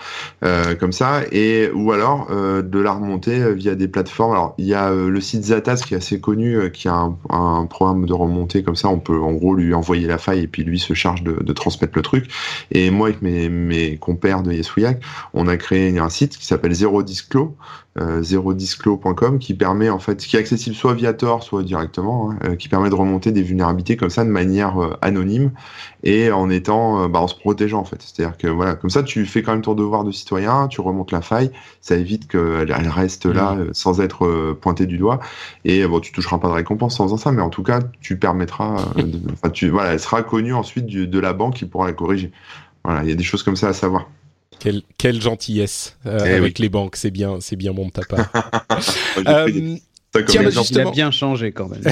comme 0.81 0.93
ça. 0.93 1.23
Et 1.33 1.71
ou 1.75 1.93
alors 1.93 2.29
de 2.29 2.79
la 2.79 2.93
remonter 2.93 3.55
via 3.55 3.75
des 3.75 3.89
plateformes. 3.89 4.33
Alors 4.33 4.55
il 4.59 4.67
y 4.67 4.75
a 4.75 4.93
le 4.93 5.21
site 5.21 5.45
Zatas 5.45 5.83
qui 5.87 5.95
est 5.95 5.99
assez 5.99 6.21
connu, 6.21 6.71
qui 6.73 6.89
a 6.89 6.95
un, 6.95 7.17
un 7.31 7.67
programme 7.67 8.07
de 8.07 8.13
remontée 8.13 8.63
comme 8.63 8.77
ça. 8.77 8.89
On 8.89 8.99
peut 8.99 9.19
en 9.19 9.33
gros 9.33 9.55
lui 9.55 9.75
envoyer 9.75 10.07
la 10.07 10.19
faille 10.19 10.38
et 10.39 10.47
puis 10.47 10.65
lui 10.65 10.79
se 10.79 10.95
charge 10.95 11.23
de, 11.23 11.53
transmettre 11.53 11.93
le 11.97 12.03
truc. 12.03 12.31
Et 12.71 12.91
moi, 12.91 13.09
avec 13.09 13.23
mes, 13.23 13.97
compères 13.99 14.43
de 14.43 14.53
Yesouillac, 14.53 15.03
on 15.35 15.49
a 15.49 15.57
créé 15.57 15.99
un 15.99 16.09
site 16.09 16.37
qui 16.37 16.47
s'appelle 16.47 16.73
Zero 16.73 17.03
Disclo, 17.03 17.57
euh, 17.99 18.23
zerodisclo.com, 18.23 19.39
qui 19.39 19.55
permet 19.55 19.91
en 19.91 19.99
fait, 19.99 20.17
qui 20.17 20.37
est 20.37 20.39
accessible 20.39 20.77
soit 20.77 20.95
via 20.95 21.13
Tor, 21.13 21.43
soit 21.43 21.63
directement, 21.63 22.31
hein, 22.31 22.39
euh, 22.45 22.57
qui 22.57 22.69
permet 22.69 22.91
de 22.91 22.95
remonter 22.95 23.33
des 23.33 23.43
vulnérabilités 23.43 23.97
comme 23.97 24.11
ça 24.11 24.25
de 24.25 24.31
manière 24.31 24.83
euh, 24.83 24.97
anonyme 25.03 25.51
et 26.05 26.31
en 26.31 26.49
étant, 26.51 27.03
euh, 27.03 27.09
bah, 27.09 27.21
en 27.21 27.29
se 27.29 27.35
protégeant 27.35 27.81
en 27.81 27.85
fait. 27.85 28.01
C'est-à-dire 28.01 28.37
que 28.37 28.47
voilà, 28.49 28.75
comme 28.75 28.91
ça, 28.91 29.03
tu 29.03 29.25
fais 29.27 29.43
quand 29.43 29.53
même 29.53 29.63
ton 29.63 29.75
devoir 29.75 30.05
de 30.05 30.13
citoyen, 30.13 30.69
tu 30.69 30.81
remontes 30.81 31.13
la 31.13 31.23
faille, 31.23 31.51
ça 31.81 31.97
évite 31.97 32.29
qu'elle 32.29 32.75
elle 32.77 32.89
reste 32.89 33.27
là 33.27 33.55
mmh. 33.55 33.69
sans 33.73 34.01
être 34.01 34.53
pointée 34.61 34.87
du 34.87 34.99
doigt. 34.99 35.21
Et 35.65 35.87
bon, 35.87 36.01
tu 36.01 36.13
toucheras 36.13 36.39
pas 36.39 36.49
de 36.49 36.55
récompense 36.55 36.99
en 37.01 37.05
faisant 37.05 37.17
ça, 37.17 37.33
mais 37.33 37.43
en 37.43 37.51
tout 37.51 37.63
cas, 37.63 37.81
tu 38.01 38.19
permettras, 38.19 38.77
de, 38.97 39.49
tu, 39.51 39.71
voilà, 39.71 39.93
elle 39.93 40.01
sera 40.01 40.23
connue 40.23 40.55
ensuite 40.55 40.87
de 40.87 41.19
la 41.19 41.33
banque 41.33 41.55
qui 41.55 41.67
pourra 41.67 41.87
la 41.87 41.93
corriger. 41.93 42.33
Voilà, 42.85 43.03
il 43.03 43.09
y 43.09 43.13
a 43.13 43.17
des 43.17 43.25
choses 43.25 43.43
comme 43.43 43.57
ça 43.57 43.69
à 43.69 43.73
savoir. 43.73 44.07
Quelle, 44.59 44.83
quelle 44.97 45.21
gentillesse 45.21 45.97
euh, 46.07 46.19
eh 46.27 46.35
avec 46.35 46.59
les 46.59 46.69
banques, 46.69 46.97
c'est 46.97 47.11
bien, 47.13 47.39
c'est 47.41 47.57
bien 47.57 47.73
bon 47.73 47.87
de 47.87 47.93
ta 47.93 48.03
part. 48.03 48.29
euh, 49.27 49.77
Tiens, 50.27 50.43
bah, 50.43 50.51
Il 50.71 50.81
a 50.81 50.91
bien 50.91 51.11
changé 51.11 51.53
quand 51.53 51.69
même. 51.69 51.83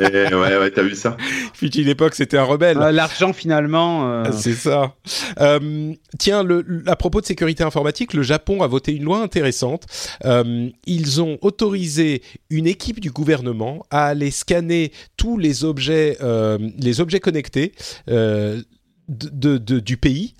Eh, 0.00 0.34
ouais, 0.34 0.56
ouais, 0.58 0.70
t'as 0.70 0.82
vu 0.82 0.94
ça? 0.94 1.16
Fut 1.52 1.72
une 1.76 1.88
époque, 1.88 2.14
c'était 2.14 2.38
un 2.38 2.44
rebelle. 2.44 2.78
Euh, 2.78 2.90
L'argent, 2.90 3.32
finalement. 3.32 4.10
Euh... 4.10 4.24
C'est 4.32 4.54
ça. 4.54 4.94
Euh, 5.40 5.92
tiens, 6.18 6.42
le, 6.42 6.82
à 6.86 6.96
propos 6.96 7.20
de 7.20 7.26
sécurité 7.26 7.62
informatique, 7.62 8.14
le 8.14 8.22
Japon 8.22 8.62
a 8.62 8.66
voté 8.66 8.92
une 8.92 9.04
loi 9.04 9.20
intéressante. 9.22 9.84
Euh, 10.24 10.68
ils 10.86 11.20
ont 11.22 11.38
autorisé 11.42 12.22
une 12.50 12.66
équipe 12.66 12.98
du 12.98 13.10
gouvernement 13.10 13.84
à 13.90 14.06
aller 14.06 14.30
scanner 14.30 14.90
tous 15.16 15.38
les 15.38 15.64
objets, 15.64 16.16
euh, 16.22 16.58
les 16.78 17.00
objets 17.00 17.20
connectés 17.20 17.72
de, 18.08 18.64
de, 19.08 19.80
du 19.80 19.96
pays 19.96 20.34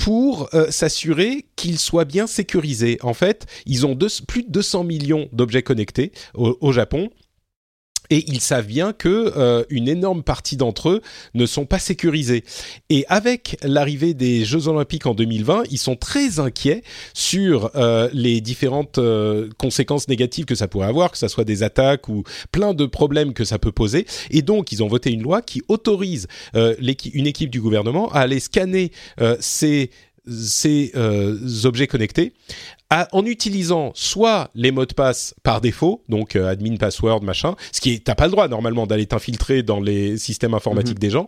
pour 0.00 0.48
euh, 0.54 0.70
s'assurer 0.70 1.44
qu'ils 1.56 1.78
soient 1.78 2.06
bien 2.06 2.26
sécurisés. 2.26 2.98
En 3.02 3.12
fait, 3.12 3.46
ils 3.66 3.84
ont 3.84 3.96
plus 4.26 4.42
de 4.42 4.48
200 4.48 4.84
millions 4.84 5.28
d'objets 5.32 5.62
connectés 5.62 6.12
au, 6.32 6.72
Japon 6.72 7.10
et 8.10 8.24
ils 8.28 8.40
savent 8.40 8.66
bien 8.66 8.92
que 8.92 9.32
euh, 9.36 9.64
une 9.70 9.88
énorme 9.88 10.22
partie 10.22 10.56
d'entre 10.56 10.90
eux 10.90 11.00
ne 11.34 11.46
sont 11.46 11.64
pas 11.64 11.78
sécurisés. 11.78 12.44
Et 12.90 13.04
avec 13.08 13.56
l'arrivée 13.62 14.14
des 14.14 14.44
Jeux 14.44 14.68
Olympiques 14.68 15.06
en 15.06 15.14
2020, 15.14 15.64
ils 15.70 15.78
sont 15.78 15.96
très 15.96 16.40
inquiets 16.40 16.82
sur 17.14 17.70
euh, 17.76 18.08
les 18.12 18.40
différentes 18.40 18.98
euh, 18.98 19.48
conséquences 19.58 20.08
négatives 20.08 20.44
que 20.44 20.54
ça 20.54 20.68
pourrait 20.68 20.88
avoir, 20.88 21.12
que 21.12 21.18
ça 21.18 21.28
soit 21.28 21.44
des 21.44 21.62
attaques 21.62 22.08
ou 22.08 22.24
plein 22.52 22.74
de 22.74 22.86
problèmes 22.86 23.32
que 23.32 23.44
ça 23.44 23.58
peut 23.58 23.72
poser. 23.72 24.06
Et 24.30 24.42
donc, 24.42 24.72
ils 24.72 24.82
ont 24.82 24.88
voté 24.88 25.10
une 25.10 25.22
loi 25.22 25.42
qui 25.42 25.62
autorise 25.68 26.26
une 26.54 27.26
équipe 27.26 27.50
du 27.50 27.60
gouvernement 27.60 28.10
à 28.12 28.20
aller 28.20 28.40
scanner 28.40 28.90
ces 29.40 29.90
ces 30.28 30.92
objets 31.64 31.86
connectés 31.86 32.32
en 32.90 33.24
utilisant 33.24 33.92
soit 33.94 34.50
les 34.54 34.72
mots 34.72 34.86
de 34.86 34.94
passe 34.94 35.34
par 35.42 35.60
défaut, 35.60 36.02
donc 36.08 36.34
euh, 36.34 36.48
admin 36.48 36.76
password 36.76 37.22
machin, 37.22 37.54
ce 37.72 37.80
qui 37.80 37.94
est 37.94 38.04
t'as 38.04 38.16
pas 38.16 38.24
le 38.24 38.32
droit 38.32 38.48
normalement 38.48 38.86
d'aller 38.86 39.06
t'infiltrer 39.06 39.62
dans 39.62 39.80
les 39.80 40.18
systèmes 40.18 40.54
informatiques 40.54 40.96
mhm. 40.96 41.00
des 41.00 41.10
gens, 41.10 41.26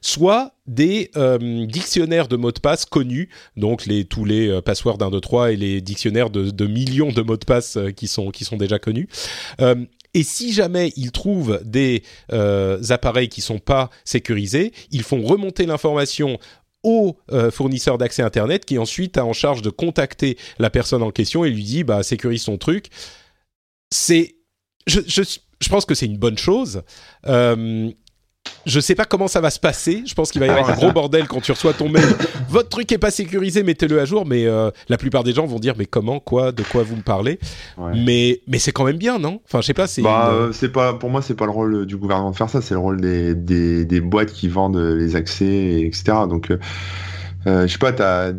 soit 0.00 0.54
des 0.66 1.10
euh, 1.16 1.66
dictionnaires 1.66 2.28
de 2.28 2.36
mots 2.36 2.52
de 2.52 2.60
passe 2.60 2.86
connus, 2.86 3.28
donc 3.56 3.84
les 3.84 4.04
tous 4.04 4.24
les 4.24 4.48
euh, 4.48 4.62
passwords 4.62 5.02
1 5.02 5.10
2 5.10 5.20
3 5.20 5.52
et 5.52 5.56
les 5.56 5.80
dictionnaires 5.82 6.30
de, 6.30 6.50
de 6.50 6.66
millions 6.66 7.12
de 7.12 7.22
mots 7.22 7.36
de 7.36 7.44
passe 7.44 7.78
qui 7.94 8.08
sont 8.08 8.30
qui 8.30 8.44
sont 8.44 8.56
déjà 8.56 8.78
connus. 8.78 9.08
Et 10.14 10.24
si 10.24 10.52
jamais 10.52 10.92
ils 10.96 11.10
trouvent 11.10 11.62
des 11.64 12.02
appareils 12.90 13.30
qui 13.30 13.40
sont 13.40 13.58
pas 13.58 13.88
sécurisés, 14.04 14.72
ils 14.90 15.02
font 15.02 15.22
remonter 15.22 15.64
l'information 15.64 16.38
au 16.82 17.16
euh, 17.30 17.50
fournisseur 17.50 17.98
d'accès 17.98 18.22
Internet 18.22 18.64
qui 18.64 18.78
ensuite 18.78 19.16
a 19.18 19.24
en 19.24 19.32
charge 19.32 19.62
de 19.62 19.70
contacter 19.70 20.36
la 20.58 20.70
personne 20.70 21.02
en 21.02 21.10
question 21.10 21.44
et 21.44 21.50
lui 21.50 21.64
dit 21.64 21.84
bah 21.84 22.02
sécurise 22.02 22.42
son 22.42 22.58
truc. 22.58 22.86
C'est, 23.90 24.36
je, 24.86 25.00
je, 25.06 25.22
je 25.60 25.68
pense 25.68 25.84
que 25.84 25.94
c'est 25.94 26.06
une 26.06 26.18
bonne 26.18 26.38
chose. 26.38 26.82
Euh, 27.26 27.90
je 28.66 28.80
sais 28.80 28.94
pas 28.94 29.04
comment 29.04 29.28
ça 29.28 29.40
va 29.40 29.50
se 29.50 29.60
passer. 29.60 30.02
Je 30.06 30.14
pense 30.14 30.30
qu'il 30.30 30.40
va 30.40 30.46
y 30.46 30.50
avoir 30.50 30.70
un 30.70 30.74
gros 30.74 30.92
bordel 30.92 31.26
quand 31.26 31.40
tu 31.40 31.52
reçois 31.52 31.72
ton 31.72 31.88
mail. 31.88 32.04
Votre 32.48 32.68
truc 32.68 32.90
est 32.92 32.98
pas 32.98 33.10
sécurisé, 33.10 33.62
mettez-le 33.62 34.00
à 34.00 34.04
jour. 34.04 34.26
Mais 34.26 34.46
euh, 34.46 34.70
la 34.88 34.98
plupart 34.98 35.24
des 35.24 35.32
gens 35.32 35.46
vont 35.46 35.58
dire 35.58 35.74
mais 35.76 35.86
comment, 35.86 36.20
quoi, 36.20 36.52
de 36.52 36.62
quoi 36.62 36.82
vous 36.82 36.96
me 36.96 37.02
parlez? 37.02 37.38
Mais 37.94 38.40
mais 38.46 38.58
c'est 38.58 38.72
quand 38.72 38.84
même 38.84 38.98
bien, 38.98 39.18
non? 39.18 39.40
Enfin, 39.44 39.60
je 39.60 39.66
sais 39.66 39.74
pas. 39.74 39.86
C'est 39.86 40.02
bah, 40.02 40.30
euh, 40.32 40.52
c'est 40.52 40.70
pas 40.70 40.94
pour 40.94 41.10
moi, 41.10 41.22
c'est 41.22 41.34
pas 41.34 41.46
le 41.46 41.52
rôle 41.52 41.86
du 41.86 41.96
gouvernement 41.96 42.30
de 42.30 42.36
faire 42.36 42.50
ça. 42.50 42.60
C'est 42.60 42.74
le 42.74 42.80
rôle 42.80 43.00
des, 43.00 43.34
des, 43.34 43.84
des 43.84 44.00
boîtes 44.00 44.32
qui 44.32 44.48
vendent 44.48 44.76
les 44.76 45.16
accès, 45.16 45.82
etc. 45.82 46.04
Donc 46.28 46.50
euh, 46.50 46.58
je 47.66 47.72
sais 47.72 47.78
pas, 47.78 47.92
t'as 47.92 48.32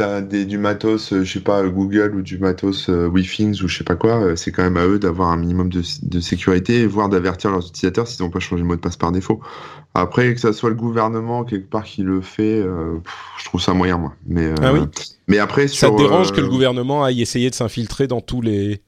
t'as 0.00 0.22
des, 0.22 0.46
du 0.46 0.56
matos, 0.56 1.12
euh, 1.12 1.24
je 1.24 1.32
sais 1.34 1.40
pas, 1.40 1.62
Google 1.68 2.14
ou 2.16 2.22
du 2.22 2.38
matos 2.38 2.88
euh, 2.88 3.06
WeThings 3.06 3.62
ou 3.62 3.68
je 3.68 3.76
sais 3.76 3.84
pas 3.84 3.96
quoi, 3.96 4.22
euh, 4.22 4.36
c'est 4.36 4.50
quand 4.50 4.62
même 4.62 4.78
à 4.78 4.86
eux 4.86 4.98
d'avoir 4.98 5.28
un 5.28 5.36
minimum 5.36 5.68
de, 5.68 5.82
de 6.02 6.20
sécurité, 6.20 6.86
voire 6.86 7.10
d'avertir 7.10 7.50
leurs 7.50 7.68
utilisateurs 7.68 8.08
s'ils 8.08 8.24
n'ont 8.24 8.30
pas 8.30 8.38
changé 8.38 8.62
le 8.62 8.68
mot 8.68 8.76
de 8.76 8.80
passe 8.80 8.96
par 8.96 9.12
défaut. 9.12 9.40
Après, 9.92 10.32
que 10.32 10.40
ça 10.40 10.54
soit 10.54 10.70
le 10.70 10.76
gouvernement 10.76 11.44
quelque 11.44 11.68
part 11.68 11.84
qui 11.84 12.02
le 12.02 12.22
fait, 12.22 12.62
je 12.62 13.44
trouve 13.44 13.60
ça 13.60 13.74
moyen, 13.74 13.98
moi. 13.98 14.14
Mais, 14.26 14.54
ah 14.62 14.72
oui 14.72 14.80
mais 15.26 15.38
après, 15.38 15.68
ça 15.68 15.90
te 15.90 15.96
dérange 15.96 16.32
que 16.32 16.40
le 16.40 16.48
gouvernement 16.48 17.04
aille 17.04 17.20
essayer 17.20 17.50
de 17.50 17.54
s'infiltrer 17.54 18.06
dans 18.06 18.20
tous 18.20 18.40
les. 18.40 18.82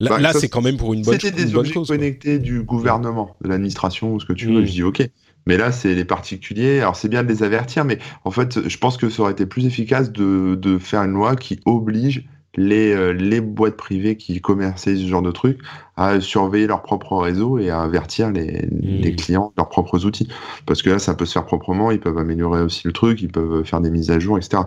Là, 0.00 0.18
bah, 0.20 0.32
c'est 0.34 0.48
quand 0.48 0.60
même 0.60 0.76
pour 0.76 0.92
une 0.92 1.02
bonne, 1.02 1.18
C'était 1.18 1.30
des 1.30 1.54
objets 1.56 1.72
connectés 1.72 2.38
du 2.38 2.62
gouvernement, 2.62 3.36
de 3.42 3.48
l'administration 3.48 4.14
ou 4.14 4.20
ce 4.20 4.26
que 4.26 4.32
tu 4.32 4.46
veux. 4.46 4.60
Hmm. 4.60 4.66
Je 4.66 4.72
dis 4.72 4.82
OK. 4.82 5.02
Mais 5.46 5.56
là, 5.56 5.72
c'est 5.72 5.94
les 5.94 6.04
particuliers. 6.04 6.80
Alors, 6.80 6.96
c'est 6.96 7.08
bien 7.08 7.22
de 7.22 7.28
les 7.28 7.42
avertir, 7.42 7.84
mais 7.84 7.98
en 8.24 8.30
fait, 8.30 8.68
je 8.68 8.78
pense 8.78 8.96
que 8.96 9.10
ça 9.10 9.22
aurait 9.22 9.32
été 9.32 9.46
plus 9.46 9.66
efficace 9.66 10.10
de, 10.12 10.54
de 10.54 10.78
faire 10.78 11.02
une 11.02 11.12
loi 11.12 11.36
qui 11.36 11.60
oblige 11.66 12.26
les, 12.56 12.92
euh, 12.92 13.12
les 13.12 13.40
boîtes 13.40 13.76
privées 13.76 14.16
qui 14.16 14.40
commercialisent 14.40 15.02
ce 15.02 15.08
genre 15.08 15.22
de 15.22 15.32
trucs 15.32 15.60
à 15.96 16.20
surveiller 16.20 16.66
leur 16.66 16.82
propre 16.82 17.16
réseau 17.16 17.58
et 17.58 17.70
à 17.70 17.82
avertir 17.82 18.30
les, 18.32 18.68
les 18.70 19.12
mmh. 19.12 19.16
clients 19.16 19.46
de 19.48 19.60
leurs 19.60 19.68
propres 19.68 20.04
outils. 20.04 20.28
Parce 20.66 20.82
que 20.82 20.90
là, 20.90 20.98
ça 20.98 21.14
peut 21.14 21.24
se 21.24 21.32
faire 21.32 21.46
proprement, 21.46 21.90
ils 21.90 22.00
peuvent 22.00 22.18
améliorer 22.18 22.62
aussi 22.62 22.82
le 22.84 22.92
truc, 22.92 23.22
ils 23.22 23.30
peuvent 23.30 23.64
faire 23.64 23.80
des 23.80 23.90
mises 23.90 24.10
à 24.10 24.18
jour, 24.18 24.36
etc. 24.36 24.62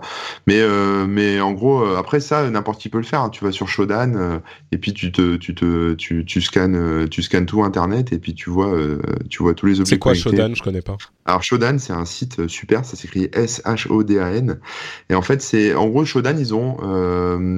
Mais, 0.48 0.62
euh, 0.62 1.06
mais 1.08 1.42
en 1.42 1.52
gros, 1.52 1.82
euh, 1.82 1.98
après 1.98 2.22
ça, 2.22 2.50
n'importe 2.50 2.80
qui 2.80 2.90
peut 2.90 2.98
le 2.98 3.04
faire. 3.04 3.22
Hein. 3.22 3.30
Tu 3.30 3.44
vas 3.44 3.52
sur 3.52 3.68
Shodan 3.68 4.14
euh, 4.16 4.40
et 4.72 4.78
puis 4.78 4.94
tu 4.94 5.12
te, 5.12 5.36
tu 5.36 5.54
te, 5.54 5.94
tu, 5.96 6.24
tu 6.26 6.42
scannes, 6.42 7.08
tu 7.10 7.22
scannes 7.22 7.46
tout 7.46 7.64
Internet 7.64 8.14
et 8.14 8.20
puis 8.20 8.34
tu 8.34 8.50
vois, 8.50 8.74
tu 9.30 9.44
vois 9.44 9.54
tous 9.54 9.66
les 9.66 9.80
objets. 9.82 9.96
C'est 9.96 10.00
quoi 10.00 10.14
Shodan? 10.14 10.54
Je 10.56 10.64
connais 10.64 10.82
pas. 10.82 10.96
Alors 11.26 11.44
Shodan, 11.44 11.78
c'est 11.78 11.94
un 11.94 12.06
site 12.06 12.48
super, 12.48 12.86
ça 12.86 12.96
s'écrit 12.96 13.30
S-H-O-D-A-N. 13.34 14.60
Et 15.10 15.16
en 15.16 15.22
fait, 15.22 15.42
c'est, 15.42 15.74
en 15.74 15.88
gros, 15.88 16.06
Shodan, 16.06 16.38
ils 16.38 16.56
ont, 16.56 16.78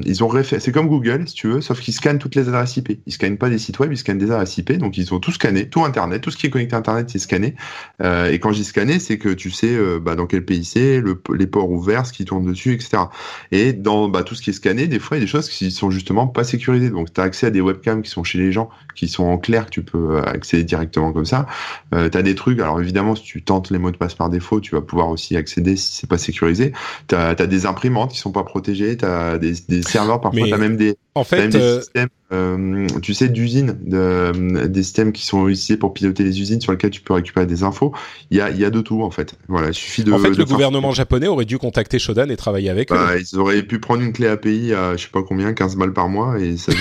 ils 0.05 0.23
ont 0.23 0.27
réfé... 0.27 0.59
c'est 0.59 0.71
comme 0.71 0.87
Google, 0.87 1.27
si 1.27 1.35
tu 1.35 1.47
veux, 1.47 1.61
sauf 1.61 1.79
qu'ils 1.79 1.93
scannent 1.93 2.19
toutes 2.19 2.35
les 2.35 2.47
adresses 2.47 2.77
IP. 2.77 2.99
Ils 3.05 3.13
scannent 3.13 3.37
pas 3.37 3.49
des 3.49 3.58
sites 3.59 3.79
web, 3.79 3.91
ils 3.91 3.97
scannent 3.97 4.17
des 4.17 4.31
adresses 4.31 4.57
IP, 4.57 4.73
donc 4.73 4.97
ils 4.97 5.13
ont 5.13 5.19
tout 5.19 5.31
scanné, 5.31 5.69
tout 5.69 5.83
Internet, 5.83 6.21
tout 6.21 6.31
ce 6.31 6.37
qui 6.37 6.47
est 6.47 6.49
connecté 6.49 6.75
à 6.75 6.79
Internet, 6.79 7.09
c'est 7.09 7.19
scanné. 7.19 7.55
Euh, 8.01 8.31
et 8.31 8.39
quand 8.39 8.51
j'ai 8.51 8.63
scanné, 8.63 8.99
c'est 8.99 9.17
que 9.17 9.29
tu 9.29 9.51
sais 9.51 9.75
euh, 9.75 9.99
bah, 9.99 10.15
dans 10.15 10.25
quel 10.25 10.45
pays 10.45 10.65
c'est, 10.65 10.99
le, 10.99 11.21
les 11.35 11.47
ports 11.47 11.69
ouverts, 11.69 12.05
ce 12.05 12.13
qui 12.13 12.25
tourne 12.25 12.45
dessus, 12.45 12.73
etc. 12.73 13.03
Et 13.51 13.73
dans 13.73 14.09
bah, 14.09 14.23
tout 14.23 14.35
ce 14.35 14.41
qui 14.41 14.49
est 14.49 14.53
scanné, 14.53 14.87
des 14.87 14.99
fois, 14.99 15.17
il 15.17 15.19
y 15.19 15.23
a 15.23 15.25
des 15.25 15.31
choses 15.31 15.49
qui 15.49 15.71
sont 15.71 15.91
justement 15.91 16.27
pas 16.27 16.43
sécurisées. 16.43 16.89
Donc, 16.89 17.13
tu 17.13 17.21
as 17.21 17.23
accès 17.23 17.47
à 17.47 17.49
des 17.49 17.61
webcams 17.61 18.01
qui 18.01 18.09
sont 18.09 18.23
chez 18.23 18.37
les 18.37 18.51
gens, 18.51 18.69
qui 18.95 19.07
sont 19.07 19.23
en 19.23 19.37
clair, 19.37 19.65
que 19.65 19.71
tu 19.71 19.83
peux 19.83 20.17
euh, 20.17 20.23
accéder 20.23 20.63
directement 20.63 21.11
comme 21.11 21.25
ça. 21.25 21.47
Euh, 21.93 22.09
tu 22.09 22.17
as 22.17 22.21
des 22.21 22.35
trucs, 22.35 22.59
alors 22.59 22.79
évidemment, 22.79 23.15
si 23.15 23.23
tu 23.23 23.41
tentes 23.41 23.71
les 23.71 23.79
mots 23.79 23.91
de 23.91 23.97
passe 23.97 24.15
par 24.15 24.29
défaut, 24.29 24.59
tu 24.59 24.75
vas 24.75 24.81
pouvoir 24.81 25.09
aussi 25.09 25.35
accéder 25.37 25.75
si 25.75 25.95
c'est 25.95 26.09
pas 26.09 26.17
sécurisé. 26.17 26.73
Tu 27.07 27.15
as, 27.15 27.35
des 27.35 27.65
imprimantes 27.65 28.11
qui 28.11 28.19
sont 28.19 28.31
pas 28.31 28.43
protégées, 28.43 28.97
tu 28.97 29.05
as 29.05 29.37
des, 29.37 29.53
des 29.67 29.81
serveurs, 29.81 30.21
parfois 30.21 30.45
tu 30.45 30.53
as 30.53 30.57
même 30.57 30.77
des 30.77 30.95
en 31.19 31.23
fait, 31.23 31.37
Même 31.41 31.49
des 31.51 31.59
euh, 31.59 31.79
systèmes, 31.81 32.07
euh, 32.31 32.87
tu 33.01 33.13
sais, 33.13 33.27
d'usines, 33.29 33.77
de, 33.81 33.97
euh, 33.97 34.67
des 34.67 34.83
systèmes 34.83 35.11
qui 35.11 35.25
sont 35.25 35.47
utilisés 35.47 35.77
pour 35.77 35.93
piloter 35.93 36.23
les 36.23 36.39
usines 36.41 36.61
sur 36.61 36.71
lesquels 36.71 36.91
tu 36.91 37.01
peux 37.01 37.13
récupérer 37.13 37.45
des 37.45 37.63
infos. 37.63 37.93
Il 38.31 38.37
y 38.37 38.41
a, 38.41 38.49
il 38.49 38.57
y 38.59 38.65
a 38.65 38.69
de 38.69 38.81
tout 38.81 39.01
en 39.03 39.11
fait. 39.11 39.35
Voilà, 39.47 39.69
il 39.69 39.73
suffit 39.73 40.03
de. 40.03 40.11
en 40.13 40.17
fait, 40.19 40.25
de 40.25 40.29
le 40.29 40.35
faire- 40.37 40.45
gouvernement 40.47 40.91
japonais 40.91 41.27
aurait 41.27 41.45
dû 41.45 41.57
contacter 41.57 41.99
Shodan 41.99 42.29
et 42.29 42.37
travailler 42.37 42.69
avec 42.69 42.91
eux. 42.91 42.95
Bah, 42.95 43.11
ils 43.17 43.37
auraient 43.39 43.63
pu 43.63 43.79
prendre 43.79 44.01
une 44.03 44.13
clé 44.13 44.27
API 44.27 44.73
à 44.73 44.95
je 44.95 45.03
sais 45.03 45.09
pas 45.11 45.23
combien, 45.23 45.53
15 45.53 45.75
balles 45.75 45.93
par 45.93 46.07
mois 46.09 46.39
et 46.39 46.55
ça 46.57 46.71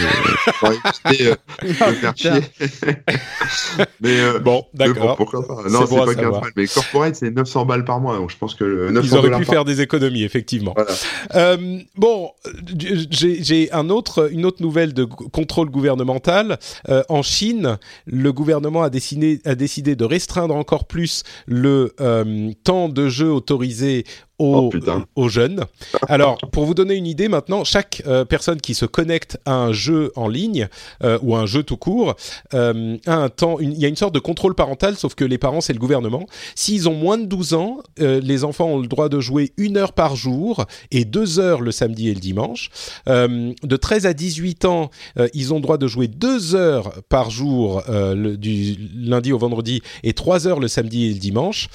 aurait 0.62 0.76
évité, 1.08 1.30
de 1.62 1.72
faire 1.72 2.16
chier. 2.16 2.30
mais, 4.00 4.20
euh, 4.20 4.38
Bon, 4.38 4.64
d'accord. 4.74 5.16
pourquoi 5.16 5.46
pas. 5.46 5.56
C'est 5.66 5.72
Non, 5.72 5.80
c'est 5.86 5.96
pas 5.96 6.04
15 6.06 6.14
savoir. 6.16 6.40
balles. 6.42 6.52
Mais 6.56 6.66
corporate, 6.66 7.14
c'est 7.16 7.30
900 7.30 7.66
balles 7.66 7.84
par 7.84 8.00
mois. 8.00 8.16
Donc 8.16 8.30
je 8.30 8.36
pense 8.36 8.54
que 8.54 8.64
le 8.64 8.90
900 8.90 9.06
Ils 9.06 9.18
auraient 9.18 9.38
pu 9.38 9.44
par- 9.46 9.54
faire 9.54 9.64
des 9.64 9.80
économies, 9.80 10.22
effectivement. 10.24 10.74
Voilà. 10.76 10.90
Euh, 11.34 11.78
bon, 11.96 12.30
j'ai 13.10 13.70
un 13.72 13.90
autre, 13.90 14.27
une 14.30 14.46
autre 14.46 14.62
nouvelle 14.62 14.94
de 14.94 15.04
contrôle 15.04 15.70
gouvernemental. 15.70 16.58
Euh, 16.88 17.02
en 17.08 17.22
Chine, 17.22 17.78
le 18.06 18.32
gouvernement 18.32 18.82
a 18.82 18.90
décidé, 18.90 19.40
a 19.44 19.54
décidé 19.54 19.96
de 19.96 20.04
restreindre 20.04 20.54
encore 20.54 20.86
plus 20.86 21.22
le 21.46 21.94
euh, 22.00 22.52
temps 22.64 22.88
de 22.88 23.08
jeu 23.08 23.30
autorisé 23.30 24.04
aux, 24.38 24.54
Oh, 24.56 24.68
putain. 24.68 25.06
aux 25.16 25.28
jeunes. 25.28 25.64
Alors, 26.08 26.38
pour 26.52 26.64
vous 26.64 26.74
donner 26.74 26.94
une 26.94 27.06
idée 27.06 27.28
maintenant, 27.28 27.64
chaque 27.64 28.02
euh, 28.06 28.24
personne 28.24 28.60
qui 28.60 28.74
se 28.74 28.84
connecte 28.86 29.38
à 29.44 29.54
un 29.54 29.72
jeu 29.72 30.12
en 30.16 30.28
ligne 30.28 30.68
euh, 31.02 31.18
ou 31.22 31.34
à 31.34 31.40
un 31.40 31.46
jeu 31.46 31.62
tout 31.62 31.76
court 31.76 32.14
euh, 32.54 32.96
a 33.06 33.14
un 33.16 33.28
temps, 33.28 33.58
il 33.58 33.76
y 33.78 33.84
a 33.84 33.88
une 33.88 33.96
sorte 33.96 34.14
de 34.14 34.18
contrôle 34.20 34.54
parental, 34.54 34.96
sauf 34.96 35.14
que 35.14 35.24
les 35.24 35.38
parents, 35.38 35.60
c'est 35.60 35.72
le 35.72 35.78
gouvernement. 35.78 36.26
S'ils 36.54 36.88
ont 36.88 36.94
moins 36.94 37.18
de 37.18 37.26
12 37.26 37.54
ans, 37.54 37.78
euh, 38.00 38.20
les 38.22 38.44
enfants 38.44 38.66
ont 38.66 38.78
le 38.78 38.86
droit 38.88 39.08
de 39.08 39.20
jouer 39.20 39.52
une 39.56 39.76
heure 39.76 39.92
par 39.92 40.14
jour 40.16 40.64
et 40.90 41.04
deux 41.04 41.38
heures 41.40 41.60
le 41.60 41.72
samedi 41.72 42.08
et 42.08 42.14
le 42.14 42.20
dimanche. 42.20 42.70
Euh, 43.08 43.52
de 43.62 43.76
13 43.76 44.06
à 44.06 44.14
18 44.14 44.64
ans, 44.64 44.90
euh, 45.18 45.28
ils 45.34 45.52
ont 45.52 45.56
le 45.56 45.62
droit 45.62 45.78
de 45.78 45.86
jouer 45.86 46.08
deux 46.08 46.54
heures 46.54 46.92
par 47.08 47.30
jour 47.30 47.82
euh, 47.88 48.14
le- 48.14 48.36
du 48.36 48.76
lundi 48.94 49.32
au 49.32 49.38
vendredi 49.38 49.82
et 50.04 50.12
trois 50.12 50.46
heures 50.46 50.60
le 50.60 50.68
samedi 50.68 51.06
et 51.06 51.12
le 51.12 51.18
dimanche. 51.18 51.68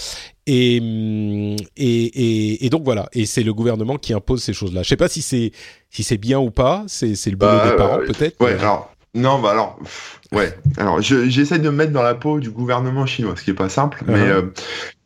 Et, 0.46 0.80
hum, 0.82 1.56
et, 1.78 2.04
et, 2.04 2.66
et 2.66 2.70
donc 2.70 2.84
voilà, 2.84 3.08
et 3.14 3.26
c'est 3.26 3.44
le 3.44 3.54
gouvernement 3.54 3.98
qui 3.98 4.14
impose 4.14 4.44
ces 4.44 4.54
choses-là. 4.54 4.84
Je 4.84 4.90
sais 4.90 4.98
pas 4.98 5.08
si 5.08 5.22
c'est 5.22 5.52
si 5.90 6.04
c'est 6.04 6.18
bien 6.18 6.40
ou 6.40 6.52
pas, 6.52 6.84
c'est 6.88 7.16
c'est 7.16 7.30
le 7.30 7.38
boulot 7.38 7.52
Bah, 7.52 7.70
des 7.72 7.76
parents 7.78 8.00
euh, 8.02 8.06
peut-être. 8.06 8.42
Ouais, 8.42 8.54
mais- 8.56 8.60
alors. 8.60 8.90
Non, 9.16 9.40
bah 9.40 9.52
alors, 9.52 9.78
pff, 9.78 10.20
ouais. 10.32 10.58
Alors, 10.78 11.00
je- 11.00 11.30
j'essaie 11.30 11.60
de 11.60 11.70
me 11.70 11.76
mettre 11.76 11.92
dans 11.92 12.02
la 12.02 12.16
peau 12.16 12.40
du 12.40 12.50
gouvernement 12.50 13.06
chinois, 13.06 13.36
ce 13.38 13.44
qui 13.44 13.52
est 13.52 13.54
pas 13.54 13.70
simple, 13.70 14.04
mais 14.08 14.16
Uh-huh. 14.16 14.32
euh, 14.32 14.42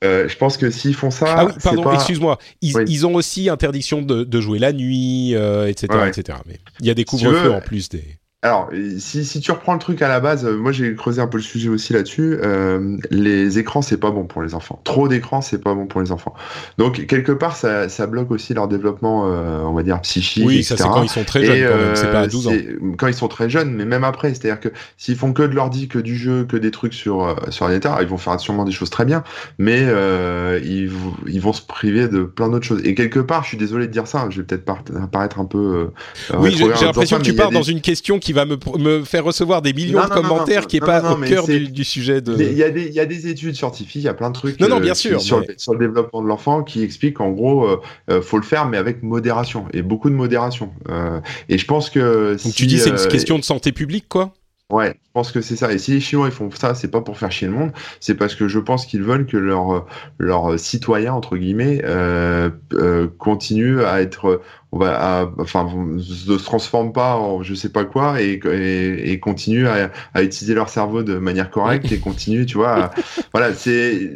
euh, 0.05 0.29
je 0.29 0.37
pense 0.37 0.55
que 0.55 0.71
s'ils 0.71 0.95
font 0.95 1.11
ça, 1.11 1.25
Ah 1.37 1.45
oui, 1.45 1.51
pardon, 1.61 1.83
pas- 1.83 1.95
excuse-moi. 1.95 2.37
Ils, 2.61 2.73
Oui. 2.77 2.83
ils 2.87 3.05
ont 3.05 3.15
aussi 3.15 3.49
interdiction 3.49 4.01
de, 4.01 4.23
de 4.23 4.39
jouer 4.41 4.59
la 4.59 4.71
nuit, 4.71 5.33
etc., 5.33 5.87
Ouais. 5.91 6.07
etc. 6.07 6.37
Mais 6.47 6.57
il 6.79 6.85
y 6.85 6.89
a 6.89 6.93
des 6.93 7.03
couvre-feux 7.03 7.51
en 7.51 7.59
plus 7.59 7.89
des. 7.89 8.05
Alors, 8.43 8.69
si, 8.99 9.25
si 9.25 9.39
tu 9.39 9.51
reprends 9.51 9.73
le 9.73 9.79
truc 9.79 9.99
à 10.03 10.07
la 10.07 10.19
base, 10.19 10.45
euh, 10.45 10.55
moi 10.55 10.71
j'ai 10.71 10.93
creusé 10.93 11.19
un 11.19 11.25
peu 11.25 11.37
le 11.37 11.43
sujet 11.43 11.69
aussi 11.69 11.91
là-dessus. 11.93 12.37
euh, 12.43 12.95
les 13.09 13.57
écrans, 13.57 13.81
c'est 13.81 13.97
pas 13.97 14.11
bon 14.11 14.25
pour 14.25 14.43
les 14.43 14.53
enfants. 14.53 14.79
Trop 14.83 15.07
d'écrans, 15.07 15.41
c'est 15.41 15.57
pas 15.57 15.73
bon 15.73 15.87
pour 15.87 16.01
les 16.01 16.11
enfants. 16.11 16.35
Donc 16.77 17.07
quelque 17.07 17.31
part, 17.31 17.55
ça, 17.55 17.89
ça 17.89 18.05
bloque 18.05 18.29
aussi 18.29 18.53
leur 18.53 18.67
développement, 18.67 19.25
euh, 19.25 19.61
on 19.63 19.73
va 19.73 19.81
dire 19.81 19.99
psychique, 20.01 20.45
Oui, 20.45 20.57
etc. 20.59 20.75
ça 20.75 20.83
c'est 20.83 20.89
quand 20.89 21.01
ils 21.01 21.09
sont 21.09 21.23
très 21.23 21.43
jeunes 21.43 21.67
même. 21.67 21.95
C'est 21.95 22.11
pas 22.11 22.19
à 22.19 22.23
euh, 22.25 22.27
12 22.27 22.47
ans. 22.47 22.51
c'est- 22.51 22.77
Quand 22.99 23.07
ils 23.07 23.13
sont 23.15 23.27
très 23.27 23.49
jeunes, 23.49 23.73
mais 23.73 23.85
même 23.85 24.03
après, 24.03 24.29
c'est-à-dire 24.35 24.59
que 24.59 24.69
s'ils 24.97 25.15
font 25.15 25.33
que 25.33 25.41
de 25.41 25.55
l'ordi, 25.55 25.87
que 25.87 25.97
du 25.97 26.15
jeu, 26.15 26.45
que 26.45 26.57
des 26.57 26.69
trucs 26.69 26.93
sur 26.93 27.25
euh, 27.25 27.33
sur 27.49 27.63
ordinateur, 27.63 27.97
ils 28.03 28.07
vont 28.07 28.17
faire 28.19 28.39
sûrement 28.39 28.65
des 28.65 28.71
choses 28.71 28.91
très 28.91 29.05
bien, 29.05 29.23
mais 29.57 29.79
euh, 29.81 30.59
ils, 30.63 30.89
vont- 30.89 31.15
ils 31.25 31.41
vont 31.41 31.53
se 31.53 31.63
priver 31.63 32.07
de 32.07 32.21
plein 32.21 32.49
d'autres 32.49 32.67
choses. 32.67 32.81
Et 32.85 32.93
quelque 32.93 33.19
part, 33.19 33.41
je 33.41 33.47
suis 33.49 33.57
désolé 33.57 33.87
de 33.87 33.91
dire 33.91 34.05
ça, 34.05 34.27
je 34.29 34.37
vais 34.41 34.43
peut-être 34.45 34.63
par- 34.63 34.83
paraître 35.11 35.39
un 35.39 35.45
peu. 35.45 35.89
euh, 36.31 36.37
Oui, 36.37 36.51
j'ai 36.55 36.67
l'impression 36.67 37.17
que 37.17 37.23
tu 37.23 37.33
pars 37.33 37.49
des- 37.49 37.55
dans 37.55 37.63
une 37.63 37.81
question 37.81 38.19
qui 38.19 38.26
va 38.33 38.45
me, 38.45 38.57
me 38.79 39.03
faire 39.03 39.23
recevoir 39.23 39.61
des 39.61 39.73
millions 39.73 39.99
Non, 39.99 40.05
de 40.05 40.09
non, 40.09 40.15
commentaires 40.21 40.61
non, 40.61 40.67
qui 40.67 40.77
est 40.77 40.79
pas 40.79 41.13
au 41.13 41.17
cœur 41.21 41.45
du, 41.45 41.67
du 41.69 41.83
sujet 41.83 42.21
de. 42.21 42.33
Il 42.39 42.53
y, 42.57 42.63
a 42.63 42.69
des, 42.69 42.85
il 42.87 42.93
y 42.93 42.99
a 42.99 43.05
des 43.05 43.27
études 43.27 43.55
scientifiques, 43.55 43.95
il 43.95 44.01
y 44.03 44.07
a 44.09 44.13
plein 44.13 44.29
de 44.29 44.35
trucs 44.35 44.59
Non, 44.59 44.67
non, 44.69 44.79
bien 44.79 44.93
qui- 44.93 44.99
sûr, 44.99 45.21
sur, 45.21 45.39
mais- 45.41 45.47
le, 45.47 45.53
sur 45.57 45.73
le 45.73 45.79
développement 45.79 46.21
de 46.21 46.27
l'enfant 46.27 46.63
qui 46.63 46.83
expliquent 46.83 47.15
qu'en 47.17 47.31
gros, 47.31 47.65
euh, 47.67 47.79
euh, 48.09 48.21
faut 48.21 48.37
le 48.37 48.43
faire, 48.43 48.67
mais 48.67 48.77
avec 48.77 49.03
modération, 49.03 49.65
et 49.73 49.81
beaucoup 49.81 50.09
de 50.09 50.15
modération. 50.15 50.71
Euh, 50.89 51.19
et 51.49 51.57
je 51.57 51.65
pense 51.65 51.89
que 51.89 52.31
Donc 52.31 52.39
si, 52.39 52.51
tu 52.53 52.65
dis 52.67 52.79
c'est 52.79 52.89
une 52.89 52.95
euh, 52.95 53.07
question 53.07 53.37
de 53.39 53.43
santé 53.43 53.71
publique, 53.71 54.05
quoi? 54.09 54.33
Ouais, 54.69 54.89
je 54.89 55.11
pense 55.13 55.31
que 55.31 55.39
c'est 55.39 55.55
ça. 55.55 55.71
Et 55.71 55.77
si 55.77 55.91
les 55.91 56.01
Chinois 56.01 56.27
ils 56.27 56.33
font 56.33 56.49
ça, 56.51 56.75
c'est 56.75 56.89
pas 56.91 56.99
pour 56.99 57.17
faire 57.17 57.31
chier 57.31 57.47
le 57.47 57.53
monde, 57.53 57.71
c'est 58.01 58.15
parce 58.15 58.35
que 58.35 58.49
je 58.49 58.59
pense 58.59 58.85
qu'ils 58.85 59.01
veulent 59.01 59.25
que 59.25 59.37
leurs 59.37 59.85
leurs 60.17 60.59
citoyens 60.59 61.13
entre 61.13 61.37
guillemets 61.37 61.79
euh, 61.85 62.49
euh, 62.73 63.07
continuent 63.17 63.79
à 63.85 64.01
être, 64.01 64.41
on 64.71 64.79
va, 64.79 65.21
à- 65.21 65.31
enfin, 65.39 65.69
ne 65.73 65.99
se 66.01 66.31
transforment 66.43 66.91
pas 66.93 67.15
en 67.15 67.41
je 67.43 67.53
sais 67.53 67.69
pas 67.69 67.85
quoi 67.85 68.21
et 68.21 68.39
et, 68.51 69.11
et 69.11 69.19
continuent 69.19 69.67
à, 69.67 69.91
à 70.13 70.23
utiliser 70.23 70.53
leur 70.53 70.69
cerveau 70.69 71.03
de 71.03 71.17
manière 71.17 71.49
correcte 71.49 71.91
et 71.91 71.99
continuent, 71.99 72.45
tu 72.45 72.57
vois. 72.57 72.85
à- 72.85 72.91
voilà, 73.33 73.53
c'est. 73.53 74.11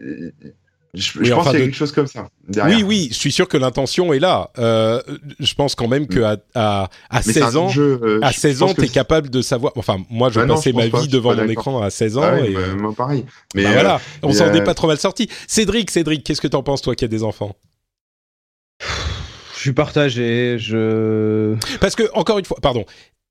Je, 0.94 1.20
Oui, 1.20 1.26
je 1.28 1.32
pense 1.34 1.44
enfin, 1.48 1.52
qu'il 1.52 1.60
y 1.60 1.62
a 1.62 1.66
de- 1.66 1.70
quelque 1.72 1.78
chose 1.78 1.94
comme 1.94 2.08
ça 2.08 2.28
derrière. 2.50 2.76
Oui, 2.80 2.84
oui, 2.84 3.08
je 3.12 3.16
suis 3.18 3.32
sûr 3.32 3.48
que 3.48 3.56
l'intention 3.56 4.12
est 4.12 4.20
là. 4.20 4.50
Euh, 4.60 5.02
je 5.40 5.54
pense 5.54 5.74
quand 5.74 5.88
même 5.88 6.06
qu'à 6.06 6.36
à, 6.54 6.90
à 7.10 7.18
Mais 7.20 7.22
c'est 7.22 7.34
16 7.40 7.44
un 7.44 7.60
ans, 7.62 7.70
jeu, 7.70 7.98
euh, 8.04 8.20
à 8.22 8.32
je 8.32 8.38
16 8.40 8.60
pense 8.60 8.72
ans, 8.72 8.74
que 8.74 8.82
t'es 8.82 8.88
c'est- 8.88 8.94
capable 8.94 9.30
de 9.30 9.42
savoir. 9.42 9.72
Enfin, 9.78 10.00
moi, 10.10 10.30
je 10.30 10.42
Bah 10.42 10.46
non, 10.46 10.56
passais 10.56 10.74
ma 10.74 10.88
vie 10.88 11.08
devant 11.08 11.30
mon 11.30 11.36
d'accord. 11.38 11.52
écran 11.52 11.82
à 11.82 11.90
16 11.92 12.18
ans. 12.18 12.24
Ah 12.26 12.42
et, 12.42 12.54
bah, 12.54 12.60
euh, 12.60 12.76
moi 12.76 12.94
pareil. 12.94 13.24
Mais 13.56 13.64
bah 13.64 13.70
euh, 13.70 13.74
voilà, 13.74 14.02
on 14.22 14.28
mais, 14.28 14.34
s'en 14.34 14.54
est 14.54 14.66
pas 14.66 14.74
trop 14.74 14.88
mal 14.88 14.98
sorti. 15.00 15.30
Cédric, 15.48 15.90
Cédric, 15.90 16.26
qu'est-ce 16.26 16.42
que 16.42 16.48
t'en 16.50 16.62
penses, 16.62 16.82
toi 16.82 16.94
qui 16.94 17.06
as 17.06 17.08
des 17.08 17.24
enfants? 17.24 17.56
Je 19.62 19.68
suis 19.68 19.74
partagé. 19.74 20.58
Je. 20.58 21.56
Parce 21.80 21.96
que, 21.96 22.10
encore 22.14 22.40
une 22.40 22.46
fois, 22.46 22.58
pardon, 22.64 22.84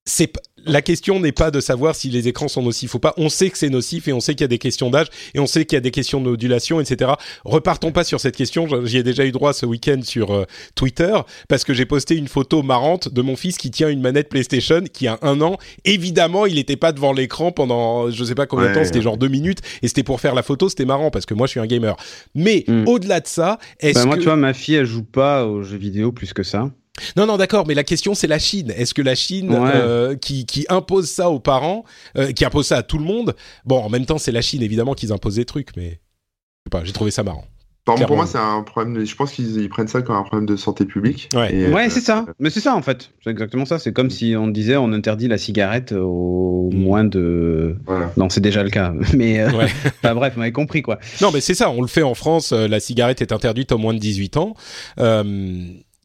c'est 0.04 0.32
la 0.66 0.82
question 0.82 1.20
n'est 1.20 1.32
pas 1.32 1.50
de 1.50 1.60
savoir 1.60 1.94
si 1.94 2.10
les 2.10 2.28
écrans 2.28 2.48
sont 2.48 2.62
nocifs 2.62 2.94
ou 2.94 2.98
pas. 2.98 3.14
On 3.16 3.28
sait 3.28 3.50
que 3.50 3.58
c'est 3.58 3.68
nocif 3.70 4.08
et 4.08 4.12
on 4.12 4.20
sait 4.20 4.34
qu'il 4.34 4.42
y 4.42 4.44
a 4.44 4.48
des 4.48 4.58
questions 4.58 4.90
d'âge 4.90 5.06
et 5.34 5.40
on 5.40 5.46
sait 5.46 5.64
qu'il 5.64 5.76
y 5.76 5.78
a 5.78 5.80
des 5.80 5.90
questions 5.90 6.20
de 6.20 6.28
modulation, 6.28 6.80
etc. 6.80 7.12
Repartons 7.44 7.92
pas 7.92 8.04
sur 8.04 8.20
cette 8.20 8.36
question. 8.36 8.66
J'y 8.84 8.98
ai 8.98 9.02
déjà 9.02 9.24
eu 9.24 9.32
droit 9.32 9.52
ce 9.52 9.66
week-end 9.66 10.00
sur 10.02 10.32
euh, 10.32 10.44
Twitter 10.74 11.14
parce 11.48 11.64
que 11.64 11.72
j'ai 11.74 11.86
posté 11.86 12.16
une 12.16 12.28
photo 12.28 12.62
marrante 12.62 13.12
de 13.12 13.22
mon 13.22 13.36
fils 13.36 13.56
qui 13.56 13.70
tient 13.70 13.88
une 13.88 14.00
manette 14.00 14.28
PlayStation 14.28 14.82
qui 14.92 15.06
a 15.06 15.18
un 15.22 15.40
an. 15.40 15.56
Évidemment, 15.84 16.46
il 16.46 16.54
n'était 16.56 16.76
pas 16.76 16.92
devant 16.92 17.12
l'écran 17.12 17.52
pendant 17.52 18.10
je 18.10 18.24
sais 18.24 18.34
pas 18.34 18.46
combien 18.46 18.66
de 18.66 18.70
Ouais. 18.70 18.74
temps. 18.76 18.84
C'était 18.84 19.02
genre 19.02 19.16
deux 19.16 19.28
minutes 19.28 19.60
et 19.82 19.88
c'était 19.88 20.02
pour 20.02 20.20
faire 20.20 20.34
la 20.34 20.42
photo. 20.42 20.68
C'était 20.68 20.84
marrant 20.84 21.10
parce 21.10 21.26
que 21.26 21.34
moi 21.34 21.46
je 21.46 21.52
suis 21.52 21.60
un 21.60 21.66
gamer. 21.66 21.96
Mais 22.34 22.64
Hmm. 22.68 22.86
au-delà 22.86 23.20
de 23.20 23.26
ça, 23.26 23.58
est-ce 23.80 23.94
Bah, 23.94 24.04
moi, 24.06 24.14
que 24.16 24.20
tu 24.20 24.26
vois, 24.26 24.36
ma 24.36 24.52
fille, 24.52 24.74
elle 24.76 24.84
joue 24.86 25.02
pas 25.02 25.46
aux 25.46 25.62
jeux 25.62 25.76
vidéo 25.78 26.12
plus 26.12 26.32
que 26.32 26.42
ça. 26.42 26.70
Non, 27.16 27.26
non, 27.26 27.36
d'accord, 27.36 27.66
mais 27.66 27.74
la 27.74 27.84
question 27.84 28.14
c'est 28.14 28.26
la 28.26 28.38
Chine. 28.38 28.72
Est-ce 28.76 28.94
que 28.94 29.02
la 29.02 29.14
Chine 29.14 29.50
Ouais. 29.54 29.70
euh, 29.74 30.16
qui, 30.16 30.46
qui 30.46 30.66
impose 30.68 31.08
ça 31.10 31.30
aux 31.30 31.40
parents, 31.40 31.84
euh, 32.16 32.32
qui 32.32 32.44
impose 32.44 32.66
ça 32.66 32.78
à 32.78 32.82
tout 32.82 32.98
le 32.98 33.04
monde 33.04 33.34
Bon, 33.64 33.78
en 33.80 33.88
même 33.88 34.06
temps, 34.06 34.18
c'est 34.18 34.32
la 34.32 34.42
Chine 34.42 34.62
évidemment 34.62 34.94
qu'ils 34.94 35.12
imposent 35.12 35.36
des 35.36 35.44
trucs, 35.44 35.76
mais 35.76 35.88
je 35.90 35.94
sais 35.94 36.70
pas, 36.70 36.84
j'ai 36.84 36.92
trouvé 36.92 37.10
ça 37.10 37.22
marrant. 37.22 37.44
Pour 37.86 38.14
moi, 38.14 38.26
c'est 38.26 38.38
un 38.38 38.62
problème. 38.62 38.94
de- 38.94 39.04
Je 39.04 39.16
pense 39.16 39.32
qu'ils 39.32 39.56
ils 39.60 39.68
prennent 39.68 39.88
ça 39.88 40.00
comme 40.02 40.14
un 40.14 40.22
problème 40.22 40.46
de 40.46 40.54
santé 40.54 40.84
publique. 40.84 41.28
Ouais. 41.34 41.52
Et, 41.52 41.68
Ouais, 41.72 41.86
euh, 41.86 41.90
c'est 41.90 42.00
ça. 42.02 42.24
Mais 42.38 42.48
c'est 42.50 42.60
ça 42.60 42.76
en 42.76 42.82
fait. 42.82 43.10
C'est 43.24 43.30
exactement 43.30 43.64
ça. 43.64 43.80
C'est 43.80 43.92
comme 43.92 44.10
si 44.10 44.36
on 44.36 44.46
disait 44.46 44.76
on 44.76 44.92
interdit 44.92 45.26
la 45.26 45.38
cigarette 45.38 45.90
au 45.92 46.70
Mm. 46.72 46.76
moins 46.76 47.02
de. 47.04 47.76
Voilà. 47.86 48.12
Non, 48.16 48.28
c'est 48.28 48.40
déjà 48.42 48.62
le 48.62 48.70
cas. 48.70 48.92
Mais 49.16 49.40
euh, 49.40 49.50
Ouais. 49.50 49.64
enfin, 50.04 50.14
bref, 50.14 50.34
vous 50.34 50.38
m'avez 50.40 50.52
compris 50.52 50.82
quoi. 50.82 51.00
non, 51.20 51.32
mais 51.32 51.40
c'est 51.40 51.54
ça, 51.54 51.68
on 51.70 51.80
le 51.80 51.88
fait 51.88 52.02
en 52.04 52.14
France. 52.14 52.52
la 52.52 52.78
cigarette 52.78 53.22
est 53.22 53.32
interdite 53.32 53.72
aux 53.72 53.78
moins 53.78 53.94
de 53.94 53.98
18 53.98 54.36
ans. 54.36 54.54
Euh, 55.00 55.64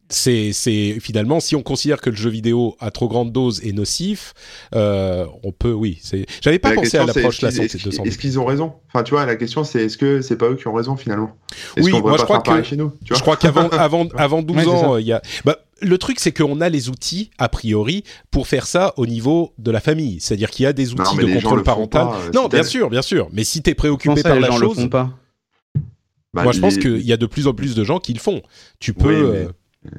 c'est, 0.10 0.52
c'est 0.54 0.98
finalement, 1.02 1.40
si 1.40 1.56
on 1.56 1.64
considère 1.64 2.00
que 2.02 2.10
le 2.10 2.16
jeu 2.16 2.30
vidéo 2.30 2.76
à 2.80 2.92
trop 2.92 3.08
grande 3.08 3.32
dose 3.32 3.62
est 3.66 3.72
nocif, 3.74 4.34
euh, 4.76 5.26
on 5.44 5.52
peut, 5.52 5.74
oui. 5.74 6.00
C'est... 6.04 6.26
J'avais 6.42 6.60
pas 6.60 6.70
La 6.70 6.76
pensé 6.76 6.98
à 6.98 7.06
l'approche 7.06 7.40
de 7.40 7.46
la 7.46 7.50
est-ce 7.50 7.58
santé. 7.58 7.68
qu'ils- 7.70 7.84
de 7.84 7.90
Est-ce 7.96 8.02
est-ce 8.08 8.18
qu'ils 8.18 8.40
ont 8.40 8.46
raison? 8.46 8.74
Enfin, 8.88 9.04
tu 9.04 9.12
vois, 9.12 9.26
la 9.26 9.36
question, 9.36 9.64
c'est 9.64 9.86
est-ce 9.86 9.98
que 9.98 10.22
c'est 10.22 10.38
pas 10.38 10.50
eux 10.50 10.56
qui 10.56 10.68
ont 10.68 10.74
raison 10.74 10.96
finalement? 10.96 11.36
Est-ce 11.76 11.86
Oui, 11.86 11.92
qu'on 11.92 12.02
moi, 12.02 12.18
je 12.18 12.24
crois 12.24 12.42
que- 12.42 12.64
chez 12.64 12.76
nous 12.78 12.90
tu 13.04 13.14
Je 13.14 13.14
vois 13.14 13.22
crois 13.22 13.38
qu'avant 13.38 13.68
avant, 13.70 14.08
avant 14.16 14.42
12 14.42 14.58
Ouais, 14.58 14.64
c'est 14.64 14.70
ans, 14.70 14.98
il 14.98 15.06
y 15.08 15.12
a. 15.14 15.22
Bah, 15.44 15.58
le 15.82 15.98
truc, 15.98 16.20
c'est 16.20 16.32
qu'on 16.32 16.62
a 16.62 16.70
les 16.70 16.90
outils, 16.90 17.32
a 17.38 17.50
priori, 17.50 18.04
pour 18.32 18.48
faire 18.48 18.66
ça 18.68 18.94
au 18.98 19.06
niveau 19.06 19.54
de 19.58 19.72
la 19.72 19.82
famille. 19.82 20.20
C'est-à-dire 20.22 20.50
qu'il 20.50 20.64
y 20.64 20.68
a 20.68 20.74
des 20.74 20.94
outils 20.94 21.18
Non, 21.18 21.28
de 21.28 21.34
contrôle 21.34 21.64
parental. 21.64 22.08
pas, 22.08 22.18
euh, 22.28 22.32
non, 22.34 22.44
si 22.44 22.50
bien 22.50 22.64
sûr, 22.64 22.90
bien 22.90 23.02
sûr. 23.02 23.28
Mais 23.34 23.44
si 23.44 23.62
t'es 23.62 23.74
préoccupé 23.74 24.22
ça, 24.22 24.30
par 24.30 24.36
les 24.36 24.42
la 24.44 24.48
gens 24.52 24.58
le 24.58 24.68
chose, 24.68 24.76
font 24.78 24.88
pas? 24.88 25.10
Bah, 26.34 26.44
moi 26.44 26.52
je 26.52 26.60
pense 26.60 26.78
qu'il 26.78 27.02
y 27.02 27.14
a 27.14 27.18
de 27.18 27.26
plus 27.26 27.48
en 27.48 27.54
plus 27.54 27.76
de 27.76 27.84
gens 27.84 28.00
qui 28.00 28.14
le 28.14 28.20
font. 28.20 28.42
Tu 28.80 28.94
peux. 28.94 29.08
Oui, 29.08 29.32
mais- 29.32 29.38
euh, 29.46 29.52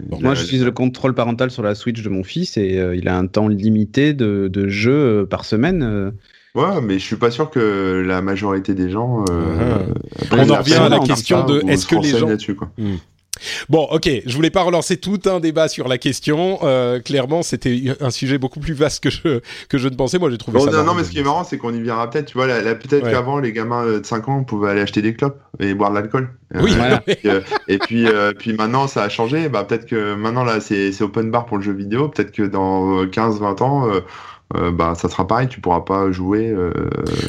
Bon. 0.09 0.19
Moi, 0.21 0.35
j'utilise 0.35 0.65
le 0.65 0.71
contrôle 0.73 1.15
parental 1.15 1.51
sur 1.51 1.63
la 1.63 1.75
Switch 1.75 2.03
de 2.03 2.09
mon 2.09 2.23
fils 2.23 2.57
et 2.57 2.79
euh, 2.79 2.95
il 2.97 3.09
a 3.09 3.17
un 3.17 3.27
temps 3.27 3.49
limité 3.49 4.13
de, 4.15 4.49
de 4.49 4.69
jeu 4.69 4.93
euh, 4.93 5.27
par 5.27 5.45
semaine. 5.45 5.83
euh. 5.83 6.11
Ouais, 6.55 6.81
mais 6.83 6.95
je 6.99 7.05
suis 7.05 7.17
pas 7.17 7.31
sûr 7.31 7.51
que 7.51 8.03
la 8.07 8.23
majorité 8.23 8.73
des 8.75 8.91
gens. 8.91 9.25
après, 9.25 10.41
On 10.41 10.51
en 10.51 10.57
revient 10.59 10.75
à 10.75 10.89
la 10.89 11.01
question 11.01 11.45
de 11.45 11.63
est-ce 11.69 11.87
que 11.87 11.97
les 11.97 12.09
gens- 12.19 12.29
là-dessus, 12.29 12.55
quoi. 12.55 12.71
Bon, 13.69 13.87
ok, 13.91 14.09
je 14.25 14.35
voulais 14.35 14.51
pas 14.51 14.63
relancer 14.63 14.97
tout 14.97 15.21
un 15.27 15.41
débat 15.41 15.69
sur 15.69 15.89
la 15.89 15.99
question. 15.99 16.59
Euh, 16.63 17.01
clairement, 17.01 17.43
c'était 17.43 17.95
un 18.01 18.11
sujet 18.11 18.39
beaucoup 18.39 18.61
plus 18.61 18.75
vaste 18.75 19.03
que 19.03 19.11
je 19.11 19.41
que 19.69 19.79
je 19.79 19.89
ne 19.89 19.95
pensais. 19.95 20.19
Moi, 20.19 20.31
j'ai 20.31 20.39
trouvé 20.39 20.59
Bon, 20.59 20.65
ça. 20.65 20.71
non, 20.71 20.77
marrant 20.79 20.87
non, 20.87 20.95
mais 20.95 21.05
ce 21.05 21.11
qui 21.11 21.19
est 21.19 21.23
marrant, 21.23 21.45
c'est 21.45 21.59
qu'on 21.59 21.75
y 21.75 21.81
viendra 21.81 22.09
peut-être. 22.11 22.27
Tu 22.27 22.35
vois, 22.39 22.47
là, 22.47 22.63
là, 22.63 22.75
peut-être 22.75 23.05
Ouais. 23.05 23.11
qu'avant, 23.13 23.39
les 23.39 23.53
gamins 23.53 23.85
de 23.87 24.05
5 24.05 24.29
ans 24.29 24.43
pouvaient 24.45 24.71
aller 24.71 24.81
acheter 24.81 25.03
des 25.03 25.15
clopes 25.15 25.41
et 25.61 25.75
boire 25.75 25.91
de 25.91 25.97
l'alcool. 25.97 26.31
Oui, 26.55 26.73
Euh, 26.73 26.77
voilà. 26.77 27.03
et, 27.07 27.19
euh, 27.27 27.41
et 27.69 27.79
puis, 27.79 28.07
euh, 28.07 28.33
puis 28.33 28.53
maintenant, 28.55 28.87
ça 28.89 29.03
a 29.03 29.09
changé. 29.09 29.49
Bah, 29.49 29.65
peut-être 29.65 29.87
que 29.87 30.15
maintenant, 30.15 30.45
là, 30.45 30.61
c'est 30.61 30.93
c'est 30.93 31.05
open 31.05 31.31
bar 31.31 31.47
pour 31.47 31.59
le 31.59 31.63
jeu 31.63 31.73
vidéo. 31.73 32.09
Peut-être 32.09 32.33
que 32.33 32.43
dans 32.43 33.05
15-20 33.07 33.61
ans, 33.63 33.89
euh, 34.55 34.71
bah, 34.71 34.95
ça 34.95 35.09
sera 35.09 35.27
pareil. 35.27 35.49
Tu 35.49 35.61
pourras 35.61 35.81
pas 35.81 36.13
jouer 36.13 36.47
euh, 36.49 36.71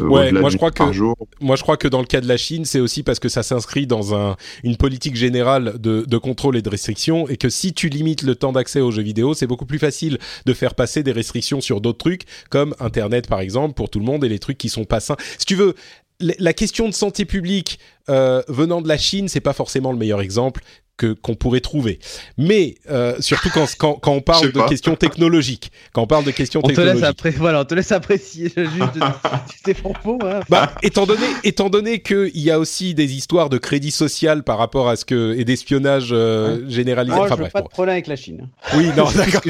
Ouais, 0.01 0.31
moi, 0.31 0.49
je 0.49 0.57
crois 0.57 0.71
par 0.71 0.87
que- 0.89 0.93
jour. 0.93 1.15
Moi, 1.41 1.55
je 1.55 1.63
crois 1.63 1.75
que 1.77 1.87
dans 1.87 1.99
le 1.99 2.05
cas 2.05 2.21
de 2.21 2.27
la 2.27 2.37
Chine, 2.37 2.63
c'est 2.65 2.79
aussi 2.79 3.01
parce 3.01 3.19
que 3.19 3.27
ça 3.29 3.41
s'inscrit 3.43 3.87
dans 3.87 4.13
un, 4.15 4.35
une 4.63 4.77
politique 4.77 5.15
générale 5.15 5.75
de, 5.79 6.05
de 6.07 6.17
contrôle 6.17 6.55
et 6.57 6.61
de 6.61 6.69
restriction, 6.69 7.27
et 7.27 7.37
que 7.37 7.49
si 7.49 7.73
tu 7.73 7.89
limites 7.89 8.21
le 8.21 8.35
temps 8.35 8.51
d'accès 8.51 8.81
aux 8.81 8.91
jeux 8.91 9.01
vidéo, 9.01 9.33
c'est 9.33 9.47
beaucoup 9.47 9.65
plus 9.65 9.79
facile 9.79 10.19
de 10.45 10.53
faire 10.53 10.75
passer 10.75 11.01
des 11.01 11.11
restrictions 11.11 11.59
sur 11.59 11.81
d'autres 11.81 11.97
trucs, 11.97 12.23
comme 12.49 12.75
Internet 12.79 13.27
par 13.27 13.39
exemple, 13.39 13.73
pour 13.73 13.89
tout 13.89 13.99
le 13.99 14.05
monde, 14.05 14.23
et 14.23 14.29
les 14.29 14.39
trucs 14.39 14.57
qui 14.59 14.69
sont 14.69 14.85
pas 14.85 14.99
sains. 14.99 15.17
Si 15.39 15.45
tu 15.45 15.55
veux, 15.55 15.73
la 16.19 16.33
la 16.39 16.53
question 16.53 16.87
de 16.87 16.93
santé 16.93 17.25
publique 17.25 17.79
euh, 18.09 18.41
venant 18.47 18.81
de 18.81 18.87
la 18.87 18.97
Chine, 18.97 19.27
c'est 19.27 19.39
pas 19.39 19.53
forcément 19.53 19.91
le 19.91 19.97
meilleur 19.97 20.21
exemple 20.21 20.61
que 20.97 21.13
qu'on 21.13 21.35
pourrait 21.35 21.59
trouver. 21.59 21.99
Mais 22.37 22.75
euh, 22.89 23.15
surtout 23.19 23.49
quand, 23.53 23.65
quand, 23.77 23.93
quand 23.93 24.11
on 24.13 24.21
parle 24.21 24.51
de 24.51 24.59
pas. 24.59 24.67
questions 24.67 24.95
technologiques, 24.95 25.71
quand 25.93 26.01
on 26.03 26.07
parle 26.07 26.25
de 26.25 26.31
questions 26.31 26.59
On 26.63 26.67
te 26.67 26.69
technologiques. 26.69 27.01
laisse 27.01 27.09
après, 27.09 27.29
voilà, 27.31 27.61
on 27.61 27.65
te 27.65 27.75
laisse 27.75 27.91
apprécier 27.91 28.49
juste 28.55 29.03
tes 29.63 29.73
propos. 29.73 30.17
hein. 30.23 30.39
Bah, 30.49 30.73
étant 30.81 31.05
donné, 31.05 31.25
étant 31.43 31.69
donné 31.69 32.01
qu'il 32.01 32.31
y 32.39 32.51
a 32.51 32.59
aussi 32.59 32.93
des 32.93 33.15
histoires 33.15 33.49
de 33.49 33.57
crédit 33.57 33.91
social 33.91 34.43
par 34.43 34.57
rapport 34.57 34.89
à 34.89 34.95
ce 34.95 35.05
que 35.05 35.35
et 35.37 35.45
d'espionnage 35.45 36.09
euh, 36.11 36.67
généralisé. 36.69 37.15
Moi, 37.15 37.25
enfin 37.25 37.35
je 37.35 37.37
veux 37.37 37.43
bref. 37.43 37.53
pas 37.53 37.61
bon. 37.61 37.65
de 37.67 37.71
problème 37.71 37.93
avec 37.93 38.07
la 38.07 38.15
Chine. 38.15 38.49
Oui, 38.75 38.87
non, 38.97 39.05
d'accord. 39.15 39.41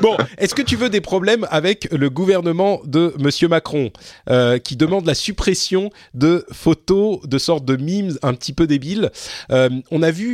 Bon, 0.00 0.16
est-ce 0.38 0.54
que 0.54 0.62
tu 0.62 0.76
veux 0.76 0.90
des 0.90 1.00
problèmes 1.00 1.46
avec 1.50 1.88
le 1.92 2.10
gouvernement 2.10 2.80
de 2.84 3.14
Monsieur 3.18 3.48
Macron 3.48 3.90
euh, 4.28 4.58
qui 4.58 4.76
demande 4.76 5.06
la 5.06 5.14
suppression 5.14 5.90
de 6.14 6.44
photos 6.52 7.20
de 7.26 7.38
sortes 7.38 7.64
de 7.64 7.76
memes 7.76 8.16
un 8.22 8.34
petit 8.34 8.52
peu 8.52 8.66
débiles? 8.66 9.10
Euh, 9.50 9.68
On 9.90 10.02
a 10.02 10.10
vu. 10.10 10.31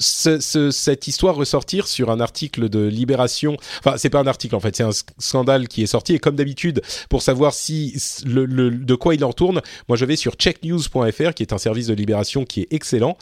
Ce- 0.00 0.40
ce- 0.40 0.70
cette 0.70 1.06
histoire 1.08 1.34
ressortir 1.36 1.86
sur 1.86 2.10
un 2.10 2.20
article 2.20 2.68
de 2.68 2.80
Libération. 2.86 3.56
Enfin, 3.78 3.96
c'est 3.96 4.10
pas 4.10 4.20
un 4.20 4.26
article 4.26 4.54
en 4.56 4.60
fait, 4.60 4.74
c'est 4.76 4.82
un 4.82 4.90
sc- 4.90 5.08
scandale 5.18 5.68
qui 5.68 5.82
est 5.82 5.86
sorti. 5.86 6.14
Et 6.14 6.18
comme 6.18 6.36
d'habitude, 6.36 6.82
pour 7.08 7.22
savoir 7.22 7.54
si 7.54 7.94
le, 8.26 8.44
le- 8.44 8.70
de 8.70 8.94
quoi 8.94 9.14
il 9.14 9.24
en 9.24 9.28
retourne, 9.28 9.60
moi 9.88 9.96
je 9.96 10.04
vais 10.04 10.16
sur 10.16 10.34
checknews.fr, 10.34 11.34
qui 11.34 11.42
est 11.42 11.52
un 11.52 11.58
service 11.58 11.86
de 11.86 11.94
Libération 11.94 12.44
qui 12.44 12.62
est 12.62 12.68
excellent. 12.72 13.16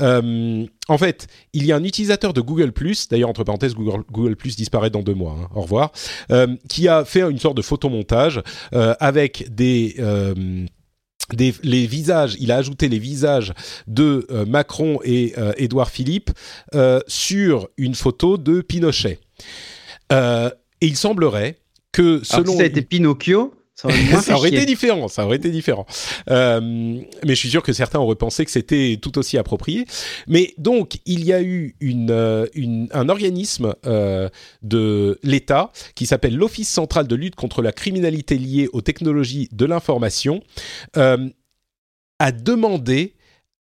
Euh, 0.00 0.64
en 0.88 0.98
fait, 0.98 1.26
il 1.52 1.64
y 1.66 1.72
a 1.72 1.76
un 1.76 1.84
utilisateur 1.84 2.32
de 2.32 2.40
Google 2.40 2.72
D'ailleurs, 3.08 3.30
entre 3.30 3.44
parenthèses, 3.44 3.74
Google, 3.74 4.02
Google 4.10 4.36
disparaît 4.56 4.90
dans 4.90 5.02
deux 5.02 5.14
mois. 5.14 5.36
hein, 5.40 5.48
au 5.54 5.62
revoir. 5.62 5.92
euh, 6.30 6.46
qui 6.68 6.88
a 6.88 7.04
fait 7.04 7.20
une 7.20 7.38
sorte 7.38 7.56
de 7.56 7.62
photomontage 7.62 8.42
euh, 8.74 8.94
avec 9.00 9.46
des 9.54 9.96
euh, 9.98 10.34
des, 11.32 11.54
les 11.62 11.86
visages, 11.86 12.36
il 12.38 12.52
a 12.52 12.56
ajouté 12.56 12.88
les 12.88 12.98
visages 12.98 13.52
de 13.86 14.26
euh, 14.30 14.44
Macron 14.44 14.98
et 15.04 15.34
euh, 15.38 15.52
Édouard 15.56 15.90
Philippe 15.90 16.30
euh, 16.74 17.00
sur 17.06 17.68
une 17.76 17.94
photo 17.94 18.36
de 18.36 18.60
Pinochet. 18.60 19.20
Euh, 20.12 20.50
et 20.80 20.86
il 20.86 20.96
semblerait 20.96 21.56
que 21.92 22.02
Alors 22.02 22.24
selon 22.24 22.52
si 22.52 22.58
ça 22.58 22.64
a 22.64 22.66
été 22.66 22.82
Pinocchio, 22.82 23.54
ça 23.74 23.88
aurait 23.88 24.02
moins 24.04 24.16
ça 24.20 24.22
fait 24.22 24.32
aurait 24.34 24.48
été 24.50 24.66
différent, 24.66 25.08
ça 25.08 25.26
aurait 25.26 25.36
été 25.36 25.50
différent. 25.50 25.84
Euh, 26.30 26.60
mais 26.60 27.34
je 27.34 27.34
suis 27.34 27.50
sûr 27.50 27.62
que 27.62 27.72
certains 27.72 27.98
auraient 27.98 28.14
pensé 28.14 28.44
que 28.44 28.50
c'était 28.50 28.98
tout 29.02 29.18
aussi 29.18 29.36
approprié. 29.38 29.84
Mais 30.28 30.54
donc, 30.58 30.98
il 31.06 31.24
y 31.24 31.32
a 31.32 31.42
eu 31.42 31.74
une, 31.80 32.10
euh, 32.10 32.46
une- 32.54 32.88
un 32.92 33.08
organisme 33.08 33.74
euh, 33.86 34.28
de 34.62 35.18
l'État 35.22 35.72
qui 35.94 36.06
s'appelle 36.06 36.36
l'Office 36.36 36.68
central 36.68 37.08
de 37.08 37.14
lutte 37.16 37.34
contre 37.34 37.62
la 37.62 37.72
criminalité 37.72 38.38
liée 38.38 38.68
aux 38.72 38.80
technologies 38.80 39.48
de 39.52 39.64
l'information, 39.66 40.42
euh, 40.96 41.28
a 42.20 42.30
demandé 42.32 43.14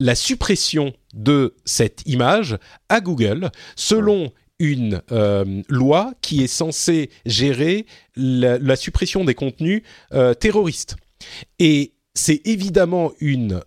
la 0.01 0.17
suppression 0.17 0.93
de 1.15 1.55
cette 1.65 2.03
image 2.07 2.59
à 2.89 3.01
Google 3.01 3.51
selon 3.77 4.33
une 4.65 5.03
euh, 5.13 5.63
loi 5.69 6.15
qui 6.23 6.43
est 6.43 6.49
censée 6.49 7.11
gérer 7.27 7.87
la, 8.17 8.77
suppression 8.77 9.25
des 9.25 9.35
contenus 9.35 9.83
euh, 10.13 10.35
terroristes. 10.35 10.97
Et 11.59 11.93
c'est 12.15 12.41
évidemment 12.47 13.13
une 13.21 13.61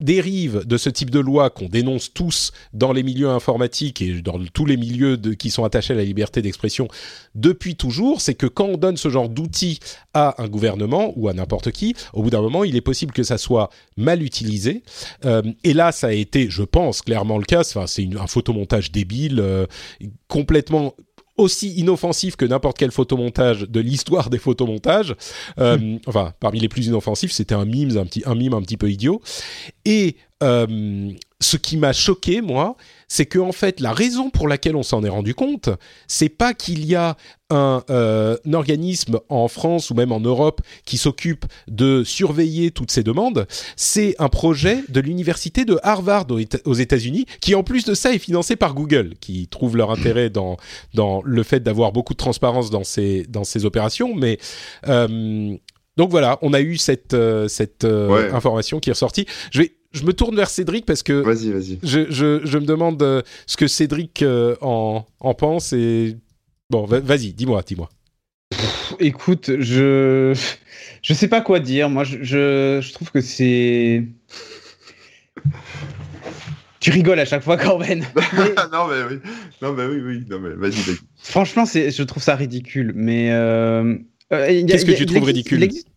dérive 0.00 0.64
de 0.66 0.76
ce 0.76 0.90
type 0.90 1.10
de 1.10 1.18
loi 1.18 1.50
qu'on 1.50 1.68
dénonce 1.68 2.12
tous 2.12 2.52
dans 2.72 2.92
les 2.92 3.02
milieux 3.02 3.30
informatiques 3.30 4.02
et 4.02 4.20
dans 4.20 4.38
tous 4.52 4.66
les 4.66 4.76
milieux 4.76 5.16
qui 5.16 5.50
sont 5.50 5.64
attachés 5.64 5.94
à 5.94 5.96
la 5.96 6.04
liberté 6.04 6.42
d'expression 6.42 6.88
depuis 7.34 7.76
toujours, 7.76 8.20
c'est 8.20 8.34
que 8.34 8.46
quand 8.46 8.66
on 8.66 8.76
donne 8.76 8.96
ce 8.96 9.08
genre 9.08 9.28
d'outils 9.28 9.80
à 10.14 10.42
un 10.42 10.48
gouvernement 10.48 11.12
ou 11.16 11.28
à 11.28 11.32
n'importe 11.32 11.70
qui, 11.70 11.94
au 12.12 12.22
bout 12.22 12.30
d'un 12.30 12.42
moment, 12.42 12.64
il 12.64 12.76
est 12.76 12.80
possible 12.82 13.12
que 13.12 13.22
ça 13.22 13.38
soit 13.38 13.70
mal 13.96 14.22
utilisé. 14.22 14.82
Euh, 15.24 15.42
et 15.64 15.72
là, 15.72 15.92
ça 15.92 16.08
a 16.08 16.12
été, 16.12 16.50
je 16.50 16.62
pense, 16.62 17.02
clairement 17.02 17.38
le 17.38 17.44
cas. 17.44 17.64
C'est 17.64 18.08
un 18.18 18.26
photomontage 18.26 18.92
débile, 18.92 19.40
euh, 19.40 19.66
complètement 20.28 20.94
aussi 21.36 21.72
inoffensif 21.74 22.36
que 22.36 22.44
n'importe 22.44 22.78
quel 22.78 22.90
photomontage 22.90 23.62
de 23.62 23.80
l'histoire 23.80 24.30
des 24.30 24.38
photomontages. 24.38 25.14
Euh, 25.58 25.98
Enfin, 26.06 26.32
parmi 26.40 26.60
les 26.60 26.68
plus 26.68 26.86
inoffensifs, 26.86 27.32
c'était 27.32 27.54
un 27.54 27.64
mime, 27.64 27.96
un 27.96 28.06
petit, 28.06 28.22
un 28.26 28.34
mime 28.34 28.54
un 28.54 28.62
petit 28.62 28.76
peu 28.76 28.90
idiot. 28.90 29.20
Et 29.84 30.16
euh, 30.42 31.10
ce 31.40 31.56
qui 31.56 31.76
m'a 31.76 31.92
choqué, 31.92 32.40
moi, 32.40 32.76
c'est 33.08 33.26
que 33.26 33.38
en 33.38 33.52
fait, 33.52 33.80
la 33.80 33.92
raison 33.92 34.30
pour 34.30 34.48
laquelle 34.48 34.76
on 34.76 34.82
s'en 34.82 35.04
est 35.04 35.08
rendu 35.08 35.34
compte, 35.34 35.68
c'est 36.08 36.28
pas 36.28 36.54
qu'il 36.54 36.84
y 36.86 36.94
a 36.94 37.16
un, 37.50 37.82
euh, 37.90 38.36
un 38.44 38.52
organisme 38.54 39.20
en 39.28 39.46
France 39.46 39.90
ou 39.90 39.94
même 39.94 40.10
en 40.10 40.18
Europe 40.18 40.60
qui 40.84 40.98
s'occupe 40.98 41.44
de 41.68 42.02
surveiller 42.04 42.72
toutes 42.72 42.90
ces 42.90 43.04
demandes, 43.04 43.46
c'est 43.76 44.16
un 44.18 44.28
projet 44.28 44.82
de 44.88 44.98
l'université 45.00 45.64
de 45.64 45.78
Harvard 45.84 46.26
aux 46.30 46.40
Éta- 46.40 46.60
aux 46.64 46.74
États-Unis, 46.74 47.26
qui 47.40 47.54
en 47.54 47.62
plus 47.62 47.84
de 47.84 47.94
ça 47.94 48.12
est 48.12 48.18
financé 48.18 48.56
par 48.56 48.74
Google, 48.74 49.14
qui 49.20 49.46
trouve 49.46 49.76
leur 49.76 49.92
intérêt 49.92 50.28
dans 50.28 50.56
dans 50.94 51.22
le 51.24 51.42
fait 51.44 51.60
d'avoir 51.60 51.92
beaucoup 51.92 52.14
de 52.14 52.18
transparence 52.18 52.70
dans 52.70 52.82
ces 52.84 53.24
dans 53.28 53.44
ces 53.44 53.64
opérations, 53.64 54.14
mais 54.16 54.38
euh, 54.88 55.54
donc 55.96 56.10
voilà, 56.10 56.38
on 56.42 56.52
a 56.52 56.60
eu 56.60 56.76
cette 56.76 57.14
euh, 57.14 57.46
cette 57.48 57.84
Ouais. 57.84 58.30
information 58.32 58.80
qui 58.80 58.90
est 58.90 58.92
ressortie. 58.92 59.26
Je 59.52 59.60
vais 59.62 59.72
je 59.92 60.02
me 60.04 60.12
tourne 60.12 60.36
vers 60.36 60.50
Cédric 60.50 60.84
parce 60.86 61.02
que 61.02 61.12
Vas-y, 61.14 61.50
vas-y. 61.52 61.78
je, 61.82 62.10
je, 62.10 62.40
je 62.44 62.58
me 62.58 62.64
demande 62.66 63.02
euh, 63.02 63.22
ce 63.46 63.56
que 63.56 63.66
Cédric 63.66 64.22
euh, 64.22 64.56
en, 64.60 65.04
en 65.20 65.34
pense 65.34 65.72
et 65.72 66.16
bon 66.70 66.84
va- 66.86 67.00
vas-y 67.00 67.32
dis-moi 67.32 67.62
dis-moi 67.66 67.88
Écoute, 69.00 69.50
je 69.58 70.32
je 71.02 71.12
sais 71.14 71.28
pas 71.28 71.40
quoi 71.40 71.58
dire. 71.60 71.90
Moi, 71.90 72.04
je, 72.04 72.18
je, 72.22 72.78
je 72.80 72.92
trouve 72.92 73.10
que 73.10 73.20
c'est. 73.20 74.04
Tu 76.80 76.90
rigoles 76.90 77.18
à 77.18 77.24
chaque 77.24 77.42
fois, 77.42 77.56
Corben. 77.56 78.04
Mais 78.14 78.54
non, 78.72 78.86
mais 78.88 79.02
oui. 79.10 79.18
Non, 79.60 79.72
mais 79.72 79.86
oui, 79.86 80.00
oui. 80.04 80.24
Non, 80.30 80.38
mais 80.38 80.50
vas-y, 80.50 80.80
vas-y. 80.82 80.96
franchement, 81.16 81.66
c'est, 81.66 81.90
je 81.90 82.02
trouve 82.04 82.22
ça 82.22 82.36
ridicule. 82.36 82.92
Mais 82.94 83.32
euh, 83.32 83.96
euh, 84.32 84.50
il 84.50 84.60
y 84.60 84.62
a- 84.62 84.66
Qu'est-ce 84.66 84.84
que 84.84 84.90
il 84.90 84.92
y 84.92 84.96
a- 84.96 84.98
tu 84.98 85.06
trouves 85.06 85.24
ridicule 85.24 85.58
il 85.58 85.64
existe- 85.64 85.88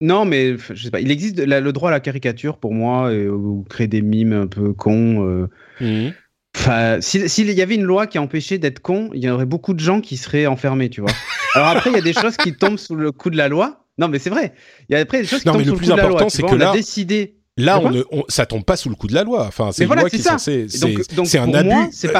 Non, 0.00 0.24
mais 0.24 0.56
je 0.56 0.82
sais 0.82 0.90
pas. 0.90 1.00
Il 1.00 1.10
existe 1.10 1.38
la- 1.40 1.60
le 1.60 1.72
droit 1.72 1.88
à 1.90 1.92
la 1.92 2.00
caricature 2.00 2.58
pour 2.58 2.72
moi, 2.72 3.12
et, 3.12 3.28
ou 3.28 3.64
créer 3.68 3.88
des 3.88 4.02
mimes 4.02 4.32
un 4.32 4.46
peu 4.46 4.72
cons. 4.72 5.26
euh, 5.26 5.48
Mhm. 5.80 6.12
Enfin, 6.56 6.98
si- 7.00 7.28
s'il 7.28 7.50
y 7.52 7.62
avait 7.62 7.74
une 7.76 7.84
loi 7.84 8.06
qui 8.06 8.18
empêchait 8.18 8.58
d'être 8.58 8.80
con, 8.80 9.10
il 9.14 9.22
y 9.22 9.28
aurait 9.30 9.46
beaucoup 9.46 9.74
de 9.74 9.80
gens 9.80 10.00
qui 10.00 10.16
seraient 10.16 10.46
enfermés, 10.46 10.88
tu 10.88 11.00
vois. 11.00 11.10
Alors 11.54 11.68
après, 11.68 11.90
il 11.90 11.94
y 11.96 11.98
a 11.98 12.02
des 12.02 12.12
choses 12.12 12.36
qui 12.36 12.52
tombent 12.54 12.78
sous 12.78 12.96
le 12.96 13.12
coup 13.12 13.30
de 13.30 13.36
la 13.36 13.48
loi. 13.48 13.84
Non, 13.98 14.08
mais 14.08 14.18
c'est 14.18 14.30
vrai. 14.30 14.54
Il 14.88 14.92
y 14.92 14.96
a 14.96 15.00
après 15.00 15.20
des 15.20 15.26
choses 15.26 15.40
qui 15.40 15.46
Non, 15.48 15.52
tombent 15.54 15.62
le 15.62 15.66
sous 15.66 15.72
le 15.74 15.78
coup 15.78 15.84
de 15.84 15.90
la 15.90 15.96
loi. 15.96 16.06
important, 16.20 16.28
tu 16.28 16.40
vois. 16.42 16.50
que 16.50 16.54
on 16.54 16.58
là- 16.58 16.70
a 16.70 16.72
décidé. 16.72 17.34
Là, 17.58 17.80
on 17.80 17.90
ne, 17.90 18.02
on- 18.12 18.24
ça 18.28 18.46
tombe 18.46 18.64
pas 18.64 18.76
sous 18.76 18.88
le 18.88 18.94
coup 18.94 19.06
de 19.08 19.14
la 19.14 19.24
loi. 19.24 19.44
Enfin, 19.46 19.70
c'est 19.72 19.84
voilà, 19.84 20.02
qui 20.08 20.18
ça. 20.22 20.38
C'est 20.38 21.38
un 21.38 21.52
abus. 21.54 21.68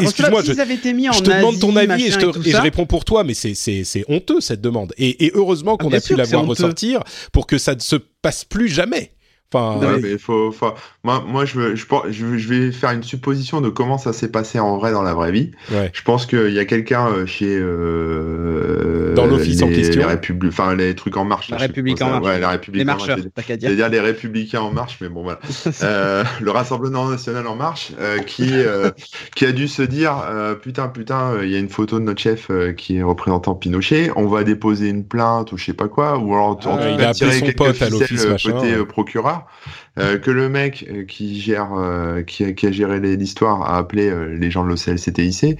Excuse-moi, 0.02 0.42
je, 0.44 0.52
été 0.72 0.92
mis 0.92 1.08
en 1.08 1.12
je 1.12 1.22
te 1.22 1.30
demande 1.30 1.58
ton 1.58 1.74
avis 1.76 2.06
et 2.06 2.10
je, 2.10 2.18
te- 2.18 2.48
et 2.48 2.52
réponds 2.60 2.86
pour 2.86 3.04
toi, 3.04 3.24
mais 3.24 3.34
c'est 3.34 4.04
honteux 4.08 4.40
cette 4.40 4.60
demande. 4.60 4.92
Et, 4.98 5.26
et 5.26 5.32
heureusement 5.34 5.76
qu'on 5.76 5.88
bien 5.88 5.98
a 5.98 6.00
pu 6.00 6.14
la 6.16 6.24
voir 6.24 6.46
ressortir 6.46 7.02
pour 7.32 7.46
que 7.46 7.56
ça 7.58 7.74
ne 7.74 7.80
se 7.80 7.96
passe 7.96 8.44
plus 8.44 8.68
jamais. 8.68 9.12
Enfin, 9.52 9.78
Ouais, 9.78 9.86
euh, 9.86 9.98
mais 10.02 10.18
faut, 10.18 10.52
faut- 10.52 10.74
Moi, 11.08 11.24
moi 11.26 11.44
je, 11.46 11.58
veux- 11.58 11.74
je, 11.74 11.86
pense- 11.86 12.04
je, 12.10 12.26
veux- 12.26 12.36
je 12.36 12.48
vais 12.48 12.70
faire 12.70 12.90
une 12.90 13.02
supposition 13.02 13.62
de 13.62 13.70
comment 13.70 13.96
ça 13.96 14.12
s'est 14.12 14.30
passé 14.30 14.58
en 14.58 14.76
vrai 14.76 14.92
dans 14.92 15.02
la 15.02 15.14
vraie 15.14 15.32
vie. 15.32 15.52
ouais. 15.72 15.90
Je 15.94 16.02
pense 16.02 16.26
qu'il 16.26 16.52
y 16.52 16.58
a 16.58 16.66
quelqu'un 16.66 17.08
euh, 17.08 17.24
chez 17.24 17.56
euh, 17.58 19.14
Dans 19.14 19.24
l'office 19.26 19.62
en 19.62 19.68
les- 19.68 19.76
question. 19.76 20.02
les 20.06 20.48
enfin 20.48 20.74
les 20.74 20.94
trucs 20.94 21.16
en 21.16 21.24
marche. 21.24 21.48
La 21.48 21.56
là, 21.56 21.62
République 21.62 22.02
en 22.02 22.06
ça. 22.06 22.10
marche. 22.20 22.26
Ouais, 22.26 22.38
la 22.38 22.50
République 22.50 22.82
les 22.84 22.90
en 22.90 22.94
marche. 22.96 23.08
marcheurs, 23.08 23.24
t'as 23.34 23.42
qu'à 23.42 23.56
dire. 23.56 23.68
C'est-à-dire 23.70 23.88
les 23.88 24.00
Républicains 24.00 24.60
en 24.60 24.70
marche, 24.70 24.98
mais 25.00 25.08
bon 25.08 25.22
voilà. 25.22 25.38
Euh, 25.82 26.24
le 26.40 26.50
Rassemblement 26.50 27.08
national 27.08 27.46
en 27.46 27.54
marche, 27.56 27.92
euh, 28.00 28.18
qui 28.18 28.50
euh, 28.52 28.90
qui 29.34 29.46
a 29.46 29.52
dû 29.52 29.68
se 29.68 29.82
dire 29.82 30.22
euh, 30.28 30.54
putain 30.54 30.88
putain, 30.88 31.32
euh, 31.32 31.46
il 31.46 31.50
y 31.52 31.56
a 31.56 31.58
une 31.58 31.68
photo 31.68 31.98
de 31.98 32.04
notre 32.04 32.20
chef 32.20 32.50
euh, 32.50 32.72
qui 32.72 32.98
est 32.98 33.02
représentant 33.02 33.54
Pinochet, 33.54 34.10
on 34.16 34.26
va 34.26 34.44
déposer 34.44 34.88
une 34.88 35.04
plainte 35.04 35.52
ou 35.52 35.56
je 35.56 35.64
sais 35.66 35.72
pas 35.72 35.88
quoi, 35.88 36.18
ou 36.18 36.34
alors 36.34 36.46
en 36.48 36.54
tout 36.56 36.68
Ah, 36.70 36.76
cas 36.78 36.88
il 36.90 37.00
a 37.00 37.08
appelé 37.10 37.12
tirer 37.14 37.38
son 37.38 37.52
pote 37.52 37.82
à 37.82 37.88
l'office, 37.88 38.26
machin, 38.26 38.52
côté 38.52 38.76
ouais. 38.76 38.84
procureur. 38.86 39.46
Euh, 39.98 40.18
que 40.18 40.30
le 40.30 40.48
mec 40.48 40.86
euh, 40.88 41.04
qui 41.04 41.40
gère, 41.40 41.72
euh, 41.74 42.22
qui, 42.22 42.44
a, 42.44 42.52
qui 42.52 42.66
a 42.66 42.72
géré 42.72 43.00
l'histoire 43.00 43.62
a 43.62 43.78
appelé 43.78 44.08
euh, 44.08 44.36
les 44.36 44.50
gens 44.50 44.64
de 44.64 44.68
l'OCLCTIC, 44.68 45.58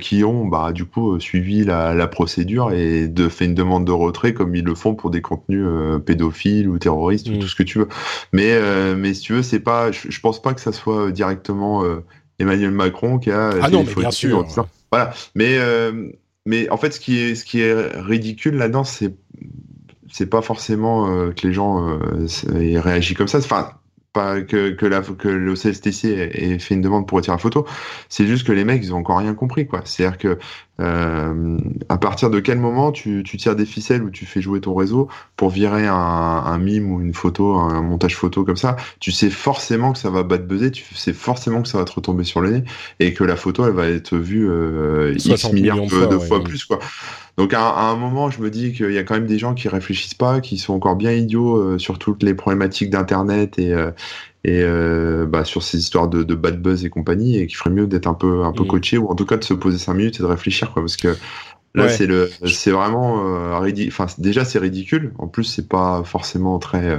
qui 0.00 0.24
ont 0.24 0.44
bah 0.46 0.72
du 0.72 0.84
coup 0.84 1.20
suivi 1.20 1.64
la, 1.64 1.94
la 1.94 2.08
procédure 2.08 2.72
et 2.72 3.06
de 3.06 3.28
fait 3.28 3.44
une 3.44 3.54
demande 3.54 3.84
de 3.84 3.92
retrait 3.92 4.34
comme 4.34 4.54
ils 4.56 4.64
le 4.64 4.74
font 4.74 4.96
pour 4.96 5.10
des 5.10 5.22
contenus 5.22 5.66
pédophiles 6.04 6.68
ou 6.68 6.78
terroristes 6.78 7.28
ou 7.28 7.32
Mm. 7.34 7.38
tout 7.38 7.48
ce 7.48 7.54
que 7.54 7.62
tu 7.62 7.78
veux. 7.78 7.88
Mais 8.32 8.58
mais 8.96 9.14
si 9.14 9.20
tu 9.22 9.34
veux, 9.34 9.42
c'est 9.42 9.60
pas, 9.60 9.92
je, 9.92 10.10
je 10.10 10.20
pense 10.20 10.42
pas 10.42 10.52
que 10.54 10.60
ça 10.60 10.72
soit 10.72 11.12
directement 11.12 11.84
Emmanuel 12.40 12.72
Macron 12.72 13.18
qui 13.18 13.30
a. 13.30 13.50
Ah 13.62 13.70
non, 13.70 13.84
mais 13.86 13.94
bien 13.94 14.10
sûr. 14.10 14.46
Voilà. 14.90 15.12
Mais 15.34 15.58
mais 16.46 16.68
en 16.70 16.76
fait, 16.76 16.92
ce 16.92 17.00
qui 17.00 17.18
est 17.20 17.34
ce 17.34 17.44
qui 17.44 17.60
est 17.60 17.74
ridicule 18.00 18.56
là-dedans, 18.56 18.84
c'est 18.84 19.14
c'est 20.10 20.26
pas 20.28 20.42
forcément 20.42 21.08
euh, 21.10 21.32
que 21.32 21.46
les 21.46 21.52
gens 21.52 21.88
euh, 21.88 22.24
s- 22.24 22.46
aient 22.54 22.80
réagi 22.80 23.14
comme 23.14 23.28
ça. 23.28 23.38
Enfin, 23.38 23.72
pas 24.12 24.40
que 24.40 24.70
que 24.70 24.86
la 24.86 25.02
que 25.02 25.28
le 25.28 25.54
CSTC 25.54 26.08
ait 26.08 26.52
ait 26.54 26.58
fait 26.58 26.74
une 26.74 26.80
demande 26.80 27.06
pour 27.06 27.16
retirer 27.16 27.34
la 27.34 27.38
photo. 27.38 27.66
C'est 28.08 28.26
juste 28.26 28.46
que 28.46 28.52
les 28.52 28.64
mecs, 28.64 28.82
ils 28.82 28.94
ont 28.94 28.98
encore 28.98 29.18
rien 29.18 29.34
compris, 29.34 29.66
quoi. 29.66 29.82
C'est-à-dire 29.84 30.18
que 30.18 30.38
euh, 30.80 31.58
à 31.88 31.98
partir 31.98 32.30
de 32.30 32.40
quel 32.40 32.58
moment 32.58 32.92
tu, 32.92 33.22
tu 33.24 33.36
tires 33.36 33.56
des 33.56 33.66
ficelles 33.66 34.02
ou 34.02 34.10
tu 34.10 34.26
fais 34.26 34.40
jouer 34.40 34.60
ton 34.60 34.74
réseau 34.74 35.08
pour 35.36 35.50
virer 35.50 35.86
un, 35.86 35.94
un 35.94 36.58
mime 36.58 36.90
ou 36.92 37.00
une 37.00 37.14
photo, 37.14 37.54
un 37.56 37.82
montage 37.82 38.16
photo 38.16 38.44
comme 38.44 38.56
ça, 38.56 38.76
tu 39.00 39.12
sais 39.12 39.28
forcément 39.30 39.92
que 39.92 39.98
ça 39.98 40.08
va 40.10 40.22
battre 40.22 40.44
buzzer, 40.46 40.70
tu 40.70 40.94
sais 40.94 41.12
forcément 41.12 41.62
que 41.62 41.68
ça 41.68 41.78
va 41.78 41.84
te 41.84 41.92
retomber 41.92 42.24
sur 42.24 42.40
le 42.40 42.50
nez 42.50 42.64
et 43.00 43.12
que 43.12 43.24
la 43.24 43.36
photo, 43.36 43.66
elle 43.66 43.72
va 43.74 43.88
être 43.88 44.16
vue 44.16 44.48
euh, 44.48 45.14
X 45.24 45.24
60 45.24 45.52
milliards 45.52 45.76
de, 45.76 45.82
de 45.82 45.88
fois, 45.88 46.06
de 46.06 46.16
ouais, 46.16 46.26
fois 46.26 46.38
ouais. 46.38 46.44
plus, 46.44 46.64
quoi. 46.64 46.78
Donc 47.38 47.54
à, 47.54 47.68
à 47.70 47.84
un 47.92 47.96
moment, 47.96 48.30
je 48.30 48.42
me 48.42 48.50
dis 48.50 48.72
qu'il 48.74 48.92
y 48.92 48.98
a 48.98 49.04
quand 49.04 49.14
même 49.14 49.26
des 49.28 49.38
gens 49.38 49.54
qui 49.54 49.68
réfléchissent 49.68 50.14
pas, 50.14 50.40
qui 50.40 50.58
sont 50.58 50.74
encore 50.74 50.96
bien 50.96 51.12
idiots 51.12 51.56
euh, 51.56 51.78
sur 51.78 51.98
toutes 52.00 52.22
les 52.24 52.34
problématiques 52.34 52.90
d'internet 52.90 53.58
et 53.60 53.72
euh, 53.74 53.92
et 54.44 54.62
euh, 54.62 55.26
bah, 55.26 55.44
sur 55.44 55.62
ces 55.62 55.78
histoires 55.78 56.08
de, 56.08 56.22
de 56.24 56.34
bad 56.36 56.62
buzz 56.62 56.84
et 56.84 56.90
compagnie, 56.90 57.38
et 57.38 57.46
qu'il 57.46 57.56
ferait 57.56 57.70
mieux 57.70 57.86
d'être 57.88 58.06
un 58.08 58.14
peu 58.14 58.44
un 58.44 58.52
peu 58.54 58.64
Mm. 58.64 58.66
coaché 58.66 58.98
ou 58.98 59.08
en 59.10 59.14
tout 59.16 59.26
cas 59.26 59.36
de 59.38 59.44
se 59.44 59.54
poser 59.54 59.78
cinq 59.78 59.94
minutes 59.94 60.16
et 60.20 60.22
de 60.22 60.28
réfléchir, 60.28 60.72
quoi, 60.72 60.82
parce 60.82 60.96
que 60.98 61.18
là 61.74 61.88
Ouais. 61.88 61.88
c'est 61.88 62.06
le 62.06 62.36
c'est 62.46 62.72
vraiment 62.72 63.24
euh, 63.26 63.72
enfin 63.88 64.06
déjà 64.18 64.44
c'est 64.44 64.58
ridicule. 64.60 65.14
En 65.18 65.28
plus 65.28 65.44
c'est 65.44 65.68
pas 65.68 66.02
forcément 66.04 66.58
très 66.60 66.84
euh, 66.90 66.98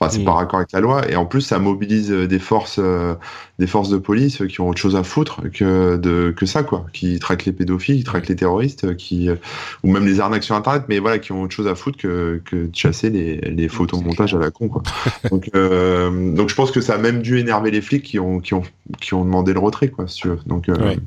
Enfin, 0.00 0.10
c'est 0.10 0.22
Mm. 0.22 0.24
pas 0.24 0.32
raccord 0.32 0.58
avec 0.58 0.72
la 0.72 0.80
loi 0.80 1.08
et 1.08 1.14
en 1.14 1.24
plus 1.24 1.40
ça 1.40 1.60
mobilise 1.60 2.10
euh, 2.10 2.26
des 2.26 2.40
forces 2.40 2.80
euh, 2.82 3.14
des 3.60 3.68
forces 3.68 3.90
de 3.90 3.96
police 3.96 4.42
qui 4.48 4.60
ont 4.60 4.68
autre 4.68 4.80
chose 4.80 4.96
à 4.96 5.04
foutre 5.04 5.42
que 5.52 5.96
de 5.96 6.34
que 6.36 6.46
ça 6.46 6.64
quoi 6.64 6.84
qui 6.92 7.18
traquent 7.20 7.44
les 7.44 7.52
pédophiles 7.52 7.98
qui 7.98 8.02
traquent 8.04 8.26
les 8.26 8.34
terroristes 8.34 8.84
euh, 8.84 8.94
qui 8.94 9.28
euh, 9.30 9.36
ou 9.84 9.92
même 9.92 10.04
les 10.04 10.18
arnaques 10.18 10.42
sur 10.42 10.56
internet 10.56 10.82
mais 10.88 10.98
voilà 10.98 11.20
qui 11.20 11.30
ont 11.30 11.42
autre 11.42 11.54
chose 11.54 11.68
à 11.68 11.76
foutre 11.76 11.96
que 11.96 12.42
que 12.44 12.56
de 12.66 12.74
chasser 12.74 13.08
les 13.08 13.36
les 13.36 13.68
photomontages 13.68 14.34
à 14.34 14.38
la 14.40 14.50
con 14.50 14.68
quoi 14.68 14.82
donc 15.30 15.48
euh, 15.54 16.34
donc 16.34 16.48
je 16.48 16.54
pense 16.56 16.72
que 16.72 16.80
ça 16.80 16.94
a 16.94 16.98
même 16.98 17.22
dû 17.22 17.38
énerver 17.38 17.70
les 17.70 17.80
flics 17.80 18.02
qui 18.02 18.18
ont 18.18 18.40
qui 18.40 18.54
ont 18.54 18.62
qui 19.00 19.14
ont 19.14 19.24
demandé 19.24 19.52
le 19.52 19.60
retrait 19.60 19.88
quoi 19.88 20.08
si 20.08 20.16
tu 20.22 20.28
veux 20.28 20.38
donc 20.46 20.68
euh, 20.68 20.74
Ouais. 20.76 20.98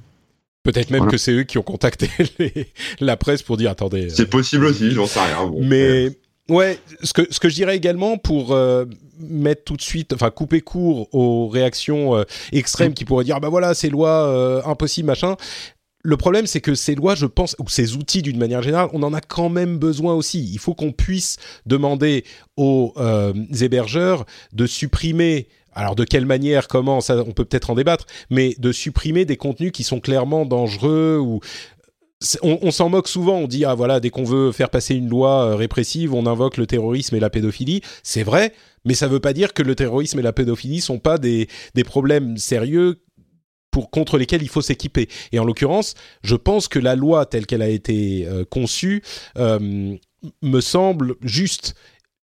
Peut-être 0.63 0.89
même 0.91 0.99
Voilà. 0.99 1.11
que 1.11 1.17
c'est 1.17 1.31
eux 1.33 1.43
qui 1.43 1.57
ont 1.57 1.61
contacté 1.63 2.09
les- 2.39 2.67
la 2.99 3.15
presse 3.17 3.41
pour 3.43 3.57
dire 3.57 3.71
attendez. 3.71 4.05
euh, 4.05 4.09
c'est 4.09 4.29
possible 4.29 4.65
aussi 4.65 4.91
j'en 4.91 5.05
sais 5.07 5.19
rien 5.19 5.45
bon. 5.47 5.59
Mais 5.63 6.11
ouais, 6.49 6.79
ce 7.03 7.13
que 7.13 7.21
ce 7.29 7.39
que 7.39 7.49
je 7.49 7.55
dirais 7.55 7.75
également 7.75 8.17
pour 8.17 8.53
euh, 8.53 8.85
mettre 9.19 9.63
tout 9.63 9.75
de 9.75 9.81
suite, 9.81 10.13
enfin 10.13 10.29
couper 10.29 10.61
court 10.61 11.13
aux 11.13 11.47
réactions 11.47 12.15
euh, 12.15 12.23
extrêmes 12.51 12.93
qui 12.93 13.05
pourraient 13.05 13.25
dire 13.25 13.39
bah 13.39 13.49
voilà 13.49 13.73
ces 13.73 13.89
lois 13.89 14.27
euh, 14.27 14.61
impossibles 14.65 15.07
machin. 15.07 15.35
Le 16.03 16.15
problème, 16.15 16.47
c'est 16.47 16.61
que 16.61 16.73
ces 16.73 16.95
lois, 16.95 17.15
je 17.15 17.25
pense, 17.25 17.55
ou 17.59 17.67
ces 17.67 17.97
outils 17.97 18.21
d'une 18.21 18.37
manière 18.37 18.61
générale, 18.61 18.87
on 18.93 19.03
en 19.03 19.13
a 19.13 19.19
quand 19.19 19.49
même 19.49 19.77
besoin 19.77 20.13
aussi. 20.13 20.41
Il 20.53 20.59
faut 20.59 20.73
qu'on 20.73 20.93
puisse 20.93 21.35
demander 21.65 22.23
aux 22.55 22.93
hébergeurs 23.59 24.25
de 24.53 24.67
supprimer. 24.67 25.49
Alors 25.73 25.95
de 25.95 26.05
quelle 26.05 26.25
manière, 26.25 26.69
comment, 26.69 27.01
ça, 27.01 27.17
on 27.27 27.31
peut 27.31 27.43
peut-être 27.43 27.71
en 27.71 27.75
débattre, 27.75 28.05
mais 28.29 28.55
de 28.57 28.71
supprimer 28.71 29.25
des 29.25 29.35
contenus 29.35 29.73
qui 29.73 29.83
sont 29.83 29.99
clairement 29.99 30.45
dangereux 30.45 31.17
ou 31.19 31.41
on, 32.41 32.71
s'en 32.71 32.89
moque 32.89 33.07
souvent, 33.07 33.37
on 33.37 33.47
dit 33.47 33.63
ah 33.65 33.75
voilà 33.75 33.99
dès 33.99 34.09
qu'on 34.09 34.23
veut 34.23 34.51
faire 34.51 34.69
passer 34.69 34.95
une 34.95 35.07
loi 35.07 35.45
euh, 35.45 35.55
répressive, 35.55 36.13
on 36.13 36.25
invoque 36.25 36.57
le 36.57 36.65
terrorisme 36.65 37.15
et 37.15 37.19
la 37.19 37.29
pédophilie. 37.29 37.81
C'est 38.01 38.23
vrai, 38.23 38.53
mais 38.85 38.95
ça 38.95 39.07
veut 39.07 39.19
pas 39.19 39.33
dire 39.33 39.53
que 39.53 39.61
le 39.61 39.75
terrorisme 39.75 40.19
et 40.19 40.23
la 40.23 40.33
pédophilie 40.33 40.81
sont 40.81 40.99
pas 40.99 41.17
des 41.17 41.47
des 41.75 41.83
problèmes 41.83 42.37
sérieux 42.37 43.03
pour 43.69 43.91
contre 43.91 44.17
lesquels 44.17 44.41
il 44.41 44.49
faut 44.49 44.61
s'équiper. 44.61 45.07
Et 45.31 45.37
en 45.37 45.45
l'occurrence, 45.45 45.93
je 46.23 46.35
pense 46.35 46.67
que 46.67 46.79
la 46.79 46.95
loi 46.95 47.27
telle 47.27 47.45
qu'elle 47.45 47.61
a 47.61 47.69
été 47.69 48.25
euh, 48.25 48.43
conçue 48.45 49.03
euh, 49.37 49.95
me 50.41 50.61
semble 50.61 51.15
juste. 51.21 51.75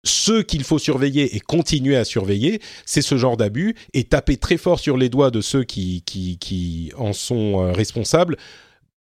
Ce 0.02 0.40
qu'il 0.40 0.64
faut 0.64 0.78
surveiller 0.78 1.36
et 1.36 1.40
continuer 1.40 1.94
à 1.94 2.04
surveiller, 2.04 2.62
c'est 2.86 3.02
ce 3.02 3.18
genre 3.18 3.36
d'abus 3.36 3.74
et 3.92 4.04
taper 4.04 4.38
très 4.38 4.56
fort 4.56 4.80
sur 4.80 4.96
les 4.96 5.10
doigts 5.10 5.30
de 5.30 5.42
ceux 5.42 5.62
qui, 5.62 6.02
qui, 6.06 6.90
en 6.96 7.12
sont 7.12 7.70
responsables 7.70 8.38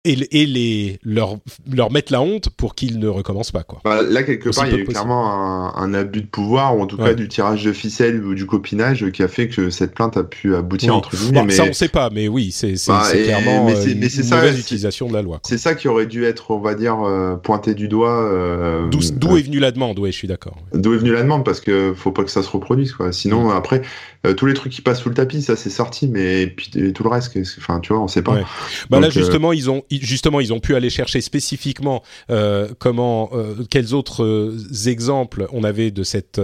et, 0.05 0.41
et 0.41 0.45
les, 0.45 0.99
leur, 1.03 1.37
leur 1.71 1.91
mettre 1.91 2.11
la 2.11 2.21
honte 2.21 2.49
pour 2.49 2.75
qu'ils 2.75 2.99
ne 2.99 3.07
recommencent 3.07 3.51
pas. 3.51 3.63
Quoi. 3.63 3.79
Bah, 3.85 4.01
là, 4.01 4.23
quelque 4.23 4.49
Aussi 4.49 4.59
part, 4.59 4.67
il 4.67 4.73
y 4.73 4.75
a 4.75 4.79
eu 4.79 4.83
clairement 4.85 5.31
un, 5.31 5.73
un 5.75 5.93
abus 5.93 6.21
de 6.21 6.27
pouvoir, 6.27 6.77
ou 6.77 6.81
en 6.81 6.87
tout 6.87 6.97
Ouais. 6.97 7.05
cas 7.09 7.13
du 7.13 7.27
tirage 7.27 7.63
de 7.63 7.71
ficelle 7.73 8.23
ou 8.23 8.33
du 8.35 8.45
copinage 8.45 9.09
qui 9.11 9.23
a 9.23 9.27
fait 9.27 9.47
que 9.47 9.69
cette 9.69 9.93
plainte 9.93 10.17
a 10.17 10.23
pu 10.23 10.55
aboutir, 10.55 10.91
Oui. 10.91 10.97
entre 10.97 11.15
guillemets. 11.15 11.39
Bon, 11.39 11.45
mais 11.45 11.53
Ça, 11.53 11.63
on 11.63 11.73
sait 11.73 11.87
pas, 11.87 12.09
mais 12.09 12.27
oui, 12.27 12.51
c'est 12.51 12.73
Bah, 12.87 13.03
clairement 13.11 13.65
mais 13.65 13.75
euh, 13.75 13.93
mais 13.97 14.07
une 14.07 14.23
ça, 14.23 14.35
mauvaise 14.35 14.59
utilisation 14.59 15.07
de 15.07 15.13
la 15.13 15.21
loi. 15.21 15.39
c'est 15.43 15.57
ça 15.57 15.73
qui 15.75 15.87
aurait 15.87 16.05
dû 16.07 16.25
être, 16.25 16.51
on 16.51 16.59
va 16.59 16.75
dire, 16.75 16.97
euh, 17.05 17.35
pointé 17.35 17.73
du 17.73 17.87
doigt. 17.87 18.23
euh, 18.23 18.89
D'où 18.89 18.99
d'où 19.13 19.37
est 19.37 19.41
venue 19.43 19.59
la 19.59 19.71
demande, 19.71 19.99
oui, 19.99 20.11
je 20.11 20.17
suis 20.17 20.27
d'accord. 20.27 20.57
D'où 20.73 20.93
est 20.93 20.97
venue 20.97 21.13
la 21.13 21.21
demande 21.23 21.45
parce 21.45 21.61
que 21.61 21.93
faut 21.95 22.11
pas 22.11 22.23
que 22.23 22.31
ça 22.31 22.43
se 22.43 22.49
reproduise 22.49 22.93
quoi. 22.93 23.11
Sinon 23.11 23.47
Mm. 23.47 23.57
après 23.57 23.81
euh, 24.25 24.33
tous 24.33 24.45
les 24.45 24.53
trucs 24.53 24.71
qui 24.71 24.81
passent 24.81 25.01
sous 25.01 25.09
le 25.09 25.15
tapis 25.15 25.41
ça 25.41 25.57
c'est 25.57 25.69
sorti 25.69 26.07
mais 26.07 26.47
puis 26.47 26.71
et 26.75 26.93
tout 26.93 27.03
le 27.03 27.09
reste 27.09 27.37
enfin 27.57 27.79
tu 27.81 27.91
vois 27.91 28.01
on 28.01 28.07
sait 28.07 28.21
pas. 28.21 28.35
Ouais. 28.35 28.43
Bah 28.89 28.99
là 28.99 29.07
euh, 29.07 29.11
justement 29.11 29.51
ils 29.51 29.69
ont 29.69 29.83
justement 29.91 30.39
ils 30.39 30.53
ont 30.53 30.59
pu 30.59 30.75
aller 30.75 30.89
chercher 30.89 31.19
spécifiquement 31.19 32.03
euh, 32.29 32.69
comment 32.79 33.31
quels 33.69 33.93
autres 33.93 34.55
exemples 34.87 35.47
on 35.51 35.63
avait 35.63 35.91
de 35.91 36.03
cette 36.03 36.39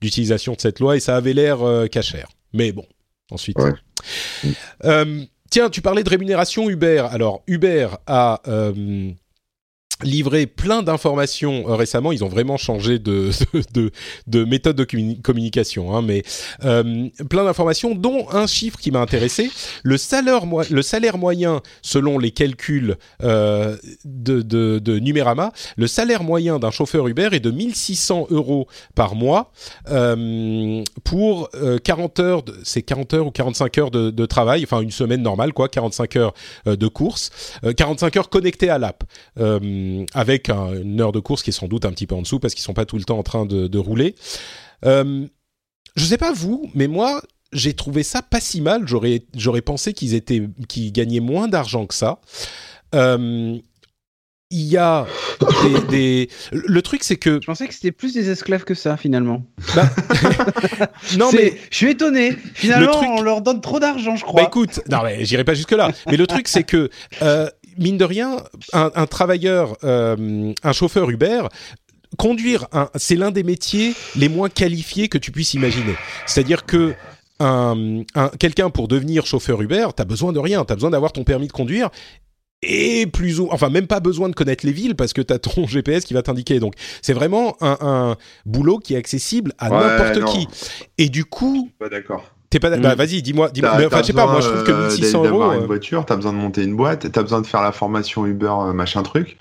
d'utilisation 0.00 0.52
de 0.52 0.60
cette 0.60 0.78
loi 0.78 0.96
et 0.96 1.00
ça 1.00 1.16
avait 1.16 1.32
l'air 1.32 1.58
cachère. 1.90 2.28
Mais 2.52 2.72
bon 2.72 2.86
ensuite. 3.30 3.58
Ouais. 3.58 3.72
Tiens 5.50 5.70
tu 5.70 5.80
parlais 5.80 6.04
de 6.04 6.10
rémunération 6.10 6.70
Uber. 6.70 7.06
Alors 7.10 7.42
Uber 7.48 7.88
a 8.06 8.40
livré 10.02 10.46
plein 10.46 10.82
d'informations 10.82 11.64
euh, 11.68 11.74
récemment. 11.74 12.12
Ils 12.12 12.24
ont 12.24 12.28
vraiment 12.28 12.56
changé 12.56 12.98
de, 12.98 13.30
de, 13.54 13.62
de, 13.72 13.90
de 14.26 14.44
méthode 14.44 14.76
de 14.76 14.84
communi- 14.84 15.20
communication, 15.22 15.96
hein, 15.96 16.02
mais 16.02 16.22
euh, 16.64 17.08
plein 17.30 17.44
d'informations, 17.44 17.94
dont 17.94 18.26
un 18.30 18.46
chiffre 18.46 18.78
qui 18.78 18.90
m'a 18.90 19.00
intéressé. 19.00 19.50
Le 19.82 19.96
salaire, 19.96 20.42
le 20.70 20.82
salaire 20.82 21.18
moyen, 21.18 21.62
selon 21.82 22.18
les 22.18 22.30
calculs 22.30 22.96
euh, 23.22 23.76
de, 24.04 24.42
de, 24.42 24.98
Numérama, 24.98 25.52
le 25.76 25.86
salaire 25.86 26.22
moyen 26.22 26.58
d'un 26.58 26.70
chauffeur 26.70 27.06
Uber 27.08 27.28
est 27.32 27.40
de 27.40 27.50
1600 27.50 28.28
euros 28.30 28.66
par 28.94 29.14
mois 29.14 29.52
pour 31.04 31.48
euh, 31.54 31.78
40 31.78 32.20
heures, 32.20 32.42
c'est 32.64 32.82
40 32.82 33.14
heures 33.14 33.26
ou 33.26 33.30
45 33.30 33.78
heures 33.78 33.90
de, 33.90 34.26
travail, 34.26 34.64
enfin 34.64 34.80
une 34.80 34.90
semaine 34.90 35.22
normale, 35.22 35.52
quoi, 35.52 35.68
45 35.68 36.16
heures 36.16 36.34
de 36.66 36.88
course, 36.88 37.30
euh, 37.64 37.72
45 37.72 38.16
heures 38.16 38.28
connectées 38.28 38.70
à 38.70 38.78
l'app, 38.78 39.04
avec 40.14 40.48
un- 40.48 40.74
une 40.82 41.00
heure 41.00 41.12
de 41.12 41.20
course 41.20 41.42
qui 41.42 41.50
est 41.50 41.52
sans 41.52 41.68
doute 41.68 41.84
un 41.84 41.90
petit 41.90 42.06
peu 42.06 42.14
en 42.14 42.22
dessous 42.22 42.38
parce 42.38 42.54
qu'ils 42.54 42.62
sont 42.64 42.74
pas 42.74 42.84
tout 42.86 42.96
le 42.98 43.04
temps 43.04 43.18
en 43.18 43.22
train 43.22 43.46
de, 43.46 43.66
de 43.66 43.78
rouler. 43.78 44.14
Euh, 44.84 45.26
je 45.96 46.04
sais 46.04 46.18
pas 46.18 46.32
vous, 46.32 46.70
mais 46.74 46.88
moi, 46.88 47.22
j'ai 47.52 47.72
trouvé 47.74 48.02
ça 48.02 48.22
pas 48.22 48.40
si 48.40 48.60
mal. 48.60 48.86
J'aurais, 48.86 49.22
j'aurais 49.34 49.62
pensé 49.62 49.92
qu'ils 49.94 50.14
étaient, 50.14 50.42
qu'ils 50.68 50.92
gagnaient 50.92 51.20
moins 51.20 51.48
d'argent 51.48 51.86
que 51.86 51.94
ça. 51.94 52.20
Euh, 52.94 53.56
il 54.52 54.60
y 54.62 54.76
a 54.76 55.06
des, 55.64 55.80
des- 55.88 56.30
le 56.52 56.80
truc 56.80 57.02
c'est 57.02 57.16
que 57.16 57.40
Je 57.42 57.46
pensais 57.46 57.66
que 57.66 57.74
c'était 57.74 57.90
plus 57.90 58.14
des 58.14 58.30
esclaves 58.30 58.62
que 58.62 58.74
ça, 58.74 58.96
finalement. 58.96 59.42
non 61.16 61.30
C'est- 61.30 61.36
mais 61.36 61.58
Je 61.70 61.76
suis 61.76 61.90
étonné. 61.90 62.32
Finalement, 62.54 62.92
truc- 62.92 63.08
on 63.10 63.22
leur 63.22 63.40
donne 63.40 63.60
trop 63.60 63.80
d'argent, 63.80 64.16
je 64.16 64.24
crois. 64.24 64.42
Bah 64.42 64.46
écoute, 64.48 64.80
non 64.88 65.02
mais 65.02 65.24
j'irai 65.24 65.42
pas 65.44 65.54
jusque 65.54 65.72
là. 65.72 65.90
Mais 66.06 66.16
le 66.16 66.26
truc 66.28 66.46
c'est 66.48 66.62
que 66.64 66.90
euh, 67.22 67.48
mine 67.78 67.96
de 67.98 68.04
rien, 68.04 68.36
un, 68.72 68.90
un 68.94 69.06
travailleur, 69.06 69.76
euh, 69.84 70.52
un 70.62 70.72
chauffeur 70.72 71.10
Uber. 71.10 71.42
Conduire, 72.18 72.68
c'est 72.94 73.16
l'un 73.16 73.30
des 73.30 73.42
métiers 73.42 73.92
les 74.14 74.28
moins 74.28 74.48
qualifiés 74.48 75.08
que 75.08 75.18
tu 75.18 75.32
puisses 75.32 75.54
imaginer. 75.54 75.94
C'est-à-dire 76.24 76.64
que 76.64 76.94
un, 77.40 78.02
un- 78.14 78.28
quelqu'un 78.38 78.70
pour 78.70 78.88
devenir 78.88 79.26
chauffeur 79.26 79.60
Uber, 79.60 79.88
t'as 79.94 80.04
besoin 80.06 80.32
de 80.32 80.38
rien, 80.38 80.64
t'as 80.64 80.74
besoin 80.76 80.90
d'avoir 80.90 81.12
ton 81.12 81.24
permis 81.24 81.48
de 81.48 81.52
conduire 81.52 81.90
et 82.62 83.06
plus 83.06 83.38
ou 83.38 83.48
enfin 83.50 83.68
même 83.68 83.86
pas 83.86 84.00
besoin 84.00 84.30
de 84.30 84.34
connaître 84.34 84.64
les 84.64 84.72
villes 84.72 84.94
parce 84.96 85.12
que 85.12 85.20
t'as 85.20 85.38
ton 85.38 85.66
GPS 85.66 86.04
qui 86.04 86.14
va 86.14 86.22
t'indiquer. 86.22 86.58
Donc 86.60 86.74
c'est 87.02 87.12
vraiment 87.12 87.56
un, 87.60 87.76
un 87.82 88.16
boulot 88.46 88.78
qui 88.78 88.94
est 88.94 88.96
accessible 88.96 89.52
à 89.58 89.70
Ouais, 89.70 89.76
n'importe 89.78 90.32
qui. 90.32 90.48
Et 90.96 91.10
du 91.10 91.26
coup, 91.26 91.70
Pas 91.78 91.90
d'accord. 91.90 92.24
T'es 92.50 92.58
pas, 92.60 92.76
Mm. 92.76 92.80
bah 92.80 92.94
vas-y, 92.94 93.22
dis-moi, 93.22 93.50
dis-moi. 93.50 93.70
T'as- 93.72 93.78
Mais 93.78 93.86
Enfin, 93.86 93.96
t'as 93.96 94.02
je 94.02 94.06
sais 94.08 94.12
pas, 94.12 94.26
moi 94.26 94.40
je 94.40 94.48
besoin, 94.48 94.62
trouve 94.64 94.66
que 94.66 94.72
euh, 94.72 94.88
1600 94.90 95.18
euros. 95.18 95.24
d'avoir 95.24 95.50
euh, 95.50 95.60
une 95.60 95.66
voiture, 95.66 96.04
t'as 96.06 96.16
besoin 96.16 96.32
de 96.32 96.38
monter 96.38 96.62
une 96.64 96.76
boîte, 96.76 97.10
t'as 97.12 97.22
besoin 97.22 97.40
de 97.40 97.46
faire 97.46 97.62
la 97.62 97.72
formation 97.72 98.26
Uber 98.26 98.52
euh, 98.60 98.72
machin 98.72 99.02
truc. 99.02 99.36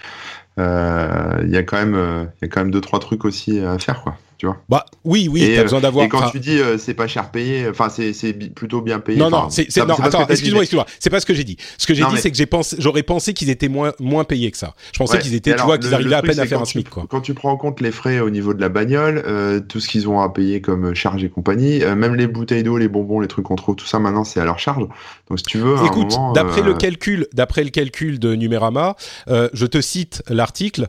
Euh, 0.59 1.41
Il 1.43 1.49
y 1.49 1.57
a 1.57 1.63
quand 1.63 1.77
même, 1.77 1.95
euh, 1.95 2.25
y 2.41 2.45
a 2.45 2.47
quand 2.47 2.61
même 2.61 2.71
deux 2.71 2.81
trois 2.81 2.99
trucs 2.99 3.25
aussi 3.25 3.59
à 3.59 3.77
faire 3.79 4.01
quoi. 4.01 4.15
Tu 4.37 4.45
vois. 4.45 4.57
Bah 4.69 4.85
oui, 5.03 5.27
oui, 5.31 5.41
t'as 5.41 5.61
euh, 5.61 5.63
besoin 5.63 5.81
d'avoir. 5.81 6.05
Et 6.05 6.09
quand 6.09 6.29
tu 6.29 6.39
dis 6.39 6.59
euh, 6.59 6.77
c'est 6.77 6.93
pas 6.93 7.07
cher 7.07 7.31
payé, 7.31 7.67
enfin 7.69 7.89
c'est 7.89 8.33
plutôt 8.33 8.81
bien 8.81 8.99
payé. 8.99 9.17
Non, 9.17 9.29
non, 9.29 9.49
c'est, 9.49 9.75
non, 9.77 9.95
attends, 9.95 10.27
excuse-moi, 10.27 10.63
excuse-moi. 10.63 10.85
C'est 10.99 11.09
pas 11.09 11.19
ce 11.19 11.25
que 11.25 11.33
j'ai 11.33 11.43
dit. 11.43 11.57
Ce 11.77 11.87
que 11.87 11.93
j'ai 11.93 12.03
dit, 12.03 12.17
c'est 12.17 12.31
que 12.31 12.37
j'ai 12.37 12.45
pensé, 12.45 12.75
j'aurais 12.79 13.03
pensé 13.03 13.33
qu'ils 13.33 13.49
étaient 13.49 13.69
moins, 13.69 13.93
moins 13.99 14.23
payés 14.23 14.51
que 14.51 14.57
ça. 14.57 14.73
Je 14.91 14.99
pensais 14.99 15.19
qu'ils 15.19 15.35
étaient, 15.35 15.55
tu 15.55 15.63
vois, 15.63 15.77
qu'ils 15.77 15.93
arrivaient 15.93 16.15
à 16.15 16.21
peine 16.21 16.39
à 16.39 16.45
faire 16.45 16.61
un 16.61 16.65
SMIC, 16.65 16.89
quoi. 16.89 17.05
Quand 17.09 17.21
tu 17.21 17.33
prends 17.33 17.51
en 17.51 17.57
compte 17.57 17.81
les 17.81 17.91
frais 17.91 18.19
au 18.19 18.29
niveau 18.29 18.53
de 18.53 18.61
la 18.61 18.69
bagnole, 18.69 19.23
euh, 19.25 19.59
tout 19.59 19.79
ce 19.79 19.87
qu'ils 19.87 20.09
ont 20.09 20.19
à 20.19 20.29
payer 20.29 20.61
comme 20.61 20.93
charge 20.93 21.23
et 21.23 21.29
compagnie, 21.29 21.83
euh, 21.83 21.95
même 21.95 22.15
les 22.15 22.27
bouteilles 22.27 22.63
d'eau, 22.63 22.77
les 22.77 22.87
bonbons, 22.87 23.19
les 23.19 23.27
trucs 23.27 23.45
qu'on 23.45 23.55
trouve, 23.55 23.75
tout 23.75 23.85
ça 23.85 23.99
maintenant 23.99 24.23
c'est 24.23 24.39
à 24.39 24.45
leur 24.45 24.59
charge. 24.59 24.85
Donc 25.29 25.39
si 25.39 25.43
tu 25.43 25.57
veux, 25.57 25.75
Écoute, 25.85 26.15
d'après 26.33 26.61
euh, 26.61 26.65
le 26.65 26.73
calcul, 26.73 27.27
d'après 27.33 27.63
le 27.63 27.69
calcul 27.69 28.19
de 28.19 28.35
Numérama, 28.35 28.95
euh, 29.27 29.49
je 29.53 29.65
te 29.65 29.81
cite 29.81 30.23
l'article. 30.29 30.87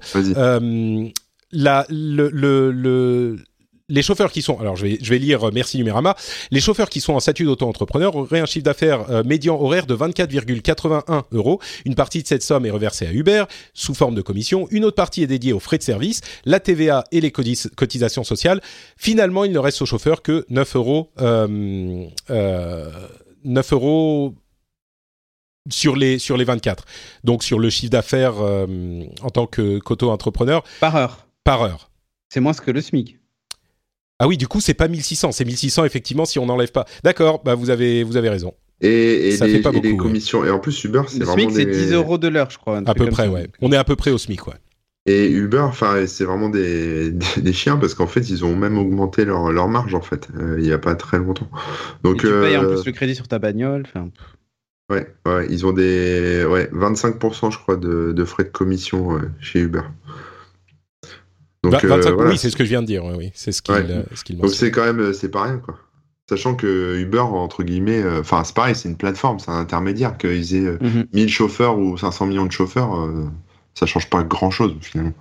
La, 1.52 1.86
le, 1.88 2.28
le, 2.30 2.70
le- 2.72 3.38
les 3.88 4.02
chauffeurs 4.02 4.32
qui 4.32 4.42
sont, 4.42 4.58
alors 4.58 4.74
je 4.74 4.84
vais, 4.84 4.98
je 5.00 5.08
vais 5.10 5.18
lire, 5.20 5.46
euh, 5.46 5.50
merci 5.54 5.78
Numérama, 5.78 6.16
les 6.50 6.60
chauffeurs 6.60 6.88
qui 6.90 7.00
sont 7.00 7.12
en 7.12 7.20
statut 7.20 7.44
d'auto-entrepreneur 7.44 8.16
auraient 8.16 8.40
un 8.40 8.46
chiffre 8.46 8.64
d'affaires 8.64 9.08
euh, 9.10 9.22
médian 9.22 9.60
horaire 9.60 9.86
de 9.86 9.94
24,81 9.94 11.22
euros. 11.30 11.60
Une 11.84 11.94
partie 11.94 12.20
de 12.20 12.26
cette 12.26 12.42
somme 12.42 12.66
est 12.66 12.70
reversée 12.70 13.06
à 13.06 13.12
Uber 13.12 13.44
sous 13.74 13.94
forme 13.94 14.16
de 14.16 14.22
commission. 14.22 14.66
Une 14.72 14.84
autre 14.84 14.96
partie 14.96 15.22
est 15.22 15.28
dédiée 15.28 15.52
aux 15.52 15.60
frais 15.60 15.78
de 15.78 15.84
service, 15.84 16.20
la 16.44 16.58
TVA 16.58 17.04
et 17.12 17.20
les 17.20 17.30
cotisations 17.30 18.24
sociales. 18.24 18.60
Finalement, 18.96 19.44
il 19.44 19.52
ne 19.52 19.58
reste 19.60 19.80
aux 19.82 19.86
chauffeurs 19.86 20.22
que 20.22 20.44
9 20.48 20.74
euros, 20.74 21.12
euh, 21.20 22.06
euh, 22.30 22.90
9 23.44 23.72
euros 23.72 24.34
sur 25.70 25.94
les, 25.94 26.18
sur 26.18 26.36
les 26.36 26.44
24. 26.44 26.84
Donc 27.22 27.44
sur 27.44 27.60
le 27.60 27.70
chiffre 27.70 27.90
d'affaires 27.92 28.34
en 28.38 29.30
tant 29.30 29.46
que 29.46 29.78
qu'auto-entrepreneur 29.78 30.64
Par 30.80 30.96
heure. 30.96 31.25
Par 31.46 31.62
heure. 31.62 31.90
C'est 32.28 32.40
moins 32.40 32.52
que 32.52 32.70
le 32.70 32.80
SMIC. 32.82 33.18
Ah 34.18 34.26
oui, 34.28 34.36
du 34.36 34.48
coup, 34.48 34.60
c'est 34.60 34.74
pas 34.74 34.88
1600, 34.88 35.32
c'est 35.32 35.44
1600 35.44 35.84
effectivement 35.84 36.24
si 36.24 36.38
on 36.38 36.46
n'enlève 36.46 36.72
pas. 36.72 36.86
D'accord, 37.04 37.42
bah 37.44 37.54
vous 37.54 37.70
avez 37.70 38.02
vous 38.02 38.16
avez 38.16 38.28
raison. 38.30 38.54
Et, 38.80 39.28
et 39.28 39.36
Ça 39.36 39.46
les, 39.46 39.54
fait 39.54 39.60
pas 39.60 39.70
et 39.70 39.72
beaucoup, 39.72 39.86
les 39.86 39.92
ouais. 39.92 39.96
commissions. 39.96 40.44
Et 40.44 40.50
en 40.50 40.58
plus, 40.58 40.84
Uber, 40.84 41.02
c'est 41.08 41.18
Le 41.20 41.24
vraiment 41.24 41.48
SMIC, 41.48 41.56
c'est 41.56 41.64
des... 41.66 41.86
10 41.86 41.92
euros 41.92 42.18
de 42.18 42.28
l'heure, 42.28 42.50
je 42.50 42.58
crois. 42.58 42.82
À 42.84 42.94
peu 42.94 43.06
près, 43.06 43.24
ça. 43.24 43.30
ouais. 43.30 43.48
On 43.60 43.72
est 43.72 43.76
à 43.76 43.84
peu 43.84 43.96
près 43.96 44.10
au 44.10 44.18
SMIC, 44.18 44.46
ouais. 44.48 44.54
Et 45.08 45.28
Uber, 45.30 45.60
enfin, 45.60 46.04
c'est 46.06 46.24
vraiment 46.24 46.48
des, 46.48 47.12
des, 47.12 47.40
des 47.40 47.52
chiens 47.52 47.76
parce 47.76 47.94
qu'en 47.94 48.08
fait, 48.08 48.28
ils 48.28 48.44
ont 48.44 48.56
même 48.56 48.76
augmenté 48.76 49.24
leur, 49.24 49.52
leur 49.52 49.68
marge 49.68 49.94
en 49.94 50.00
fait. 50.02 50.28
euh, 50.36 50.56
il 50.58 50.66
y 50.66 50.72
a 50.72 50.78
pas 50.78 50.96
très 50.96 51.18
longtemps. 51.18 51.48
Et 51.52 52.02
Donc, 52.02 52.20
tu 52.20 52.26
payes 52.26 52.56
en 52.56 52.64
euh, 52.64 52.74
plus 52.74 52.84
le 52.86 52.92
crédit 52.92 53.14
sur 53.14 53.28
ta 53.28 53.38
bagnole. 53.38 53.84
ouais, 54.90 55.06
ouais, 55.26 55.46
ils 55.48 55.64
ont 55.64 55.72
des, 55.72 56.44
ouais, 56.44 56.68
25% 56.72 57.52
je 57.52 57.58
crois 57.58 57.76
de, 57.76 58.12
de 58.12 58.24
frais 58.24 58.44
de 58.44 58.48
commission 58.48 59.08
ouais, 59.12 59.22
chez 59.40 59.60
Uber. 59.60 59.82
Donc, 61.70 61.82
Va- 61.84 61.96
25 61.96 62.10
euh, 62.10 62.14
voilà. 62.14 62.30
Oui, 62.30 62.38
c'est 62.38 62.50
ce 62.50 62.56
que 62.56 62.64
je 62.64 62.68
viens 62.70 62.82
de 62.82 62.86
dire, 62.86 63.04
oui, 63.04 63.14
oui. 63.16 63.30
c'est 63.34 63.52
ce 63.52 63.62
qu'il 63.62 63.74
Ouais. 63.74 63.84
euh, 63.88 64.02
ce 64.14 64.32
Donc 64.32 64.50
c'est 64.50 64.70
quand 64.70 64.84
même, 64.84 65.00
euh, 65.00 65.12
c'est 65.12 65.28
pas 65.30 65.42
rien 65.44 65.58
quoi. 65.58 65.76
Sachant 66.28 66.54
que 66.56 66.96
Uber, 66.98 67.20
entre 67.20 67.62
guillemets, 67.62 68.02
euh, 68.02 68.20
enfin 68.20 68.42
c'est 68.44 68.54
pareil, 68.54 68.74
c'est 68.74 68.88
une 68.88 68.96
plateforme, 68.96 69.38
c'est 69.38 69.50
un 69.50 69.58
intermédiaire. 69.60 70.18
Qu'ils 70.18 70.56
aient 70.56 70.66
euh, 70.66 70.78
Mhm. 70.80 71.06
1000 71.12 71.28
chauffeurs 71.28 71.78
ou 71.78 71.96
500 71.96 72.26
millions 72.26 72.46
de 72.46 72.52
chauffeurs, 72.52 72.96
euh, 72.96 73.26
ça 73.74 73.86
change 73.86 74.10
pas 74.10 74.22
grand 74.24 74.50
chose 74.50 74.74
finalement. 74.80 75.12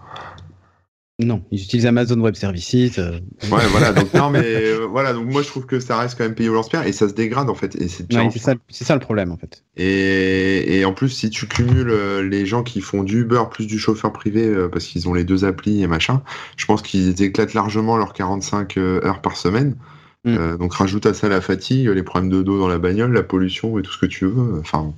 Non, 1.18 1.42
ils 1.50 1.64
utilisent 1.64 1.86
Amazon 1.86 2.20
Web 2.20 2.36
Services. 2.36 3.00
euh, 3.00 3.20
Ouais, 3.50 3.66
voilà. 3.72 3.94
Donc 3.94 4.14
non, 4.14 4.30
mais 4.30 4.42
euh, 4.44 4.86
voilà. 4.90 5.14
Donc 5.14 5.32
moi 5.32 5.42
je 5.42 5.48
trouve 5.48 5.66
que 5.66 5.80
ça 5.80 5.98
reste 5.98 6.18
quand 6.18 6.26
même 6.26 6.36
payé 6.36 6.50
au 6.50 6.54
lance-pierre 6.54 6.86
et 6.86 6.92
ça 6.92 7.08
se 7.08 7.14
dégrade 7.14 7.50
en 7.50 7.56
fait. 7.56 7.74
Et 7.76 7.88
c'est 7.88 8.14
ouais, 8.14 8.30
ça, 8.32 8.56
ça 8.70 8.94
le 8.94 9.00
problème 9.00 9.32
en 9.32 9.38
fait. 9.38 9.64
Et, 9.78 10.80
et 10.80 10.84
en 10.84 10.92
plus, 10.92 11.08
si 11.08 11.30
tu 11.30 11.48
cumules 11.48 11.90
euh, 11.90 12.22
les 12.22 12.46
gens 12.46 12.64
qui 12.64 12.82
font 12.82 13.04
du 13.04 13.22
Uber 13.22 13.44
plus 13.50 13.66
du 13.66 13.80
chauffeur 13.80 14.12
privé 14.12 14.46
euh, 14.46 14.68
parce 14.68 14.86
qu'ils 14.86 15.08
ont 15.08 15.14
les 15.14 15.24
deux 15.24 15.46
applis 15.46 15.82
et 15.82 15.88
machin, 15.88 16.22
je 16.58 16.66
pense 16.66 16.82
qu'ils 16.82 17.22
éclatent 17.22 17.54
largement 17.54 17.96
leurs 17.96 18.12
45 18.12 18.76
euh, 18.78 19.02
heures 19.06 19.22
par 19.22 19.38
semaine. 19.38 19.78
Mm. 20.26 20.36
Euh, 20.38 20.58
donc 20.58 20.74
rajoute 20.74 21.06
à 21.06 21.14
ça 21.14 21.30
la 21.30 21.40
fatigue, 21.40 21.88
les 21.88 22.04
problèmes 22.04 22.30
de 22.32 22.42
dos 22.42 22.60
dans 22.60 22.68
la 22.68 22.78
bagnole, 22.80 23.14
la 23.14 23.24
pollution 23.24 23.80
et 23.80 23.84
tout 23.84 23.94
ce 23.94 24.00
que 24.00 24.06
tu 24.06 24.26
veux. 24.26 24.60
Enfin, 24.60 24.92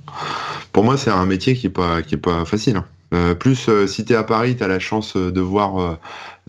pour 0.72 0.82
moi, 0.82 0.96
c'est 0.96 1.10
un 1.10 1.26
métier 1.26 1.54
qui 1.54 1.68
est 1.68 1.70
pas 1.70 2.02
qui 2.02 2.16
est 2.16 2.18
pas 2.18 2.44
facile. 2.44 2.78
hein. 2.78 2.86
Euh, 3.14 3.34
plus 3.34 3.68
euh, 3.68 3.86
si 3.86 4.04
t'es 4.04 4.14
à 4.14 4.22
Paris, 4.22 4.56
t'as 4.56 4.68
la 4.68 4.78
chance 4.78 5.16
euh, 5.16 5.32
de 5.32 5.40
voir 5.40 5.98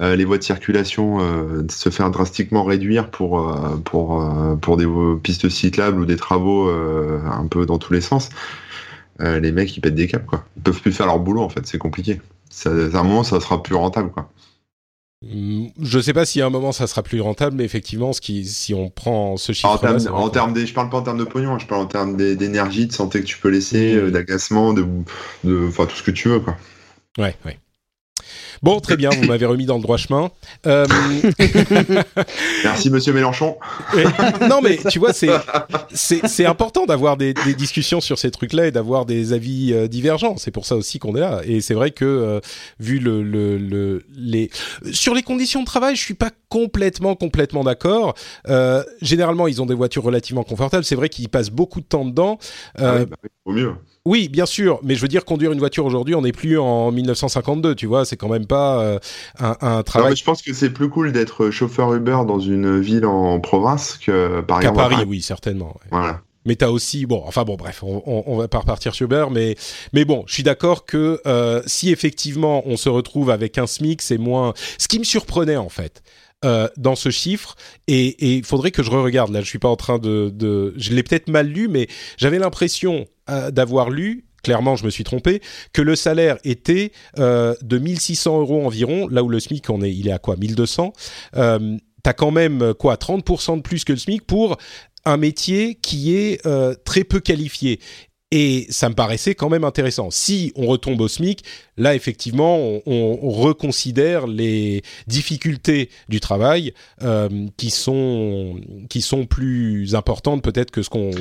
euh, 0.02 0.16
les 0.16 0.26
voies 0.26 0.38
de 0.38 0.44
circulation 0.44 1.20
se 1.70 1.90
faire 1.90 2.10
drastiquement 2.10 2.64
réduire 2.64 3.10
pour 3.12 3.54
pour 3.84 4.24
pour 4.62 4.78
des 4.78 4.88
pistes 5.22 5.50
cyclables 5.50 6.00
ou 6.00 6.06
des 6.06 6.16
travaux 6.16 6.70
un 6.70 7.46
peu 7.48 7.66
dans 7.66 7.78
tous 7.78 7.92
les 7.92 8.00
sens. 8.00 8.30
Les 9.20 9.52
mecs 9.52 9.76
ils 9.76 9.82
pètent 9.82 9.96
des 9.96 10.08
câbles 10.08 10.26
quoi. 10.26 10.46
Ils 10.56 10.64
peuvent 10.64 10.82
plus 10.82 10.94
faire 10.94 11.06
leur 11.06 11.20
boulot 11.20 11.42
en 11.42 11.50
fait, 11.50 11.68
c'est 11.68 11.78
compliqué. 11.78 12.22
Ça, 12.50 12.70
à 12.70 12.74
un 12.74 13.04
moment 13.04 13.24
ça 13.24 13.42
sera 13.42 13.62
plus 13.62 13.76
rentable 13.76 14.10
quoi. 14.12 14.30
Hmm, 15.22 15.68
Je 15.82 16.00
sais 16.00 16.14
pas 16.14 16.26
si 16.26 16.42
à 16.42 16.46
un 16.46 16.50
moment 16.50 16.72
ça 16.72 16.88
sera 16.88 17.04
plus 17.04 17.20
rentable, 17.20 17.58
mais 17.58 17.66
effectivement, 17.66 18.14
ce 18.14 18.22
qui, 18.22 18.46
si 18.46 18.74
on 18.74 18.90
prend 18.90 19.36
ce 19.36 19.52
En 19.52 19.56
chiffre 19.56 19.78
termes, 19.80 20.08
en 20.16 20.30
termes 20.30 20.54
des, 20.54 20.66
je 20.66 20.74
parle 20.74 20.90
pas 20.90 20.98
en 20.98 21.02
termes 21.02 21.18
de 21.18 21.26
pognon, 21.26 21.56
hein, 21.56 21.60
je 21.60 21.66
parle 21.66 21.82
en 21.82 21.88
termes 21.88 22.16
d'énergie, 22.16 22.88
de 22.88 22.94
santé 22.94 23.20
que 23.20 23.26
tu 23.26 23.38
peux 23.38 23.50
laisser, 23.50 23.96
Mm. 23.96 23.98
euh, 23.98 24.12
d'agacement, 24.12 24.74
de, 24.74 24.86
de, 25.44 25.68
enfin 25.68 25.86
tout 25.88 25.96
ce 25.98 26.04
que 26.04 26.12
tu 26.12 26.30
veux 26.30 26.40
quoi. 26.40 26.56
Ouais, 27.18 27.36
ouais. 27.46 27.60
Bon, 28.62 28.80
très 28.80 28.98
bien, 28.98 29.10
vous 29.10 29.26
m'avez 29.26 29.46
remis 29.46 29.66
dans 29.66 29.76
le 29.78 29.82
droit 29.82 29.98
chemin. 29.98 30.32
Euh, 30.68 30.86
Merci 32.64 32.90
Monsieur 32.90 33.14
Mélenchon. 33.14 33.58
Non, 34.50 34.62
mais 34.62 34.78
tu 34.90 35.00
vois, 35.00 35.14
c'est 35.94 36.46
important 36.46 36.86
d'avoir 36.86 37.18
des, 37.18 37.34
des 37.34 37.54
discussions 37.54 38.02
sur 38.02 38.20
ces 38.20 38.32
trucs-là 38.32 38.68
et 38.68 38.72
d'avoir 38.72 39.06
des 39.06 39.34
avis 39.34 39.74
euh, 39.74 39.88
divergents. 39.88 40.36
C'est 40.38 40.52
pour 40.52 40.66
ça 40.66 40.76
aussi 40.76 41.00
qu'on 41.00 41.16
est 41.16 41.22
là. 41.22 41.42
Et 41.46 41.62
c'est 41.62 41.74
vrai 41.74 41.92
que 41.92 42.06
euh, 42.06 42.40
vu 42.80 43.00
le, 43.00 43.24
le 43.24 43.58
le 43.58 44.04
les 44.16 44.50
sur 44.92 45.14
les 45.14 45.24
conditions 45.24 45.62
de 45.62 45.66
travail, 45.66 45.96
je 45.96 46.02
suis 46.02 46.14
pas 46.14 46.32
complètement 46.50 47.16
complètement 47.16 47.64
d'accord. 47.64 48.16
Généralement, 49.02 49.48
ils 49.48 49.62
ont 49.62 49.66
des 49.66 49.74
voitures 49.74 50.04
relativement 50.04 50.44
confortables. 50.44 50.84
C'est 50.84 50.96
vrai 50.96 51.10
qu'ils 51.10 51.30
passent 51.30 51.50
beaucoup 51.52 51.82
de 51.82 51.86
temps 51.86 52.06
dedans. 52.06 52.38
Ah 52.78 52.84
Euh, 52.84 53.00
oui, 53.00 53.06
bah 53.06 53.18
oui, 53.24 53.30
au 53.46 53.52
mieux. 53.54 53.74
Oui, 54.06 54.30
bien 54.30 54.46
sûr, 54.46 54.80
mais 54.84 54.96
je 54.96 55.02
veux 55.02 55.08
dire 55.08 55.26
conduire 55.26 55.52
une 55.52 55.60
voiture 55.60 55.86
aujourd'hui, 55.86 56.16
on 56.16 56.22
n'est 56.22 56.32
plus 56.32 56.58
en 56.58 56.92
1952, 56.92 57.76
tu 57.76 57.86
vois, 57.86 58.06
c'est 58.06 58.18
quand 58.18 58.30
même 58.30 58.48
pas 58.48 58.82
euh, 58.82 59.00
un, 59.40 59.56
un 59.62 59.84
travail 59.84 60.16
je 60.16 60.24
pense 60.24 60.42
que 60.42 60.54
c'est 60.54 60.70
plus 60.70 60.90
cool 60.90 61.12
d'être 61.12 61.50
chauffeur 61.52 61.94
Uber 61.94 62.20
dans 62.28 62.40
une 62.40 62.80
ville 62.80 63.06
en 63.06 63.40
province 63.40 63.98
que 63.98 64.42
par 64.42 64.60
qu'à 64.60 64.70
exemple. 64.70 64.86
à 64.86 64.90
Paris, 64.90 65.06
oui, 65.08 65.22
certainement. 65.22 65.68
ouais. 65.68 65.88
Voilà. 65.92 66.22
Mais 66.46 66.56
t'as 66.56 66.70
aussi, 66.70 67.06
bon, 67.06 67.22
enfin 67.28 67.44
bon, 67.44 67.56
bref, 67.58 67.84
on, 67.84 68.02
on, 68.06 68.24
on 68.26 68.38
va 68.38 68.48
pas 68.48 68.60
repartir 68.60 68.96
sur 68.96 69.06
Uber, 69.06 69.26
mais 69.30 69.56
mais 69.94 70.06
bon, 70.06 70.24
je 70.26 70.34
suis 70.34 70.44
d'accord 70.44 70.86
que 70.86 71.22
euh, 71.28 71.62
si 71.68 71.92
effectivement 71.92 72.64
on 72.66 72.78
se 72.78 72.88
retrouve 72.90 73.30
avec 73.30 73.58
un 73.58 73.68
SMIC, 73.68 74.02
c'est 74.02 74.18
moins. 74.18 74.54
Ce 74.78 74.88
qui 74.88 75.00
me 75.00 75.04
surprenait 75.04 75.58
en 75.58 75.70
fait. 75.70 76.02
Euh, 76.46 76.68
dans 76.78 76.96
ce 76.96 77.10
chiffre 77.10 77.56
et 77.88 78.38
il 78.38 78.46
faudrait 78.46 78.72
que 78.72 78.82
je 78.82 78.90
re-regarde 78.90 79.32
là 79.32 79.42
je 79.42 79.48
suis 79.48 79.60
pas 79.60 79.68
en 79.68 79.76
train 79.76 80.00
de, 80.00 80.32
de... 80.34 80.74
je 80.78 80.94
l'ai 80.94 81.04
peut-être 81.04 81.30
mal 81.30 81.48
lu 81.48 81.68
mais 81.68 81.88
j'avais 82.18 82.40
l'impression 82.40 83.08
euh, 83.30 83.52
d'avoir 83.52 83.90
lu 83.90 84.26
clairement 84.42 84.78
je 84.78 84.86
me 84.86 84.90
suis 84.90 85.04
trompé 85.04 85.42
que 85.74 85.82
le 85.82 85.98
salaire 85.98 86.38
était 86.46 86.94
euh, 87.18 87.56
de 87.62 87.78
1600 87.78 88.40
euros 88.40 88.66
environ 88.66 89.10
là 89.10 89.22
où 89.22 89.28
le 89.28 89.42
SMIC 89.42 89.70
on 89.70 89.82
est 89.82 89.94
il 89.94 90.08
est 90.08 90.14
à 90.14 90.20
quoi 90.20 90.38
1200 90.38 90.94
euh, 91.36 91.78
t'as 92.04 92.14
quand 92.14 92.32
même 92.32 92.74
quoi 92.74 92.96
30% 92.96 93.58
de 93.58 93.62
plus 93.62 93.84
que 93.84 93.92
le 93.92 94.00
SMIC 94.00 94.26
pour 94.26 94.58
un 95.06 95.18
métier 95.18 95.76
qui 95.76 96.16
est 96.16 96.46
euh, 96.46 96.76
très 96.86 97.04
peu 97.04 97.20
qualifié. 97.20 97.80
Et 98.32 98.68
ça 98.70 98.90
me 98.90 98.94
paraissait 98.94 99.34
quand 99.34 99.50
même 99.50 99.64
intéressant. 99.64 100.12
Si 100.12 100.54
on 100.56 100.68
retombe 100.68 101.02
au 101.02 101.08
SMIC, 101.08 101.44
là 101.78 101.96
effectivement, 101.96 102.58
on, 102.60 102.82
on 102.86 103.32
reconsidère 103.32 104.28
les 104.28 104.84
difficultés 105.08 105.90
du 106.10 106.20
travail 106.20 106.74
euh, 107.02 107.28
qui 107.58 107.72
sont 107.72 108.60
qui 108.88 109.02
sont 109.02 109.26
plus 109.26 109.96
importantes 109.96 110.44
peut-être 110.44 110.70
que 110.70 110.84
ce 110.84 110.90
qu'on. 110.90 111.12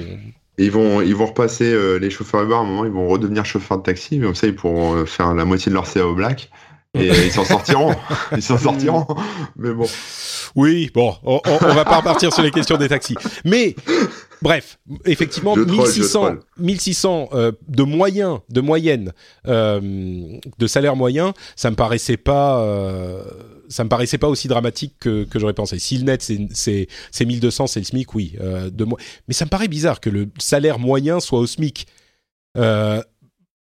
Ils 0.59 0.73
vont, 0.73 1.01
ils 1.01 1.15
vont 1.15 1.27
repasser 1.27 1.73
euh, 1.73 1.99
les 1.99 2.11
chauffeurs 2.11 2.43
Uber 2.43 2.55
à 2.55 2.59
un 2.59 2.65
moment, 2.65 2.85
ils 2.85 2.91
vont 2.91 3.07
redevenir 3.07 3.45
chauffeurs 3.45 3.79
de 3.79 3.85
taxi, 3.85 4.19
mais 4.19 4.27
comme 4.27 4.35
ça 4.35 4.49
ils 4.49 4.57
pourront 4.57 4.97
euh, 4.97 5.05
faire 5.07 5.33
la 5.33 5.45
moitié 5.45 5.71
de 5.71 5.75
leur 5.75 5.87
CA 5.87 6.07
au 6.07 6.15
black. 6.15 6.51
Et 6.95 7.11
euh, 7.11 7.15
ils 7.25 7.31
s'en 7.31 7.45
sortiront. 7.45 7.95
ils 8.33 8.43
s'en 8.43 8.59
sortiront. 8.59 9.07
Mais 9.57 9.73
bon. 9.73 9.87
Oui, 10.57 10.91
bon, 10.93 11.15
on, 11.23 11.41
on, 11.47 11.59
on 11.63 11.75
va 11.75 11.85
pas 11.85 11.99
repartir 11.99 12.33
sur 12.33 12.43
les 12.43 12.51
questions 12.51 12.77
des 12.77 12.89
taxis. 12.89 13.15
Mais 13.45 13.77
bref, 14.43 14.79
effectivement, 15.05 15.55
Je 15.55 15.63
troll, 15.63 15.77
je 15.77 15.99
1600, 16.01 16.21
troll. 16.21 16.41
1600 16.59 17.29
euh, 17.33 17.53
de 17.69 17.83
moyens, 17.83 18.41
de 18.49 18.61
moyenne, 18.61 19.13
euh, 19.47 19.81
de 20.59 20.67
salaire 20.67 20.97
moyen, 20.97 21.35
ça 21.57 21.71
me 21.71 21.77
paraissait 21.77 22.17
pas, 22.17 22.61
euh, 22.63 23.23
ça 23.69 23.85
me 23.85 23.89
paraissait 23.89 24.19
pas 24.19 24.29
aussi 24.29 24.49
dramatique 24.49 24.95
que, 25.01 25.25
que 25.25 25.39
j'aurais 25.39 25.55
pensé. 25.55 25.79
Si 25.79 25.99
le 25.99 26.05
net 26.05 26.23
c'est 26.23 26.49
c'est 26.53 26.89
c'est 27.11 27.25
1200, 27.25 27.67
c'est 27.67 27.81
le 27.81 27.85
SMIC, 27.85 28.15
oui. 28.15 28.37
Euh, 28.41 28.71
de 28.71 28.85
Mais 28.85 29.35
ça 29.35 29.45
me 29.45 29.51
paraît 29.51 29.69
bizarre 29.69 30.01
que 30.01 30.11
le 30.11 30.29
salaire 30.39 30.79
moyen 30.79 31.21
soit 31.21 31.39
au 31.39 31.47
SMIC. 31.47 31.87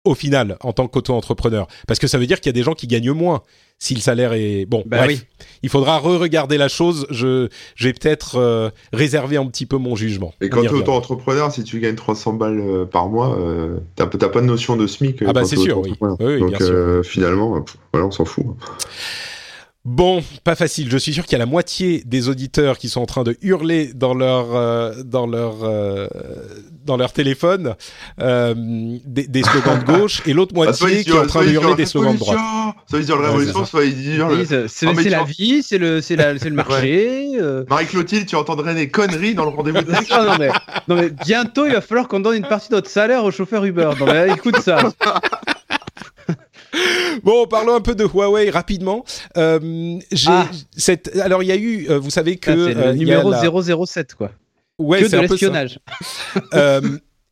Au 0.04 0.14
final, 0.16 0.56
en 0.62 0.72
tant 0.72 0.88
qu'auto-entrepreneur, 0.88 1.68
parce 1.86 2.00
que 2.00 2.08
ça 2.08 2.18
veut 2.18 2.26
dire 2.26 2.40
qu'il 2.40 2.48
y 2.48 2.54
a 2.54 2.58
des 2.58 2.64
gens 2.64 2.74
qui 2.74 2.88
gagnent 2.88 3.12
moins 3.12 3.42
si 3.78 3.94
le 3.94 4.00
salaire 4.00 4.32
est 4.32 4.64
bon. 4.64 4.82
Bah 4.84 4.98
bref, 4.98 5.08
oui. 5.20 5.46
il 5.62 5.68
faudra 5.68 5.98
re-regarder 5.98 6.56
la 6.58 6.66
chose. 6.68 7.06
Je, 7.10 7.48
je 7.76 7.84
vais 7.88 7.92
peut-être 7.92 8.34
euh, 8.36 8.70
réserver 8.92 9.36
un 9.36 9.46
petit 9.46 9.64
peu 9.64 9.76
mon 9.76 9.94
jugement. 9.94 10.34
Et 10.40 10.48
quand 10.48 10.60
tu 10.62 10.66
es 10.66 10.72
auto-entrepreneur, 10.72 11.52
si 11.52 11.62
tu 11.62 11.78
gagnes 11.78 11.94
300 11.94 12.32
balles 12.32 12.60
euh, 12.60 12.84
par 12.84 13.08
mois, 13.08 13.38
euh, 13.38 13.78
t'as 13.94 14.06
t'as 14.06 14.28
pas 14.28 14.40
de 14.40 14.46
notion 14.46 14.76
de 14.76 14.88
SMIC. 14.88 15.22
euh, 15.22 15.26
Ah 15.28 15.32
bah 15.32 15.44
c'est 15.44 15.56
sûr, 15.56 15.78
oui. 15.78 15.92
auto-entrepreneur. 15.92 16.16
Oui, 16.20 16.34
oui, 16.34 16.40
Donc 16.40 16.48
bien 16.50 16.58
sûr. 16.58 16.68
euh, 16.74 17.02
finalement, 17.04 17.60
pff, 17.60 17.76
voilà, 17.92 18.08
on 18.08 18.10
s'en 18.10 18.24
fout. 18.24 18.46
Bon, 19.84 20.22
pas 20.44 20.54
facile. 20.54 20.88
Je 20.92 20.96
suis 20.96 21.12
sûr 21.12 21.24
qu'il 21.24 21.32
y 21.32 21.36
a 21.36 21.38
la 21.40 21.46
moitié 21.46 22.04
des 22.06 22.28
auditeurs 22.28 22.78
qui 22.78 22.88
sont 22.88 23.00
en 23.00 23.06
train 23.06 23.24
de 23.24 23.36
hurler 23.42 23.92
dans 23.92 24.14
leur 24.14 24.54
euh, 24.54 24.92
dans 25.04 25.26
leur 25.26 25.64
euh, 25.64 26.06
dans 26.84 26.96
leur 26.96 27.12
téléphone 27.12 27.74
euh, 28.20 28.54
des, 29.04 29.26
des, 29.26 29.42
slogans 29.42 29.80
de 29.80 29.84
gauche 29.84 30.22
et 30.24 30.34
l'autre 30.34 30.54
moitié 30.54 30.86
Ah, 31.00 31.02
qui 31.02 31.10
est 31.10 31.18
en 31.18 31.26
train 31.26 31.44
de 31.44 31.50
hurler 31.50 31.74
des 31.74 31.86
slogans 31.86 32.14
de 32.14 32.18
droite. 32.20 32.38
Soit 32.88 33.00
ils 33.00 33.12
Ouais, 33.12 33.26
révolution, 33.26 33.64
c'est 33.64 33.70
soit 33.72 33.84
ils 33.84 33.94
disent. 33.96 34.22
Oui, 34.22 34.46
C'est 34.68 35.10
la 35.10 35.24
vie, 35.24 35.64
c'est 35.64 35.78
le, 35.78 36.00
c'est 36.00 36.14
la- 36.14 36.38
c'est 36.38 36.48
le 36.48 36.54
marché. 36.62 37.30
euh. 37.40 37.64
Marie-Clotilde, 37.68 38.26
tu 38.26 38.36
entendrais 38.36 38.74
des 38.76 38.88
conneries 38.88 39.34
dans 39.34 39.44
le 39.44 39.50
rendez-vous 39.50 39.82
de 39.82 39.92
Ah, 40.10 40.24
non, 40.26 40.36
mais, 40.38 40.48
non, 40.86 40.94
mais 40.94 41.10
bientôt, 41.10 41.66
il 41.66 41.72
va 41.72 41.80
falloir 41.80 42.06
qu'on 42.06 42.20
donne 42.20 42.36
une 42.36 42.46
partie 42.46 42.68
de 42.68 42.76
notre 42.76 42.88
salaire 42.90 43.24
au 43.24 43.32
chauffeur 43.32 43.64
Uber. 43.64 43.90
Non, 43.98 44.06
mais 44.06 44.30
écoute 44.30 44.60
ça. 44.60 44.78
Bon, 47.22 47.46
parlons 47.46 47.74
un 47.74 47.80
peu 47.80 47.94
de 47.94 48.04
Huawei 48.04 48.50
rapidement. 48.50 49.04
Euh, 49.36 49.98
Ah. 50.26 50.48
cette 50.76 51.16
alors 51.18 51.42
il 51.42 51.46
y 51.46 51.52
a 51.52 51.56
eu 51.56 51.86
euh, 51.90 51.98
vous 51.98 52.10
savez 52.10 52.36
que 52.36 52.50
c'est 52.50 52.76
euh, 52.76 52.84
le 52.84 52.88
a 52.90 52.92
numéro 52.94 53.30
la- 53.30 53.40
007, 53.86 54.14
quoi. 54.14 54.30
Ouais, 54.78 55.00
que 55.02 55.08
c'est 55.08 55.16
de 55.16 55.22
l'espionnage. 55.22 55.78
Euh, 56.54 56.80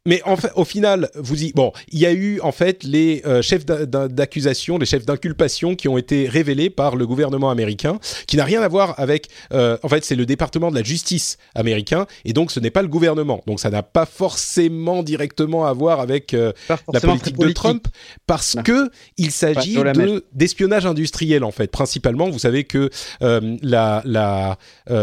mais 0.07 0.23
en 0.25 0.37
fait, 0.37 0.51
au 0.57 0.65
final, 0.65 1.11
vous 1.15 1.43
y 1.45 1.53
bon, 1.53 1.73
il 1.93 1.99
y 1.99 2.07
a 2.07 2.13
eu 2.13 2.41
en 2.41 2.53
fait 2.53 2.85
les 2.85 3.23
euh, 3.27 3.43
chefs 3.43 3.67
d'a- 3.67 3.85
d'a- 3.87 4.09
d'accusation, 4.09 4.79
les 4.79 4.87
chefs 4.87 5.05
d'inculpation 5.05 5.75
qui 5.77 5.89
ont 5.89 5.99
été 5.99 6.27
révélés 6.29 6.71
par 6.71 6.97
le 6.97 7.07
gouvernement 7.07 7.51
américain, 7.51 7.99
qui 8.27 8.37
n'a 8.39 8.45
rien 8.45 8.63
à 8.63 8.69
voir 8.69 8.95
avec. 8.99 9.29
euh, 9.53 9.77
en 9.83 9.89
fait, 9.89 10.05
c'est 10.05 10.15
le 10.17 10.25
département 10.27 10.71
de 10.71 10.77
la 10.77 10.83
justice 10.83 11.37
américain, 11.55 12.07
et 12.25 12.33
donc 12.33 12.51
ce 12.51 12.61
n'est 12.61 12.71
pas 12.71 12.83
le 12.83 12.89
gouvernement. 12.89 13.43
Donc 13.47 13.61
ça 13.61 13.69
n'a 13.71 13.83
pas 13.83 14.07
forcément 14.07 15.03
directement 15.03 15.67
à 15.67 15.73
voir 15.75 16.01
avec 16.01 16.33
euh, 16.35 16.53
la 16.93 17.01
politique, 17.01 17.37
de 17.39 17.51
Trump, 17.53 17.87
parce 18.27 18.57
Non. 18.57 18.63
que 18.63 18.91
il 19.19 19.31
s'agit 19.31 19.75
de 19.75 20.25
d'espionnage 20.33 20.87
industriel 20.87 21.45
en 21.45 21.51
fait. 21.51 21.71
Principalement, 21.71 22.31
vous 22.31 22.39
savez 22.39 22.65
que 22.65 22.89
la, 23.21 24.03
la 24.05 24.57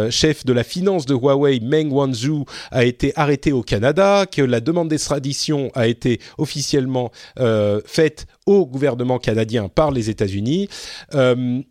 chef 0.09 0.43
de 0.45 0.53
la 0.53 0.63
finance 0.63 1.05
de 1.05 1.13
Huawei, 1.13 1.59
Meng 1.61 1.91
Wanzhou, 1.91 2.45
a 2.71 2.83
été 2.83 3.13
arrêtée 3.15 3.51
au 3.51 3.61
Canada, 3.61 4.25
que 4.25 4.41
la 4.41 4.59
demande 4.59 4.86
d'extradition 4.87 5.71
a 5.75 5.87
été 5.87 6.19
officiellement 6.37 7.11
euh, 7.39 7.81
faite 7.85 8.25
au 8.45 8.65
gouvernement 8.65 9.19
canadien 9.19 9.67
par 9.69 9.91
les 9.91 10.09
États-Unis. 10.09 10.69
Euh, 11.13 11.61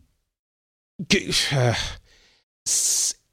que- 1.09 1.55
euh, 1.57 1.73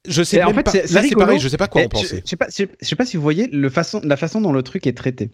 je 0.08 0.24
sais 0.24 0.44
en 0.44 0.48
même 0.48 0.58
fait, 0.58 0.64
pas. 0.64 0.74
Là, 0.94 1.04
c'est 1.08 1.16
pareil, 1.16 1.40
je 1.40 1.48
sais 1.48 1.58
pas 1.58 1.68
quoi 1.68 1.82
Eh, 1.82 1.86
en 1.86 1.90
penser. 1.90 2.18
Je, 2.18 2.22
je 2.24 2.30
sais 2.30 2.36
pas, 2.36 2.48
je, 2.56 2.66
je 2.82 2.86
sais 2.88 2.96
pas 2.96 3.06
si 3.06 3.18
vous 3.18 3.24
voyez 3.24 3.48
le 3.48 3.70
façon, 3.70 4.02
la 4.04 4.18
façon 4.18 4.42
dont 4.42 4.52
le 4.52 4.62
truc 4.64 4.86
est 4.88 4.98
traité. 4.98 5.32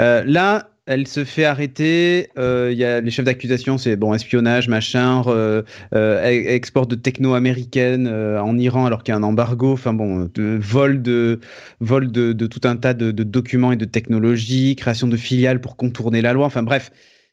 Euh, 0.00 0.24
là, 0.26 0.70
elle 0.86 1.06
se 1.06 1.24
fait 1.24 1.44
arrêter. 1.44 2.28
euh, 2.38 2.70
Il 2.72 2.78
y 2.78 2.84
a 2.84 3.00
les 3.00 3.10
chefs 3.10 3.24
d'accusation, 3.24 3.78
c'est 3.78 3.96
bon 3.96 4.14
espionnage, 4.14 4.68
machin, 4.68 5.22
euh, 5.28 5.62
e- 5.94 6.48
export 6.48 6.86
de 6.86 6.96
techno 6.96 7.34
américaine 7.34 8.08
euh, 8.08 8.40
en 8.40 8.58
Iran 8.58 8.86
alors 8.86 9.02
qu'il 9.04 9.12
y 9.12 9.14
a 9.14 9.18
un 9.18 9.22
embargo. 9.22 9.72
Enfin 9.72 9.92
bon, 9.94 10.28
de, 10.34 10.58
vol 10.60 11.00
de 11.02 11.40
vol 11.80 12.10
de, 12.10 12.32
tout 12.46 12.60
un 12.64 12.76
tas 12.76 12.94
de, 12.94 13.10
documents 13.12 13.72
et 13.72 13.76
de 13.76 13.84
technologies, 13.84 14.76
création 14.76 15.06
de 15.08 15.16
filiales 15.16 15.60
pour 15.60 15.76
contourner 15.76 16.20
la 16.20 16.32
loi. 16.32 16.46
Enfin 16.46 16.62
bref, 16.62 16.90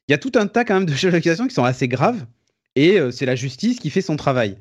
il 0.07 0.11
y 0.11 0.15
a 0.15 0.17
tout 0.19 0.31
un 0.35 0.47
tas 0.47 0.63
quand 0.63 0.75
même 0.75 0.85
de 0.85 0.93
chefs 0.93 1.11
d'accusation 1.11 1.47
qui 1.47 1.55
sont 1.55 1.63
assez 1.63 1.87
graves. 1.87 2.25
Et 2.75 2.99
c'est 3.11 3.25
la 3.25 3.35
justice 3.35 3.79
qui 3.79 3.89
fait 3.89 4.01
son 4.01 4.15
travail. 4.15 4.55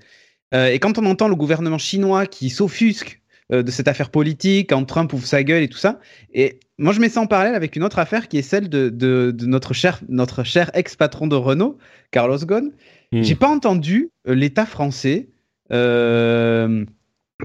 Et 0.52 0.78
quand 0.80 0.98
on 0.98 1.06
entend 1.06 1.28
le 1.28 1.36
gouvernement 1.36 1.78
chinois 1.78 2.26
qui 2.26 2.50
s'offusque 2.50 3.20
euh, 3.52 3.62
de 3.62 3.70
cette 3.70 3.88
affaire 3.88 4.10
politique, 4.10 4.70
quand 4.70 4.84
Trump 4.84 5.12
ouvre 5.12 5.26
sa 5.26 5.42
gueule 5.42 5.62
et 5.62 5.68
tout 5.68 5.78
ça, 5.78 6.00
et 6.34 6.60
moi 6.78 6.92
je 6.92 7.00
mets 7.00 7.08
ça 7.08 7.20
en 7.20 7.26
parallèle 7.26 7.54
avec 7.54 7.76
une 7.76 7.82
autre 7.82 7.98
affaire 7.98 8.28
qui 8.28 8.38
est 8.38 8.42
celle 8.42 8.68
de, 8.68 8.88
de, 8.88 9.30
de 9.30 9.46
notre 9.46 9.72
cher, 9.74 10.00
notre 10.08 10.44
cher 10.44 10.70
ex-patron 10.74 11.26
de 11.26 11.36
Renault, 11.36 11.78
Carlos 12.10 12.38
Ghosn. 12.38 12.72
Hmm. 13.12 13.22
J'ai 13.22 13.34
pas 13.34 13.48
entendu 13.48 14.10
euh, 14.26 14.34
l'État 14.34 14.66
français 14.66 15.28
euh, 15.72 16.84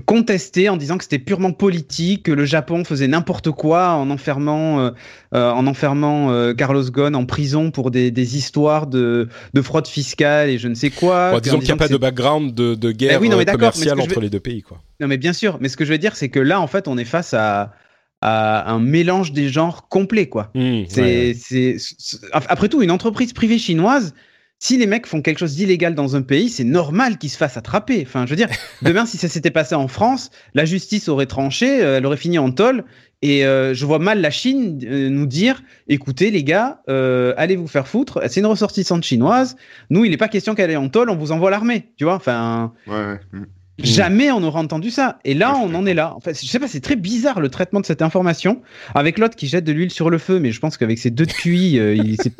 contester 0.05 0.69
en 0.69 0.77
disant 0.77 0.97
que 0.97 1.03
c'était 1.03 1.19
purement 1.19 1.51
politique, 1.51 2.23
que 2.23 2.31
le 2.31 2.45
Japon 2.45 2.83
faisait 2.83 3.07
n'importe 3.07 3.51
quoi 3.51 3.89
en 3.91 4.09
enfermant, 4.09 4.79
euh, 4.79 4.91
euh, 5.35 5.51
en 5.51 5.67
enfermant 5.67 6.31
euh, 6.31 6.53
Carlos 6.55 6.83
Ghosn 6.89 7.15
en 7.15 7.25
prison 7.25 7.69
pour 7.69 7.91
des, 7.91 8.09
des 8.09 8.35
histoires 8.35 8.87
de, 8.87 9.29
de 9.53 9.61
fraude 9.61 9.87
fiscale 9.87 10.49
et 10.49 10.57
je 10.57 10.67
ne 10.67 10.73
sais 10.73 10.89
quoi. 10.89 11.31
Bon, 11.31 11.39
disons 11.39 11.59
qu'il 11.59 11.67
n'y 11.67 11.73
a 11.73 11.77
pas 11.77 11.87
de 11.87 11.97
background 11.97 12.55
de, 12.55 12.73
de 12.73 12.91
guerre 12.91 13.21
oui, 13.21 13.29
non, 13.29 13.37
mais 13.37 13.45
d'accord, 13.45 13.71
mais 13.75 13.85
ce 13.85 13.89
commerciale 13.89 14.01
entre 14.01 14.15
veux- 14.15 14.21
les 14.21 14.29
deux 14.31 14.39
pays, 14.39 14.63
quoi. 14.63 14.81
non, 14.99 15.07
mais 15.07 15.17
bien 15.17 15.33
sûr. 15.33 15.57
Mais 15.61 15.69
ce 15.69 15.77
que 15.77 15.85
je 15.85 15.91
veux 15.91 15.99
dire, 15.99 16.15
c'est 16.15 16.29
que 16.29 16.39
là, 16.39 16.59
en 16.59 16.67
fait, 16.67 16.87
on 16.87 16.97
est 16.97 17.05
face 17.05 17.35
à, 17.35 17.73
à 18.21 18.71
un 18.71 18.79
mélange 18.79 19.31
des 19.31 19.49
genres 19.49 19.89
complet, 19.89 20.27
quoi. 20.27 20.49
C'est, 20.55 20.61
ouais, 20.61 20.85
ouais. 20.87 21.35
c'est, 21.39 21.75
c'est- 21.77 22.17
après 22.31 22.67
tout, 22.67 22.81
une 22.81 22.91
entreprise 22.91 23.31
privée 23.31 23.59
chinoise, 23.59 24.15
si 24.63 24.77
les 24.77 24.87
mecs 24.87 25.07
font 25.07 25.21
quelque 25.21 25.39
chose 25.39 25.55
d'illégal 25.55 25.93
dans 25.93 26.15
un 26.15 26.21
pays, 26.21 26.47
c'est 26.47 26.63
normal 26.63 27.17
qu'ils 27.17 27.29
se 27.29 27.35
fassent 27.35 27.57
attraper. 27.57 28.01
Enfin, 28.07 28.25
je 28.25 28.29
veux 28.29 28.37
dire, 28.37 28.47
demain, 28.81 29.05
si 29.05 29.17
ça 29.17 29.27
s'était 29.27 29.51
passé 29.51 29.75
en 29.75 29.89
France, 29.89 30.31
la 30.53 30.63
justice 30.63 31.09
aurait 31.09 31.25
tranché, 31.25 31.83
euh, 31.83 31.97
elle 31.97 32.05
aurait 32.05 32.15
fini 32.15 32.39
en 32.39 32.49
tôle. 32.49 32.85
Et 33.21 33.45
euh, 33.45 33.73
je 33.73 33.85
vois 33.85 33.99
mal 33.99 34.21
la 34.21 34.31
Chine 34.31 34.79
euh, 34.85 35.09
nous 35.09 35.25
dire, 35.25 35.61
écoutez 35.89 36.31
les 36.31 36.45
gars, 36.45 36.81
euh, 36.87 37.33
allez 37.35 37.57
vous 37.57 37.67
faire 37.67 37.89
foutre. 37.89 38.21
C'est 38.29 38.39
une 38.39 38.45
ressortissante 38.45 39.03
chinoise. 39.03 39.57
Nous, 39.89 40.05
il 40.05 40.11
n'est 40.11 40.17
pas 40.17 40.29
question 40.29 40.55
qu'elle 40.55 40.71
est 40.71 40.77
en 40.77 40.87
tôle, 40.87 41.09
on 41.09 41.17
vous 41.17 41.33
envoie 41.33 41.51
l'armée. 41.51 41.89
Tu 41.97 42.05
vois, 42.05 42.15
enfin. 42.15 42.71
Ouais, 42.87 42.93
ouais. 42.93 43.19
Mm. 43.33 43.43
Jamais 43.79 44.31
on 44.31 44.41
aura 44.43 44.61
entendu 44.61 44.91
ça. 44.91 45.19
Et 45.25 45.33
là, 45.33 45.57
on 45.57 45.75
en 45.75 45.85
est 45.85 45.93
là. 45.93 46.15
En 46.15 46.21
fait, 46.21 46.39
je 46.41 46.47
sais 46.47 46.59
pas, 46.59 46.69
c'est 46.69 46.79
très 46.79 46.95
bizarre 46.95 47.41
le 47.41 47.49
traitement 47.49 47.81
de 47.81 47.85
cette 47.85 48.01
information. 48.01 48.61
Avec 48.95 49.17
l'autre 49.17 49.35
qui 49.35 49.47
jette 49.47 49.65
de 49.65 49.73
l'huile 49.73 49.91
sur 49.91 50.09
le 50.09 50.19
feu, 50.19 50.39
mais 50.39 50.51
je 50.51 50.61
pense 50.61 50.77
qu'avec 50.77 50.99
ses 50.99 51.09
deux 51.09 51.25
de 51.25 51.33
QI, 51.33 51.73
il 51.73 52.15
c'est 52.17 52.33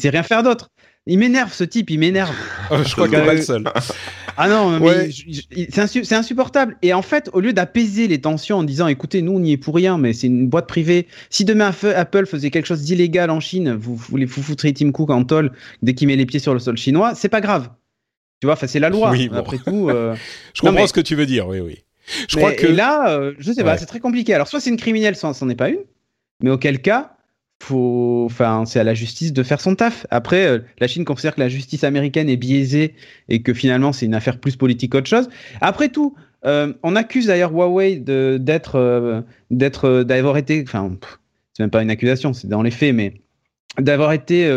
c'est 0.00 0.08
rien 0.10 0.24
faire 0.24 0.42
d'autre. 0.42 0.70
Il 1.08 1.18
m'énerve 1.18 1.52
ce 1.52 1.64
type, 1.64 1.90
il 1.90 1.98
m'énerve. 1.98 2.34
Je 2.84 2.92
crois 2.92 3.08
que 3.08 3.16
t'es 3.16 3.24
pas 3.24 3.34
le 3.34 3.42
seul. 3.42 3.64
Ah 4.36 4.48
non, 4.48 4.78
mais 4.78 4.86
Ouais. 4.86 5.10
c'est 5.10 5.80
insu- 5.82 6.04
c'est 6.04 6.14
insupportable. 6.14 6.76
Et 6.82 6.92
en 6.94 7.02
fait, 7.02 7.28
au 7.32 7.40
lieu 7.40 7.52
d'apaiser 7.52 8.06
les 8.06 8.20
tensions 8.20 8.58
en 8.58 8.62
disant, 8.62 8.86
écoutez, 8.86 9.20
nous, 9.22 9.32
on 9.32 9.40
n'y 9.40 9.52
est 9.52 9.56
pour 9.56 9.74
rien, 9.74 9.98
mais 9.98 10.12
c'est 10.12 10.28
une 10.28 10.46
boîte 10.48 10.68
privée. 10.68 11.08
Si 11.30 11.44
demain 11.44 11.72
Apple 11.96 12.26
faisait 12.26 12.50
quelque 12.50 12.66
chose 12.66 12.82
d'illégal 12.82 13.30
en 13.30 13.40
Chine, 13.40 13.72
vous, 13.74 13.96
vous, 13.96 14.18
vous 14.18 14.42
foutriez 14.42 14.72
Tim 14.74 14.92
Cook 14.92 15.10
en 15.10 15.24
tôle 15.24 15.50
dès 15.82 15.94
qu'il 15.94 16.06
met 16.06 16.14
les 16.14 16.26
pieds 16.26 16.38
sur 16.40 16.52
le 16.54 16.60
sol 16.60 16.76
chinois, 16.76 17.14
c'est 17.16 17.28
pas 17.28 17.40
grave. 17.40 17.70
Tu 18.40 18.46
vois, 18.46 18.54
c'est 18.54 18.78
la 18.78 18.90
loi. 18.90 19.10
Oui, 19.10 19.28
bon. 19.28 19.36
Après 19.38 19.58
tout. 19.58 19.88
euh, 19.90 20.14
Je 20.54 20.60
Non, 20.62 20.70
comprends 20.70 20.82
mais- 20.82 20.86
ce 20.86 20.92
que 20.92 21.00
tu 21.00 21.16
veux 21.16 21.26
dire, 21.26 21.48
oui, 21.48 21.58
oui. 21.58 21.78
Je 22.28 22.36
mais- 22.36 22.42
crois 22.42 22.52
que 22.52 22.66
Et 22.66 22.72
là, 22.72 23.10
euh, 23.10 23.32
je 23.40 23.50
sais 23.50 23.64
pas, 23.64 23.72
Ouais. 23.72 23.78
c'est 23.78 23.86
très 23.86 23.98
compliqué. 24.00 24.34
Alors, 24.34 24.46
soit 24.46 24.60
c'est 24.60 24.70
une 24.70 24.76
criminelle, 24.76 25.16
soit 25.16 25.34
c'en 25.34 25.48
est 25.48 25.56
pas 25.56 25.68
une. 25.70 25.80
Mais 26.44 26.50
auquel 26.50 26.80
cas, 26.80 27.16
faut, 27.60 28.22
enfin, 28.26 28.64
c'est 28.66 28.78
à 28.78 28.84
la 28.84 28.94
justice 28.94 29.32
de 29.32 29.42
faire 29.42 29.60
son 29.60 29.74
taf. 29.74 30.06
Après, 30.10 30.46
euh, 30.46 30.58
la 30.78 30.86
Chine 30.86 31.04
considère 31.04 31.34
que 31.34 31.40
la 31.40 31.48
justice 31.48 31.84
américaine 31.84 32.28
est 32.28 32.36
biaisée 32.36 32.94
et 33.28 33.42
que 33.42 33.52
finalement 33.52 33.92
c'est 33.92 34.06
une 34.06 34.14
affaire 34.14 34.38
plus 34.38 34.56
politique 34.56 34.92
qu'autre 34.92 35.08
chose. 35.08 35.28
Après 35.60 35.88
tout, 35.88 36.14
euh, 36.46 36.72
on 36.82 36.94
accuse 36.94 37.26
d'ailleurs 37.26 37.52
Huawei 37.52 37.96
d'être, 37.96 38.76
euh, 38.76 39.22
d'être, 39.50 40.04
d'avoir 40.04 40.36
été, 40.36 40.62
enfin, 40.62 40.96
c'est 41.52 41.64
même 41.64 41.70
pas 41.70 41.82
une 41.82 41.90
accusation, 41.90 42.32
c'est 42.32 42.48
dans 42.48 42.62
les 42.62 42.70
faits, 42.70 42.94
mais 42.94 43.14
d'avoir 43.78 44.12
été, 44.12 44.48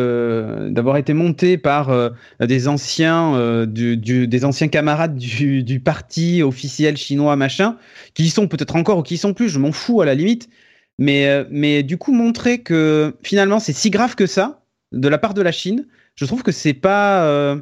d'avoir 0.72 0.98
été 0.98 1.14
monté 1.14 1.58
par 1.58 2.12
des 2.40 2.68
anciens, 2.68 3.68
du- 3.68 4.28
des 4.28 4.46
anciens 4.46 4.68
camarades 4.68 5.16
du, 5.16 5.62
du 5.62 5.80
parti 5.80 6.42
officiel 6.42 6.98
chinois 6.98 7.36
machin, 7.36 7.78
qui 8.16 8.24
y 8.24 8.30
sont 8.30 8.48
peut-être 8.48 8.76
encore 8.76 8.98
ou 9.00 9.04
qui 9.04 9.16
y 9.16 9.18
sont 9.18 9.36
plus, 9.36 9.50
je 9.50 9.60
m'en 9.60 9.72
fous 9.72 10.02
à 10.02 10.06
la 10.06 10.16
limite. 10.16 10.50
Mais, 11.00 11.28
euh, 11.28 11.46
mais 11.50 11.84
du 11.84 11.98
coup, 11.98 12.12
montrer 12.14 12.60
que 12.60 13.16
finalement 13.24 13.60
c'est 13.60 13.74
si 13.74 13.90
grave 13.90 14.16
que 14.16 14.26
ça 14.28 14.64
de 14.92 15.08
la 15.08 15.18
part 15.18 15.34
de 15.34 15.42
la 15.42 15.52
Chine, 15.52 15.88
je 16.16 16.26
trouve 16.26 16.44
que 16.44 16.52
c'est 16.52 16.74
pas, 16.74 17.24
euh, 17.26 17.56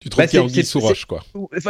tu 0.00 0.08
trouves 0.08 0.22
bah, 0.24 0.28
qu'il 0.28 0.36
y 0.38 0.38
a 0.38 0.42
c'est- 0.42 0.50
anguille 0.52 0.64
c'est- 0.64 0.70
sous 0.70 0.80
roche, 0.80 1.04
quoi. 1.04 1.22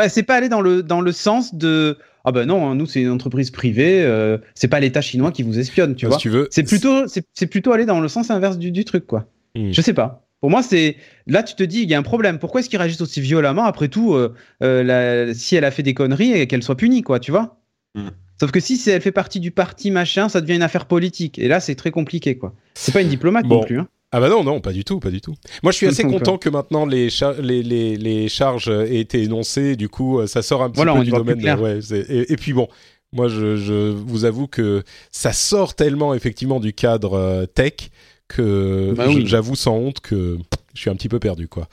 c'est 0.08 0.22
pas 0.22 0.34
aller 0.36 0.48
dans 0.48 0.60
le 0.60 0.82
dans 0.82 1.00
le 1.00 1.12
sens 1.12 1.54
de 1.54 1.98
ah 2.24 2.32
ben 2.32 2.46
non, 2.46 2.68
hein, 2.68 2.74
nous 2.74 2.86
c'est 2.86 3.02
une 3.02 3.10
entreprise 3.10 3.50
privée, 3.50 4.02
euh, 4.04 4.38
c'est 4.54 4.68
pas 4.68 4.80
l'État 4.80 5.00
chinois 5.00 5.32
qui 5.32 5.42
vous 5.42 5.58
espionne, 5.58 5.94
tu 5.94 6.06
Si 6.06 6.08
vois. 6.08 6.16
tu 6.18 6.28
veux. 6.28 6.48
C'est 6.50 6.62
plutôt 6.62 7.06
c'est 7.08 7.24
c'est 7.32 7.46
plutôt 7.46 7.72
aller 7.72 7.86
dans 7.86 8.00
le 8.00 8.08
sens 8.08 8.30
inverse 8.30 8.58
du, 8.58 8.70
du 8.70 8.84
truc 8.84 9.06
quoi. 9.06 9.26
Hmm. 9.54 9.72
Je 9.72 9.80
sais 9.80 9.94
pas. 9.94 10.20
Pour 10.40 10.50
moi, 10.50 10.62
c'est 10.62 10.96
là 11.26 11.42
tu 11.42 11.54
te 11.54 11.62
dis 11.62 11.80
il 11.82 11.90
y 11.90 11.94
a 11.94 11.98
un 11.98 12.02
problème. 12.02 12.38
Pourquoi 12.38 12.60
est-ce 12.60 12.68
qu'ils 12.68 12.78
réagissent 12.78 13.00
aussi 13.00 13.20
violemment 13.22 13.64
Après 13.64 13.88
tout, 13.88 14.14
euh, 14.14 14.34
euh, 14.62 14.82
la- 14.82 15.32
si 15.34 15.56
elle 15.56 15.64
a 15.64 15.70
fait 15.70 15.82
des 15.82 15.94
conneries 15.94 16.32
et 16.32 16.46
qu'elle 16.46 16.62
soit 16.62 16.76
punie, 16.76 17.02
quoi, 17.02 17.18
tu 17.20 17.30
vois 17.30 17.60
Hmm. 17.94 18.08
Sauf 18.40 18.50
que 18.50 18.60
si 18.60 18.80
elle 18.90 19.00
fait 19.00 19.12
partie 19.12 19.40
du 19.40 19.50
parti 19.50 19.90
machin, 19.90 20.28
ça 20.28 20.40
devient 20.40 20.56
une 20.56 20.62
affaire 20.62 20.86
politique. 20.86 21.38
Et 21.38 21.46
là, 21.48 21.60
c'est 21.60 21.74
très 21.76 21.90
compliqué, 21.90 22.36
quoi. 22.36 22.52
C'est 22.74 22.92
pas 22.92 23.00
une 23.02 23.08
diplomate 23.08 23.46
Bon. 23.46 23.60
non 23.60 23.64
plus. 23.64 23.78
Hein. 23.80 23.88
Ah 24.16 24.20
bah 24.20 24.28
non, 24.28 24.44
non, 24.44 24.60
pas 24.60 24.72
du 24.72 24.84
tout, 24.84 25.00
pas 25.00 25.10
du 25.10 25.20
tout. 25.20 25.34
Moi, 25.64 25.72
je 25.72 25.76
suis 25.76 25.86
assez 25.86 26.02
content 26.14 26.38
que 26.38 26.48
maintenant 26.48 26.86
les, 26.86 27.10
char- 27.10 27.40
les, 27.40 27.62
les, 27.62 27.96
les 27.96 28.28
charges 28.28 28.68
aient 28.68 28.98
été 29.00 29.22
énoncées. 29.22 29.74
Du 29.76 29.88
coup, 29.88 30.20
euh, 30.20 30.26
ça 30.28 30.42
sort 30.42 30.62
un 30.62 30.70
petit 30.70 30.76
Voilà, 30.76 30.94
peu 30.94 31.04
du 31.04 31.10
domaine. 31.10 31.38
de- 31.38 31.60
ouais, 31.60 31.78
et, 32.08 32.32
et 32.32 32.36
puis 32.36 32.52
bon, 32.52 32.68
moi, 33.12 33.28
je, 33.28 33.56
je 33.56 33.90
vous 33.90 34.24
avoue 34.24 34.46
que 34.46 34.82
ça 35.10 35.32
sort 35.32 35.74
tellement 35.74 36.14
effectivement 36.14 36.60
du 36.60 36.72
cadre 36.72 37.14
euh, 37.14 37.46
tech 37.46 37.90
que 38.28 38.92
Bah 38.96 39.06
oui. 39.08 39.24
j'avoue 39.26 39.54
sans 39.56 39.76
honte 39.76 40.00
que 40.00 40.38
je 40.74 40.80
suis 40.80 40.90
un 40.90 40.94
petit 40.96 41.08
peu 41.08 41.18
perdu, 41.18 41.46
quoi. 41.48 41.68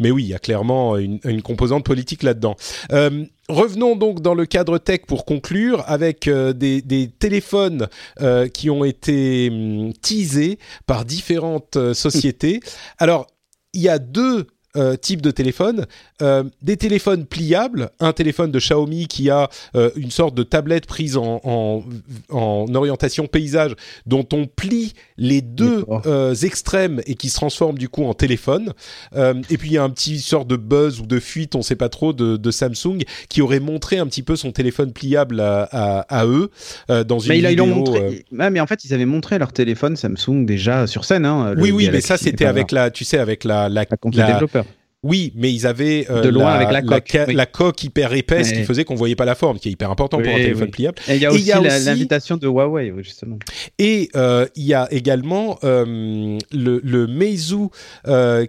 Mais 0.00 0.10
oui, 0.10 0.24
il 0.24 0.28
y 0.28 0.34
a 0.34 0.38
clairement 0.38 0.96
une, 0.96 1.20
une 1.24 1.40
composante 1.42 1.84
politique 1.84 2.22
là-dedans. 2.22 2.56
Euh, 2.92 3.24
revenons 3.48 3.96
donc 3.96 4.20
dans 4.20 4.34
le 4.34 4.46
cadre 4.46 4.78
tech 4.78 5.00
pour 5.06 5.24
conclure 5.24 5.84
avec 5.86 6.28
euh, 6.28 6.52
des, 6.52 7.10
téléphones 7.18 7.88
euh, 8.20 8.48
qui 8.48 8.70
ont 8.70 8.84
été 8.84 9.48
hum, 9.50 9.92
teasés 9.94 10.58
par 10.86 11.04
différentes 11.04 11.76
euh, 11.76 11.94
sociétés. 11.94 12.60
Alors, 12.98 13.26
il 13.72 13.82
y 13.82 13.88
a 13.88 13.98
deux 13.98 14.46
euh, 14.76 14.96
types 14.96 15.22
de 15.22 15.30
téléphones, 15.30 15.86
euh, 16.22 16.44
des 16.62 16.76
téléphones 16.76 17.26
pliables, 17.26 17.90
un 18.00 18.12
téléphone 18.12 18.50
de 18.50 18.58
Xiaomi 18.58 19.06
qui 19.06 19.30
a 19.30 19.48
euh, 19.74 19.90
une 19.96 20.10
sorte 20.10 20.34
de 20.34 20.42
tablette 20.42 20.86
prise 20.86 21.16
en, 21.16 21.40
en, 21.44 21.82
en, 22.30 22.74
orientation 22.74 23.26
paysage 23.26 23.74
dont 24.06 24.26
on 24.32 24.46
plie 24.46 24.94
les 25.16 25.40
deux 25.40 25.84
euh, 26.06 26.34
extrêmes 26.34 27.00
et 27.06 27.14
qui 27.14 27.28
se 27.28 27.36
transforme 27.36 27.78
du 27.78 27.88
coup 27.88 28.04
en 28.04 28.14
téléphone. 28.14 28.72
Et 29.14 29.58
puis 29.58 29.70
il 29.70 29.72
y 29.74 29.78
a 29.78 29.82
un 29.82 29.90
petit 29.90 30.18
sort 30.18 30.44
de 30.44 30.56
buzz 30.56 31.00
ou 31.00 31.06
de 31.06 31.18
fuite, 31.18 31.54
on 31.54 31.62
sait 31.62 31.76
pas 31.76 31.88
trop, 31.88 32.12
de, 32.12 32.36
de 32.36 32.50
Samsung 32.50 32.98
qui 33.28 33.42
aurait 33.42 33.60
montré 33.60 33.98
un 33.98 34.06
petit 34.06 34.22
peu 34.22 34.36
son 34.36 34.52
téléphone 34.52 34.92
pliable 34.92 35.40
à, 35.40 35.68
à, 35.70 36.00
à 36.20 36.26
eux 36.26 36.50
dans 36.88 37.18
une 37.18 37.28
mais 37.30 37.36
vidéo. 37.36 37.50
ils 37.52 37.56
l'ont 37.56 37.66
montré. 37.66 38.24
Mais 38.30 38.60
en 38.60 38.66
fait, 38.66 38.84
ils 38.84 38.92
avaient 38.94 39.04
montré 39.06 39.38
leur 39.38 39.52
téléphone 39.52 39.96
Samsung 39.96 40.44
déjà 40.44 40.86
sur 40.86 41.04
scène. 41.04 41.24
Hein, 41.24 41.54
oui, 41.58 41.70
oui, 41.70 41.88
mais 41.90 42.00
ça 42.00 42.16
c'était 42.16 42.44
avec 42.44 42.72
la, 42.72 42.90
tu 42.90 43.04
sais, 43.04 43.18
avec 43.18 43.44
la 43.44 43.54
la, 43.68 43.84
la 44.12 44.26
développeurs. 44.26 44.63
Oui, 45.04 45.32
mais 45.36 45.52
ils 45.52 45.66
avaient 45.68 46.06
euh, 46.10 46.22
De 46.22 46.28
loin 46.30 46.50
avec 46.54 46.72
la 46.72 46.82
coque, 46.82 47.08
ca- 47.08 47.26
oui. 47.28 47.34
la 47.34 47.46
coque 47.46 47.84
hyper 47.84 48.12
épaisse 48.14 48.50
qui 48.52 48.64
faisait 48.64 48.84
qu'on 48.84 48.96
voyait 48.96 49.14
pas 49.14 49.24
la 49.24 49.36
forme, 49.36 49.58
qui 49.60 49.68
est 49.68 49.72
hyper 49.72 49.90
important 49.90 50.18
pour 50.18 50.26
un 50.26 50.34
téléphone 50.36 50.64
oui. 50.64 50.70
pliable. 50.70 50.98
Et 51.08 51.14
il 51.14 51.22
y 51.22 51.26
a 51.26 51.30
aussi 51.32 51.50
l'invitation 51.86 52.36
de 52.36 52.48
Huawei, 52.48 52.92
justement. 53.02 53.38
Et 53.78 54.08
euh, 54.16 54.46
il 54.56 54.64
y 54.64 54.74
a 54.74 54.88
également 54.90 55.58
euh, 55.62 56.38
le, 56.52 56.80
le 56.82 57.06
Meizu, 57.06 57.68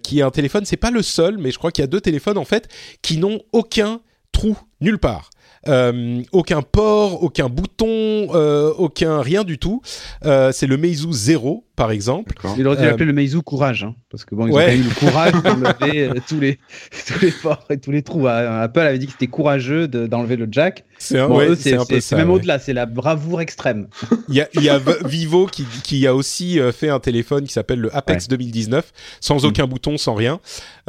qui 0.02 0.20
est 0.20 0.24
un 0.24 0.32
téléphone. 0.32 0.64
C'est 0.66 0.78
pas 0.78 0.92
le 0.92 1.02
seul, 1.04 1.38
mais 1.38 1.52
je 1.52 1.58
crois 1.58 1.72
qu'il 1.72 1.84
y 1.84 1.86
a 1.86 1.88
deux 1.88 2.02
téléphones 2.02 2.38
en 2.38 2.46
fait 2.46 2.68
qui 3.02 3.18
n'ont 3.18 3.40
aucun 3.52 4.00
trou 4.36 4.58
nulle 4.82 5.00
part. 5.00 5.30
Euh, 5.68 6.22
aucun 6.32 6.62
port, 6.62 7.24
aucun 7.24 7.50
bouton, 7.50 7.88
euh, 8.36 8.72
aucun 8.78 9.22
rien 9.22 9.44
du 9.44 9.58
tout. 9.58 9.82
Euh, 10.24 10.52
c'est 10.52 10.68
le 10.68 10.78
Meizu 10.78 11.12
Zero, 11.12 11.66
par 11.76 11.90
exemple. 11.90 12.36
Il 12.56 12.68
aurait 12.68 12.76
dû 12.78 12.84
Euh, 12.84 12.86
l'appeler 12.92 13.06
le 13.06 13.14
Meizu 13.14 13.42
Courage, 13.42 13.84
hein, 13.84 13.96
parce 14.12 14.26
que 14.26 14.36
bon, 14.36 14.46
ils 14.46 14.52
Ouais. 14.54 14.62
ont 14.62 14.66
quand 14.68 14.72
même 14.74 14.82
eu 14.82 14.84
le 14.84 14.94
courage 14.94 15.34
d'enlever 15.44 16.10
tous 16.28 16.40
les 16.40 16.60
tous 17.08 17.20
les 17.20 17.32
ports 17.32 17.66
et 17.72 17.80
tous 17.80 17.90
les 17.90 18.04
trous. 18.04 18.28
Apple 18.28 18.80
avait 18.80 19.00
dit 19.00 19.08
que 19.08 19.14
c'était 19.14 19.26
courageux 19.26 19.88
de- 19.88 20.06
d'enlever 20.06 20.36
le 20.36 20.48
jack. 20.52 20.86
C'est 21.00 21.18
un, 21.18 21.28
Bon, 21.30 21.38
ouais, 21.40 21.48
eux, 21.48 21.56
c'est 21.56 21.72
c'est 21.72 21.76
un 21.76 21.80
peu 21.80 21.96
c'est- 21.96 22.02
ça. 22.02 22.10
c'est 22.10 22.16
même 22.18 22.30
ouais. 22.30 22.36
au-delà, 22.36 22.60
c'est 22.60 22.74
la 22.74 22.86
bravoure 22.86 23.42
extrême. 23.42 23.88
Il 24.30 24.36
y 24.36 24.42
a, 24.42 24.48
y 24.54 24.70
Vivo 25.06 25.48
qui, 25.48 25.66
qui 25.84 26.06
a 26.06 26.14
aussi 26.14 26.60
fait 26.74 26.90
un 26.90 27.00
téléphone 27.00 27.46
qui 27.46 27.54
s'appelle 27.54 27.80
le 27.80 27.96
Apex 27.96 28.28
2019, 28.28 28.92
sans 29.20 29.42
Mm. 29.44 29.48
aucun 29.48 29.66
bouton, 29.68 29.98
sans 29.98 30.14
rien. 30.14 30.40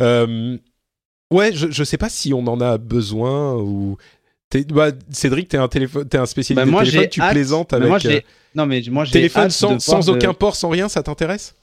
Euh, 0.02 0.58
ouais, 1.32 1.52
je, 1.52 1.70
je 1.70 1.84
sais 1.84 1.98
pas 1.98 2.08
si 2.08 2.32
on 2.34 2.46
en 2.46 2.60
a 2.60 2.78
besoin 2.78 3.54
ou. 3.56 3.96
T'es- 4.48 4.64
bah, 4.64 4.90
Cédric, 5.10 5.48
t'es 5.48 5.56
un 5.56 5.66
téléphone, 5.68 6.08
t'es 6.08 6.18
un 6.18 6.26
spécialiste 6.26 6.64
Bah, 6.64 6.70
moi, 6.70 6.84
des 6.84 6.90
téléphones, 6.90 7.02
j'ai 7.04 7.08
tu 7.10 7.20
hâte- 7.20 7.32
plaisantes 7.32 7.72
mais 7.72 7.76
avec 7.78 7.88
moi, 7.88 7.98
j'ai- 7.98 8.16
euh, 8.18 8.20
Non, 8.54 8.66
mais 8.66 8.82
moi, 8.90 9.04
j'ai 9.04 9.12
téléphone 9.12 9.50
sans, 9.50 9.76
de- 9.76 10.12
aucun 10.12 10.34
port, 10.34 10.54
sans 10.56 10.68
rien, 10.68 10.88
ça 10.88 11.02
t'intéresse? 11.02 11.54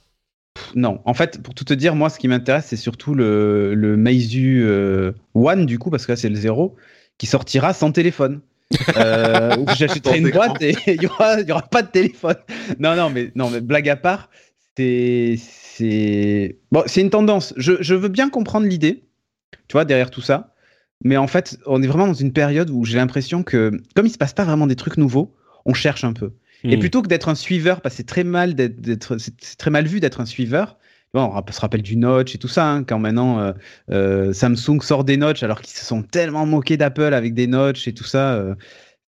Non, 0.75 0.99
en 1.05 1.13
fait, 1.13 1.41
pour 1.41 1.53
tout 1.55 1.63
te 1.63 1.73
dire, 1.73 1.95
moi, 1.95 2.09
ce 2.09 2.19
qui 2.19 2.27
m'intéresse, 2.27 2.65
c'est 2.67 2.75
surtout 2.75 3.15
le, 3.15 3.73
le 3.73 3.97
Meizu 3.97 4.63
euh, 4.65 5.11
One, 5.33 5.65
du 5.65 5.79
coup, 5.79 5.89
parce 5.89 6.05
que 6.05 6.11
là, 6.11 6.15
c'est 6.15 6.29
le 6.29 6.35
zéro, 6.35 6.75
qui 7.17 7.25
sortira 7.25 7.73
sans 7.73 7.91
téléphone. 7.91 8.41
Euh, 8.97 9.55
où 9.57 9.65
j'achèterai 9.69 10.17
une 10.19 10.29
boîte 10.31 10.61
et 10.61 10.75
il 10.87 11.01
y 11.01 11.07
aura, 11.07 11.39
y 11.41 11.51
aura 11.51 11.61
pas 11.63 11.83
de 11.83 11.89
téléphone. 11.89 12.35
Non, 12.79 12.95
non, 12.95 13.09
mais 13.09 13.31
non, 13.35 13.49
mais 13.49 13.61
blague 13.61 13.87
à 13.89 13.95
part, 13.95 14.29
c'est 14.77 15.35
c'est 15.39 16.57
bon, 16.71 16.83
c'est 16.85 17.01
une 17.01 17.09
tendance. 17.09 17.53
Je, 17.57 17.73
je 17.81 17.95
veux 17.95 18.09
bien 18.09 18.29
comprendre 18.29 18.65
l'idée, 18.67 19.03
tu 19.67 19.73
vois, 19.73 19.85
derrière 19.85 20.11
tout 20.11 20.21
ça. 20.21 20.53
Mais 21.03 21.17
en 21.17 21.27
fait, 21.27 21.57
on 21.65 21.81
est 21.83 21.87
vraiment 21.87 22.07
dans 22.07 22.13
une 22.13 22.33
période 22.33 22.69
où 22.69 22.85
j'ai 22.85 22.97
l'impression 22.97 23.43
que, 23.43 23.71
comme 23.95 24.05
il 24.05 24.11
se 24.11 24.17
passe 24.17 24.33
pas 24.33 24.45
vraiment 24.45 24.67
des 24.67 24.75
trucs 24.75 24.97
nouveaux, 24.97 25.35
on 25.65 25.73
cherche 25.73 26.03
un 26.03 26.13
peu. 26.13 26.31
Et 26.69 26.77
Hmm. 26.77 26.77
plutôt 26.77 27.01
que 27.01 27.07
d'être 27.07 27.29
un 27.29 27.35
suiveur, 27.35 27.81
parce 27.81 27.95
que 27.95 27.97
c'est 27.97 28.07
très 28.07 28.23
mal 28.23 28.55
d'être, 28.55 29.17
c'est 29.17 29.57
très 29.57 29.69
mal 29.69 29.85
vu 29.85 29.99
d'être 29.99 30.21
un 30.21 30.25
suiveur. 30.25 30.77
Bon, 31.13 31.31
on 31.35 31.51
se 31.51 31.59
rappelle 31.61 31.83
du 31.83 31.95
notch 31.97 32.33
et 32.35 32.37
tout 32.39 32.47
ça, 32.47 32.65
hein, 32.71 32.83
quand 32.83 32.97
maintenant 32.97 33.39
euh, 33.39 33.53
euh, 33.91 34.33
Samsung 34.33 34.81
sort 34.81 35.03
des 35.03 35.17
notch 35.17 35.43
alors 35.43 35.61
qu'ils 35.61 35.77
se 35.77 35.85
sont 35.85 36.01
tellement 36.01 36.45
moqués 36.47 36.75
d'Apple 36.77 37.13
avec 37.13 37.35
des 37.35 37.45
notch 37.47 37.87
et 37.87 37.93
tout 37.93 38.03
ça. 38.05 38.33
euh, 38.35 38.55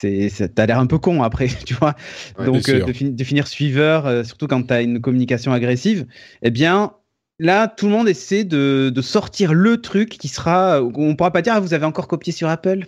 t'as 0.00 0.66
l'air 0.66 0.78
un 0.78 0.86
peu 0.86 0.98
con 0.98 1.22
après, 1.22 1.48
tu 1.66 1.74
vois. 1.74 1.94
Ouais, 2.38 2.46
Donc 2.46 2.68
euh, 2.68 2.80
de, 2.80 2.92
fin- 2.92 3.10
de 3.10 3.24
finir 3.24 3.46
suiveur, 3.46 4.24
surtout 4.26 4.46
quand 4.48 4.62
tu 4.66 4.74
as 4.74 4.82
une 4.82 5.00
communication 5.00 5.52
agressive, 5.52 6.06
eh 6.42 6.50
bien 6.50 6.94
là 7.42 7.68
tout 7.68 7.86
le 7.86 7.92
monde 7.92 8.08
essaie 8.08 8.44
de, 8.44 8.90
de 8.94 9.02
sortir 9.02 9.52
le 9.52 9.80
truc 9.80 10.08
qui 10.10 10.28
sera, 10.28 10.82
on 10.82 11.16
pourra 11.16 11.30
pas 11.32 11.42
dire 11.42 11.54
ah, 11.56 11.60
vous 11.60 11.74
avez 11.74 11.84
encore 11.84 12.08
copié 12.08 12.32
sur 12.32 12.48
Apple. 12.48 12.86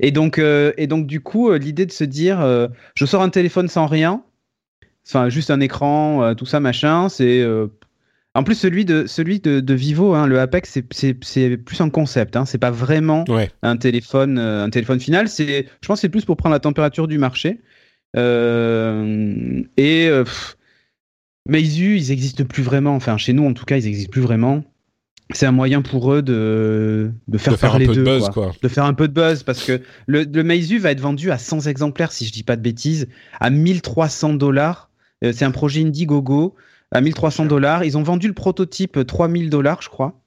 Et 0.00 0.12
donc 0.12 0.38
euh, 0.38 0.72
et 0.76 0.86
donc 0.86 1.06
du 1.06 1.20
coup 1.20 1.50
euh, 1.50 1.58
l'idée 1.58 1.86
de 1.86 1.92
se 1.92 2.04
dire 2.04 2.40
euh, 2.40 2.68
je 2.94 3.06
sors 3.06 3.22
un 3.22 3.30
téléphone 3.30 3.68
sans 3.68 3.86
rien, 3.86 4.22
enfin 5.06 5.28
juste 5.28 5.50
un 5.50 5.60
écran, 5.60 6.22
euh, 6.22 6.34
tout 6.34 6.46
ça 6.46 6.60
machin, 6.60 7.08
c'est 7.08 7.44
en 8.34 8.44
plus 8.44 8.54
celui 8.54 8.84
de 8.84 9.06
celui 9.06 9.40
de, 9.40 9.60
de 9.60 9.74
Vivo, 9.74 10.14
hein, 10.14 10.26
le 10.26 10.38
Apex, 10.38 10.78
c'est- 10.90 11.14
plus 11.56 11.80
un 11.80 11.88
concept, 11.88 12.36
hein, 12.36 12.44
c'est 12.44 12.58
pas 12.58 12.70
vraiment 12.70 13.24
Ouais. 13.28 13.50
un 13.62 13.78
téléphone, 13.78 14.38
un 14.38 14.68
téléphone 14.68 15.00
final. 15.00 15.28
C'est, 15.28 15.66
je 15.80 15.88
pense, 15.88 15.96
que 15.96 16.00
c'est 16.02 16.10
plus 16.10 16.26
pour 16.26 16.36
prendre 16.36 16.52
la 16.52 16.60
température 16.60 17.08
du 17.08 17.16
marché. 17.16 17.60
Et 18.14 20.10
Meizu, 21.48 21.96
ils 21.96 22.10
existent 22.12 22.44
plus 22.44 22.62
vraiment. 22.62 22.94
Enfin, 22.94 23.16
chez 23.16 23.32
nous, 23.32 23.46
en 23.46 23.52
tout 23.52 23.64
cas, 23.64 23.76
ils 23.76 23.86
existent 23.86 24.10
plus 24.10 24.20
vraiment. 24.22 24.64
C'est 25.32 25.46
un 25.46 25.52
moyen 25.52 25.82
pour 25.82 26.12
eux 26.12 26.22
de, 26.22 27.10
de 27.26 27.38
faire 27.38 27.54
de 27.54 27.58
faire 27.58 27.70
un 27.70 27.72
parler 27.72 27.86
peu 27.86 27.94
de 27.96 28.04
buzz, 28.04 28.22
quoi. 28.30 28.32
quoi. 28.32 28.52
De 28.62 28.68
faire 28.68 28.84
un 28.84 28.94
peu 28.94 29.08
de 29.08 29.12
buzz 29.12 29.42
parce 29.42 29.64
que 29.64 29.80
le, 30.06 30.22
le 30.22 30.42
Meizu 30.44 30.78
va 30.78 30.92
être 30.92 31.00
vendu 31.00 31.30
à 31.32 31.38
100 31.38 31.66
exemplaires, 31.66 32.12
si 32.12 32.24
je 32.26 32.32
dis 32.32 32.44
pas 32.44 32.54
de 32.56 32.62
bêtises, 32.62 33.08
à 33.40 33.50
1300 33.50 34.34
dollars. 34.34 34.90
Euh, 35.24 35.32
c'est 35.34 35.44
un 35.44 35.50
projet 35.50 35.82
Indiegogo 35.82 36.54
à 36.92 37.00
1300 37.00 37.46
dollars. 37.46 37.82
Ils 37.84 37.98
ont 37.98 38.02
vendu 38.04 38.28
le 38.28 38.34
prototype 38.34 39.04
3000 39.04 39.50
dollars, 39.50 39.82
je 39.82 39.88
crois. 39.88 40.20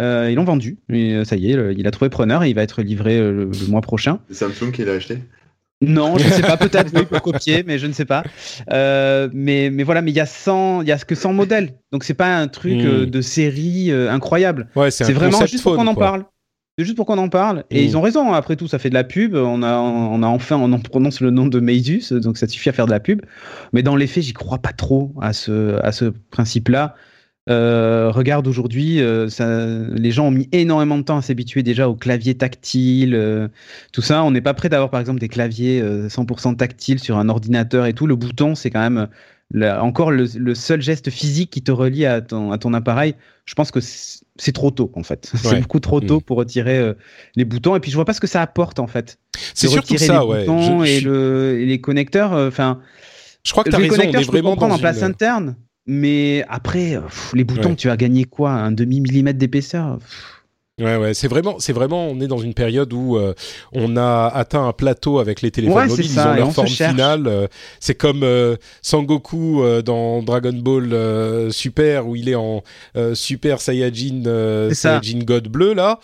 Euh, 0.00 0.28
ils 0.30 0.34
l'ont 0.36 0.44
vendu. 0.44 0.78
Et, 0.88 1.14
euh, 1.14 1.24
ça 1.24 1.34
y 1.36 1.50
est, 1.50 1.56
le- 1.56 1.72
il 1.76 1.86
a 1.86 1.90
trouvé 1.90 2.08
preneur 2.08 2.44
et 2.44 2.48
il 2.50 2.54
va 2.54 2.62
être 2.62 2.82
livré 2.82 3.16
euh, 3.18 3.32
le, 3.32 3.44
le 3.46 3.66
mois 3.68 3.80
prochain. 3.80 4.20
C'est 4.28 4.34
Samsung 4.34 4.70
qui 4.72 4.84
l'a 4.84 4.92
acheté? 4.92 5.18
Non, 5.82 6.16
je 6.16 6.24
ne 6.26 6.30
sais 6.32 6.42
pas, 6.42 6.56
peut-être 6.56 6.92
oui, 6.94 7.04
pour 7.04 7.20
copier, 7.32 7.62
mais 7.66 7.78
je 7.78 7.86
ne 7.86 7.92
sais 7.92 8.04
pas. 8.04 8.22
Euh, 8.72 9.28
mais, 9.32 9.70
mais 9.70 9.82
voilà, 9.82 10.00
mais 10.02 10.12
il 10.12 10.16
y 10.16 10.20
a 10.20 10.26
100, 10.26 10.82
il 10.82 10.88
y 10.88 10.92
a 10.92 10.98
que 10.98 11.14
100 11.14 11.32
modèles. 11.32 11.74
Donc 11.92 12.04
c'est 12.04 12.14
pas 12.14 12.36
un 12.36 12.48
truc 12.48 12.74
Hmm. 12.74 12.86
euh, 12.86 13.06
de 13.06 13.20
série 13.20 13.90
euh, 13.90 14.10
incroyable. 14.10 14.68
Ouais, 14.76 14.90
c'est 14.90 15.12
vraiment 15.12 15.44
juste 15.46 15.62
pour 15.62 15.76
qu'on 15.76 15.86
en 15.86 15.94
parle. 15.94 16.24
C'est 16.78 16.84
juste 16.84 16.96
pour 16.96 17.06
qu'on 17.06 17.18
en 17.18 17.28
parle. 17.28 17.64
Et 17.70 17.82
Mm. 17.82 17.84
ils 17.84 17.96
ont 17.96 18.00
raison, 18.00 18.32
après 18.32 18.56
tout, 18.56 18.66
ça 18.66 18.78
fait 18.80 18.88
de 18.88 18.94
la 18.94 19.04
pub. 19.04 19.34
On 19.36 19.62
a, 19.62 19.76
on 19.78 20.22
a 20.24 20.26
enfin, 20.26 20.56
on 20.56 20.72
en 20.72 20.80
prononce 20.80 21.20
le 21.20 21.30
nom 21.30 21.46
de 21.46 21.60
Meizus, 21.60 22.12
donc 22.12 22.36
ça 22.36 22.48
suffit 22.48 22.68
à 22.68 22.72
faire 22.72 22.86
de 22.86 22.90
la 22.90 22.98
pub. 22.98 23.22
Mais 23.72 23.82
dans 23.84 23.94
les 23.94 24.06
faits, 24.08 24.24
j'y 24.24 24.32
crois 24.32 24.58
pas 24.58 24.72
trop 24.72 25.12
à 25.20 25.32
ce, 25.32 25.78
à 25.84 25.92
ce 25.92 26.06
principe-là. 26.30 26.96
Euh, 27.50 28.10
regarde 28.10 28.46
aujourd'hui, 28.46 29.00
euh, 29.02 29.28
les 29.92 30.10
gens 30.12 30.28
ont 30.28 30.30
mis 30.30 30.48
énormément 30.52 30.96
de 30.96 31.02
temps 31.02 31.18
à 31.18 31.22
s'habituer 31.22 31.62
déjà 31.62 31.88
au 31.90 31.94
clavier 31.94 32.34
tactile, 32.34 33.14
euh, 33.14 33.48
tout 33.92 34.00
ça. 34.00 34.24
On 34.24 34.30
n'est 34.30 34.40
pas 34.40 34.54
prêt 34.54 34.70
d'avoir 34.70 34.88
par 34.90 35.00
exemple 35.00 35.20
des 35.20 35.28
claviers 35.28 35.80
euh, 35.82 36.08
100% 36.08 36.56
tactiles 36.56 37.00
sur 37.00 37.18
un 37.18 37.28
ordinateur 37.28 37.84
et 37.84 37.92
tout. 37.92 38.06
Le 38.06 38.16
bouton, 38.16 38.54
c'est 38.54 38.70
quand 38.70 38.80
même 38.80 39.08
la- 39.52 39.84
encore 39.84 40.10
le, 40.10 40.26
le 40.36 40.54
seul 40.54 40.80
geste 40.80 41.10
physique 41.10 41.50
qui 41.50 41.60
te 41.62 41.70
relie 41.70 42.06
à 42.06 42.22
ton, 42.22 42.50
à 42.50 42.56
ton 42.56 42.72
appareil. 42.72 43.14
Je 43.44 43.52
pense 43.54 43.70
que 43.70 43.80
c'est 43.80 44.52
trop 44.52 44.70
tôt 44.70 44.90
en 44.94 45.02
fait. 45.02 45.30
Ouais. 45.34 45.40
C'est 45.42 45.60
beaucoup 45.60 45.80
trop 45.80 46.00
tôt 46.00 46.20
Mm. 46.20 46.22
pour 46.22 46.38
retirer 46.38 46.92
les 47.36 47.44
boutons. 47.44 47.76
Et 47.76 47.80
puis 47.80 47.90
je 47.90 47.96
vois 47.96 48.06
pas 48.06 48.14
ce 48.14 48.20
que 48.20 48.26
ça 48.26 48.40
apporte 48.40 48.78
en 48.80 48.86
fait. 48.86 49.18
C'est 49.52 49.68
surtout 49.68 49.98
ça, 49.98 50.20
les 50.20 50.26
ouais. 50.26 50.40
boutons 50.46 50.82
Je- 50.82 50.90
et, 50.90 51.00
je- 51.00 51.08
le, 51.10 51.60
et 51.60 51.66
les 51.66 51.78
connecteurs. 51.82 52.32
Enfin, 52.32 52.80
Je 53.44 53.52
crois 53.52 53.64
que 53.64 53.68
t'as 53.70 53.76
les 53.76 53.84
raison, 53.90 53.96
on 53.96 53.98
connecteurs, 53.98 54.22
est 54.22 54.24
vraiment 54.24 54.56
dans 54.56 54.70
en 54.70 54.78
place 54.78 54.98
une- 55.00 55.04
interne. 55.04 55.56
Mais 55.86 56.44
après, 56.48 56.98
pff, 57.00 57.32
les 57.34 57.44
boutons, 57.44 57.70
Ouais. 57.70 57.76
tu 57.76 57.90
as 57.90 57.96
gagné 57.96 58.24
quoi 58.24 58.50
Un 58.52 58.72
demi 58.72 59.00
millimètre 59.00 59.38
d'épaisseur 59.38 59.98
Ouais, 60.80 60.96
ouais, 60.96 61.14
c'est 61.14 61.28
vraiment, 61.28 61.60
c'est 61.60 61.72
vraiment, 61.72 62.08
on 62.08 62.20
est 62.20 62.26
dans 62.26 62.38
une 62.38 62.52
période 62.54 62.92
où 62.92 63.16
euh, 63.16 63.32
on 63.72 63.96
a 63.96 64.26
atteint 64.34 64.66
un 64.66 64.72
plateau 64.72 65.20
avec 65.20 65.40
les 65.40 65.52
téléphones 65.52 65.76
Ouais, 65.76 65.82
c'est 65.84 65.90
mobiles, 65.90 66.06
ils 66.06 66.10
ça, 66.14 66.32
ont 66.32 66.34
leur 66.34 66.48
on 66.48 66.50
forme 66.50 66.66
finale. 66.66 67.26
euh, 67.28 67.46
c'est 67.78 67.94
comme 67.94 68.24
euh, 68.24 68.56
Sangoku 68.82 69.62
dans 69.84 70.20
Dragon 70.24 70.52
Ball 70.52 71.52
Super 71.52 72.08
où 72.08 72.16
il 72.16 72.28
est 72.28 72.34
en 72.34 72.64
Super 73.14 73.60
Saiyajin. 73.60 74.22
Saiyajin 74.72 75.18
God 75.20 75.46
bleu 75.46 75.74
là. 75.74 76.00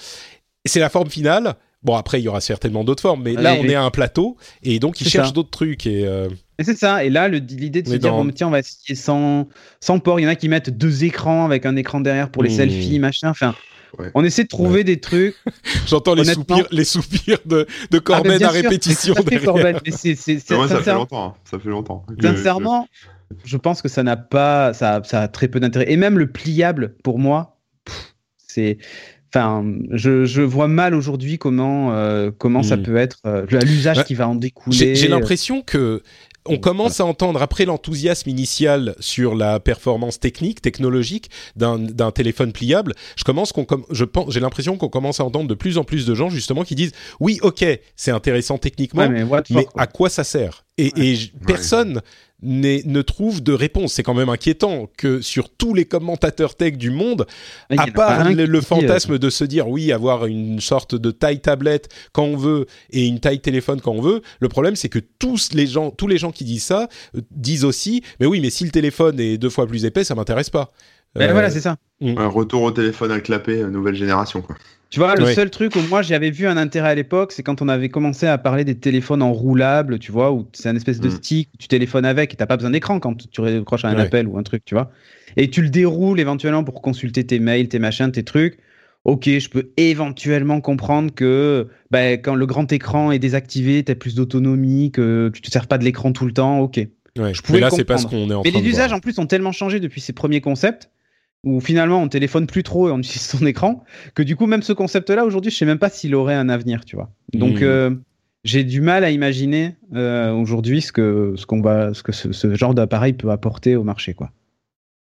C'est 0.65 0.79
la 0.81 0.89
forme 0.91 1.11
finale. 1.11 1.55
Bon 1.83 1.97
après 1.97 2.21
il 2.21 2.25
y 2.25 2.29
aura 2.29 2.41
certainement 2.43 2.85
d'autres 2.85 3.03
formes, 3.03 3.23
mais 3.25 3.33
là 3.33 3.57
on 3.59 3.65
est 3.65 3.75
à 3.75 3.83
un 3.83 3.91
plateau 3.91 4.37
et 4.63 4.79
donc 4.79 5.01
ils 5.01 5.09
cherchent 5.09 5.33
d'autres 5.33 5.51
trucs 5.51 5.87
et 5.87 6.07
Et 6.61 6.65
c'est 6.65 6.77
ça. 6.79 7.05
Et 7.05 7.11
là, 7.11 7.27
l'idée 7.29 7.83
de 7.83 7.89
se 7.89 7.95
dire, 7.97 8.11
dans- 8.13 8.25
bon, 8.25 8.31
tiens, 8.33 8.49
on 8.49 8.51
va 8.51 8.59
essayer 8.61 8.95
sans, 8.95 9.49
sans 9.81 9.99
port. 9.99 10.21
Il 10.21 10.25
y 10.25 10.27
en 10.27 10.31
a 10.31 10.37
qui 10.37 10.49
mettent 10.49 10.71
deux 10.71 11.05
écrans 11.05 11.45
avec 11.47 11.65
un 11.67 11.75
écran 11.77 12.01
derrière 12.01 12.31
pour 12.31 12.43
les 12.43 12.51
Mmh. 12.51 12.57
selfies, 12.57 12.99
machin. 12.99 13.31
Enfin, 13.31 13.55
Ouais. 13.99 14.11
on 14.15 14.23
essaie 14.23 14.45
de 14.45 14.49
trouver 14.49 14.85
des 14.85 15.01
trucs. 15.01 15.35
j'entends 15.89 16.15
les 16.15 16.25
soupirs, 16.25 16.67
les 16.71 16.85
soupirs 16.85 17.39
de, 17.45 17.67
de 17.91 18.01
Ah, 18.13 18.21
mais 18.25 18.39
bien 18.39 18.49
à 18.49 18.53
sûr, 18.53 18.63
répétition 18.63 19.15
mais 19.17 19.21
à 19.21 19.25
fait, 19.25 19.31
derrière. 19.31 19.45
Corben. 19.47 19.81
Mais 19.85 19.91
c'est, 19.91 20.15
c'est, 20.15 20.39
c'est 20.39 20.51
Mais 20.51 20.57
Moi, 20.59 20.69
ça 20.69 20.81
fait 20.81 20.93
longtemps. 20.93 21.25
hein. 21.27 21.35
Ça 21.51 21.59
fait 21.59 21.69
longtemps. 21.71 22.05
sincèrement, 22.23 22.87
je 23.45 23.57
pense 23.57 23.83
que 23.83 23.89
ça 23.89 24.03
n'a 24.05 24.17
pas, 24.17 24.73
ça, 24.75 25.01
ça 25.05 25.23
a 25.23 25.29
très 25.29 25.49
peu 25.49 25.59
d'intérêt. 25.61 25.91
Et 25.91 25.97
même 25.97 26.19
le 26.19 26.31
pliable, 26.31 26.95
pour 27.03 27.19
moi, 27.19 27.59
pff, 27.85 28.15
c'est, 28.47 28.79
enfin, 29.35 29.65
je, 29.91 30.25
je 30.25 30.43
vois 30.43 30.69
mal 30.69 30.95
aujourd'hui 30.95 31.39
comment, 31.39 31.93
euh, 31.93 32.31
comment 32.37 32.63
ça 32.63 32.77
Mm. 32.77 32.83
peut 32.85 32.97
être, 32.97 33.19
euh, 33.27 33.45
l'usage 33.65 33.99
Ouais. 33.99 34.05
qui 34.05 34.15
va 34.15 34.29
en 34.29 34.35
découler. 34.37 34.77
J'ai 34.77 34.95
j'ai 34.95 35.09
l'impression 35.09 35.63
que 35.63 36.03
on 36.47 36.59
commence 36.59 37.01
à 37.01 37.05
entendre, 37.05 37.43
après 37.43 37.65
l'enthousiasme 37.65 38.29
initial 38.29 38.95
sur 38.99 39.35
la 39.35 39.61
performance 39.61 40.19
technique, 40.19 40.63
technologique 40.63 41.31
d'un 41.57 42.11
téléphone 42.11 42.53
pliable, 42.53 42.95
je 43.17 43.25
commence 43.25 43.53
qu'on, 43.53 43.67
je 43.91 44.05
pense, 44.05 44.33
j'ai 44.33 44.41
l'impression 44.41 44.77
qu'on 44.77 44.89
commence 44.89 45.21
à 45.21 45.25
entendre 45.25 45.49
de 45.49 45.55
plus 45.55 45.79
en 45.79 45.85
plus 45.85 46.07
de 46.07 46.15
gens 46.15 46.31
justement 46.31 46.65
qui 46.65 46.75
disent 46.75 46.93
oui, 47.21 47.39
ok, 47.43 47.65
c'est 47.97 48.11
intéressant 48.11 48.59
techniquement, 48.59 49.09
mais, 49.09 49.67
à 49.77 49.87
quoi 49.87 50.09
ça 50.09 50.25
sert? 50.25 50.65
Et, 50.79 50.93
et 50.97 51.19
personne 51.47 52.01
ne 52.43 53.03
trouve 53.03 53.43
de 53.43 53.53
réponse. 53.53 53.95
C'est 53.95 54.03
quand 54.03 54.15
même 54.15 54.29
inquiétant 54.29 54.89
que 54.97 55.21
sur 55.21 55.49
tous 55.51 55.75
les 55.75 55.85
commentateurs 55.85 56.55
tech 56.55 56.75
du 56.75 56.91
monde, 56.91 57.27
à 57.77 57.87
part 57.89 58.31
le, 58.31 58.61
fantasme 58.61 59.19
de 59.19 59.31
se 59.31 59.45
dire 59.45 59.69
oui, 59.69 59.93
avoir 59.93 60.27
une 60.27 60.61
sorte 60.61 60.95
de 60.95 61.11
taille 61.11 61.41
tablette 61.41 61.89
quand 62.13 62.25
on 62.25 62.37
veut 62.37 62.67
et 62.91 63.07
une 63.07 63.21
taille 63.21 63.41
téléphone 63.41 63.81
quand 63.81 63.93
on 63.93 64.01
veut, 64.01 64.23
le 64.41 64.49
problème 64.49 64.77
c'est 64.77 64.89
que 64.89 64.99
tous 64.99 65.51
les 65.53 65.67
gens, 65.67 65.91
tous 65.91 66.07
les 66.07 66.19
gens 66.19 66.33
qui 66.33 66.45
disent 66.45 66.65
ça 66.65 66.89
euh, 67.17 67.21
disent 67.31 67.65
aussi, 67.65 68.03
mais 68.21 68.27
oui, 68.27 68.41
mais 68.41 68.51
si 68.51 68.65
le 68.65 68.71
téléphone 68.71 69.19
est 69.21 69.39
deux 69.39 69.51
fois 69.51 69.67
plus 69.67 69.85
épais, 69.85 70.05
ça 70.05 70.15
m'intéresse 70.15 70.51
pas. 70.51 70.73
Ben 71.15 71.33
voilà, 71.33 71.51
c'est 71.51 71.61
ça. 71.61 71.77
Mm. 72.01 72.19
Un 72.19 72.29
retour 72.29 72.63
au 72.63 72.71
téléphone 72.71 73.11
à 73.11 73.21
clapper, 73.21 73.63
euh, 73.63 73.69
nouvelle 73.69 73.97
génération. 73.97 74.43
Quoi. 74.43 74.57
Tu 74.91 74.99
vois, 74.99 75.15
le 75.15 75.27
seul 75.27 75.51
truc 75.51 75.77
où 75.77 75.81
moi 75.89 76.03
j'avais 76.03 76.31
vu 76.31 76.49
un 76.49 76.57
intérêt 76.57 76.91
à 76.91 76.95
l'époque, 76.97 77.31
c'est 77.31 77.45
quand 77.45 77.63
on 77.63 77.69
avait 77.69 77.89
commencé 77.89 78.27
à 78.27 78.37
parler 78.39 78.65
des 78.65 78.75
téléphones 78.75 79.23
enroulables, 79.23 80.01
tu 80.01 80.11
vois, 80.11 80.33
où 80.33 80.49
c'est 80.53 80.69
un 80.69 80.75
espèce 80.75 80.99
de 80.99 81.07
mm. 81.07 81.13
stick, 81.13 81.49
tu 81.61 81.69
téléphones 81.69 82.05
avec 82.05 82.35
et 82.35 82.37
t'as 82.37 82.47
pas 82.47 82.57
besoin 82.57 82.71
d'écran 82.71 82.99
quand 82.99 83.31
tu 83.31 83.41
raccroches 83.41 83.85
à 83.85 83.89
un 83.89 83.99
appel 83.99 84.27
ou 84.27 84.37
un 84.37 84.43
truc, 84.43 84.65
tu 84.65 84.75
vois. 84.75 84.91
Et 85.37 85.49
tu 85.49 85.63
le 85.63 85.69
déroules 85.69 86.19
éventuellement 86.19 86.65
pour 86.65 86.83
consulter 86.83 87.25
tes 87.25 87.39
mails, 87.39 87.69
tes 87.69 87.79
machins, 87.79 88.11
tes 88.11 88.25
trucs. 88.25 88.59
Ok, 89.05 89.27
je 89.27 89.49
peux 89.49 89.71
éventuellement 89.77 90.61
comprendre 90.61 91.15
que 91.15 91.69
bah, 91.93 92.15
quand 92.15 92.35
le 92.35 92.45
grand 92.47 92.71
écran 92.73 93.13
est 93.13 93.21
désactivé, 93.21 93.85
tu 93.85 93.93
as 93.93 93.95
plus 93.95 94.17
d'autonomie, 94.17 94.91
que 94.91 95.31
tu 95.33 95.41
te 95.41 95.51
sers 95.51 95.69
pas 95.69 95.79
de 95.79 95.85
l'écran 95.85 96.13
tout 96.13 96.27
le 96.27 96.33
temps. 96.33 96.59
Ok. 96.59 96.81
je 97.17 97.43
pouvais 97.43 97.59
mais 97.59 97.61
là, 97.61 97.71
c'est 97.71 97.85
parce 97.85 98.07
qu'on 98.07 98.29
est 98.29 98.35
en 98.35 98.43
Mais 98.43 98.51
les 98.51 98.67
usages 98.67 98.93
en 98.93 98.99
plus 98.99 99.19
ont 99.21 99.27
tellement 99.27 99.53
changé 99.53 99.79
depuis 99.79 100.01
ces 100.01 100.13
premiers 100.13 100.41
concepts 100.41 100.91
où 101.45 101.61
finalement 101.61 102.03
on 102.03 102.09
téléphone 102.09 102.47
plus 102.47 102.63
trop 102.63 102.89
et 102.89 102.93
on 102.93 102.99
utilise 102.99 103.23
son 103.23 103.47
écran, 103.47 103.85
que 104.15 104.23
du 104.23 104.37
coup 104.37 104.47
même 104.47 104.63
ce 104.63 104.73
concept-là 104.73 105.25
aujourd'hui, 105.25 105.51
je 105.51 105.57
sais 105.57 105.67
même 105.67 105.79
pas 105.79 105.91
s'il 105.91 106.15
aurait 106.15 106.35
un 106.35 106.49
avenir, 106.49 106.85
tu 106.85 106.97
vois. 106.97 107.11
Donc 107.33 107.61
hmm. 107.61 107.65
euh, 107.65 107.91
j'ai 108.45 108.65
du 108.65 108.81
mal 108.81 109.05
à 109.05 109.11
imaginer 109.11 109.77
euh, 109.95 110.33
aujourd'hui 110.33 110.83
ce 110.83 110.93
que 110.93 111.35
ce 111.37 111.47
qu'on 111.47 111.61
va, 111.61 111.95
ce 111.95 112.03
que 112.03 112.13
ce, 112.13 112.55
genre 112.55 112.75
d'appareil 112.75 113.13
peut 113.13 113.31
apporter 113.31 113.77
au 113.77 113.85
marché, 113.85 114.15
quoi. 114.15 114.31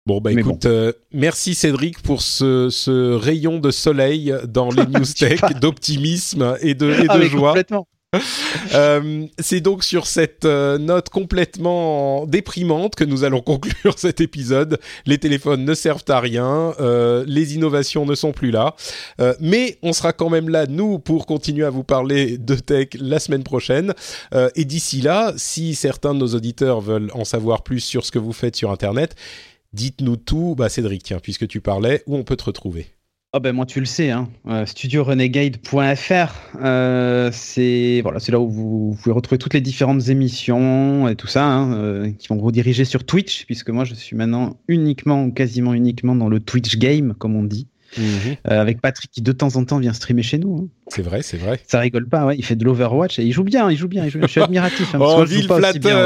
Bon 0.04 0.20
bah 0.20 0.32
écoute, 0.32 0.66
euh, 0.66 0.92
merci 1.12 1.54
Cédric 1.54 2.02
pour 2.02 2.22
ce, 2.22 2.70
ce, 2.70 3.14
rayon 3.14 3.60
de 3.60 3.70
soleil 3.70 4.34
dans 4.48 4.68
les 4.70 4.84
news 4.88 5.04
tech, 5.16 5.40
d'optimisme 5.60 6.56
et 6.60 6.74
de, 6.74 6.90
et 6.90 7.06
ah, 7.08 7.20
joie. 7.20 7.50
Complètement. 7.50 7.86
Euh, 8.74 9.26
c'est 9.38 9.60
donc 9.60 9.84
sur 9.84 10.06
cette 10.06 10.44
euh, 10.44 10.78
note 10.78 11.08
complètement 11.08 12.26
déprimante 12.26 12.94
que 12.94 13.04
nous 13.04 13.24
allons 13.24 13.40
conclure 13.42 13.98
cet 13.98 14.20
épisode. 14.20 14.78
Les 15.04 15.18
téléphones 15.18 15.64
ne 15.64 15.74
servent 15.74 16.04
à 16.08 16.20
rien, 16.20 16.74
euh, 16.80 17.24
les 17.26 17.54
innovations 17.54 18.06
ne 18.06 18.14
sont 18.14 18.32
plus 18.32 18.50
là, 18.50 18.74
mais 19.40 19.78
on 19.82 19.92
sera 19.92 20.12
quand 20.12 20.30
même 20.30 20.48
là, 20.48 20.66
nous, 20.66 20.98
pour 20.98 21.26
continuer 21.26 21.66
à 21.66 21.70
vous 21.70 21.84
parler 21.84 22.38
de 22.38 22.54
tech 22.54 22.88
la 22.94 23.18
semaine 23.18 23.42
prochaine. 23.42 23.94
et 24.54 24.64
d'ici 24.64 25.00
là, 25.00 25.32
si 25.36 25.74
certains 25.74 26.14
de 26.14 26.20
nos 26.20 26.34
auditeurs 26.34 26.80
veulent 26.80 27.10
en 27.14 27.24
savoir 27.24 27.62
plus 27.62 27.80
sur 27.80 28.06
ce 28.06 28.12
que 28.12 28.18
vous 28.18 28.32
faites 28.32 28.56
sur 28.56 28.70
Internet, 28.70 29.16
dites-nous 29.72 30.16
tout. 30.16 30.54
Bah, 30.56 30.68
Cédric, 30.68 31.02
tiens, 31.02 31.18
puisque 31.20 31.48
tu 31.48 31.60
parlais, 31.60 32.02
où 32.06 32.16
on 32.16 32.24
peut 32.24 32.36
te 32.36 32.44
retrouver? 32.44 32.86
Ah 33.34 33.40
ben 33.40 33.54
moi 33.54 33.64
tu 33.64 33.80
le 33.80 33.86
sais, 33.86 34.10
hein. 34.10 34.28
Euh, 34.46 34.66
studiorenegade.fr, 34.66 36.60
euh, 36.60 37.30
c'est 37.32 38.00
voilà, 38.02 38.20
c'est 38.20 38.30
là 38.30 38.38
où 38.38 38.50
vous, 38.50 38.98
pouvez 39.02 39.14
retrouver 39.14 39.38
toutes 39.38 39.54
les 39.54 39.62
différentes 39.62 40.08
émissions 40.08 41.08
et 41.08 41.16
tout 41.16 41.28
ça, 41.28 41.46
hein, 41.46 41.72
euh, 41.72 42.10
qui 42.18 42.28
vont 42.28 42.36
vous 42.36 42.52
diriger 42.52 42.84
sur 42.84 43.04
Twitch, 43.04 43.46
puisque 43.46 43.70
moi 43.70 43.84
je 43.84 43.94
suis 43.94 44.16
maintenant 44.16 44.58
uniquement 44.68 45.24
ou 45.24 45.32
quasiment 45.32 45.72
uniquement 45.72 46.14
dans 46.14 46.28
le 46.28 46.40
Twitch 46.40 46.76
game, 46.76 47.14
comme 47.14 47.34
on 47.34 47.42
dit. 47.42 47.68
Mhm. 47.96 48.36
Avec 48.44 48.82
Patrick 48.82 49.10
qui 49.10 49.22
de 49.22 49.32
temps 49.32 49.56
en 49.56 49.64
temps 49.64 49.78
vient 49.78 49.94
streamer 49.94 50.22
chez 50.22 50.38
nous. 50.38 50.56
Hein. 50.56 50.68
C'est 50.94 51.00
vrai, 51.02 51.22
c'est 51.22 51.38
vrai. 51.38 51.58
Ça 51.66 51.80
rigole 51.80 52.06
pas, 52.06 52.26
ouais. 52.26 52.36
Il 52.36 52.44
fait 52.44 52.54
de 52.54 52.66
l'Overwatch 52.66 53.18
et 53.18 53.22
il 53.22 53.32
joue 53.32 53.44
bien, 53.44 53.70
il 53.70 53.78
joue 53.78 53.88
bien. 53.88 54.06
Je 54.08 54.26
suis 54.26 54.42
admiratif. 54.42 54.94
Hein, 54.94 54.98
oh, 55.00 55.24
je 55.24 55.40
joue 55.40 55.48
pas 55.48 55.58
aussi 55.58 55.78
bien 55.78 55.96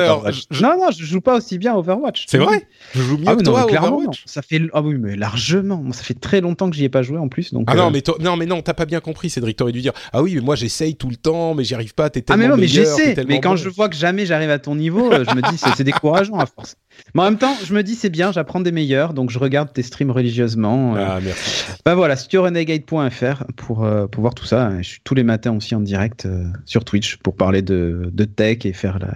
Non, 0.63 0.79
non, 0.79 0.91
je 0.97 1.05
joue 1.05 1.21
pas 1.21 1.39
aussi 1.39 1.59
bien 1.59 1.75
Overwatch. 1.75 2.27
C'est 2.29 2.39
vrai 2.39 2.69
Je 2.95 3.03
joue 3.03 3.19
mieux 3.19 3.25
ah, 3.27 3.35
que 3.35 3.43
toi 3.43 3.65
Overwatch. 3.65 4.23
Ça 4.27 4.43
fait, 4.43 4.63
ah 4.73 4.83
oui, 4.83 4.95
mais 4.97 5.17
largement. 5.17 5.83
Ça 5.93 6.05
fait 6.05 6.15
très 6.15 6.41
longtemps 6.41 6.71
que 6.71 6.77
j'y 6.77 6.85
ai 6.85 6.89
pas 6.89 7.03
joué 7.03 7.19
en 7.19 7.27
plus. 7.27 7.53
Donc, 7.53 7.67
ah 7.69 7.75
non, 7.75 7.89
euh, 7.89 7.91
mais 7.93 8.03
non, 8.21 8.37
mais 8.37 8.47
non, 8.47 8.63
t'as 8.63 8.75
pas 8.75 8.87
bien 8.87 9.01
compris, 9.01 9.29
Cédric. 9.29 9.57
T'aurais 9.57 9.73
dû 9.73 9.81
dire, 9.81 9.93
ah 10.13 10.23
oui, 10.23 10.37
mais 10.37 10.41
moi 10.41 10.55
j'essaye 10.55 10.95
tout 10.95 11.11
le 11.11 11.17
temps, 11.17 11.55
mais 11.55 11.65
j'y 11.65 11.75
arrive 11.75 11.95
pas. 11.95 12.09
T'es 12.09 12.23
tellement 12.23 12.45
Ah 12.45 12.47
mais 12.47 12.55
non, 12.55 12.61
mais 12.61 12.69
j'essaie. 12.69 13.17
Mais 13.27 13.41
quand 13.41 13.57
je 13.57 13.69
vois 13.69 13.89
que 13.89 13.97
jamais 13.97 14.25
j'arrive 14.25 14.51
à 14.51 14.61
ton 14.61 14.77
niveau, 14.77 15.13
euh, 15.13 15.25
je 15.29 15.35
me 15.35 15.43
dis, 15.51 15.59
c'est 15.59 15.83
décourageant 15.83 16.39
à 16.39 16.47
force. 16.47 16.77
Mais 17.15 17.23
en 17.23 17.25
même 17.25 17.39
temps, 17.39 17.55
je 17.65 17.75
me 17.75 17.83
dis 17.83 17.95
c'est 17.97 18.09
bien, 18.09 18.31
j'apprends 18.31 18.61
des 18.61 18.73
meilleurs, 18.73 19.15
donc 19.15 19.31
je 19.31 19.39
regarde 19.39 19.73
tes 19.73 19.83
streams 19.83 20.13
religieusement. 20.13 20.97
Euh. 20.97 21.07
Ah, 21.09 21.19
merci. 21.23 21.65
Bah 21.85 21.95
voilà, 21.95 22.15
studiorenegade.fr 22.17 23.45
pour, 23.57 23.87
pour 24.11 24.21
voir 24.21 24.35
tout 24.35 24.47
ça. 24.47 24.71
Je 24.83 24.89
suis 24.89 25.01
tous 25.05 25.15
les 25.15 25.23
matins 25.23 25.57
aussi 25.57 25.75
en 25.75 25.81
direct 25.81 26.27
euh, 26.27 26.45
sur 26.65 26.85
Twitch 26.85 27.17
pour 27.19 27.37
parler 27.37 27.63
de, 27.63 28.11
de 28.13 28.25
tech 28.25 28.65
et 28.65 28.73
faire 28.73 28.99
la, 28.99 29.15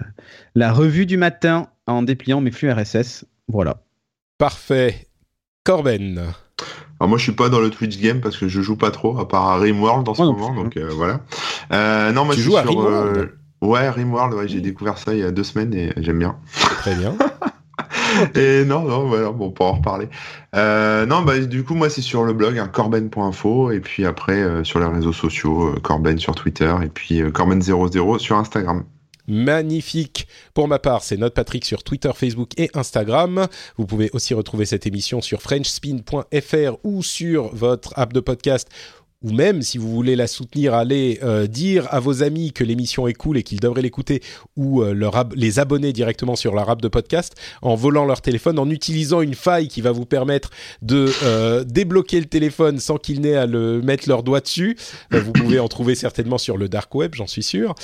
la 0.55 0.73
revue 0.73 1.05
du 1.05 1.17
matin 1.17 1.67
en 1.87 2.03
dépliant 2.03 2.41
mes 2.41 2.51
flux 2.51 2.71
RSS. 2.71 3.25
Voilà. 3.47 3.83
Parfait. 4.37 5.07
Corben. 5.63 6.19
Alors 6.99 7.09
moi 7.09 7.17
je 7.17 7.23
suis 7.23 7.31
pas 7.31 7.49
dans 7.49 7.59
le 7.59 7.69
Twitch 7.69 7.99
game 7.99 8.21
parce 8.21 8.37
que 8.37 8.47
je 8.47 8.61
joue 8.61 8.75
pas 8.75 8.91
trop 8.91 9.17
à 9.19 9.27
part 9.27 9.47
à 9.47 9.57
Rimworld 9.57 10.07
en 10.07 10.13
ce 10.13 10.21
moment 10.21 10.53
donc 10.53 10.77
voilà. 10.77 11.21
non 12.11 12.29
tu 12.29 12.41
joues 12.41 12.57
à 12.57 12.61
Rimworld? 12.61 13.31
Ouais 13.61 13.89
Rimworld 13.89 14.33
ouais, 14.33 14.47
j'ai 14.47 14.61
découvert 14.61 14.97
ça 14.97 15.13
il 15.13 15.19
y 15.19 15.23
a 15.23 15.31
deux 15.31 15.43
semaines 15.43 15.73
et 15.73 15.93
j'aime 15.97 16.19
bien. 16.19 16.37
Très 16.53 16.95
bien. 16.95 17.15
Et 18.35 18.65
non, 18.65 18.83
non, 18.83 19.07
voilà, 19.07 19.31
bon, 19.31 19.51
pour 19.51 19.65
en 19.67 19.73
reparler. 19.73 20.07
Euh, 20.55 21.05
non, 21.05 21.21
bah, 21.21 21.39
du 21.39 21.63
coup, 21.63 21.75
moi, 21.75 21.89
c'est 21.89 22.01
sur 22.01 22.23
le 22.23 22.33
blog, 22.33 22.57
hein, 22.57 22.67
corben.info, 22.67 23.71
et 23.71 23.79
puis 23.79 24.05
après, 24.05 24.41
euh, 24.41 24.63
sur 24.63 24.79
les 24.79 24.85
réseaux 24.85 25.13
sociaux, 25.13 25.69
euh, 25.69 25.79
Corben 25.79 26.17
sur 26.17 26.35
Twitter, 26.35 26.73
et 26.83 26.89
puis 26.89 27.21
Corben00 27.31 28.19
sur 28.19 28.37
Instagram. 28.37 28.83
Magnifique. 29.27 30.27
Pour 30.53 30.67
ma 30.67 30.79
part, 30.79 31.03
c'est 31.03 31.15
Note 31.15 31.33
Patrick 31.33 31.63
sur 31.63 31.83
Twitter, 31.83 32.11
Facebook 32.13 32.49
et 32.57 32.69
Instagram. 32.73 33.47
Vous 33.77 33.85
pouvez 33.85 34.09
aussi 34.13 34.33
retrouver 34.33 34.65
cette 34.65 34.87
émission 34.87 35.21
sur 35.21 35.41
FrenchSpin.fr 35.41 36.77
ou 36.83 37.03
sur 37.03 37.53
votre 37.55 37.93
app 37.97 38.13
de 38.13 38.19
podcast 38.19 38.67
ou 39.23 39.31
même 39.31 39.61
si 39.61 39.77
vous 39.77 39.91
voulez 39.91 40.15
la 40.15 40.25
soutenir, 40.27 40.73
allez 40.73 41.19
euh, 41.23 41.45
dire 41.45 41.87
à 41.91 41.99
vos 41.99 42.23
amis 42.23 42.53
que 42.53 42.63
l'émission 42.63 43.07
est 43.07 43.13
cool 43.13 43.37
et 43.37 43.43
qu'ils 43.43 43.59
devraient 43.59 43.83
l'écouter, 43.83 44.23
ou 44.55 44.81
euh, 44.81 44.93
leur 44.93 45.11
les 45.35 45.59
abonner 45.59 45.91
directement 45.93 46.35
sur 46.35 46.55
leur 46.55 46.67
app 46.69 46.81
de 46.81 46.87
podcast 46.87 47.35
en 47.61 47.75
volant 47.75 48.05
leur 48.05 48.21
téléphone, 48.21 48.57
en 48.57 48.67
utilisant 48.69 49.21
une 49.21 49.35
faille 49.35 49.67
qui 49.67 49.81
va 49.81 49.91
vous 49.91 50.05
permettre 50.05 50.49
de 50.81 51.11
euh, 51.23 51.63
débloquer 51.63 52.19
le 52.19 52.25
téléphone 52.25 52.79
sans 52.79 52.97
qu'ils 52.97 53.21
n'aient 53.21 53.35
à 53.35 53.45
le 53.45 53.79
mettre 53.81 54.09
leur 54.09 54.23
doigt 54.23 54.39
dessus. 54.39 54.75
vous 55.11 55.33
pouvez 55.33 55.59
en 55.59 55.67
trouver 55.67 55.93
certainement 55.95 56.39
sur 56.39 56.57
le 56.57 56.67
dark 56.67 56.95
web, 56.95 57.13
j'en 57.13 57.27
suis 57.27 57.43
sûr. 57.43 57.75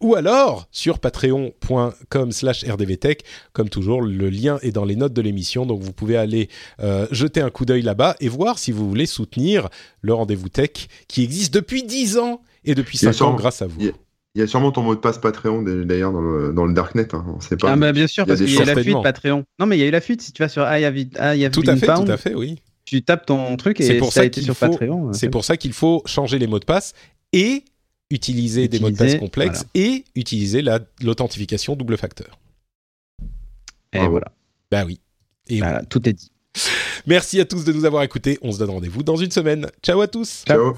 ou 0.00 0.14
alors 0.14 0.66
sur 0.72 0.98
patreon.com/rdvtech. 0.98 3.22
Comme 3.52 3.68
toujours, 3.68 4.02
le 4.02 4.30
lien 4.30 4.58
est 4.62 4.72
dans 4.72 4.84
les 4.84 4.96
notes 4.96 5.12
de 5.12 5.22
l'émission, 5.22 5.66
donc 5.66 5.82
vous 5.82 5.92
pouvez 5.92 6.16
aller 6.16 6.48
jeter 7.10 7.40
un 7.40 7.50
coup 7.50 7.64
d'œil 7.64 7.82
là-bas 7.82 8.16
et 8.20 8.28
voir 8.28 8.58
si 8.58 8.72
vous 8.72 8.88
voulez 8.88 9.06
soutenir 9.06 9.68
le 10.00 10.15
rendez-vous 10.16 10.48
tech 10.48 10.88
qui 11.08 11.22
existe 11.22 11.54
depuis 11.54 11.82
10 11.82 12.18
ans 12.18 12.42
et 12.64 12.74
depuis 12.74 12.98
5 12.98 13.22
ans 13.22 13.34
grâce 13.34 13.62
à 13.62 13.66
vous. 13.66 13.80
Il 13.80 14.40
y 14.40 14.42
a 14.42 14.46
sûrement 14.46 14.70
ton 14.70 14.82
mot 14.82 14.94
de 14.94 15.00
passe 15.00 15.18
Patreon 15.18 15.62
d'ailleurs 15.62 16.12
dans 16.12 16.20
le, 16.20 16.52
dans 16.52 16.66
le 16.66 16.74
Darknet. 16.74 17.14
Hein, 17.14 17.24
on 17.34 17.40
sait 17.40 17.56
pas. 17.56 17.72
Ah 17.72 17.76
bah 17.76 17.92
bien 17.92 18.06
sûr, 18.06 18.26
parce 18.26 18.38
qu'il 18.38 18.52
y 18.52 18.60
a 18.60 18.66
la 18.66 18.76
fuite 18.82 19.02
Patreon. 19.02 19.44
Non, 19.58 19.64
mais 19.64 19.78
il 19.78 19.80
y 19.80 19.82
a 19.82 19.86
eu 19.86 19.90
la 19.90 20.02
fuite. 20.02 20.20
Si 20.20 20.32
tu 20.32 20.42
vas 20.42 20.50
sur 20.50 20.62
I 20.62 20.84
have, 20.84 20.98
I 20.98 21.50
tout 21.50 21.62
à 21.66 21.74
fait, 21.74 21.86
tout 21.86 22.12
à 22.12 22.16
fait, 22.18 22.34
oui. 22.34 22.60
Tu 22.84 23.02
tapes 23.02 23.24
ton 23.24 23.56
truc 23.56 23.80
et 23.80 23.96
pour 23.98 24.12
ça, 24.12 24.20
a 24.20 24.24
été 24.24 24.42
sur 24.42 24.54
Patreon. 24.54 25.08
Hein. 25.08 25.12
C'est 25.14 25.30
pour 25.30 25.44
ça 25.44 25.56
qu'il 25.56 25.72
faut 25.72 26.02
changer 26.04 26.38
les 26.38 26.46
mots 26.46 26.58
de 26.58 26.66
passe 26.66 26.92
et 27.32 27.64
utiliser, 28.10 28.68
des 28.68 28.78
mots 28.78 28.90
de 28.90 28.96
passe 28.96 29.16
complexes 29.16 29.64
et 29.74 30.04
utiliser 30.14 30.62
l'authentification 31.02 31.74
double 31.74 31.96
facteur. 31.96 32.38
Et 33.94 34.06
voilà. 34.06 34.32
Bah 34.70 34.84
oui. 34.84 35.00
Et 35.48 35.60
tout 35.88 36.06
est 36.08 36.12
dit. 36.12 36.30
Merci 37.06 37.40
à 37.40 37.44
tous 37.44 37.64
de 37.64 37.72
nous 37.72 37.84
avoir 37.84 38.02
écoutés. 38.02 38.38
On 38.42 38.52
se 38.52 38.58
donne 38.58 38.70
rendez-vous 38.70 39.02
dans 39.02 39.16
une 39.16 39.30
semaine. 39.30 39.68
Ciao 39.82 40.00
à 40.00 40.08
tous. 40.08 40.44
Ciao. 40.46 40.74